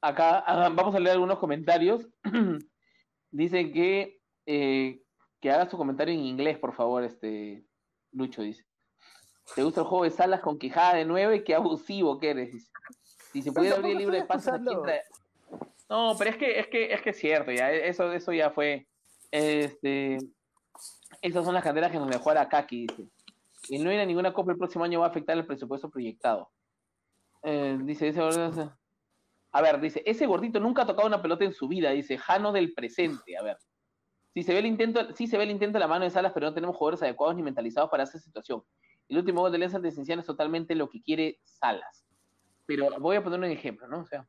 acá 0.00 0.38
ah, 0.38 0.70
vamos 0.70 0.94
a 0.94 1.00
leer 1.00 1.16
algunos 1.16 1.38
comentarios. 1.38 2.08
Dicen 3.30 3.74
que, 3.74 4.22
eh, 4.46 5.01
que 5.42 5.50
hagas 5.50 5.68
tu 5.68 5.76
comentario 5.76 6.14
en 6.14 6.20
inglés, 6.20 6.56
por 6.56 6.72
favor, 6.72 7.02
este 7.02 7.66
Lucho 8.12 8.42
dice. 8.42 8.64
¿Te 9.56 9.64
gusta 9.64 9.80
el 9.80 9.86
juego 9.88 10.04
de 10.04 10.10
salas 10.10 10.40
con 10.40 10.56
quijada 10.56 10.94
de 10.94 11.04
nueve? 11.04 11.42
Qué 11.42 11.54
abusivo 11.54 12.18
que 12.20 12.30
eres. 12.30 12.70
Si 13.32 13.42
se 13.42 13.50
pudiera 13.50 13.76
abrir 13.76 13.92
el 13.92 13.98
libro 13.98 14.14
de 14.14 14.24
pases 14.24 14.52
aquí 14.54 14.64
No, 15.90 16.14
pero 16.16 16.30
es 16.30 16.36
que 16.36 16.60
es 16.60 16.68
que 16.68 16.92
es 16.92 17.02
que 17.02 17.10
es 17.10 17.18
cierto, 17.18 17.50
ya 17.50 17.72
eso 17.72 18.12
eso 18.12 18.32
ya 18.32 18.50
fue 18.50 18.86
este 19.32 20.18
esas 21.20 21.44
son 21.44 21.54
las 21.54 21.64
candelas 21.64 21.90
que 21.90 21.98
nos 21.98 22.08
dejó 22.08 22.30
Arakaki, 22.30 22.86
dice. 22.86 23.08
Y 23.68 23.78
no 23.78 23.92
ir 23.92 23.98
a 23.98 24.06
ninguna 24.06 24.32
copa 24.32 24.52
el 24.52 24.58
próximo 24.58 24.84
año 24.84 25.00
va 25.00 25.06
a 25.06 25.10
afectar 25.10 25.36
el 25.36 25.46
presupuesto 25.46 25.90
proyectado. 25.90 26.50
Eh, 27.42 27.78
dice, 27.82 28.08
ese 28.08 28.20
a 29.54 29.60
ver, 29.60 29.80
dice, 29.80 30.02
ese 30.06 30.26
gordito 30.26 30.60
nunca 30.60 30.82
ha 30.82 30.86
tocado 30.86 31.06
una 31.06 31.20
pelota 31.20 31.44
en 31.44 31.52
su 31.52 31.68
vida, 31.68 31.90
dice, 31.90 32.16
Jano 32.16 32.52
del 32.52 32.72
presente, 32.72 33.36
a 33.36 33.42
ver. 33.42 33.58
Si 34.34 34.42
se 34.42 34.52
ve 34.52 34.60
el 34.60 34.66
intento, 34.66 35.14
sí 35.14 35.26
se 35.26 35.36
ve 35.36 35.44
el 35.44 35.50
intento 35.50 35.74
de 35.74 35.80
la 35.80 35.88
mano 35.88 36.04
de 36.04 36.10
Salas, 36.10 36.32
pero 36.32 36.46
no 36.46 36.54
tenemos 36.54 36.76
jugadores 36.76 37.02
adecuados 37.02 37.36
ni 37.36 37.42
mentalizados 37.42 37.90
para 37.90 38.04
esa 38.04 38.18
situación. 38.18 38.62
El 39.08 39.18
último 39.18 39.42
gol 39.42 39.52
de 39.52 39.56
Alianza 39.56 39.78
de 39.78 39.90
Cienciano 39.90 40.20
es 40.20 40.26
totalmente 40.26 40.74
lo 40.74 40.88
que 40.88 41.02
quiere 41.02 41.38
Salas. 41.44 42.06
Pero 42.64 42.88
voy 42.98 43.16
a 43.16 43.22
poner 43.22 43.38
un 43.38 43.44
ejemplo, 43.44 43.86
¿no? 43.88 44.00
O 44.00 44.06
sea, 44.06 44.26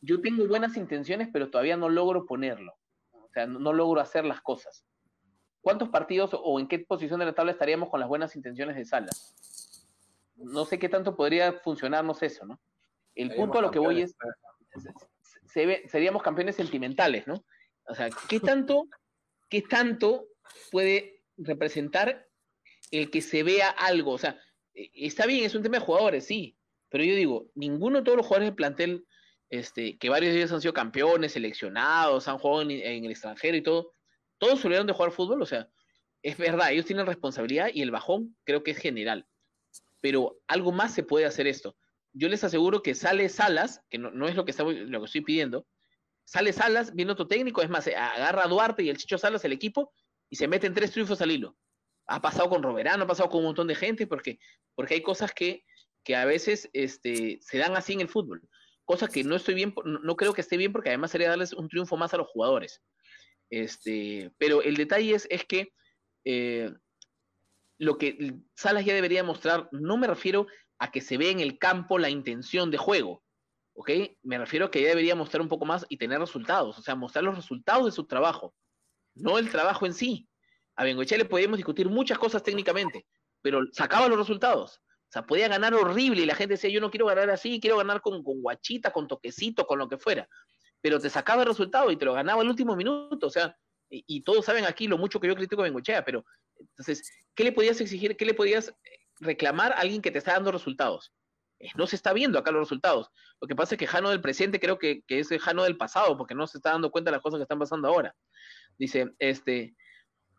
yo 0.00 0.20
tengo 0.20 0.46
buenas 0.46 0.76
intenciones, 0.76 1.28
pero 1.32 1.50
todavía 1.50 1.76
no 1.76 1.88
logro 1.88 2.26
ponerlo. 2.26 2.74
O 3.12 3.28
sea, 3.30 3.46
no, 3.46 3.72
logro 3.72 4.00
hacer 4.00 4.24
las 4.24 4.40
cosas. 4.42 4.84
¿Cuántos 5.62 5.88
partidos 5.88 6.30
o 6.32 6.60
en 6.60 6.68
qué 6.68 6.78
posición 6.78 7.18
de 7.18 7.26
la 7.26 7.34
tabla 7.34 7.52
estaríamos 7.52 7.88
con 7.88 8.00
las 8.00 8.08
buenas 8.08 8.36
intenciones 8.36 8.76
de 8.76 8.84
Salas? 8.84 9.86
No 10.36 10.64
sé 10.64 10.78
qué 10.78 10.88
tanto 10.88 11.16
podría 11.16 11.54
funcionarnos 11.54 12.22
eso, 12.22 12.44
¿no? 12.44 12.60
El 13.14 13.34
punto 13.34 13.58
a 13.58 13.62
lo 13.62 13.70
que 13.70 13.78
voy 13.78 14.02
es, 14.02 14.14
seríamos 15.86 16.22
campeones 16.22 16.56
sentimentales, 16.56 17.26
¿no? 17.26 17.42
O 17.88 17.94
sea, 17.94 18.10
¿qué 18.28 18.40
tanto, 18.40 18.86
qué 19.48 19.62
tanto 19.62 20.28
puede 20.70 21.22
representar 21.36 22.26
el 22.90 23.10
que 23.10 23.20
se 23.20 23.42
vea 23.42 23.68
algo. 23.70 24.12
O 24.12 24.18
sea, 24.18 24.40
e, 24.74 24.90
está 24.94 25.26
bien, 25.26 25.44
es 25.44 25.54
un 25.54 25.62
tema 25.62 25.78
de 25.78 25.84
jugadores, 25.84 26.26
sí, 26.26 26.56
pero 26.88 27.04
yo 27.04 27.14
digo, 27.14 27.50
ninguno 27.54 27.98
de 27.98 28.04
todos 28.04 28.16
los 28.16 28.26
jugadores 28.26 28.48
del 28.48 28.56
plantel, 28.56 29.06
este, 29.50 29.98
que 29.98 30.08
varios 30.08 30.32
de 30.32 30.40
ellos 30.40 30.52
han 30.52 30.60
sido 30.60 30.74
campeones, 30.74 31.32
seleccionados, 31.32 32.28
han 32.28 32.38
jugado 32.38 32.62
en, 32.62 32.70
el 32.70 33.10
extranjero 33.10 33.56
y 33.56 33.62
todo, 33.62 33.92
todos 34.38 34.64
olvidaron 34.64 34.86
de 34.86 34.92
jugar 34.92 35.12
fútbol, 35.12 35.42
o 35.42 35.46
sea, 35.46 35.68
es 36.22 36.36
verdad, 36.36 36.72
ellos 36.72 36.86
tienen 36.86 37.06
responsabilidad 37.06 37.68
y 37.72 37.82
el 37.82 37.90
bajón 37.90 38.36
creo 38.44 38.62
que 38.62 38.72
es 38.72 38.78
general, 38.78 39.26
pero 40.00 40.38
algo 40.46 40.72
más 40.72 40.94
se 40.94 41.02
puede 41.02 41.26
hacer 41.26 41.46
esto. 41.46 41.76
Yo 42.12 42.28
les 42.28 42.44
aseguro 42.44 42.82
que 42.82 42.94
sale 42.94 43.28
Salas, 43.28 43.82
que 43.90 43.98
no, 43.98 44.26
es 44.26 44.34
lo 44.34 44.44
que 44.44 44.50
estoy 44.50 45.20
pidiendo, 45.20 45.66
sale 46.26 46.52
Salas, 46.52 46.94
viene 46.94 47.12
otro 47.12 47.26
técnico, 47.26 47.62
es 47.62 47.70
más, 47.70 47.86
agarra 47.86 48.44
a 48.44 48.48
Duarte 48.48 48.82
y 48.82 48.90
el 48.90 48.98
Chicho 48.98 49.16
Salas, 49.16 49.44
el 49.46 49.52
equipo, 49.52 49.94
y 50.28 50.36
se 50.36 50.46
meten 50.46 50.74
tres 50.74 50.90
triunfos 50.90 51.22
al 51.22 51.30
hilo 51.30 51.56
ha 52.06 52.20
pasado 52.20 52.48
con 52.48 52.62
Roberano, 52.62 53.04
ha 53.04 53.06
pasado 53.06 53.28
con 53.28 53.40
un 53.40 53.46
montón 53.46 53.66
de 53.66 53.74
gente, 53.74 54.06
porque, 54.06 54.38
porque 54.74 54.94
hay 54.94 55.02
cosas 55.02 55.32
que, 55.32 55.64
que 56.04 56.16
a 56.16 56.24
veces 56.24 56.70
este, 56.72 57.38
se 57.40 57.58
dan 57.58 57.76
así 57.76 57.92
en 57.92 58.00
el 58.00 58.08
fútbol. 58.08 58.48
Cosas 58.84 59.10
que 59.10 59.24
no 59.24 59.34
estoy 59.34 59.54
bien, 59.54 59.74
no, 59.84 60.16
creo 60.16 60.32
que 60.32 60.40
esté 60.40 60.56
bien, 60.56 60.72
porque 60.72 60.90
además 60.90 61.10
sería 61.10 61.28
darles 61.28 61.52
un 61.52 61.68
triunfo 61.68 61.96
más 61.96 62.14
a 62.14 62.18
los 62.18 62.28
jugadores. 62.28 62.80
Este, 63.50 64.30
pero 64.38 64.62
el 64.62 64.76
detalle 64.76 65.14
es, 65.14 65.26
es 65.30 65.44
que 65.44 65.72
eh, 66.24 66.72
lo 67.78 67.98
que 67.98 68.34
Salas 68.54 68.84
ya 68.84 68.94
debería 68.94 69.24
mostrar, 69.24 69.68
no 69.72 69.96
me 69.96 70.06
refiero 70.06 70.46
a 70.78 70.92
que 70.92 71.00
se 71.00 71.16
vea 71.16 71.30
en 71.30 71.40
el 71.40 71.58
campo 71.58 71.98
la 71.98 72.10
intención 72.10 72.70
de 72.70 72.78
juego, 72.78 73.24
¿ok? 73.76 73.90
Me 74.22 74.38
refiero 74.38 74.66
a 74.66 74.70
que 74.70 74.82
ya 74.82 74.88
debería 74.88 75.14
mostrar 75.14 75.40
un 75.40 75.48
poco 75.48 75.64
más 75.64 75.86
y 75.88 75.96
tener 75.96 76.18
resultados, 76.18 76.78
o 76.78 76.82
sea, 76.82 76.94
mostrar 76.94 77.24
los 77.24 77.36
resultados 77.36 77.86
de 77.86 77.92
su 77.92 78.06
trabajo, 78.06 78.54
no 79.14 79.38
el 79.38 79.50
trabajo 79.50 79.86
en 79.86 79.94
sí 79.94 80.28
a 80.76 80.84
Bengoechea 80.84 81.18
le 81.18 81.24
podíamos 81.24 81.56
discutir 81.56 81.88
muchas 81.88 82.18
cosas 82.18 82.42
técnicamente, 82.42 83.06
pero 83.42 83.62
sacaba 83.72 84.08
los 84.08 84.18
resultados. 84.18 84.82
O 85.08 85.12
sea, 85.12 85.24
podía 85.24 85.48
ganar 85.48 85.72
horrible 85.74 86.22
y 86.22 86.26
la 86.26 86.34
gente 86.34 86.54
decía, 86.54 86.70
yo 86.70 86.80
no 86.80 86.90
quiero 86.90 87.06
ganar 87.06 87.30
así, 87.30 87.60
quiero 87.60 87.78
ganar 87.78 88.02
con, 88.02 88.22
con 88.22 88.42
guachita, 88.42 88.92
con 88.92 89.08
toquecito, 89.08 89.66
con 89.66 89.78
lo 89.78 89.88
que 89.88 89.96
fuera. 89.96 90.28
Pero 90.82 91.00
te 91.00 91.08
sacaba 91.08 91.42
el 91.42 91.48
resultado 91.48 91.90
y 91.90 91.96
te 91.96 92.04
lo 92.04 92.12
ganaba 92.12 92.42
el 92.42 92.48
último 92.48 92.76
minuto. 92.76 93.26
O 93.26 93.30
sea, 93.30 93.56
y, 93.88 94.20
todos 94.22 94.44
saben 94.44 94.64
aquí 94.64 94.88
lo 94.88 94.98
mucho 94.98 95.20
que 95.20 95.28
yo 95.28 95.36
critico 95.36 95.62
a 95.62 95.64
Bengochea, 95.64 96.04
pero 96.04 96.24
entonces, 96.58 97.08
¿qué 97.34 97.44
le 97.44 97.52
podías 97.52 97.80
exigir, 97.80 98.16
qué 98.16 98.24
le 98.26 98.34
podías 98.34 98.74
reclamar 99.20 99.72
a 99.72 99.76
alguien 99.76 100.02
que 100.02 100.10
te 100.10 100.18
está 100.18 100.32
dando 100.32 100.52
resultados? 100.52 101.12
Eh, 101.58 101.70
no 101.76 101.86
se 101.86 101.96
está 101.96 102.12
viendo 102.12 102.38
acá 102.38 102.50
los 102.50 102.60
resultados. 102.60 103.10
Lo 103.40 103.48
que 103.48 103.56
pasa 103.56 103.74
es 103.74 103.78
que 103.78 103.86
Jano 103.86 104.10
del 104.10 104.20
presente 104.20 104.60
creo 104.60 104.78
que, 104.78 105.02
que 105.02 105.20
es 105.20 105.28
Jano 105.40 105.64
del 105.64 105.76
pasado, 105.76 106.16
porque 106.16 106.34
no 106.34 106.46
se 106.46 106.58
está 106.58 106.70
dando 106.70 106.90
cuenta 106.90 107.10
de 107.10 107.16
las 107.16 107.22
cosas 107.22 107.38
que 107.38 107.42
están 107.42 107.58
pasando 107.58 107.88
ahora. 107.88 108.14
Dice, 108.78 109.14
este, 109.18 109.74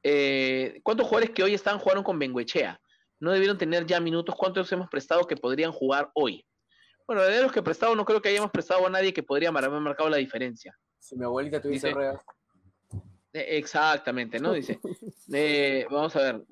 eh, 0.03 0.79
¿cuántos 0.83 1.07
jugadores 1.07 1.31
que 1.31 1.43
hoy 1.43 1.53
están 1.53 1.79
jugaron 1.79 2.03
con 2.03 2.19
Benguechea? 2.19 2.79
No 3.19 3.31
debieron 3.31 3.57
tener 3.57 3.85
ya 3.85 3.99
minutos. 3.99 4.35
¿Cuántos 4.35 4.71
hemos 4.71 4.89
prestado 4.89 5.25
que 5.25 5.35
podrían 5.35 5.71
jugar 5.71 6.11
hoy? 6.13 6.45
Bueno, 7.07 7.23
de 7.23 7.41
los 7.41 7.51
que 7.51 7.59
he 7.59 7.63
prestado, 7.63 7.95
no 7.95 8.05
creo 8.05 8.21
que 8.21 8.29
hayamos 8.29 8.51
prestado 8.51 8.85
a 8.85 8.89
nadie 8.89 9.13
que 9.13 9.23
podría 9.23 9.49
haber 9.49 9.69
marcado 9.81 10.09
la 10.09 10.17
diferencia. 10.17 10.77
Si 10.99 11.15
mi 11.15 11.23
abuelita 11.23 11.61
tuviese 11.61 11.91
ruedas. 11.91 12.21
Eh, 13.33 13.57
exactamente, 13.57 14.39
¿no? 14.39 14.53
Dice. 14.53 14.79
Eh, 15.33 15.85
vamos 15.91 16.15
a 16.15 16.21
ver. 16.21 16.45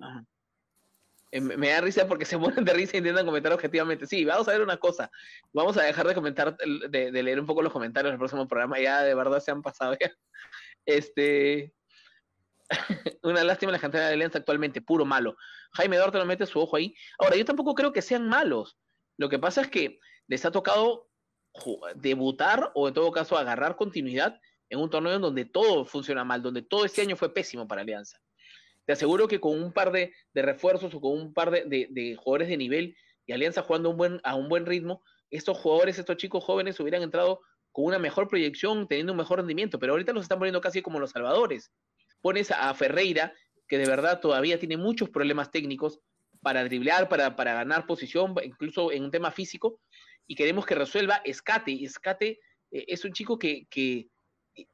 Me 1.41 1.69
da 1.69 1.81
risa 1.81 2.07
porque 2.07 2.25
se 2.25 2.37
ponen 2.37 2.63
de 2.63 2.73
risa 2.73 2.95
e 2.95 2.97
intentan 2.99 3.25
comentar 3.25 3.51
objetivamente. 3.51 4.07
Sí, 4.07 4.25
vamos 4.25 4.47
a 4.47 4.51
ver 4.51 4.61
una 4.61 4.77
cosa. 4.77 5.11
Vamos 5.53 5.77
a 5.77 5.83
dejar 5.83 6.07
de 6.07 6.15
comentar, 6.15 6.57
de, 6.57 7.23
leer 7.23 7.39
un 7.39 7.45
poco 7.45 7.61
los 7.61 7.73
comentarios 7.73 8.11
del 8.11 8.19
próximo 8.19 8.47
programa. 8.47 8.79
Ya 8.79 9.03
de 9.03 9.15
verdad 9.15 9.39
se 9.39 9.51
han 9.51 9.61
pasado. 9.61 9.97
Este. 10.87 11.73
una 13.23 13.43
lástima 13.43 13.71
la 13.71 13.79
cantera 13.79 14.07
de 14.07 14.13
Alianza 14.13 14.37
actualmente, 14.37 14.81
puro 14.81 15.03
malo. 15.03 15.35
Jaime 15.73 15.97
Duarte 15.97 16.19
no 16.19 16.25
mete 16.25 16.45
su 16.45 16.59
ojo 16.59 16.77
ahí. 16.77 16.95
Ahora, 17.17 17.35
yo 17.35 17.45
tampoco 17.45 17.73
creo 17.73 17.91
que 17.91 18.03
sean 18.03 18.27
malos. 18.27 18.77
Lo 19.17 19.29
que 19.29 19.39
pasa 19.39 19.61
es 19.61 19.69
que 19.69 19.99
les 20.27 20.45
ha 20.45 20.51
tocado 20.51 21.09
debutar 21.95 22.71
o 22.75 22.87
en 22.87 22.93
todo 22.93 23.11
caso 23.11 23.37
agarrar 23.37 23.75
continuidad 23.75 24.39
en 24.69 24.79
un 24.79 24.89
torneo 24.89 25.13
en 25.13 25.21
donde 25.21 25.45
todo 25.45 25.85
funciona 25.85 26.23
mal, 26.23 26.41
donde 26.41 26.61
todo 26.61 26.85
este 26.85 27.01
año 27.01 27.15
fue 27.15 27.33
pésimo 27.33 27.67
para 27.67 27.81
Alianza. 27.81 28.19
Te 28.85 28.93
aseguro 28.93 29.27
que 29.27 29.39
con 29.39 29.61
un 29.61 29.73
par 29.73 29.91
de, 29.91 30.13
refuerzos 30.33 30.93
o 30.93 31.01
con 31.01 31.13
un 31.13 31.33
par 31.33 31.51
de, 31.51 32.15
jugadores 32.17 32.47
de 32.49 32.57
nivel 32.57 32.95
y 33.25 33.33
Alianza 33.33 33.63
jugando 33.63 33.97
a 34.23 34.35
un 34.35 34.49
buen 34.49 34.65
ritmo, 34.65 35.01
estos 35.31 35.57
jugadores, 35.57 35.97
estos 35.97 36.17
chicos 36.17 36.43
jóvenes 36.43 36.79
hubieran 36.79 37.01
entrado 37.01 37.41
con 37.71 37.85
una 37.85 37.99
mejor 37.99 38.27
proyección, 38.27 38.87
teniendo 38.87 39.13
un 39.13 39.17
mejor 39.17 39.39
rendimiento, 39.39 39.79
pero 39.79 39.93
ahorita 39.93 40.13
los 40.13 40.23
están 40.23 40.37
poniendo 40.37 40.61
casi 40.61 40.81
como 40.81 40.99
los 40.99 41.11
salvadores 41.11 41.71
pones 42.25 42.49
a 42.49 42.73
Ferreira, 42.73 43.35
que 43.67 43.77
de 43.77 43.85
verdad 43.85 44.19
todavía 44.19 44.57
tiene 44.57 44.77
muchos 44.77 45.11
problemas 45.11 45.51
técnicos 45.51 45.99
para 46.41 46.63
driblear, 46.63 47.07
para, 47.07 47.29
ganar 47.29 47.85
posición, 47.85 48.33
incluso 48.43 48.91
en 48.91 49.03
un 49.03 49.11
tema 49.11 49.29
físico, 49.29 49.79
y 50.25 50.33
queremos 50.33 50.65
que 50.65 50.73
resuelva 50.73 51.21
Escate. 51.23 51.83
Escate 51.83 52.39
eh, 52.71 52.85
es 52.87 53.05
un 53.05 53.13
chico 53.13 53.37
que, 53.37 53.67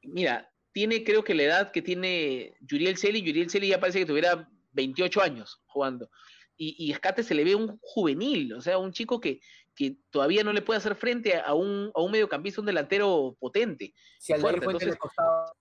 mira, 0.00 0.50
tiene 0.72 1.04
creo 1.04 1.22
que 1.24 1.34
la 1.34 1.42
edad 1.44 1.72
que 1.72 1.82
tiene 1.82 2.54
Yuriel 2.60 2.96
Celi, 2.96 3.22
Yuriel 3.22 3.50
Celi 3.50 3.68
ya 3.68 3.80
parece 3.80 4.00
que 4.00 4.06
tuviera 4.06 4.48
28 4.72 5.22
años 5.22 5.60
jugando. 5.66 6.10
Y, 6.56 6.76
y, 6.78 6.92
Escate 6.92 7.22
se 7.22 7.34
le 7.34 7.44
ve 7.44 7.54
un 7.54 7.78
juvenil, 7.80 8.52
o 8.54 8.60
sea, 8.60 8.78
un 8.78 8.92
chico 8.92 9.20
que, 9.20 9.40
que 9.74 9.96
todavía 10.10 10.44
no 10.44 10.52
le 10.52 10.62
puede 10.62 10.78
hacer 10.78 10.94
frente 10.94 11.36
a 11.36 11.54
un, 11.54 11.90
a 11.94 12.02
un 12.02 12.12
mediocampista, 12.12 12.60
un 12.60 12.66
delantero 12.66 13.36
potente. 13.40 13.94
Si 14.18 14.32
al 14.32 14.40
fuerte. 14.40 14.64
Entonces, 14.64 14.90
le 14.90 14.96
costaba 14.96 15.52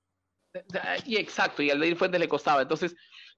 y 1.05 1.17
exacto, 1.17 1.61
y 1.63 1.69
al 1.69 1.83
ir 1.83 1.95
Fuentes 1.95 2.19
le 2.19 2.27
costaba. 2.27 2.61
Entonces, 2.61 2.95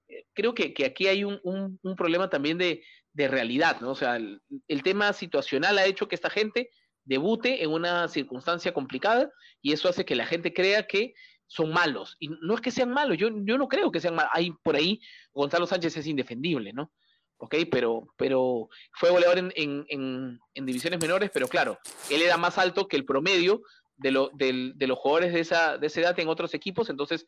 eh, 0.08 0.26
creo 0.34 0.54
que, 0.54 0.74
aquí 0.86 1.08
hay 1.08 1.24
un, 1.24 1.80
problema 1.96 2.30
también 2.30 2.58
de, 2.58 2.84
realidad, 3.16 3.80
¿no? 3.82 3.92
O 3.92 3.96
sea, 3.96 4.16
el, 4.16 4.84
tema 4.84 5.14
situacional 5.14 5.78
ha 5.78 5.86
hecho 5.86 6.08
que 6.08 6.16
esta 6.16 6.30
gente 6.30 6.70
debute 7.06 7.64
en 7.64 7.72
una 7.72 8.08
circunstancia 8.08 8.74
complicada 8.74 9.30
y 9.62 9.74
eso 9.74 9.90
hace 9.90 10.06
que 10.06 10.16
la 10.16 10.26
gente 10.26 10.54
crea 10.54 10.88
que 10.88 11.14
son 11.48 11.72
malos. 11.72 12.16
Y 12.20 12.30
no 12.30 12.56
es 12.56 12.62
que 12.62 12.72
sean 12.72 12.92
malos, 12.92 13.18
yo, 13.18 13.30
yo 13.44 13.58
no 13.58 13.68
creo 13.68 13.92
que 13.92 14.00
sean 14.00 14.16
malos. 14.16 14.32
Hay 14.34 14.52
por 14.64 14.76
ahí, 14.76 15.00
Gonzalo 15.34 15.68
Sánchez 15.68 15.98
es 15.98 16.08
indefendible, 16.08 16.74
¿no? 16.74 16.92
¿ok? 17.38 17.56
Pero, 17.70 18.08
pero 18.18 18.70
fue 18.94 19.10
goleador 19.10 19.38
en, 19.38 19.52
en, 19.56 20.66
divisiones 20.66 21.00
menores, 21.00 21.30
pero 21.34 21.48
claro, 21.48 21.78
él 22.10 22.22
era 22.22 22.38
más 22.38 22.58
alto 22.58 22.88
que 22.88 22.96
el 22.96 23.06
promedio 23.06 23.62
de, 23.98 24.12
lo, 24.12 24.30
de, 24.34 24.74
los 24.80 24.98
jugadores 24.98 25.34
de 25.34 25.42
esa, 25.42 25.78
de 25.78 25.88
esa 25.88 26.02
edad 26.02 26.20
en 26.20 26.30
otros 26.30 26.54
equipos, 26.54 26.90
entonces 26.90 27.26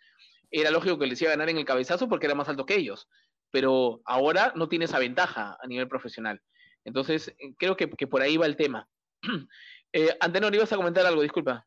era 0.51 0.71
lógico 0.71 0.97
que 0.97 1.07
les 1.07 1.21
iba 1.21 1.31
a 1.31 1.35
ganar 1.35 1.49
en 1.49 1.57
el 1.57 1.65
cabezazo 1.65 2.07
porque 2.07 2.27
era 2.27 2.35
más 2.35 2.47
alto 2.47 2.65
que 2.65 2.75
ellos, 2.75 3.09
pero 3.51 4.01
ahora 4.05 4.53
no 4.55 4.69
tiene 4.69 4.85
esa 4.85 4.99
ventaja 4.99 5.57
a 5.61 5.67
nivel 5.67 5.87
profesional. 5.87 6.41
Entonces, 6.85 7.35
eh, 7.39 7.53
creo 7.57 7.75
que, 7.75 7.87
por 7.87 8.21
ahí 8.21 8.37
va 8.37 8.45
el 8.45 8.55
tema. 8.55 8.87
eh, 9.93 10.15
Antenor, 10.21 10.53
ibas 10.55 10.71
a 10.71 10.77
comentar 10.77 11.05
algo, 11.05 11.21
disculpa. 11.21 11.65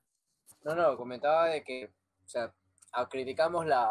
No, 0.63 0.75
no, 0.75 0.97
comentaba 0.97 1.49
de 1.49 1.63
que, 1.65 1.91
o 2.29 2.31
sea, 2.31 2.55
criticamos 3.09 3.67
la, 3.67 3.89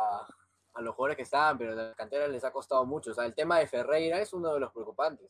a 0.73 0.81
los 0.81 0.93
jugadores 0.93 1.17
que 1.17 1.23
estaban, 1.23 1.57
pero 1.57 1.73
la 1.73 1.95
cantera 1.95 2.27
les 2.27 2.43
ha 2.43 2.51
costado 2.51 2.85
mucho. 2.85 3.11
O 3.11 3.13
sea, 3.15 3.25
el 3.25 3.33
tema 3.33 3.57
de 3.57 3.67
Ferreira 3.67 4.21
es 4.21 4.31
uno 4.31 4.53
de 4.53 4.59
los 4.59 4.71
preocupantes. 4.71 5.27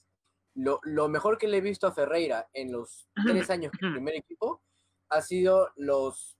Lo, 0.56 0.82
lo 0.84 1.08
mejor 1.08 1.38
que 1.38 1.48
le 1.48 1.58
he 1.58 1.62
visto 1.62 1.88
a 1.88 1.94
Ferreira 1.94 2.50
en 2.52 2.72
los 2.72 3.08
tres 3.26 3.50
años 3.50 3.72
que 3.72 3.86
el 3.86 3.94
primer 3.94 4.16
equipo 4.16 4.62
ha 5.10 5.22
sido 5.22 5.70
los 5.78 6.38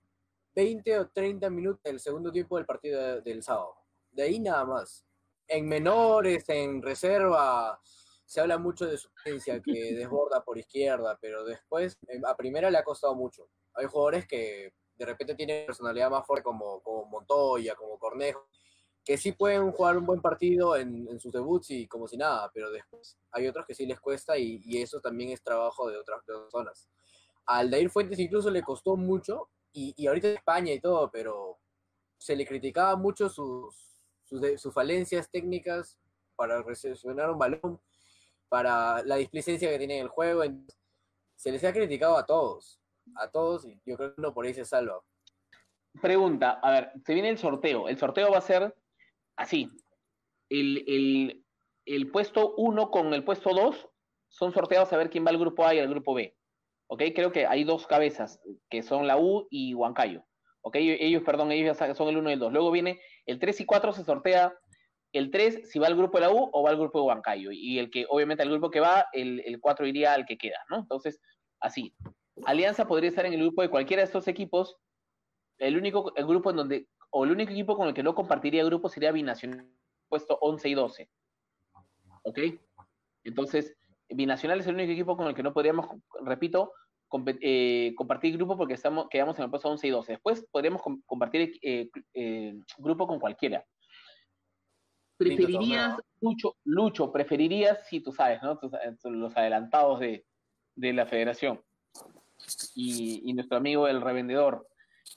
20 0.56 1.00
o 1.00 1.10
30 1.10 1.50
minutos 1.50 1.84
del 1.84 2.02
segundo 2.02 2.32
tiempo 2.34 2.58
del 2.58 2.66
partido 2.66 3.22
del 3.22 3.44
sábado. 3.44 3.76
De 4.12 4.24
ahí 4.24 4.40
nada 4.40 4.66
más. 4.66 5.06
En 5.48 5.70
menores, 5.70 6.50
en 6.50 6.82
reserva, 6.82 7.80
se 8.26 8.42
habla 8.42 8.58
mucho 8.58 8.86
de 8.86 8.98
su 8.98 9.10
potencia 9.10 9.62
que 9.62 9.72
desborda 9.96 10.44
por 10.44 10.58
izquierda, 10.58 11.18
pero 11.22 11.46
después 11.46 11.98
a 12.26 12.36
primera 12.36 12.70
le 12.70 12.78
ha 12.78 12.84
costado 12.84 13.16
mucho. 13.16 13.48
Hay 13.74 13.86
jugadores 13.86 14.28
que 14.28 14.74
de 14.98 15.06
repente 15.06 15.36
tienen 15.36 15.66
personalidad 15.66 16.10
más 16.10 16.26
fuerte 16.26 16.44
como, 16.44 16.82
como 16.82 17.06
Montoya, 17.06 17.76
como 17.76 17.98
Cornejo, 18.00 18.48
que 19.04 19.18
sí 19.18 19.32
pueden 19.32 19.72
jugar 19.72 19.98
un 19.98 20.06
buen 20.06 20.22
partido 20.22 20.76
en, 20.76 21.20
sus 21.20 21.32
debuts 21.32 21.72
y 21.72 21.88
como 21.88 22.08
si 22.08 22.18
nada, 22.18 22.52
pero 22.54 22.70
después 22.72 23.18
hay 23.32 23.48
otros 23.48 23.66
que 23.66 23.74
sí 23.74 23.86
les 23.86 24.00
cuesta 24.00 24.38
y, 24.38 24.82
eso 24.82 25.00
también 25.00 25.32
es 25.32 25.42
trabajo 25.42 25.90
de 25.90 25.98
otras 25.98 26.24
personas. 26.24 26.90
Al 27.46 27.72
Dair 27.72 27.90
Fuentes 27.90 28.20
incluso 28.20 28.50
le 28.50 28.64
costó 28.64 28.98
mucho 28.98 29.50
y, 29.72 29.94
y 29.96 30.08
ahorita 30.08 30.30
en 30.30 30.38
España 30.38 30.74
y 30.74 30.82
todo, 30.82 31.10
pero 31.10 31.58
se 32.18 32.36
le 32.36 32.46
criticaba 32.46 32.96
mucho 32.96 33.30
sus, 33.30 33.88
sus, 34.28 34.74
falencias 34.74 35.30
técnicas 35.30 35.98
para 36.36 36.62
recepcionar 36.62 37.30
un 37.30 37.40
balón, 37.40 37.80
para 38.50 39.04
la 39.04 39.16
displicencia 39.16 39.70
que 39.70 39.78
tiene 39.78 39.98
en 39.98 40.04
el 40.04 40.10
juego. 40.10 40.44
Se 41.36 41.52
les 41.52 41.64
ha 41.64 41.74
criticado 41.74 42.18
a 42.18 42.26
todos, 42.26 42.80
a 43.16 43.30
todos 43.30 43.66
y 43.66 43.80
yo 43.86 43.96
creo 43.98 44.14
que 44.14 44.22
uno 44.22 44.34
por 44.34 44.46
ahí 44.46 44.54
se 44.54 44.66
salva. 44.66 45.02
Pregunta, 46.02 46.60
a 46.62 46.72
ver, 46.72 46.92
se 47.06 47.14
viene 47.14 47.30
el 47.30 47.38
sorteo. 47.38 47.88
El 47.88 47.98
sorteo 47.98 48.32
va 48.32 48.38
a 48.38 48.42
ser 48.42 48.76
así, 49.36 49.70
el, 50.50 52.12
puesto 52.12 52.54
1 52.56 52.92
con 52.92 53.14
el 53.14 53.24
puesto 53.24 53.52
2 53.54 53.90
son 54.30 54.54
sorteados 54.54 54.92
a 54.94 54.98
ver 54.98 55.10
quién 55.10 55.26
va 55.26 55.30
al 55.30 55.38
grupo 55.38 55.66
A 55.66 55.74
y 55.74 55.80
al 55.80 55.90
grupo 55.90 56.14
B. 56.14 56.36
¿Ok? 56.88 57.04
Creo 57.16 57.32
que 57.32 57.46
hay 57.46 57.64
dos 57.64 57.88
cabezas, 57.88 58.40
que 58.70 58.84
son 58.84 59.08
la 59.08 59.18
U 59.18 59.48
y 59.50 59.74
Huancayo. 59.74 60.24
¿Ok? 60.62 60.76
Ellos, 60.80 61.24
perdón, 61.24 61.52
ellos 61.52 61.78
ya 61.78 61.96
son 61.96 62.10
el 62.10 62.18
1 62.18 62.30
y 62.30 62.34
el 62.34 62.40
2. 62.40 62.54
Luego 62.54 62.72
viene 62.72 63.00
el 63.26 63.40
3 63.40 63.62
y 63.62 63.66
4 63.66 63.94
se 63.94 64.04
sortea 64.04 64.54
el 65.14 65.32
3 65.32 65.70
si 65.70 65.80
va 65.80 65.88
al 65.88 65.96
grupo 65.96 66.18
de 66.18 66.26
la 66.26 66.32
U 66.32 66.50
o 66.52 66.64
va 66.64 66.70
al 66.70 66.78
grupo 66.78 67.00
de 67.00 67.06
Huancayo. 67.08 67.52
Y 67.52 67.80
el 67.80 67.90
que, 67.90 68.06
obviamente, 68.10 68.44
al 68.44 68.50
grupo 68.50 68.70
que 68.70 68.80
va, 68.80 69.08
el, 69.14 69.42
el 69.46 69.60
4 69.60 69.88
iría 69.88 70.14
al 70.14 70.26
que 70.26 70.38
queda, 70.38 70.60
¿no? 70.70 70.80
Entonces, 70.80 71.20
así. 71.60 71.94
Alianza 72.46 72.88
podría 72.88 73.10
estar 73.10 73.26
en 73.26 73.34
el 73.34 73.42
grupo 73.42 73.62
de 73.62 73.70
cualquiera 73.70 74.02
de 74.02 74.06
estos 74.06 74.28
equipos. 74.28 74.78
El 75.58 75.78
único 75.78 76.14
el 76.16 76.28
grupo 76.28 76.52
en 76.52 76.56
donde 76.58 76.88
o 77.10 77.24
el 77.26 77.32
único 77.32 77.52
equipo 77.52 77.76
con 77.76 77.88
el 77.88 77.94
que 77.94 78.04
no 78.04 78.16
compartiría 78.16 78.64
grupo 78.66 78.90
sería 78.90 79.12
Binacional, 79.12 79.70
puesto 80.08 80.38
11 80.42 80.70
y 80.70 80.74
12. 80.74 81.10
¿Ok? 82.24 82.40
Entonces, 83.24 83.76
Binacional 84.10 84.60
es 84.60 84.68
el 84.68 84.76
único 84.76 84.92
equipo 84.92 85.18
con 85.18 85.28
el 85.28 85.36
que 85.36 85.44
no 85.44 85.54
podríamos, 85.54 85.88
repito, 86.22 86.74
eh, 87.42 87.94
compartir 87.96 88.36
grupo 88.36 88.58
porque 88.58 88.74
estamos, 88.74 89.08
quedamos 89.10 89.38
en 89.38 89.46
el 89.46 89.50
puesto 89.50 89.70
11 89.70 89.88
y 89.88 89.90
12. 89.90 90.12
Después 90.14 90.46
podríamos 90.52 90.82
compartir 91.06 91.58
eh, 91.62 91.90
eh, 92.14 92.60
grupo 92.78 93.08
con 93.08 93.20
cualquiera. 93.20 93.66
¿Preferirías, 95.18 95.98
Lucho, 96.22 96.56
Lucho, 96.64 97.12
preferirías, 97.12 97.88
si 97.88 98.02
tú 98.02 98.12
sabes, 98.12 98.42
¿no? 98.44 98.60
los 99.06 99.36
adelantados 99.36 100.00
de, 100.00 100.24
la 100.76 101.08
federación 101.08 101.60
y, 102.76 103.22
y, 103.30 103.34
nuestro 103.34 103.58
amigo 103.58 103.88
el 103.88 104.02
revendedor, 104.02 104.68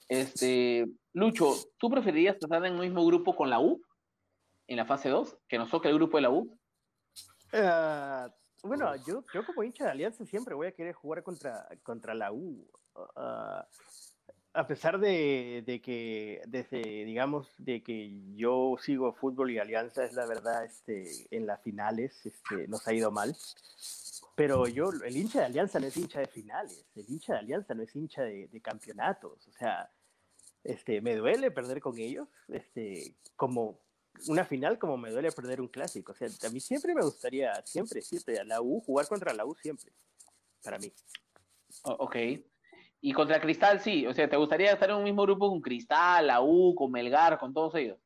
este, 0.09 0.87
Lucho, 1.13 1.55
¿tú 1.79 1.91
preferirías 1.91 2.37
estar 2.37 2.65
en 2.65 2.75
el 2.75 2.81
mismo 2.81 3.05
grupo 3.05 3.35
con 3.35 3.51
la 3.51 3.61
U 3.61 3.83
en 4.67 4.77
la 4.77 4.87
fase 4.87 5.09
2? 5.09 5.39
¿Que 5.49 5.59
nos 5.59 5.71
toque 5.71 5.89
el 5.89 5.95
grupo 5.95 6.17
de 6.17 6.23
la 6.23 6.31
U? 6.31 6.59
Eh, 7.53 8.29
bueno, 8.63 8.95
yo, 9.07 9.25
yo 9.33 9.45
como 9.45 9.63
hincha 9.63 9.85
de 9.85 9.91
Alianza 9.91 10.25
siempre 10.25 10.55
voy 10.55 10.69
a 10.69 10.73
querer 10.73 10.95
jugar 10.95 11.23
contra, 11.23 11.67
contra 11.83 12.15
la 12.15 12.33
U. 12.33 12.67
Uh, 12.95 13.63
a 14.53 14.67
pesar 14.67 14.99
de, 14.99 15.63
de, 15.65 15.81
que, 15.81 16.43
desde, 16.47 16.83
digamos, 17.05 17.49
de 17.59 17.83
que 17.83 18.13
yo 18.35 18.77
sigo 18.81 19.15
fútbol 19.15 19.51
y 19.51 19.59
Alianza 19.59 20.05
es 20.05 20.13
la 20.15 20.27
verdad, 20.27 20.65
este, 20.65 21.27
en 21.31 21.47
las 21.47 21.63
finales 21.63 22.27
este, 22.27 22.67
nos 22.69 22.87
ha 22.87 22.93
ido 22.93 23.11
mal. 23.11 23.37
Pero 24.41 24.67
yo, 24.67 24.91
el 25.05 25.15
hincha 25.15 25.41
de 25.41 25.45
Alianza 25.45 25.79
no 25.79 25.87
es 25.87 25.97
hincha 25.99 26.21
de 26.21 26.27
finales, 26.27 26.87
el 26.95 27.05
hincha 27.07 27.35
de 27.35 27.41
Alianza 27.41 27.75
no 27.75 27.83
es 27.83 27.95
hincha 27.95 28.23
de, 28.23 28.49
campeonatos. 28.63 29.47
O 29.47 29.53
sea, 29.53 29.93
este, 30.65 31.03
me 31.03 31.15
duele 31.15 31.51
perder 31.51 31.79
con 31.83 31.99
ellos, 31.99 32.27
este, 32.49 33.17
como 33.37 33.83
una 34.29 34.47
final, 34.47 34.79
como 34.79 34.97
me 34.97 35.11
duele 35.11 35.31
perder 35.31 35.61
un 35.61 35.69
clásico. 35.69 36.13
O 36.13 36.15
sea, 36.15 36.29
a 36.49 36.51
mí 36.53 36.59
siempre 36.59 36.95
me 36.95 37.03
gustaría, 37.03 37.53
siempre, 37.67 38.01
siempre, 38.01 38.39
a 38.39 38.45
la 38.45 38.63
U, 38.63 38.81
jugar 38.81 39.07
contra 39.09 39.35
la 39.35 39.45
U 39.45 39.55
siempre, 39.55 39.93
para 40.65 40.79
mí. 40.79 40.91
ok. 41.83 42.17
Y 43.03 43.13
contra 43.13 43.43
Cristal 43.43 43.79
sí, 43.83 44.07
o 44.07 44.15
sea, 44.15 44.27
¿te 44.27 44.39
gustaría 44.39 44.73
estar 44.73 44.89
en 44.89 44.97
un 44.97 45.05
mismo 45.05 45.25
grupo 45.25 45.51
con 45.51 45.61
Cristal, 45.61 46.29
la 46.29 46.41
U, 46.41 46.75
con 46.75 46.91
Melgar, 46.91 47.39
con 47.39 47.53
todos 47.53 47.75
ellos? 47.75 47.99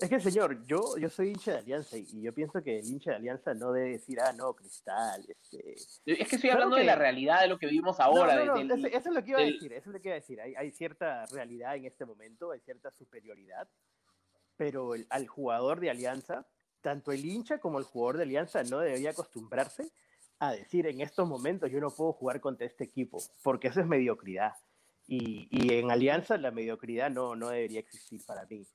Es 0.00 0.08
que, 0.08 0.20
señor, 0.20 0.64
yo, 0.66 0.96
yo 0.98 1.08
soy 1.10 1.28
hincha 1.28 1.52
de 1.52 1.58
Alianza 1.58 1.96
y 1.98 2.22
yo 2.22 2.32
pienso 2.32 2.62
que 2.62 2.78
el 2.78 2.86
hincha 2.86 3.10
de 3.10 3.16
Alianza 3.18 3.54
no 3.54 3.72
debe 3.72 3.90
decir, 3.90 4.18
ah, 4.20 4.32
no, 4.32 4.54
Cristal. 4.54 5.24
Este... 5.28 5.74
Es 6.06 6.28
que 6.28 6.36
estoy 6.36 6.50
hablando 6.50 6.76
de 6.76 6.84
la 6.84 6.96
realidad 6.96 7.42
de 7.42 7.48
lo 7.48 7.58
que 7.58 7.66
vivimos 7.66 8.00
ahora. 8.00 8.42
No, 8.44 8.56
no, 8.64 8.74
eso, 8.74 9.08
es 9.10 9.14
lo 9.14 9.22
que 9.22 9.30
iba 9.30 9.40
a 9.40 9.44
decir, 9.44 9.72
eso 9.72 9.90
es 9.90 9.94
lo 9.94 10.00
que 10.00 10.08
iba 10.08 10.16
a 10.16 10.20
decir. 10.20 10.40
Hay, 10.40 10.54
hay 10.54 10.70
cierta 10.70 11.26
realidad 11.26 11.76
en 11.76 11.84
este 11.84 12.06
momento, 12.06 12.52
hay 12.52 12.60
cierta 12.60 12.90
superioridad, 12.90 13.68
pero 14.56 14.94
el, 14.94 15.06
al 15.10 15.28
jugador 15.28 15.78
de 15.78 15.90
Alianza, 15.90 16.46
tanto 16.80 17.12
el 17.12 17.24
hincha 17.24 17.58
como 17.58 17.78
el 17.78 17.84
jugador 17.84 18.16
de 18.16 18.22
Alianza 18.24 18.64
no 18.64 18.78
debería 18.78 19.10
acostumbrarse 19.10 19.92
a 20.38 20.52
decir, 20.52 20.86
en 20.86 21.00
estos 21.00 21.28
momentos 21.28 21.70
yo 21.70 21.80
no 21.80 21.90
puedo 21.90 22.12
jugar 22.14 22.40
contra 22.40 22.66
este 22.66 22.82
equipo, 22.82 23.22
porque 23.44 23.68
eso 23.68 23.80
es 23.80 23.86
mediocridad. 23.86 24.54
Y, 25.06 25.48
y 25.50 25.74
en 25.74 25.90
Alianza 25.90 26.38
la 26.38 26.50
mediocridad 26.50 27.10
no, 27.10 27.36
no 27.36 27.50
debería 27.50 27.80
existir 27.80 28.24
para 28.24 28.46
mí 28.46 28.66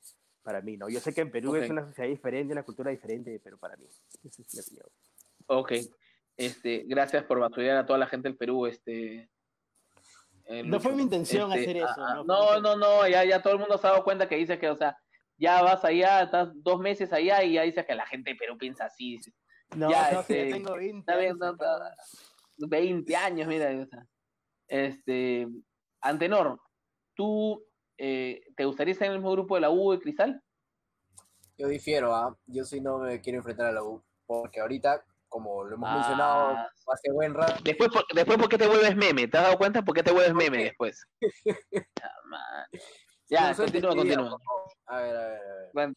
para 0.47 0.61
mí, 0.61 0.77
¿no? 0.77 0.87
Yo 0.87 1.01
sé 1.01 1.13
que 1.13 1.19
en 1.19 1.29
Perú 1.29 1.57
es 1.57 1.69
una 1.69 1.85
sociedad 1.85 2.07
diferente, 2.07 2.53
una 2.53 2.63
cultura 2.63 2.89
diferente, 2.89 3.37
pero 3.43 3.57
para 3.57 3.75
mí, 3.75 3.85
esa 4.23 4.41
es 4.41 4.55
mi 4.55 4.61
opinión. 4.61 4.85
Ok, 5.47 5.73
este, 6.37 6.85
gracias 6.87 7.25
por 7.25 7.41
batallar 7.41 7.75
a 7.75 7.85
toda 7.85 7.99
la 7.99 8.07
gente 8.07 8.29
del 8.29 8.37
Perú, 8.37 8.65
este... 8.65 9.29
Eh, 10.45 10.63
no 10.63 10.79
fue 10.79 10.93
mi 10.93 11.03
intención 11.03 11.51
este, 11.51 11.63
hacer 11.63 11.77
eso. 11.83 11.95
Ah, 11.97 12.23
no, 12.25 12.61
no, 12.61 12.77
no, 12.77 13.05
ya, 13.09 13.25
ya 13.25 13.41
todo 13.41 13.55
el 13.55 13.59
mundo 13.59 13.77
se 13.77 13.87
ha 13.87 13.89
dado 13.89 14.05
cuenta 14.05 14.29
que 14.29 14.37
dice 14.37 14.57
que, 14.57 14.69
o 14.69 14.77
sea, 14.77 14.97
ya 15.37 15.61
vas 15.61 15.83
allá, 15.83 16.23
estás 16.23 16.47
dos 16.63 16.79
meses 16.79 17.11
allá 17.11 17.43
y 17.43 17.55
ya 17.55 17.63
dice 17.63 17.85
que 17.85 17.93
la 17.93 18.05
gente 18.05 18.29
de 18.29 18.37
Perú 18.37 18.57
piensa 18.57 18.85
así. 18.85 19.19
No, 19.75 19.91
ya, 19.91 20.13
no, 20.13 20.21
este, 20.21 20.49
tengo 20.49 20.75
20 20.77 21.11
años. 21.11 21.37
20 22.57 23.15
años, 23.17 23.47
mira. 23.49 23.69
O 23.81 23.85
sea, 23.85 24.07
este, 24.69 25.45
Antenor, 25.99 26.61
tú 27.15 27.66
eh, 27.97 28.41
¿te 28.55 28.65
gustaría 28.65 28.91
estar 28.93 29.07
en 29.07 29.13
el 29.13 29.19
mismo 29.19 29.31
grupo 29.31 29.55
de 29.55 29.61
la 29.61 29.69
U 29.69 29.93
y 29.93 29.99
Cristal? 29.99 30.41
Yo 31.57 31.67
difiero, 31.67 32.13
¿ah? 32.15 32.37
yo 32.45 32.63
sí 32.63 32.79
no 32.79 32.99
me 32.99 33.19
quiero 33.19 33.39
enfrentar 33.39 33.65
a 33.67 33.71
la 33.71 33.83
U, 33.83 34.03
porque 34.27 34.59
ahorita, 34.59 35.03
como 35.27 35.63
lo 35.63 35.75
hemos 35.75 35.91
mencionado 35.91 36.49
ah. 36.49 36.69
hace 36.93 37.11
buen 37.11 37.33
rato. 37.33 37.55
Después, 37.63 37.89
por, 37.89 38.05
después, 38.13 38.37
¿por 38.37 38.49
qué 38.49 38.57
te 38.59 38.67
vuelves 38.67 38.95
meme? 38.95 39.27
¿Te 39.27 39.37
has 39.37 39.45
dado 39.45 39.57
cuenta 39.57 39.81
por 39.81 39.95
qué 39.95 40.03
te 40.03 40.11
vuelves 40.11 40.35
meme 40.35 40.65
después? 40.65 41.03
ya, 43.29 43.55
continúa, 43.55 43.95
continúa. 43.95 44.37
A 44.85 45.01
ver, 45.01 45.15
a 45.15 45.27
ver, 45.27 45.41
a 45.41 45.85
ver. 45.85 45.93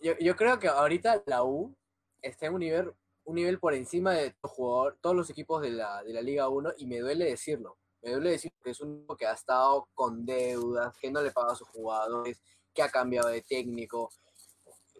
Yo, 0.00 0.12
yo, 0.20 0.36
creo 0.36 0.58
que 0.58 0.68
ahorita 0.68 1.22
la 1.24 1.44
U 1.44 1.74
está 2.20 2.46
en 2.46 2.54
un 2.54 2.60
nivel, 2.60 2.92
un 3.24 3.36
nivel 3.36 3.58
por 3.58 3.72
encima 3.72 4.12
de 4.12 4.34
jugador, 4.42 4.98
todos 5.00 5.16
los 5.16 5.30
equipos 5.30 5.62
de 5.62 5.70
la, 5.70 6.02
de 6.02 6.12
la 6.12 6.20
Liga 6.20 6.50
1 6.50 6.74
y 6.76 6.86
me 6.86 6.98
duele 6.98 7.24
decirlo 7.24 7.78
duele 8.12 8.30
decir 8.32 8.52
que 8.62 8.70
es 8.70 8.80
un 8.80 9.06
que 9.18 9.26
ha 9.26 9.32
estado 9.32 9.88
con 9.94 10.24
deudas, 10.24 10.96
que 10.98 11.10
no 11.10 11.22
le 11.22 11.30
paga 11.30 11.52
a 11.52 11.56
sus 11.56 11.68
jugadores, 11.68 12.42
que 12.72 12.82
ha 12.82 12.88
cambiado 12.88 13.28
de 13.28 13.42
técnico. 13.42 14.10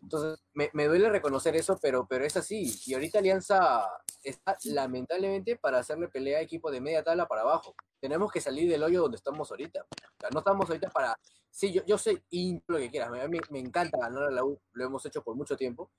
Entonces, 0.01 0.45
me, 0.53 0.71
me, 0.75 0.87
duele 0.87 1.09
reconocer 1.09 1.57
eso, 1.57 1.79
pero, 1.81 2.07
pero 2.07 2.25
es 2.25 2.37
así. 2.37 2.71
Y 2.87 2.95
ahorita 2.95 3.19
Alianza 3.19 3.89
está 4.23 4.57
lamentablemente 4.65 5.57
para 5.57 5.79
hacerle 5.79 6.09
pelea 6.09 6.39
a 6.39 6.43
equipo 6.43 6.71
de 6.71 6.81
media 6.81 7.03
tabla 7.03 7.27
para 7.27 7.43
abajo. 7.43 7.75
Tenemos 8.01 8.31
que 8.31 8.41
salir 8.41 8.71
del 8.71 8.83
hoyo 8.83 9.03
donde 9.03 9.17
estamos 9.17 9.51
ahorita. 9.51 9.87
No 10.33 10.41
estamos 10.41 10.69
ahorita 10.69 10.91
para... 10.91 11.17
Sí, 11.51 11.73
yo, 11.73 11.83
yo 11.87 11.97
soy 11.97 12.23
lo 12.67 12.79
que 12.79 12.91
quieras. 12.91 13.09
A 13.09 13.29
mí 13.29 13.39
me 13.51 13.61
encanta 13.61 13.99
ganar 13.99 14.25
a 14.25 14.31
la 14.31 14.45
U, 14.45 14.61
lo 14.73 14.85
hemos 14.85 15.07
hecho 15.07 15.23
por 15.23 15.37
mucho 15.37 15.57
tiempo, 15.57 15.91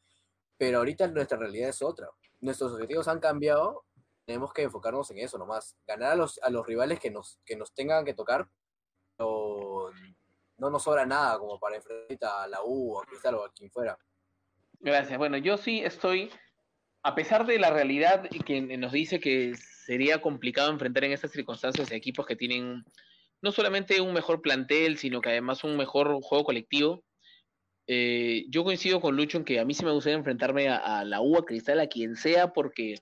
pero 0.58 0.80
ahorita 0.80 1.08
nuestra 1.08 1.38
realidad 1.38 1.70
es 1.70 1.82
otra. 1.82 2.10
Nuestros 2.42 2.74
objetivos 2.74 3.08
han 3.08 3.20
cambiado, 3.20 3.86
tenemos 4.26 4.54
que 4.54 4.64
enfocarnos 4.64 5.10
en 5.12 5.20
eso 5.20 5.38
nomás. 5.38 5.76
Ganar 5.88 6.12
a 6.12 6.16
los, 6.16 6.40
a 6.42 6.50
los 6.50 6.66
rivales 6.66 7.00
que 7.00 7.12
nos, 7.12 7.40
que 7.46 7.56
nos 7.56 7.74
tengan 7.74 8.06
que 8.06 8.14
tocar, 8.14 8.48
pero 9.18 9.92
no 10.58 10.70
nos 10.70 10.84
sobra 10.84 11.06
nada 11.06 11.38
como 11.40 11.60
para 11.60 11.78
enfrentar 11.78 12.44
a 12.44 12.48
la 12.48 12.60
U 12.64 13.00
a 13.00 13.06
Cristal 13.06 13.36
o 13.36 13.46
a 13.46 13.52
quien 13.52 13.72
fuera. 13.72 13.98
Gracias. 14.80 15.18
Bueno, 15.18 15.38
yo 15.38 15.58
sí 15.58 15.82
estoy, 15.84 16.32
a 17.04 17.16
pesar 17.16 17.46
de 17.46 17.60
la 17.60 17.72
realidad 17.72 18.30
que 18.46 18.62
nos 18.62 18.92
dice 18.92 19.20
que 19.20 19.54
sería 19.56 20.22
complicado 20.22 20.72
enfrentar 20.72 21.04
en 21.04 21.12
estas 21.12 21.32
circunstancias 21.32 21.92
a 21.92 21.96
equipos 21.96 22.26
que 22.26 22.36
tienen 22.36 22.84
no 23.42 23.52
solamente 23.52 24.02
un 24.02 24.14
mejor 24.14 24.42
plantel, 24.42 24.98
sino 24.98 25.22
que 25.22 25.30
además 25.30 25.64
un 25.64 25.78
mejor 25.78 26.20
juego 26.22 26.44
colectivo. 26.44 27.04
Eh, 27.88 28.46
yo 28.50 28.64
coincido 28.64 29.00
con 29.00 29.16
Lucho 29.16 29.38
en 29.38 29.46
que 29.46 29.60
a 29.60 29.66
mí 29.66 29.76
sí 29.76 29.86
me 29.86 29.92
gustaría 29.92 30.18
enfrentarme 30.18 30.70
a, 30.70 31.04
la 31.04 31.22
U, 31.22 31.38
a 31.38 31.46
Cristal, 31.46 31.80
a 31.80 31.88
quien 31.88 32.16
sea, 32.16 32.52
porque, 32.54 32.96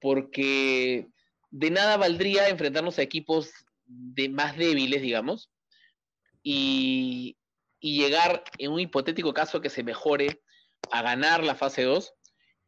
porque 0.00 1.08
de 1.50 1.70
nada 1.70 1.96
valdría 1.96 2.48
enfrentarnos 2.48 2.98
a 2.98 3.02
equipos 3.02 3.50
de 3.86 4.28
más 4.28 4.56
débiles, 4.56 5.02
digamos, 5.02 5.50
y, 6.42 7.36
llegar 7.80 8.42
en 8.58 8.72
un 8.72 8.80
hipotético 8.80 9.32
caso 9.32 9.60
que 9.60 9.70
se 9.70 9.84
mejore 9.84 10.42
a 10.90 11.02
ganar 11.02 11.44
la 11.44 11.54
fase 11.54 11.84
2 11.84 12.12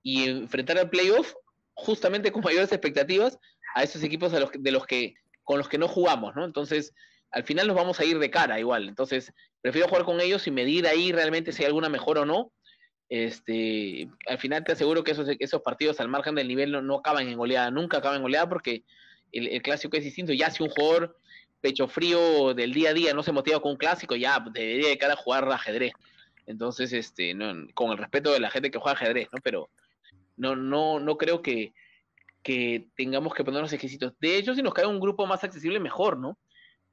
y 0.02 0.28
enfrentar 0.28 0.78
al 0.78 0.90
playoff 0.90 1.34
justamente 1.74 2.30
con 2.30 2.42
mayores 2.44 2.70
expectativas 2.70 3.36
a 3.74 3.82
esos 3.82 4.04
equipos 4.04 4.30
de 4.30 4.70
los, 4.70 4.86
que 4.86 5.14
con 5.42 5.58
los 5.58 5.68
que 5.68 5.78
no 5.78 5.88
jugamos, 5.88 6.36
¿no? 6.36 6.44
Entonces, 6.44 6.94
al 7.32 7.42
final 7.42 7.66
nos 7.66 7.76
vamos 7.76 7.98
a 7.98 8.04
ir 8.04 8.18
de 8.18 8.30
cara 8.30 8.60
igual. 8.60 8.88
Entonces, 8.88 9.32
prefiero 9.60 9.88
jugar 9.88 10.04
con 10.04 10.20
ellos 10.20 10.46
y 10.46 10.52
medir 10.52 10.86
ahí 10.86 11.10
realmente 11.10 11.52
si 11.52 11.62
hay 11.62 11.66
alguna 11.66 11.88
mejora 11.88 12.20
o 12.20 12.26
no. 12.26 12.52
Este, 13.08 14.08
al 14.26 14.38
final 14.38 14.64
te 14.64 14.72
aseguro 14.72 15.02
que 15.02 15.12
esos, 15.12 15.28
esos 15.38 15.62
partidos 15.62 15.98
al 16.00 16.08
margen 16.08 16.34
del 16.34 16.48
nivel 16.48 16.72
no, 16.86 16.96
acaban 16.96 17.26
en 17.28 17.38
goleada, 17.38 17.70
nunca 17.70 17.98
acaban 17.98 18.16
en 18.16 18.22
goleada 18.22 18.48
porque 18.48 18.84
el, 19.32 19.48
el, 19.48 19.62
clásico 19.62 19.96
es 19.96 20.04
distinto. 20.04 20.32
Ya 20.32 20.50
si 20.50 20.62
un 20.62 20.68
jugador 20.68 21.16
pecho 21.60 21.88
frío 21.88 22.54
del 22.54 22.72
día 22.72 22.90
a 22.90 22.94
día 22.94 23.14
no 23.14 23.22
se 23.22 23.32
motiva 23.32 23.60
con 23.60 23.72
un 23.72 23.78
clásico, 23.78 24.14
ya 24.14 24.44
debería 24.52 24.88
de 24.88 24.98
cara 24.98 25.14
a 25.14 25.16
jugar 25.16 25.50
ajedrez. 25.50 25.92
Entonces, 26.46 26.92
este, 26.92 27.36
con 27.74 27.90
el 27.90 27.98
respeto 27.98 28.32
de 28.32 28.40
la 28.40 28.50
gente 28.50 28.70
que 28.70 28.78
juega 28.78 28.96
ajedrez, 28.96 29.28
¿no? 29.32 29.38
Pero 29.42 29.68
no, 30.36 30.56
no, 30.56 30.98
no 30.98 31.18
creo 31.18 31.42
que, 31.42 31.74
que 32.42 32.88
tengamos 32.96 33.34
que 33.34 33.44
ponernos 33.44 33.72
exquisitos. 33.72 34.14
De 34.20 34.36
hecho, 34.36 34.54
si 34.54 34.62
nos 34.62 34.72
cae 34.72 34.86
un 34.86 35.00
grupo 35.00 35.26
más 35.26 35.44
accesible, 35.44 35.80
mejor, 35.80 36.16
¿no? 36.16 36.38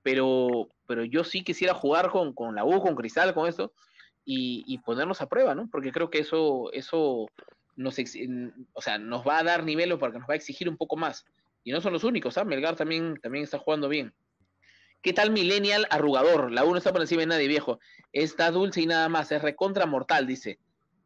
Pero, 0.04 0.70
pero 0.88 1.04
yo 1.06 1.24
sí 1.24 1.44
quisiera 1.44 1.74
jugar 1.74 2.10
con, 2.10 2.34
con 2.34 2.54
la 2.54 2.66
U, 2.66 2.82
con 2.82 2.96
Cristal, 2.96 3.34
con 3.34 3.48
esto, 3.48 3.72
y, 4.26 4.64
y, 4.68 4.80
ponernos 4.80 5.22
a 5.22 5.30
prueba, 5.30 5.54
¿no? 5.56 5.70
Porque 5.72 5.92
creo 5.92 6.10
que 6.10 6.20
eso, 6.20 6.72
eso 6.74 7.28
nos, 7.76 7.98
o 8.74 8.82
sea, 8.82 8.98
nos 8.98 9.26
va 9.26 9.40
a 9.40 9.44
dar 9.44 9.64
nivel 9.64 9.92
o 9.92 10.00
porque 10.00 10.20
nos 10.20 10.28
va 10.28 10.34
a 10.34 10.38
exigir 10.38 10.68
un 10.68 10.78
poco 10.78 10.98
más. 10.98 11.26
Y 11.64 11.72
no 11.72 11.82
son 11.82 11.94
los 11.94 12.04
únicos, 12.04 12.38
¿ah? 12.38 12.44
Melgar 12.44 12.76
también, 12.76 13.20
también 13.22 13.44
está 13.44 13.58
jugando 13.58 13.90
bien. 13.90 14.14
¿Qué 15.02 15.14
tal 15.14 15.32
Millennial 15.32 15.86
arrugador? 15.92 16.52
La 16.52 16.64
1 16.64 16.78
está 16.78 16.92
por 16.92 17.02
encima 17.02 17.22
de 17.22 17.28
nadie, 17.28 17.48
viejo. 17.48 17.80
Está 18.12 18.50
dulce 18.50 18.82
y 18.82 18.88
nada 18.88 19.08
más. 19.08 19.32
Es 19.32 19.42
recontra 19.42 19.86
mortal, 19.86 20.26
dice. 20.26 20.58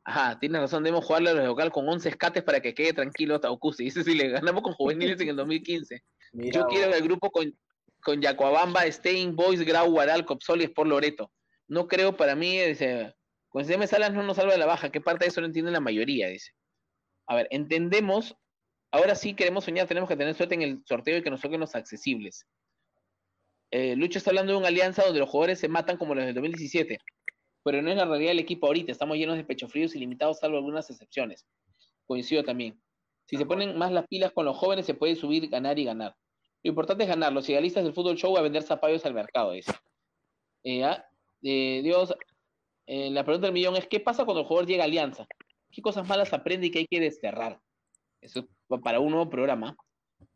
Ajá, 0.06 0.40
tienes 0.40 0.62
razón. 0.62 0.84
Debemos 0.84 1.06
jugarle 1.06 1.32
a 1.32 1.34
los 1.34 1.46
local 1.46 1.72
con 1.72 1.88
11 1.88 2.08
escates 2.08 2.44
para 2.44 2.62
que 2.62 2.74
quede 2.74 2.94
tranquilo 2.94 3.42
Taucusi. 3.42 3.84
Dice 3.86 4.04
si 4.04 4.16
le 4.16 4.30
ganamos 4.30 4.64
con 4.64 4.74
juveniles 4.74 5.20
en 5.20 5.30
el 5.30 5.36
2015. 5.36 6.02
Yo 6.34 6.68
quiero 6.68 6.94
el 6.94 7.04
grupo 7.04 7.30
con, 7.30 7.54
con 8.02 8.22
Yacuabamba, 8.22 8.90
Stein, 8.90 9.36
Boys, 9.36 9.62
Grau, 9.62 9.92
Guaral, 9.92 10.26
Copsol 10.26 10.62
y 10.62 10.66
Sport 10.66 10.90
Loreto. 10.90 11.32
No 11.70 11.88
creo 11.88 12.18
para 12.18 12.36
mí, 12.36 12.60
dice. 12.60 13.16
Con 13.48 13.64
CM 13.64 13.88
Salas 13.88 14.14
no 14.14 14.24
nos 14.24 14.36
salva 14.38 14.52
de 14.52 14.58
la 14.58 14.66
baja. 14.66 14.92
¿Qué 14.92 15.00
parte 15.00 15.26
de 15.26 15.30
eso 15.30 15.40
no 15.40 15.48
entiende 15.48 15.72
la 15.72 15.80
mayoría? 15.80 16.28
Dice. 16.28 16.52
A 17.28 17.36
ver, 17.36 17.48
entendemos. 17.52 18.36
Ahora 18.92 19.14
sí 19.14 19.36
queremos 19.36 19.66
soñar, 19.66 19.88
tenemos 19.88 20.10
que 20.10 20.18
tener 20.18 20.34
suerte 20.34 20.56
en 20.56 20.64
el 20.64 20.84
sorteo 20.86 21.18
y 21.18 21.22
que 21.22 21.30
nos 21.30 21.42
toquen 21.42 21.60
los 21.60 21.76
accesibles. 21.76 22.48
Eh, 23.70 23.96
Lucho 23.96 24.18
está 24.18 24.32
hablando 24.32 24.54
de 24.54 24.58
una 24.58 24.70
alianza 24.70 25.04
donde 25.04 25.20
los 25.20 25.30
jugadores 25.30 25.60
se 25.60 25.68
matan 25.68 25.98
como 25.98 26.16
los 26.16 26.26
del 26.26 26.34
2017, 26.34 26.98
pero 27.64 27.84
no 27.84 27.92
es 27.92 27.98
la 27.98 28.06
realidad 28.06 28.32
del 28.32 28.40
equipo 28.40 28.66
ahorita. 28.66 28.92
Estamos 28.92 29.18
llenos 29.18 29.38
de 29.38 29.44
pecho 29.44 29.68
fríos 29.68 29.96
y 29.96 30.00
limitados, 30.00 30.40
salvo 30.40 30.58
algunas 30.58 30.90
excepciones. 30.90 31.46
Coincido 32.08 32.44
también. 32.44 32.82
Si 33.26 33.38
se 33.38 33.46
ponen 33.46 33.78
más 33.78 33.92
las 33.92 34.08
pilas 34.08 34.32
con 34.32 34.46
los 34.46 34.58
jóvenes, 34.58 34.88
se 34.88 34.96
puede 34.96 35.16
subir, 35.16 35.48
ganar 35.50 35.78
y 35.78 35.86
ganar. 35.86 36.16
Lo 36.64 36.70
importante 36.70 37.04
es 37.04 37.10
ganar. 37.10 37.32
Los 37.32 37.48
idealistas 37.48 37.84
del 37.84 37.94
fútbol 37.94 38.18
show 38.18 38.36
a 38.36 38.42
vender 38.42 38.64
zapallos 38.64 39.06
al 39.06 39.14
mercado, 39.14 39.52
dice. 39.52 39.72
Eh, 40.64 40.84
eh, 41.44 41.82
Dios, 41.84 42.14
la 42.88 43.24
pregunta 43.24 43.48
del 43.48 43.54
millón 43.54 43.76
es: 43.76 43.88
¿qué 43.88 44.00
pasa 44.00 44.26
cuando 44.26 44.42
el 44.42 44.48
jugador 44.48 44.68
llega 44.68 44.84
a 44.84 44.88
Alianza? 44.88 45.28
¿Qué 45.72 45.82
cosas 45.82 46.08
malas 46.08 46.34
aprende 46.34 46.68
y 46.68 46.72
que 46.72 46.80
hay 46.80 46.88
que 46.88 47.00
desterrar? 47.00 47.60
Eso 48.22 48.40
es 48.40 48.46
para 48.82 49.00
un 49.00 49.12
nuevo 49.12 49.30
programa. 49.30 49.78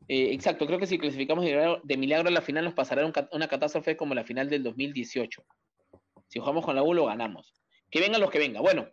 Eh, 0.07 0.33
exacto, 0.33 0.65
creo 0.65 0.79
que 0.79 0.87
si 0.87 0.97
clasificamos 0.97 1.45
de 1.45 1.97
milagro, 1.97 2.27
a 2.27 2.31
la 2.31 2.41
final 2.41 2.65
nos 2.65 2.73
pasará 2.73 3.11
una 3.31 3.47
catástrofe 3.47 3.95
como 3.95 4.13
la 4.13 4.23
final 4.23 4.49
del 4.49 4.63
2018. 4.63 5.43
Si 6.27 6.39
jugamos 6.39 6.65
con 6.65 6.75
la 6.75 6.83
U 6.83 6.93
lo 6.93 7.05
ganamos. 7.05 7.53
Que 7.89 7.99
vengan 7.99 8.21
los 8.21 8.31
que 8.31 8.39
vengan. 8.39 8.63
Bueno, 8.63 8.89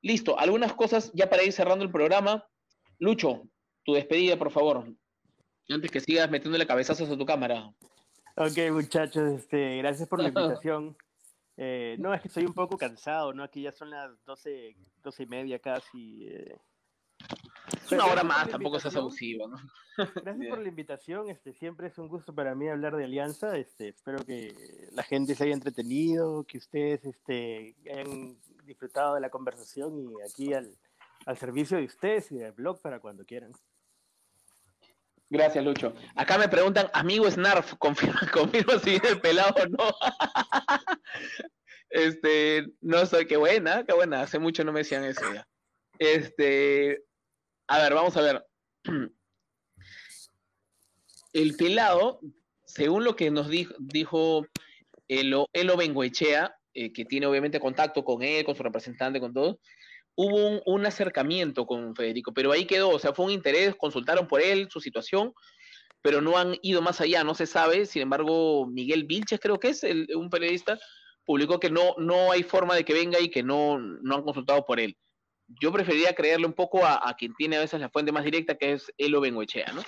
listo. 0.00 0.38
Algunas 0.38 0.72
cosas 0.74 1.12
ya 1.12 1.28
para 1.28 1.42
ir 1.42 1.52
cerrando 1.52 1.84
el 1.84 1.90
programa. 1.90 2.46
Lucho, 2.98 3.42
tu 3.84 3.94
despedida, 3.94 4.38
por 4.38 4.50
favor. 4.50 4.86
Antes 5.68 5.90
que 5.90 6.00
sigas 6.00 6.30
metiéndole 6.30 6.66
cabezazos 6.66 7.10
a 7.10 7.16
tu 7.16 7.26
cámara. 7.26 7.70
Ok, 8.36 8.70
muchachos, 8.70 9.40
este, 9.40 9.78
gracias 9.78 10.08
por 10.08 10.22
la 10.22 10.28
invitación. 10.28 10.96
Eh, 11.56 11.96
no, 11.98 12.12
es 12.12 12.20
que 12.20 12.28
estoy 12.28 12.44
un 12.44 12.54
poco 12.54 12.76
cansado, 12.76 13.32
¿no? 13.32 13.42
Aquí 13.44 13.62
ya 13.62 13.72
son 13.72 13.90
las 13.90 14.24
doce, 14.24 14.76
doce 15.02 15.22
y 15.22 15.26
media 15.26 15.58
casi. 15.58 16.26
Eh, 16.28 16.58
una 17.92 18.06
hora 18.06 18.24
más, 18.24 18.48
tampoco 18.48 18.80
seas 18.80 18.96
abusivo, 18.96 19.46
¿no? 19.48 19.56
Gracias 19.96 20.48
por 20.48 20.58
la 20.58 20.68
invitación, 20.68 21.30
este, 21.30 21.52
siempre 21.52 21.86
es 21.86 21.98
un 21.98 22.08
gusto 22.08 22.34
para 22.34 22.54
mí 22.54 22.68
hablar 22.68 22.96
de 22.96 23.04
Alianza, 23.04 23.56
este, 23.56 23.88
espero 23.88 24.24
que 24.24 24.88
la 24.92 25.02
gente 25.02 25.34
se 25.34 25.44
haya 25.44 25.54
entretenido, 25.54 26.44
que 26.44 26.58
ustedes 26.58 27.04
este, 27.04 27.76
hayan 27.92 28.36
disfrutado 28.64 29.14
de 29.14 29.20
la 29.20 29.30
conversación 29.30 30.00
y 30.00 30.22
aquí 30.28 30.52
al, 30.52 30.76
al 31.26 31.36
servicio 31.36 31.76
de 31.76 31.84
ustedes 31.84 32.32
y 32.32 32.36
del 32.36 32.52
blog 32.52 32.80
para 32.80 33.00
cuando 33.00 33.24
quieran. 33.24 33.52
Gracias, 35.30 35.64
Lucho. 35.64 35.94
Acá 36.14 36.38
me 36.38 36.48
preguntan, 36.48 36.88
amigo 36.92 37.30
Snarf, 37.30 37.74
confirma, 37.78 38.20
confirma 38.32 38.78
si 38.78 38.90
viene 38.90 39.08
el 39.08 39.20
pelado 39.20 39.54
o 39.62 39.66
no. 39.66 39.94
este, 41.90 42.66
no 42.80 43.04
soy, 43.06 43.26
qué 43.26 43.36
buena, 43.36 43.84
qué 43.84 43.94
buena, 43.94 44.22
hace 44.22 44.38
mucho 44.38 44.64
no 44.64 44.72
me 44.72 44.80
decían 44.80 45.04
eso 45.04 45.22
ya. 45.32 45.46
Este, 45.98 47.04
a 47.68 47.78
ver, 47.78 47.94
vamos 47.94 48.16
a 48.16 48.22
ver. 48.22 48.44
El 51.32 51.56
pelado, 51.56 52.20
según 52.64 53.02
lo 53.02 53.16
que 53.16 53.30
nos 53.30 53.48
dijo, 53.48 53.74
dijo 53.80 54.46
Elo, 55.08 55.48
Elo 55.52 55.76
Bengoechea, 55.76 56.56
eh, 56.74 56.92
que 56.92 57.04
tiene 57.04 57.26
obviamente 57.26 57.58
contacto 57.58 58.04
con 58.04 58.22
él, 58.22 58.44
con 58.44 58.54
su 58.54 58.62
representante, 58.62 59.18
con 59.18 59.32
todo, 59.32 59.58
hubo 60.16 60.62
un, 60.64 60.86
acercamiento 60.86 61.66
con 61.66 61.94
Federico, 61.96 62.32
pero 62.32 62.52
ahí 62.52 62.66
quedó, 62.66 62.90
o 62.90 62.98
sea, 62.98 63.14
fue 63.14 63.26
un 63.26 63.32
interés, 63.32 63.74
consultaron 63.76 64.28
por 64.28 64.40
él, 64.40 64.68
su 64.70 64.80
situación, 64.80 65.32
pero 66.02 66.20
no 66.20 66.38
han 66.38 66.56
ido 66.62 66.82
más 66.82 67.00
allá, 67.00 67.24
no 67.24 67.34
se 67.34 67.46
sabe, 67.46 67.86
sin 67.86 68.02
embargo, 68.02 68.66
Miguel 68.66 69.04
Vilches 69.04 69.40
creo 69.40 69.58
que 69.58 69.68
es 69.68 69.82
un 70.14 70.30
periodista, 70.30 70.78
publicó 71.24 71.58
que 71.58 71.70
no, 71.70 71.94
no 71.98 72.30
hay 72.30 72.42
forma 72.42 72.74
de 72.74 72.84
que 72.84 72.92
venga 72.92 73.20
y 73.20 73.30
que 73.30 73.42
no, 73.42 73.78
no 73.78 74.14
han 74.14 74.22
consultado 74.22 74.64
por 74.64 74.78
él 74.78 74.96
yo 75.60 75.72
preferiría 75.72 76.14
creerle 76.14 76.46
un 76.46 76.52
poco 76.52 76.84
a, 76.84 77.14
quien 77.18 77.34
tiene 77.34 77.56
a 77.56 77.60
veces 77.60 77.80
la 77.80 77.90
fuente 77.90 78.12
más 78.12 78.24
directa, 78.24 78.56
que 78.56 78.72
es 78.72 78.92
Elo 78.96 79.20
Bengoechea, 79.20 79.72
¿no? 79.72 79.82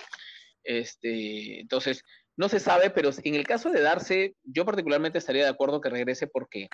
Este, 0.64 1.60
entonces, 1.60 2.02
no 2.36 2.48
se 2.48 2.60
sabe, 2.60 2.90
pero 2.90 3.10
en 3.24 3.34
el 3.34 3.46
caso 3.46 3.70
de 3.70 3.80
darse, 3.80 4.34
yo 4.44 4.64
particularmente 4.64 5.18
estaría 5.18 5.44
de 5.44 5.50
acuerdo 5.50 5.80
que 5.80 5.88
regrese 5.88 6.26
porque 6.26 6.68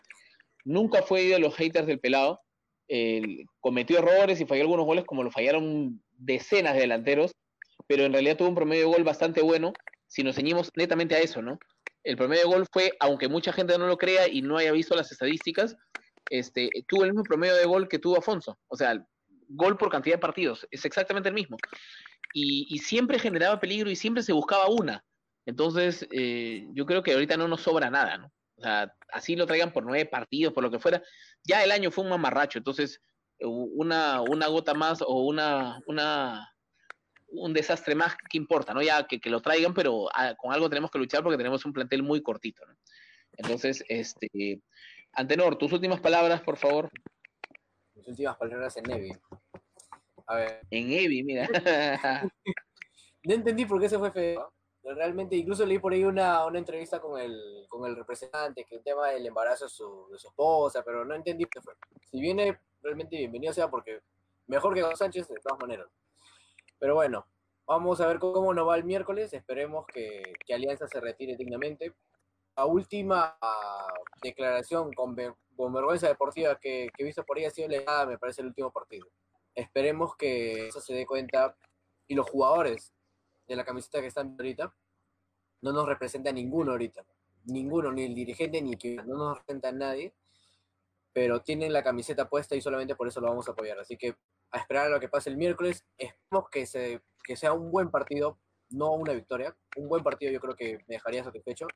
nunca 0.65 1.03
fue 1.03 1.25
de 1.25 1.39
los 1.39 1.55
haters 1.55 1.87
del 1.87 2.01
pelado. 2.01 2.41
Cometió 3.61 3.99
errores 3.99 4.41
y 4.41 4.47
falló 4.47 4.63
algunos 4.63 4.87
goles 4.87 5.05
como 5.05 5.23
lo 5.23 5.31
fallaron 5.31 6.03
decenas 6.19 6.75
de 6.75 6.81
delanteros, 6.81 7.33
pero 7.87 8.05
en 8.05 8.13
realidad 8.13 8.37
tuvo 8.37 8.49
un 8.49 8.55
promedio 8.55 8.83
de 8.89 8.95
gol 8.95 9.05
bastante 9.05 9.43
bueno 9.43 9.73
si 10.13 10.23
nos 10.23 10.37
ceñimos 10.37 10.71
netamente 10.77 11.15
a 11.15 11.21
eso, 11.21 11.41
¿no? 11.41 11.59
El 12.05 12.17
promedio 12.17 12.43
de 12.43 12.55
gol 12.55 12.67
fue, 12.71 12.93
aunque 13.01 13.29
mucha 13.29 13.53
gente 13.53 13.79
no 13.79 13.87
lo 13.87 13.97
crea 13.97 14.29
y 14.29 14.43
no 14.43 14.59
haya 14.59 14.73
visto 14.73 14.95
las 14.95 15.11
estadísticas, 15.11 15.75
este, 16.29 16.69
tuvo 16.87 17.05
el 17.05 17.13
mismo 17.13 17.23
promedio 17.23 17.55
de 17.55 17.65
gol 17.65 17.89
que 17.89 17.99
tuvo 17.99 18.19
Afonso. 18.19 18.59
O 18.69 18.77
sea, 18.77 19.03
gol 19.49 19.79
por 19.79 19.91
cantidad 19.91 20.17
de 20.17 20.21
partidos, 20.21 20.67
es 20.71 20.85
exactamente 20.85 21.31
el 21.31 21.35
mismo. 21.35 21.57
Y, 22.35 22.79
siempre 22.79 23.19
generaba 23.19 23.61
peligro 23.61 23.91
y 23.91 23.97
siempre 23.97 24.23
se 24.23 24.33
buscaba 24.33 24.69
una. 24.69 25.05
Entonces, 25.47 26.07
eh, 26.11 26.67
yo 26.73 26.87
creo 26.87 27.03
que 27.03 27.13
ahorita 27.13 27.37
no 27.37 27.49
nos 27.49 27.63
sobra 27.63 27.91
nada, 27.91 28.19
¿no? 28.19 28.33
O 28.57 28.63
sea, 28.63 28.95
así 29.09 29.37
lo 29.37 29.47
traigan 29.47 29.73
por 29.73 29.85
nueve 29.85 30.07
partidos, 30.07 30.53
por 30.53 30.63
lo 30.63 30.71
que 30.71 30.79
fuera. 30.79 31.03
Ya 31.45 31.65
el 31.65 31.73
año 31.73 31.91
fue 31.91 32.05
un 32.05 32.11
mamarracho, 32.11 32.59
entonces 32.59 33.01
una, 33.41 34.21
una 34.23 34.47
gota 34.47 34.75
más 34.75 35.03
o 35.03 35.23
una, 35.23 35.81
una, 35.87 36.55
un 37.29 37.53
desastre 37.53 37.95
más, 37.95 38.15
¿qué 38.31 38.39
importa? 38.39 38.75
¿no? 38.75 38.83
Ya 38.83 39.07
que, 39.07 39.21
que 39.21 39.31
lo 39.31 39.41
traigan, 39.41 39.75
pero 39.75 40.09
ah, 40.15 40.35
con 40.37 40.53
algo 40.53 40.69
tenemos 40.69 40.91
que 40.91 40.99
luchar 40.99 41.23
porque 41.23 41.39
tenemos 41.39 41.65
un 41.65 41.73
plantel 41.73 42.03
muy 42.03 42.23
cortito. 42.23 42.65
¿no? 42.67 42.75
Entonces, 43.37 43.85
este, 43.89 44.61
Antenor, 45.13 45.57
tus 45.57 45.73
últimas 45.73 46.01
palabras, 46.01 46.41
por 46.43 46.57
favor. 46.57 46.91
Mis 47.95 48.09
últimas 48.09 48.37
palabras 48.37 48.77
en 48.77 48.91
Evi. 48.91 49.13
A 50.27 50.37
ver. 50.37 50.61
En 50.71 50.93
Evi, 50.93 51.23
mira. 51.23 51.49
no 53.25 53.35
entendí 53.35 53.67
por 53.67 53.81
qué 53.81 53.89
se 53.89 53.99
fue 53.99 54.11
feo. 54.13 54.53
Realmente, 54.85 55.37
incluso 55.37 55.65
leí 55.65 55.79
por 55.79 55.93
ahí 55.93 56.05
una, 56.05 56.45
una 56.45 56.59
entrevista 56.59 57.01
con 57.01 57.21
el, 57.21 57.67
con 57.69 57.87
el 57.89 57.95
representante, 57.95 58.65
que 58.65 58.77
el 58.77 58.83
tema 58.83 59.09
del 59.09 59.25
embarazo 59.25 59.67
de 59.67 59.71
su, 59.71 60.09
de 60.11 60.19
su 60.19 60.29
esposa, 60.29 60.83
pero 60.85 61.05
no 61.05 61.15
entendí 61.15 61.45
qué 61.45 61.61
fue. 61.61 61.75
Si 62.11 62.21
viene, 62.21 62.59
realmente 62.83 63.17
bienvenido 63.17 63.53
sea 63.53 63.71
porque 63.71 64.01
mejor 64.49 64.75
que 64.75 64.83
con 64.83 64.97
Sánchez, 64.97 65.29
de 65.29 65.41
todas 65.41 65.61
maneras. 65.61 65.87
Pero 66.81 66.97
bueno, 66.97 67.25
vamos 67.65 68.01
a 68.01 68.09
ver 68.09 68.19
cómo 68.19 68.53
nos 68.53 68.67
va 68.67 68.77
el 68.77 68.83
miércoles. 68.83 69.33
Esperemos 69.33 69.87
que, 69.87 70.35
que 70.45 70.55
Alianza 70.55 70.89
se 70.89 71.01
retire 71.01 71.37
dignamente. 71.37 71.95
La 72.57 72.67
última 72.67 73.39
declaración 74.21 74.93
con, 74.93 75.17
con 75.57 75.73
vergüenza 75.73 76.09
deportiva 76.09 76.59
que, 76.59 76.89
que 76.95 77.03
he 77.03 77.07
visto 77.07 77.25
por 77.25 77.39
ahí 77.39 77.45
ha 77.45 77.51
sido 77.51 77.69
legada, 77.69 78.07
me 78.07 78.19
parece, 78.19 78.41
el 78.43 78.49
último 78.49 78.73
partido. 78.73 79.07
Esperemos 79.55 80.17
que 80.17 80.67
eso 80.67 80.81
se 80.81 80.93
dé 80.93 81.07
cuenta 81.07 81.57
y 82.09 82.15
los 82.15 82.29
jugadores 82.29 82.93
de 83.53 83.57
la 83.57 83.65
camiseta 83.65 84.01
que 84.01 84.07
están 84.07 84.35
ahorita 84.39 84.75
no 85.63 85.73
nos 85.73 85.87
representa 85.87 86.33
ninguno 86.33 86.73
ahorita. 86.73 87.05
Ninguno, 87.45 87.93
ni 87.93 88.05
el 88.05 88.15
dirigente, 88.15 88.61
ni 88.61 88.77
que 88.77 88.97
no 88.97 89.17
nos 89.17 89.39
representa 89.39 89.69
a 89.69 89.73
nadie, 89.73 90.15
pero 91.13 91.43
tienen 91.43 91.73
la 91.73 91.83
camiseta 91.83 92.29
puesta 92.29 92.57
y 92.57 92.61
solamente 92.61 92.95
por 92.95 93.09
eso 93.09 93.21
lo 93.21 93.29
vamos 93.29 93.49
a 93.49 93.53
apoyar. 93.53 93.79
Así 93.79 93.97
que 93.97 94.17
a 94.51 94.59
esperar 94.59 94.87
a 94.87 94.91
lo 94.91 95.01
que 95.01 95.09
pase 95.09 95.31
el 95.31 95.37
miércoles. 95.37 95.85
Esperemos 95.97 96.51
que, 96.51 96.67
se, 96.67 97.03
que 97.25 97.37
sea 97.37 97.53
un 97.53 97.71
buen 97.71 97.91
partido, 97.91 98.39
no 98.71 98.93
una 98.93 99.13
victoria. 99.13 99.57
Un 99.77 99.89
buen 99.89 100.03
partido 100.03 100.33
yo 100.33 100.41
creo 100.41 100.57
que 100.57 100.79
me 100.89 100.95
dejaría 100.97 101.25
satisfecho. 101.25 101.67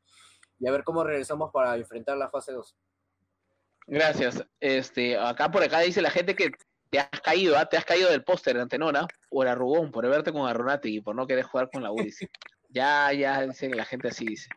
Y 0.59 0.67
a 0.67 0.73
ver 0.73 0.85
cómo 0.85 1.05
regresamos 1.05 1.51
para 1.53 1.77
enfrentar 1.77 2.17
la 2.17 2.31
fase 2.31 2.53
2. 2.53 2.77
Gracias. 3.89 4.45
Este, 4.59 5.17
acá 5.17 5.51
por 5.51 5.63
acá 5.63 5.81
dice 5.81 6.03
la 6.03 6.11
gente 6.11 6.35
que 6.35 6.51
te 6.91 7.01
has 7.01 7.21
caído, 7.21 7.57
¿ah? 7.57 7.67
te 7.67 7.77
has 7.77 7.85
caído 7.85 8.11
del 8.11 8.25
póster 8.25 8.57
de 8.57 8.63
Antenora 8.63 9.07
por 9.29 9.49
arrugón, 9.49 9.91
por 9.91 10.09
verte 10.09 10.33
con 10.33 10.49
Arronati 10.49 10.97
y 10.97 11.01
por 11.01 11.15
no 11.15 11.27
querer 11.27 11.45
jugar 11.45 11.71
con 11.71 11.83
la 11.83 11.91
UDI. 11.91 12.11
ya, 12.71 13.13
ya, 13.13 13.43
dice 13.43 13.71
la 13.71 13.85
gente 13.85 14.09
así 14.09 14.25
dice. 14.25 14.49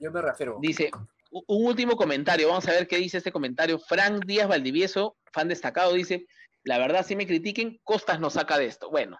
Yo 0.00 0.10
me 0.10 0.20
refiero. 0.20 0.58
Dice, 0.60 0.90
un 1.30 1.66
último 1.66 1.96
comentario, 1.96 2.48
vamos 2.48 2.66
a 2.68 2.72
ver 2.72 2.86
qué 2.86 2.96
dice 2.96 3.18
este 3.18 3.32
comentario. 3.32 3.78
Frank 3.78 4.24
Díaz 4.24 4.48
Valdivieso, 4.48 5.16
fan 5.32 5.48
destacado, 5.48 5.92
dice, 5.92 6.26
la 6.64 6.78
verdad, 6.78 7.04
si 7.04 7.16
me 7.16 7.26
critiquen, 7.26 7.80
Costas 7.84 8.20
nos 8.20 8.34
saca 8.34 8.58
de 8.58 8.66
esto. 8.66 8.90
Bueno, 8.90 9.18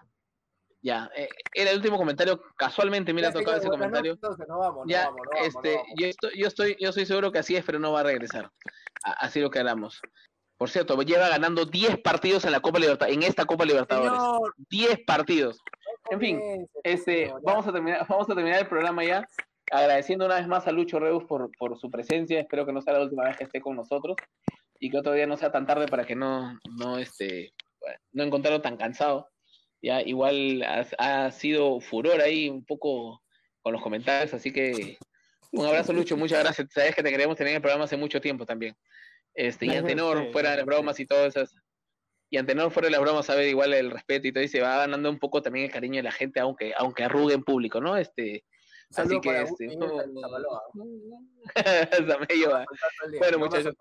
ya, 0.81 1.09
eh, 1.15 1.29
era 1.53 1.71
el 1.71 1.77
último 1.77 1.97
comentario, 1.97 2.41
casualmente, 2.57 3.13
mira, 3.13 3.31
tocaba 3.31 3.57
ese 3.57 3.69
comentario. 3.69 4.19
ya, 4.85 5.09
este, 5.41 5.81
yo 5.97 6.07
estoy, 6.07 6.31
yo 6.37 6.47
estoy, 6.47 6.75
yo 6.79 6.89
estoy 6.89 7.05
seguro 7.05 7.31
que 7.31 7.39
así 7.39 7.55
es, 7.55 7.63
pero 7.63 7.79
no 7.79 7.93
va 7.93 8.01
a 8.01 8.03
regresar. 8.03 8.51
así 9.03 9.39
lo 9.39 9.49
quedamos. 9.49 10.01
Por 10.63 10.69
cierto, 10.69 11.01
lleva 11.01 11.27
ganando 11.27 11.65
10 11.65 11.97
partidos 11.97 12.45
en 12.45 12.53
la 12.53 12.61
Copa 12.61 12.79
Libertadores, 12.79 13.17
en 13.17 13.23
esta 13.23 13.43
Copa 13.43 13.65
Libertadores. 13.65 14.17
10 14.69 15.03
partidos. 15.05 15.59
En 16.09 16.21
fin, 16.21 16.39
este, 16.85 17.33
vamos 17.43 17.67
a 17.67 17.73
terminar, 17.73 18.07
vamos 18.07 18.29
a 18.29 18.33
terminar 18.33 18.61
el 18.61 18.67
programa 18.69 19.03
ya. 19.03 19.27
Agradeciendo 19.69 20.25
una 20.25 20.35
vez 20.35 20.47
más 20.47 20.65
a 20.65 20.71
Lucho 20.71 21.01
Reus 21.01 21.25
por, 21.25 21.51
por 21.59 21.77
su 21.77 21.91
presencia. 21.91 22.39
Espero 22.39 22.65
que 22.65 22.71
no 22.71 22.81
sea 22.81 22.93
la 22.93 23.01
última 23.01 23.25
vez 23.25 23.35
que 23.35 23.43
esté 23.43 23.59
con 23.59 23.75
nosotros 23.75 24.15
y 24.79 24.89
que 24.89 24.97
otro 24.97 25.11
día 25.11 25.27
no 25.27 25.35
sea 25.35 25.51
tan 25.51 25.67
tarde 25.67 25.89
para 25.89 26.05
que 26.05 26.15
no, 26.15 26.57
no, 26.77 26.97
este, 26.97 27.51
no 28.13 28.23
encontrarlo 28.23 28.61
tan 28.61 28.77
cansado. 28.77 29.27
Ya, 29.81 30.01
igual 30.01 30.63
ha, 30.97 31.29
sido 31.31 31.81
furor 31.81 32.21
ahí 32.21 32.47
un 32.47 32.63
poco 32.63 33.21
con 33.61 33.73
los 33.73 33.81
comentarios, 33.81 34.33
así 34.33 34.53
que 34.53 34.97
un 35.51 35.65
abrazo 35.65 35.91
Lucho, 35.91 36.15
muchas 36.15 36.41
gracias. 36.41 36.69
Sabes 36.71 36.95
que 36.95 37.03
te 37.03 37.11
queríamos 37.11 37.35
tener 37.35 37.51
en 37.51 37.55
el 37.57 37.61
programa 37.61 37.83
hace 37.83 37.97
mucho 37.97 38.21
tiempo 38.21 38.45
también. 38.45 38.77
Este, 39.33 39.65
y 39.65 39.75
Antenor, 39.75 40.31
fuera 40.31 40.51
de 40.51 40.57
las 40.57 40.65
bromas 40.65 40.99
y 40.99 41.05
todas 41.05 41.35
esas. 41.35 41.55
Y 42.29 42.37
Antenor, 42.37 42.71
fuera 42.71 42.87
de 42.87 42.91
las 42.91 43.01
bromas, 43.01 43.25
sabe 43.25 43.49
igual 43.49 43.73
el 43.73 43.91
respeto 43.91 44.27
y 44.27 44.31
todo, 44.31 44.43
y 44.43 44.47
se 44.47 44.61
va 44.61 44.77
ganando 44.77 45.09
un 45.09 45.19
poco 45.19 45.41
también 45.41 45.65
el 45.65 45.71
cariño 45.71 45.97
de 45.97 46.03
la 46.03 46.11
gente, 46.11 46.39
aunque, 46.39 46.73
aunque 46.77 47.03
arrugue 47.03 47.33
en 47.33 47.43
público, 47.43 47.79
¿no? 47.79 47.97
Este, 47.97 48.43
así 48.95 49.19
que, 49.21 49.41
este, 49.41 49.67
bueno, 53.19 53.39
muchachos 53.39 53.75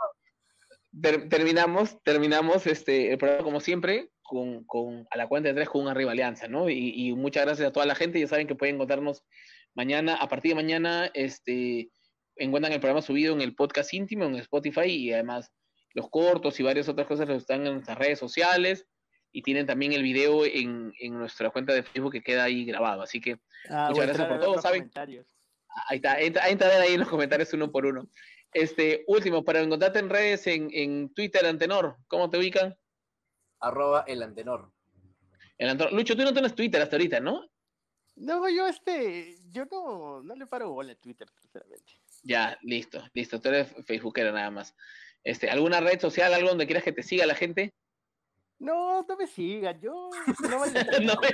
terminamos, 1.30 2.02
terminamos 2.02 2.66
este, 2.66 3.12
el 3.12 3.18
programa 3.18 3.44
como 3.44 3.60
siempre 3.60 4.10
con, 4.22 4.64
con, 4.64 5.06
a 5.10 5.16
la 5.16 5.26
cuenta 5.26 5.48
de 5.48 5.54
tres 5.54 5.68
con 5.68 5.82
una 5.82 5.92
arriba 5.92 6.12
alianza, 6.12 6.48
¿no? 6.48 6.68
Y, 6.68 6.92
y, 6.94 7.14
muchas 7.14 7.44
gracias 7.44 7.68
a 7.68 7.72
toda 7.72 7.86
la 7.86 7.94
gente, 7.94 8.20
ya 8.20 8.28
saben 8.28 8.46
que 8.46 8.54
pueden 8.54 8.76
encontrarnos 8.76 9.24
mañana, 9.74 10.16
a 10.16 10.28
partir 10.28 10.50
de 10.50 10.56
mañana, 10.56 11.10
este, 11.14 11.90
encuentran 12.36 12.72
el 12.72 12.80
programa 12.80 13.02
subido 13.02 13.34
en 13.34 13.40
el 13.40 13.54
podcast 13.54 13.92
íntimo, 13.94 14.24
en 14.24 14.36
Spotify, 14.36 14.86
y 14.86 15.12
además 15.12 15.52
los 15.94 16.08
cortos 16.08 16.58
y 16.58 16.62
varias 16.62 16.88
otras 16.88 17.06
cosas 17.06 17.28
están 17.28 17.66
en 17.66 17.74
nuestras 17.74 17.98
redes 17.98 18.18
sociales, 18.18 18.86
y 19.32 19.42
tienen 19.42 19.66
también 19.66 19.92
el 19.92 20.02
video 20.02 20.44
en, 20.44 20.92
en 21.00 21.18
nuestra 21.18 21.50
cuenta 21.50 21.72
de 21.72 21.82
Facebook 21.82 22.12
que 22.12 22.22
queda 22.22 22.44
ahí 22.44 22.64
grabado, 22.64 23.02
así 23.02 23.20
que 23.20 23.38
ah, 23.70 23.88
muchas 23.90 24.06
gracias 24.06 24.28
por 24.28 24.40
todo, 24.40 24.60
¿saben? 24.60 24.90
Ahí 25.88 25.96
está, 25.96 26.20
entra, 26.20 26.48
entra 26.50 26.68
ahí 26.80 26.94
en 26.94 27.00
los 27.00 27.08
comentarios 27.08 27.52
uno 27.54 27.72
por 27.72 27.86
uno. 27.86 28.08
Este, 28.52 29.04
último, 29.06 29.42
para 29.42 29.60
encontrarte 29.60 29.98
en 29.98 30.10
redes, 30.10 30.46
en, 30.46 30.68
en 30.72 31.12
Twitter, 31.14 31.46
Antenor, 31.46 31.96
¿cómo 32.08 32.28
te 32.28 32.36
ubican? 32.36 32.76
Arroba 33.60 34.04
el 34.06 34.22
Antenor. 34.22 34.70
El 35.56 35.70
Antenor. 35.70 35.94
Lucho, 35.94 36.14
tú 36.14 36.22
no 36.22 36.34
tienes 36.34 36.54
Twitter 36.54 36.82
hasta 36.82 36.96
ahorita, 36.96 37.20
¿no? 37.20 37.48
No, 38.16 38.46
yo 38.50 38.66
este, 38.66 39.38
yo 39.50 39.64
no, 39.64 40.22
no 40.22 40.34
le 40.34 40.46
paro 40.46 40.70
bola 40.70 40.92
a 40.92 40.96
Twitter, 40.96 41.26
sinceramente. 41.40 41.94
Ya, 42.22 42.58
listo, 42.62 43.02
listo, 43.14 43.40
tú 43.40 43.48
eres 43.48 43.74
Facebookera 43.86 44.32
nada 44.32 44.50
más. 44.50 44.74
Este, 45.24 45.50
¿alguna 45.50 45.80
red 45.80 46.00
social, 46.00 46.32
algo 46.32 46.50
donde 46.50 46.66
quieras 46.66 46.84
que 46.84 46.92
te 46.92 47.02
siga 47.02 47.26
la 47.26 47.34
gente? 47.34 47.74
No, 48.58 49.04
no 49.08 49.16
me 49.16 49.26
sigan, 49.26 49.80
yo 49.80 50.08
no, 50.48 50.64
no, 51.00 51.20
me, 51.20 51.30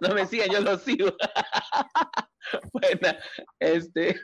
no 0.00 0.14
me 0.14 0.26
sigan, 0.26 0.50
yo 0.50 0.60
lo 0.60 0.76
sigo. 0.78 1.12
bueno, 2.72 3.18
este, 3.60 4.20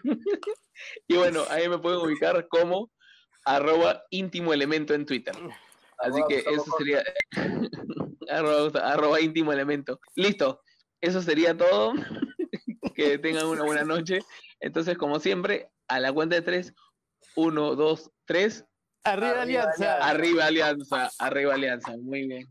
y 1.06 1.16
bueno, 1.16 1.44
ahí 1.50 1.68
me 1.68 1.78
pueden 1.78 2.00
ubicar 2.00 2.48
como 2.48 2.90
arroba 3.44 4.02
íntimo 4.10 4.52
elemento 4.52 4.94
en 4.94 5.06
Twitter. 5.06 5.34
Así 5.98 6.20
que 6.28 6.38
eso 6.38 6.64
sería 6.78 7.04
arroba, 8.28 9.20
íntimo 9.20 9.52
elemento. 9.52 10.00
Listo, 10.16 10.62
eso 11.00 11.22
sería 11.22 11.56
todo. 11.56 11.92
que 12.94 13.18
tengan 13.18 13.46
una 13.46 13.64
buena 13.64 13.84
noche. 13.84 14.20
Entonces, 14.60 14.96
como 14.96 15.18
siempre, 15.20 15.70
a 15.88 16.00
la 16.00 16.12
cuenta 16.12 16.36
de 16.36 16.42
tres, 16.42 16.74
uno, 17.36 17.74
dos, 17.74 18.10
tres. 18.26 18.64
Arriba 19.04 19.42
Alianza. 19.42 19.96
Arriba 19.96 20.46
Alianza, 20.46 21.10
arriba 21.18 21.54
Alianza. 21.54 21.96
Muy 21.96 22.28
bien. 22.28 22.48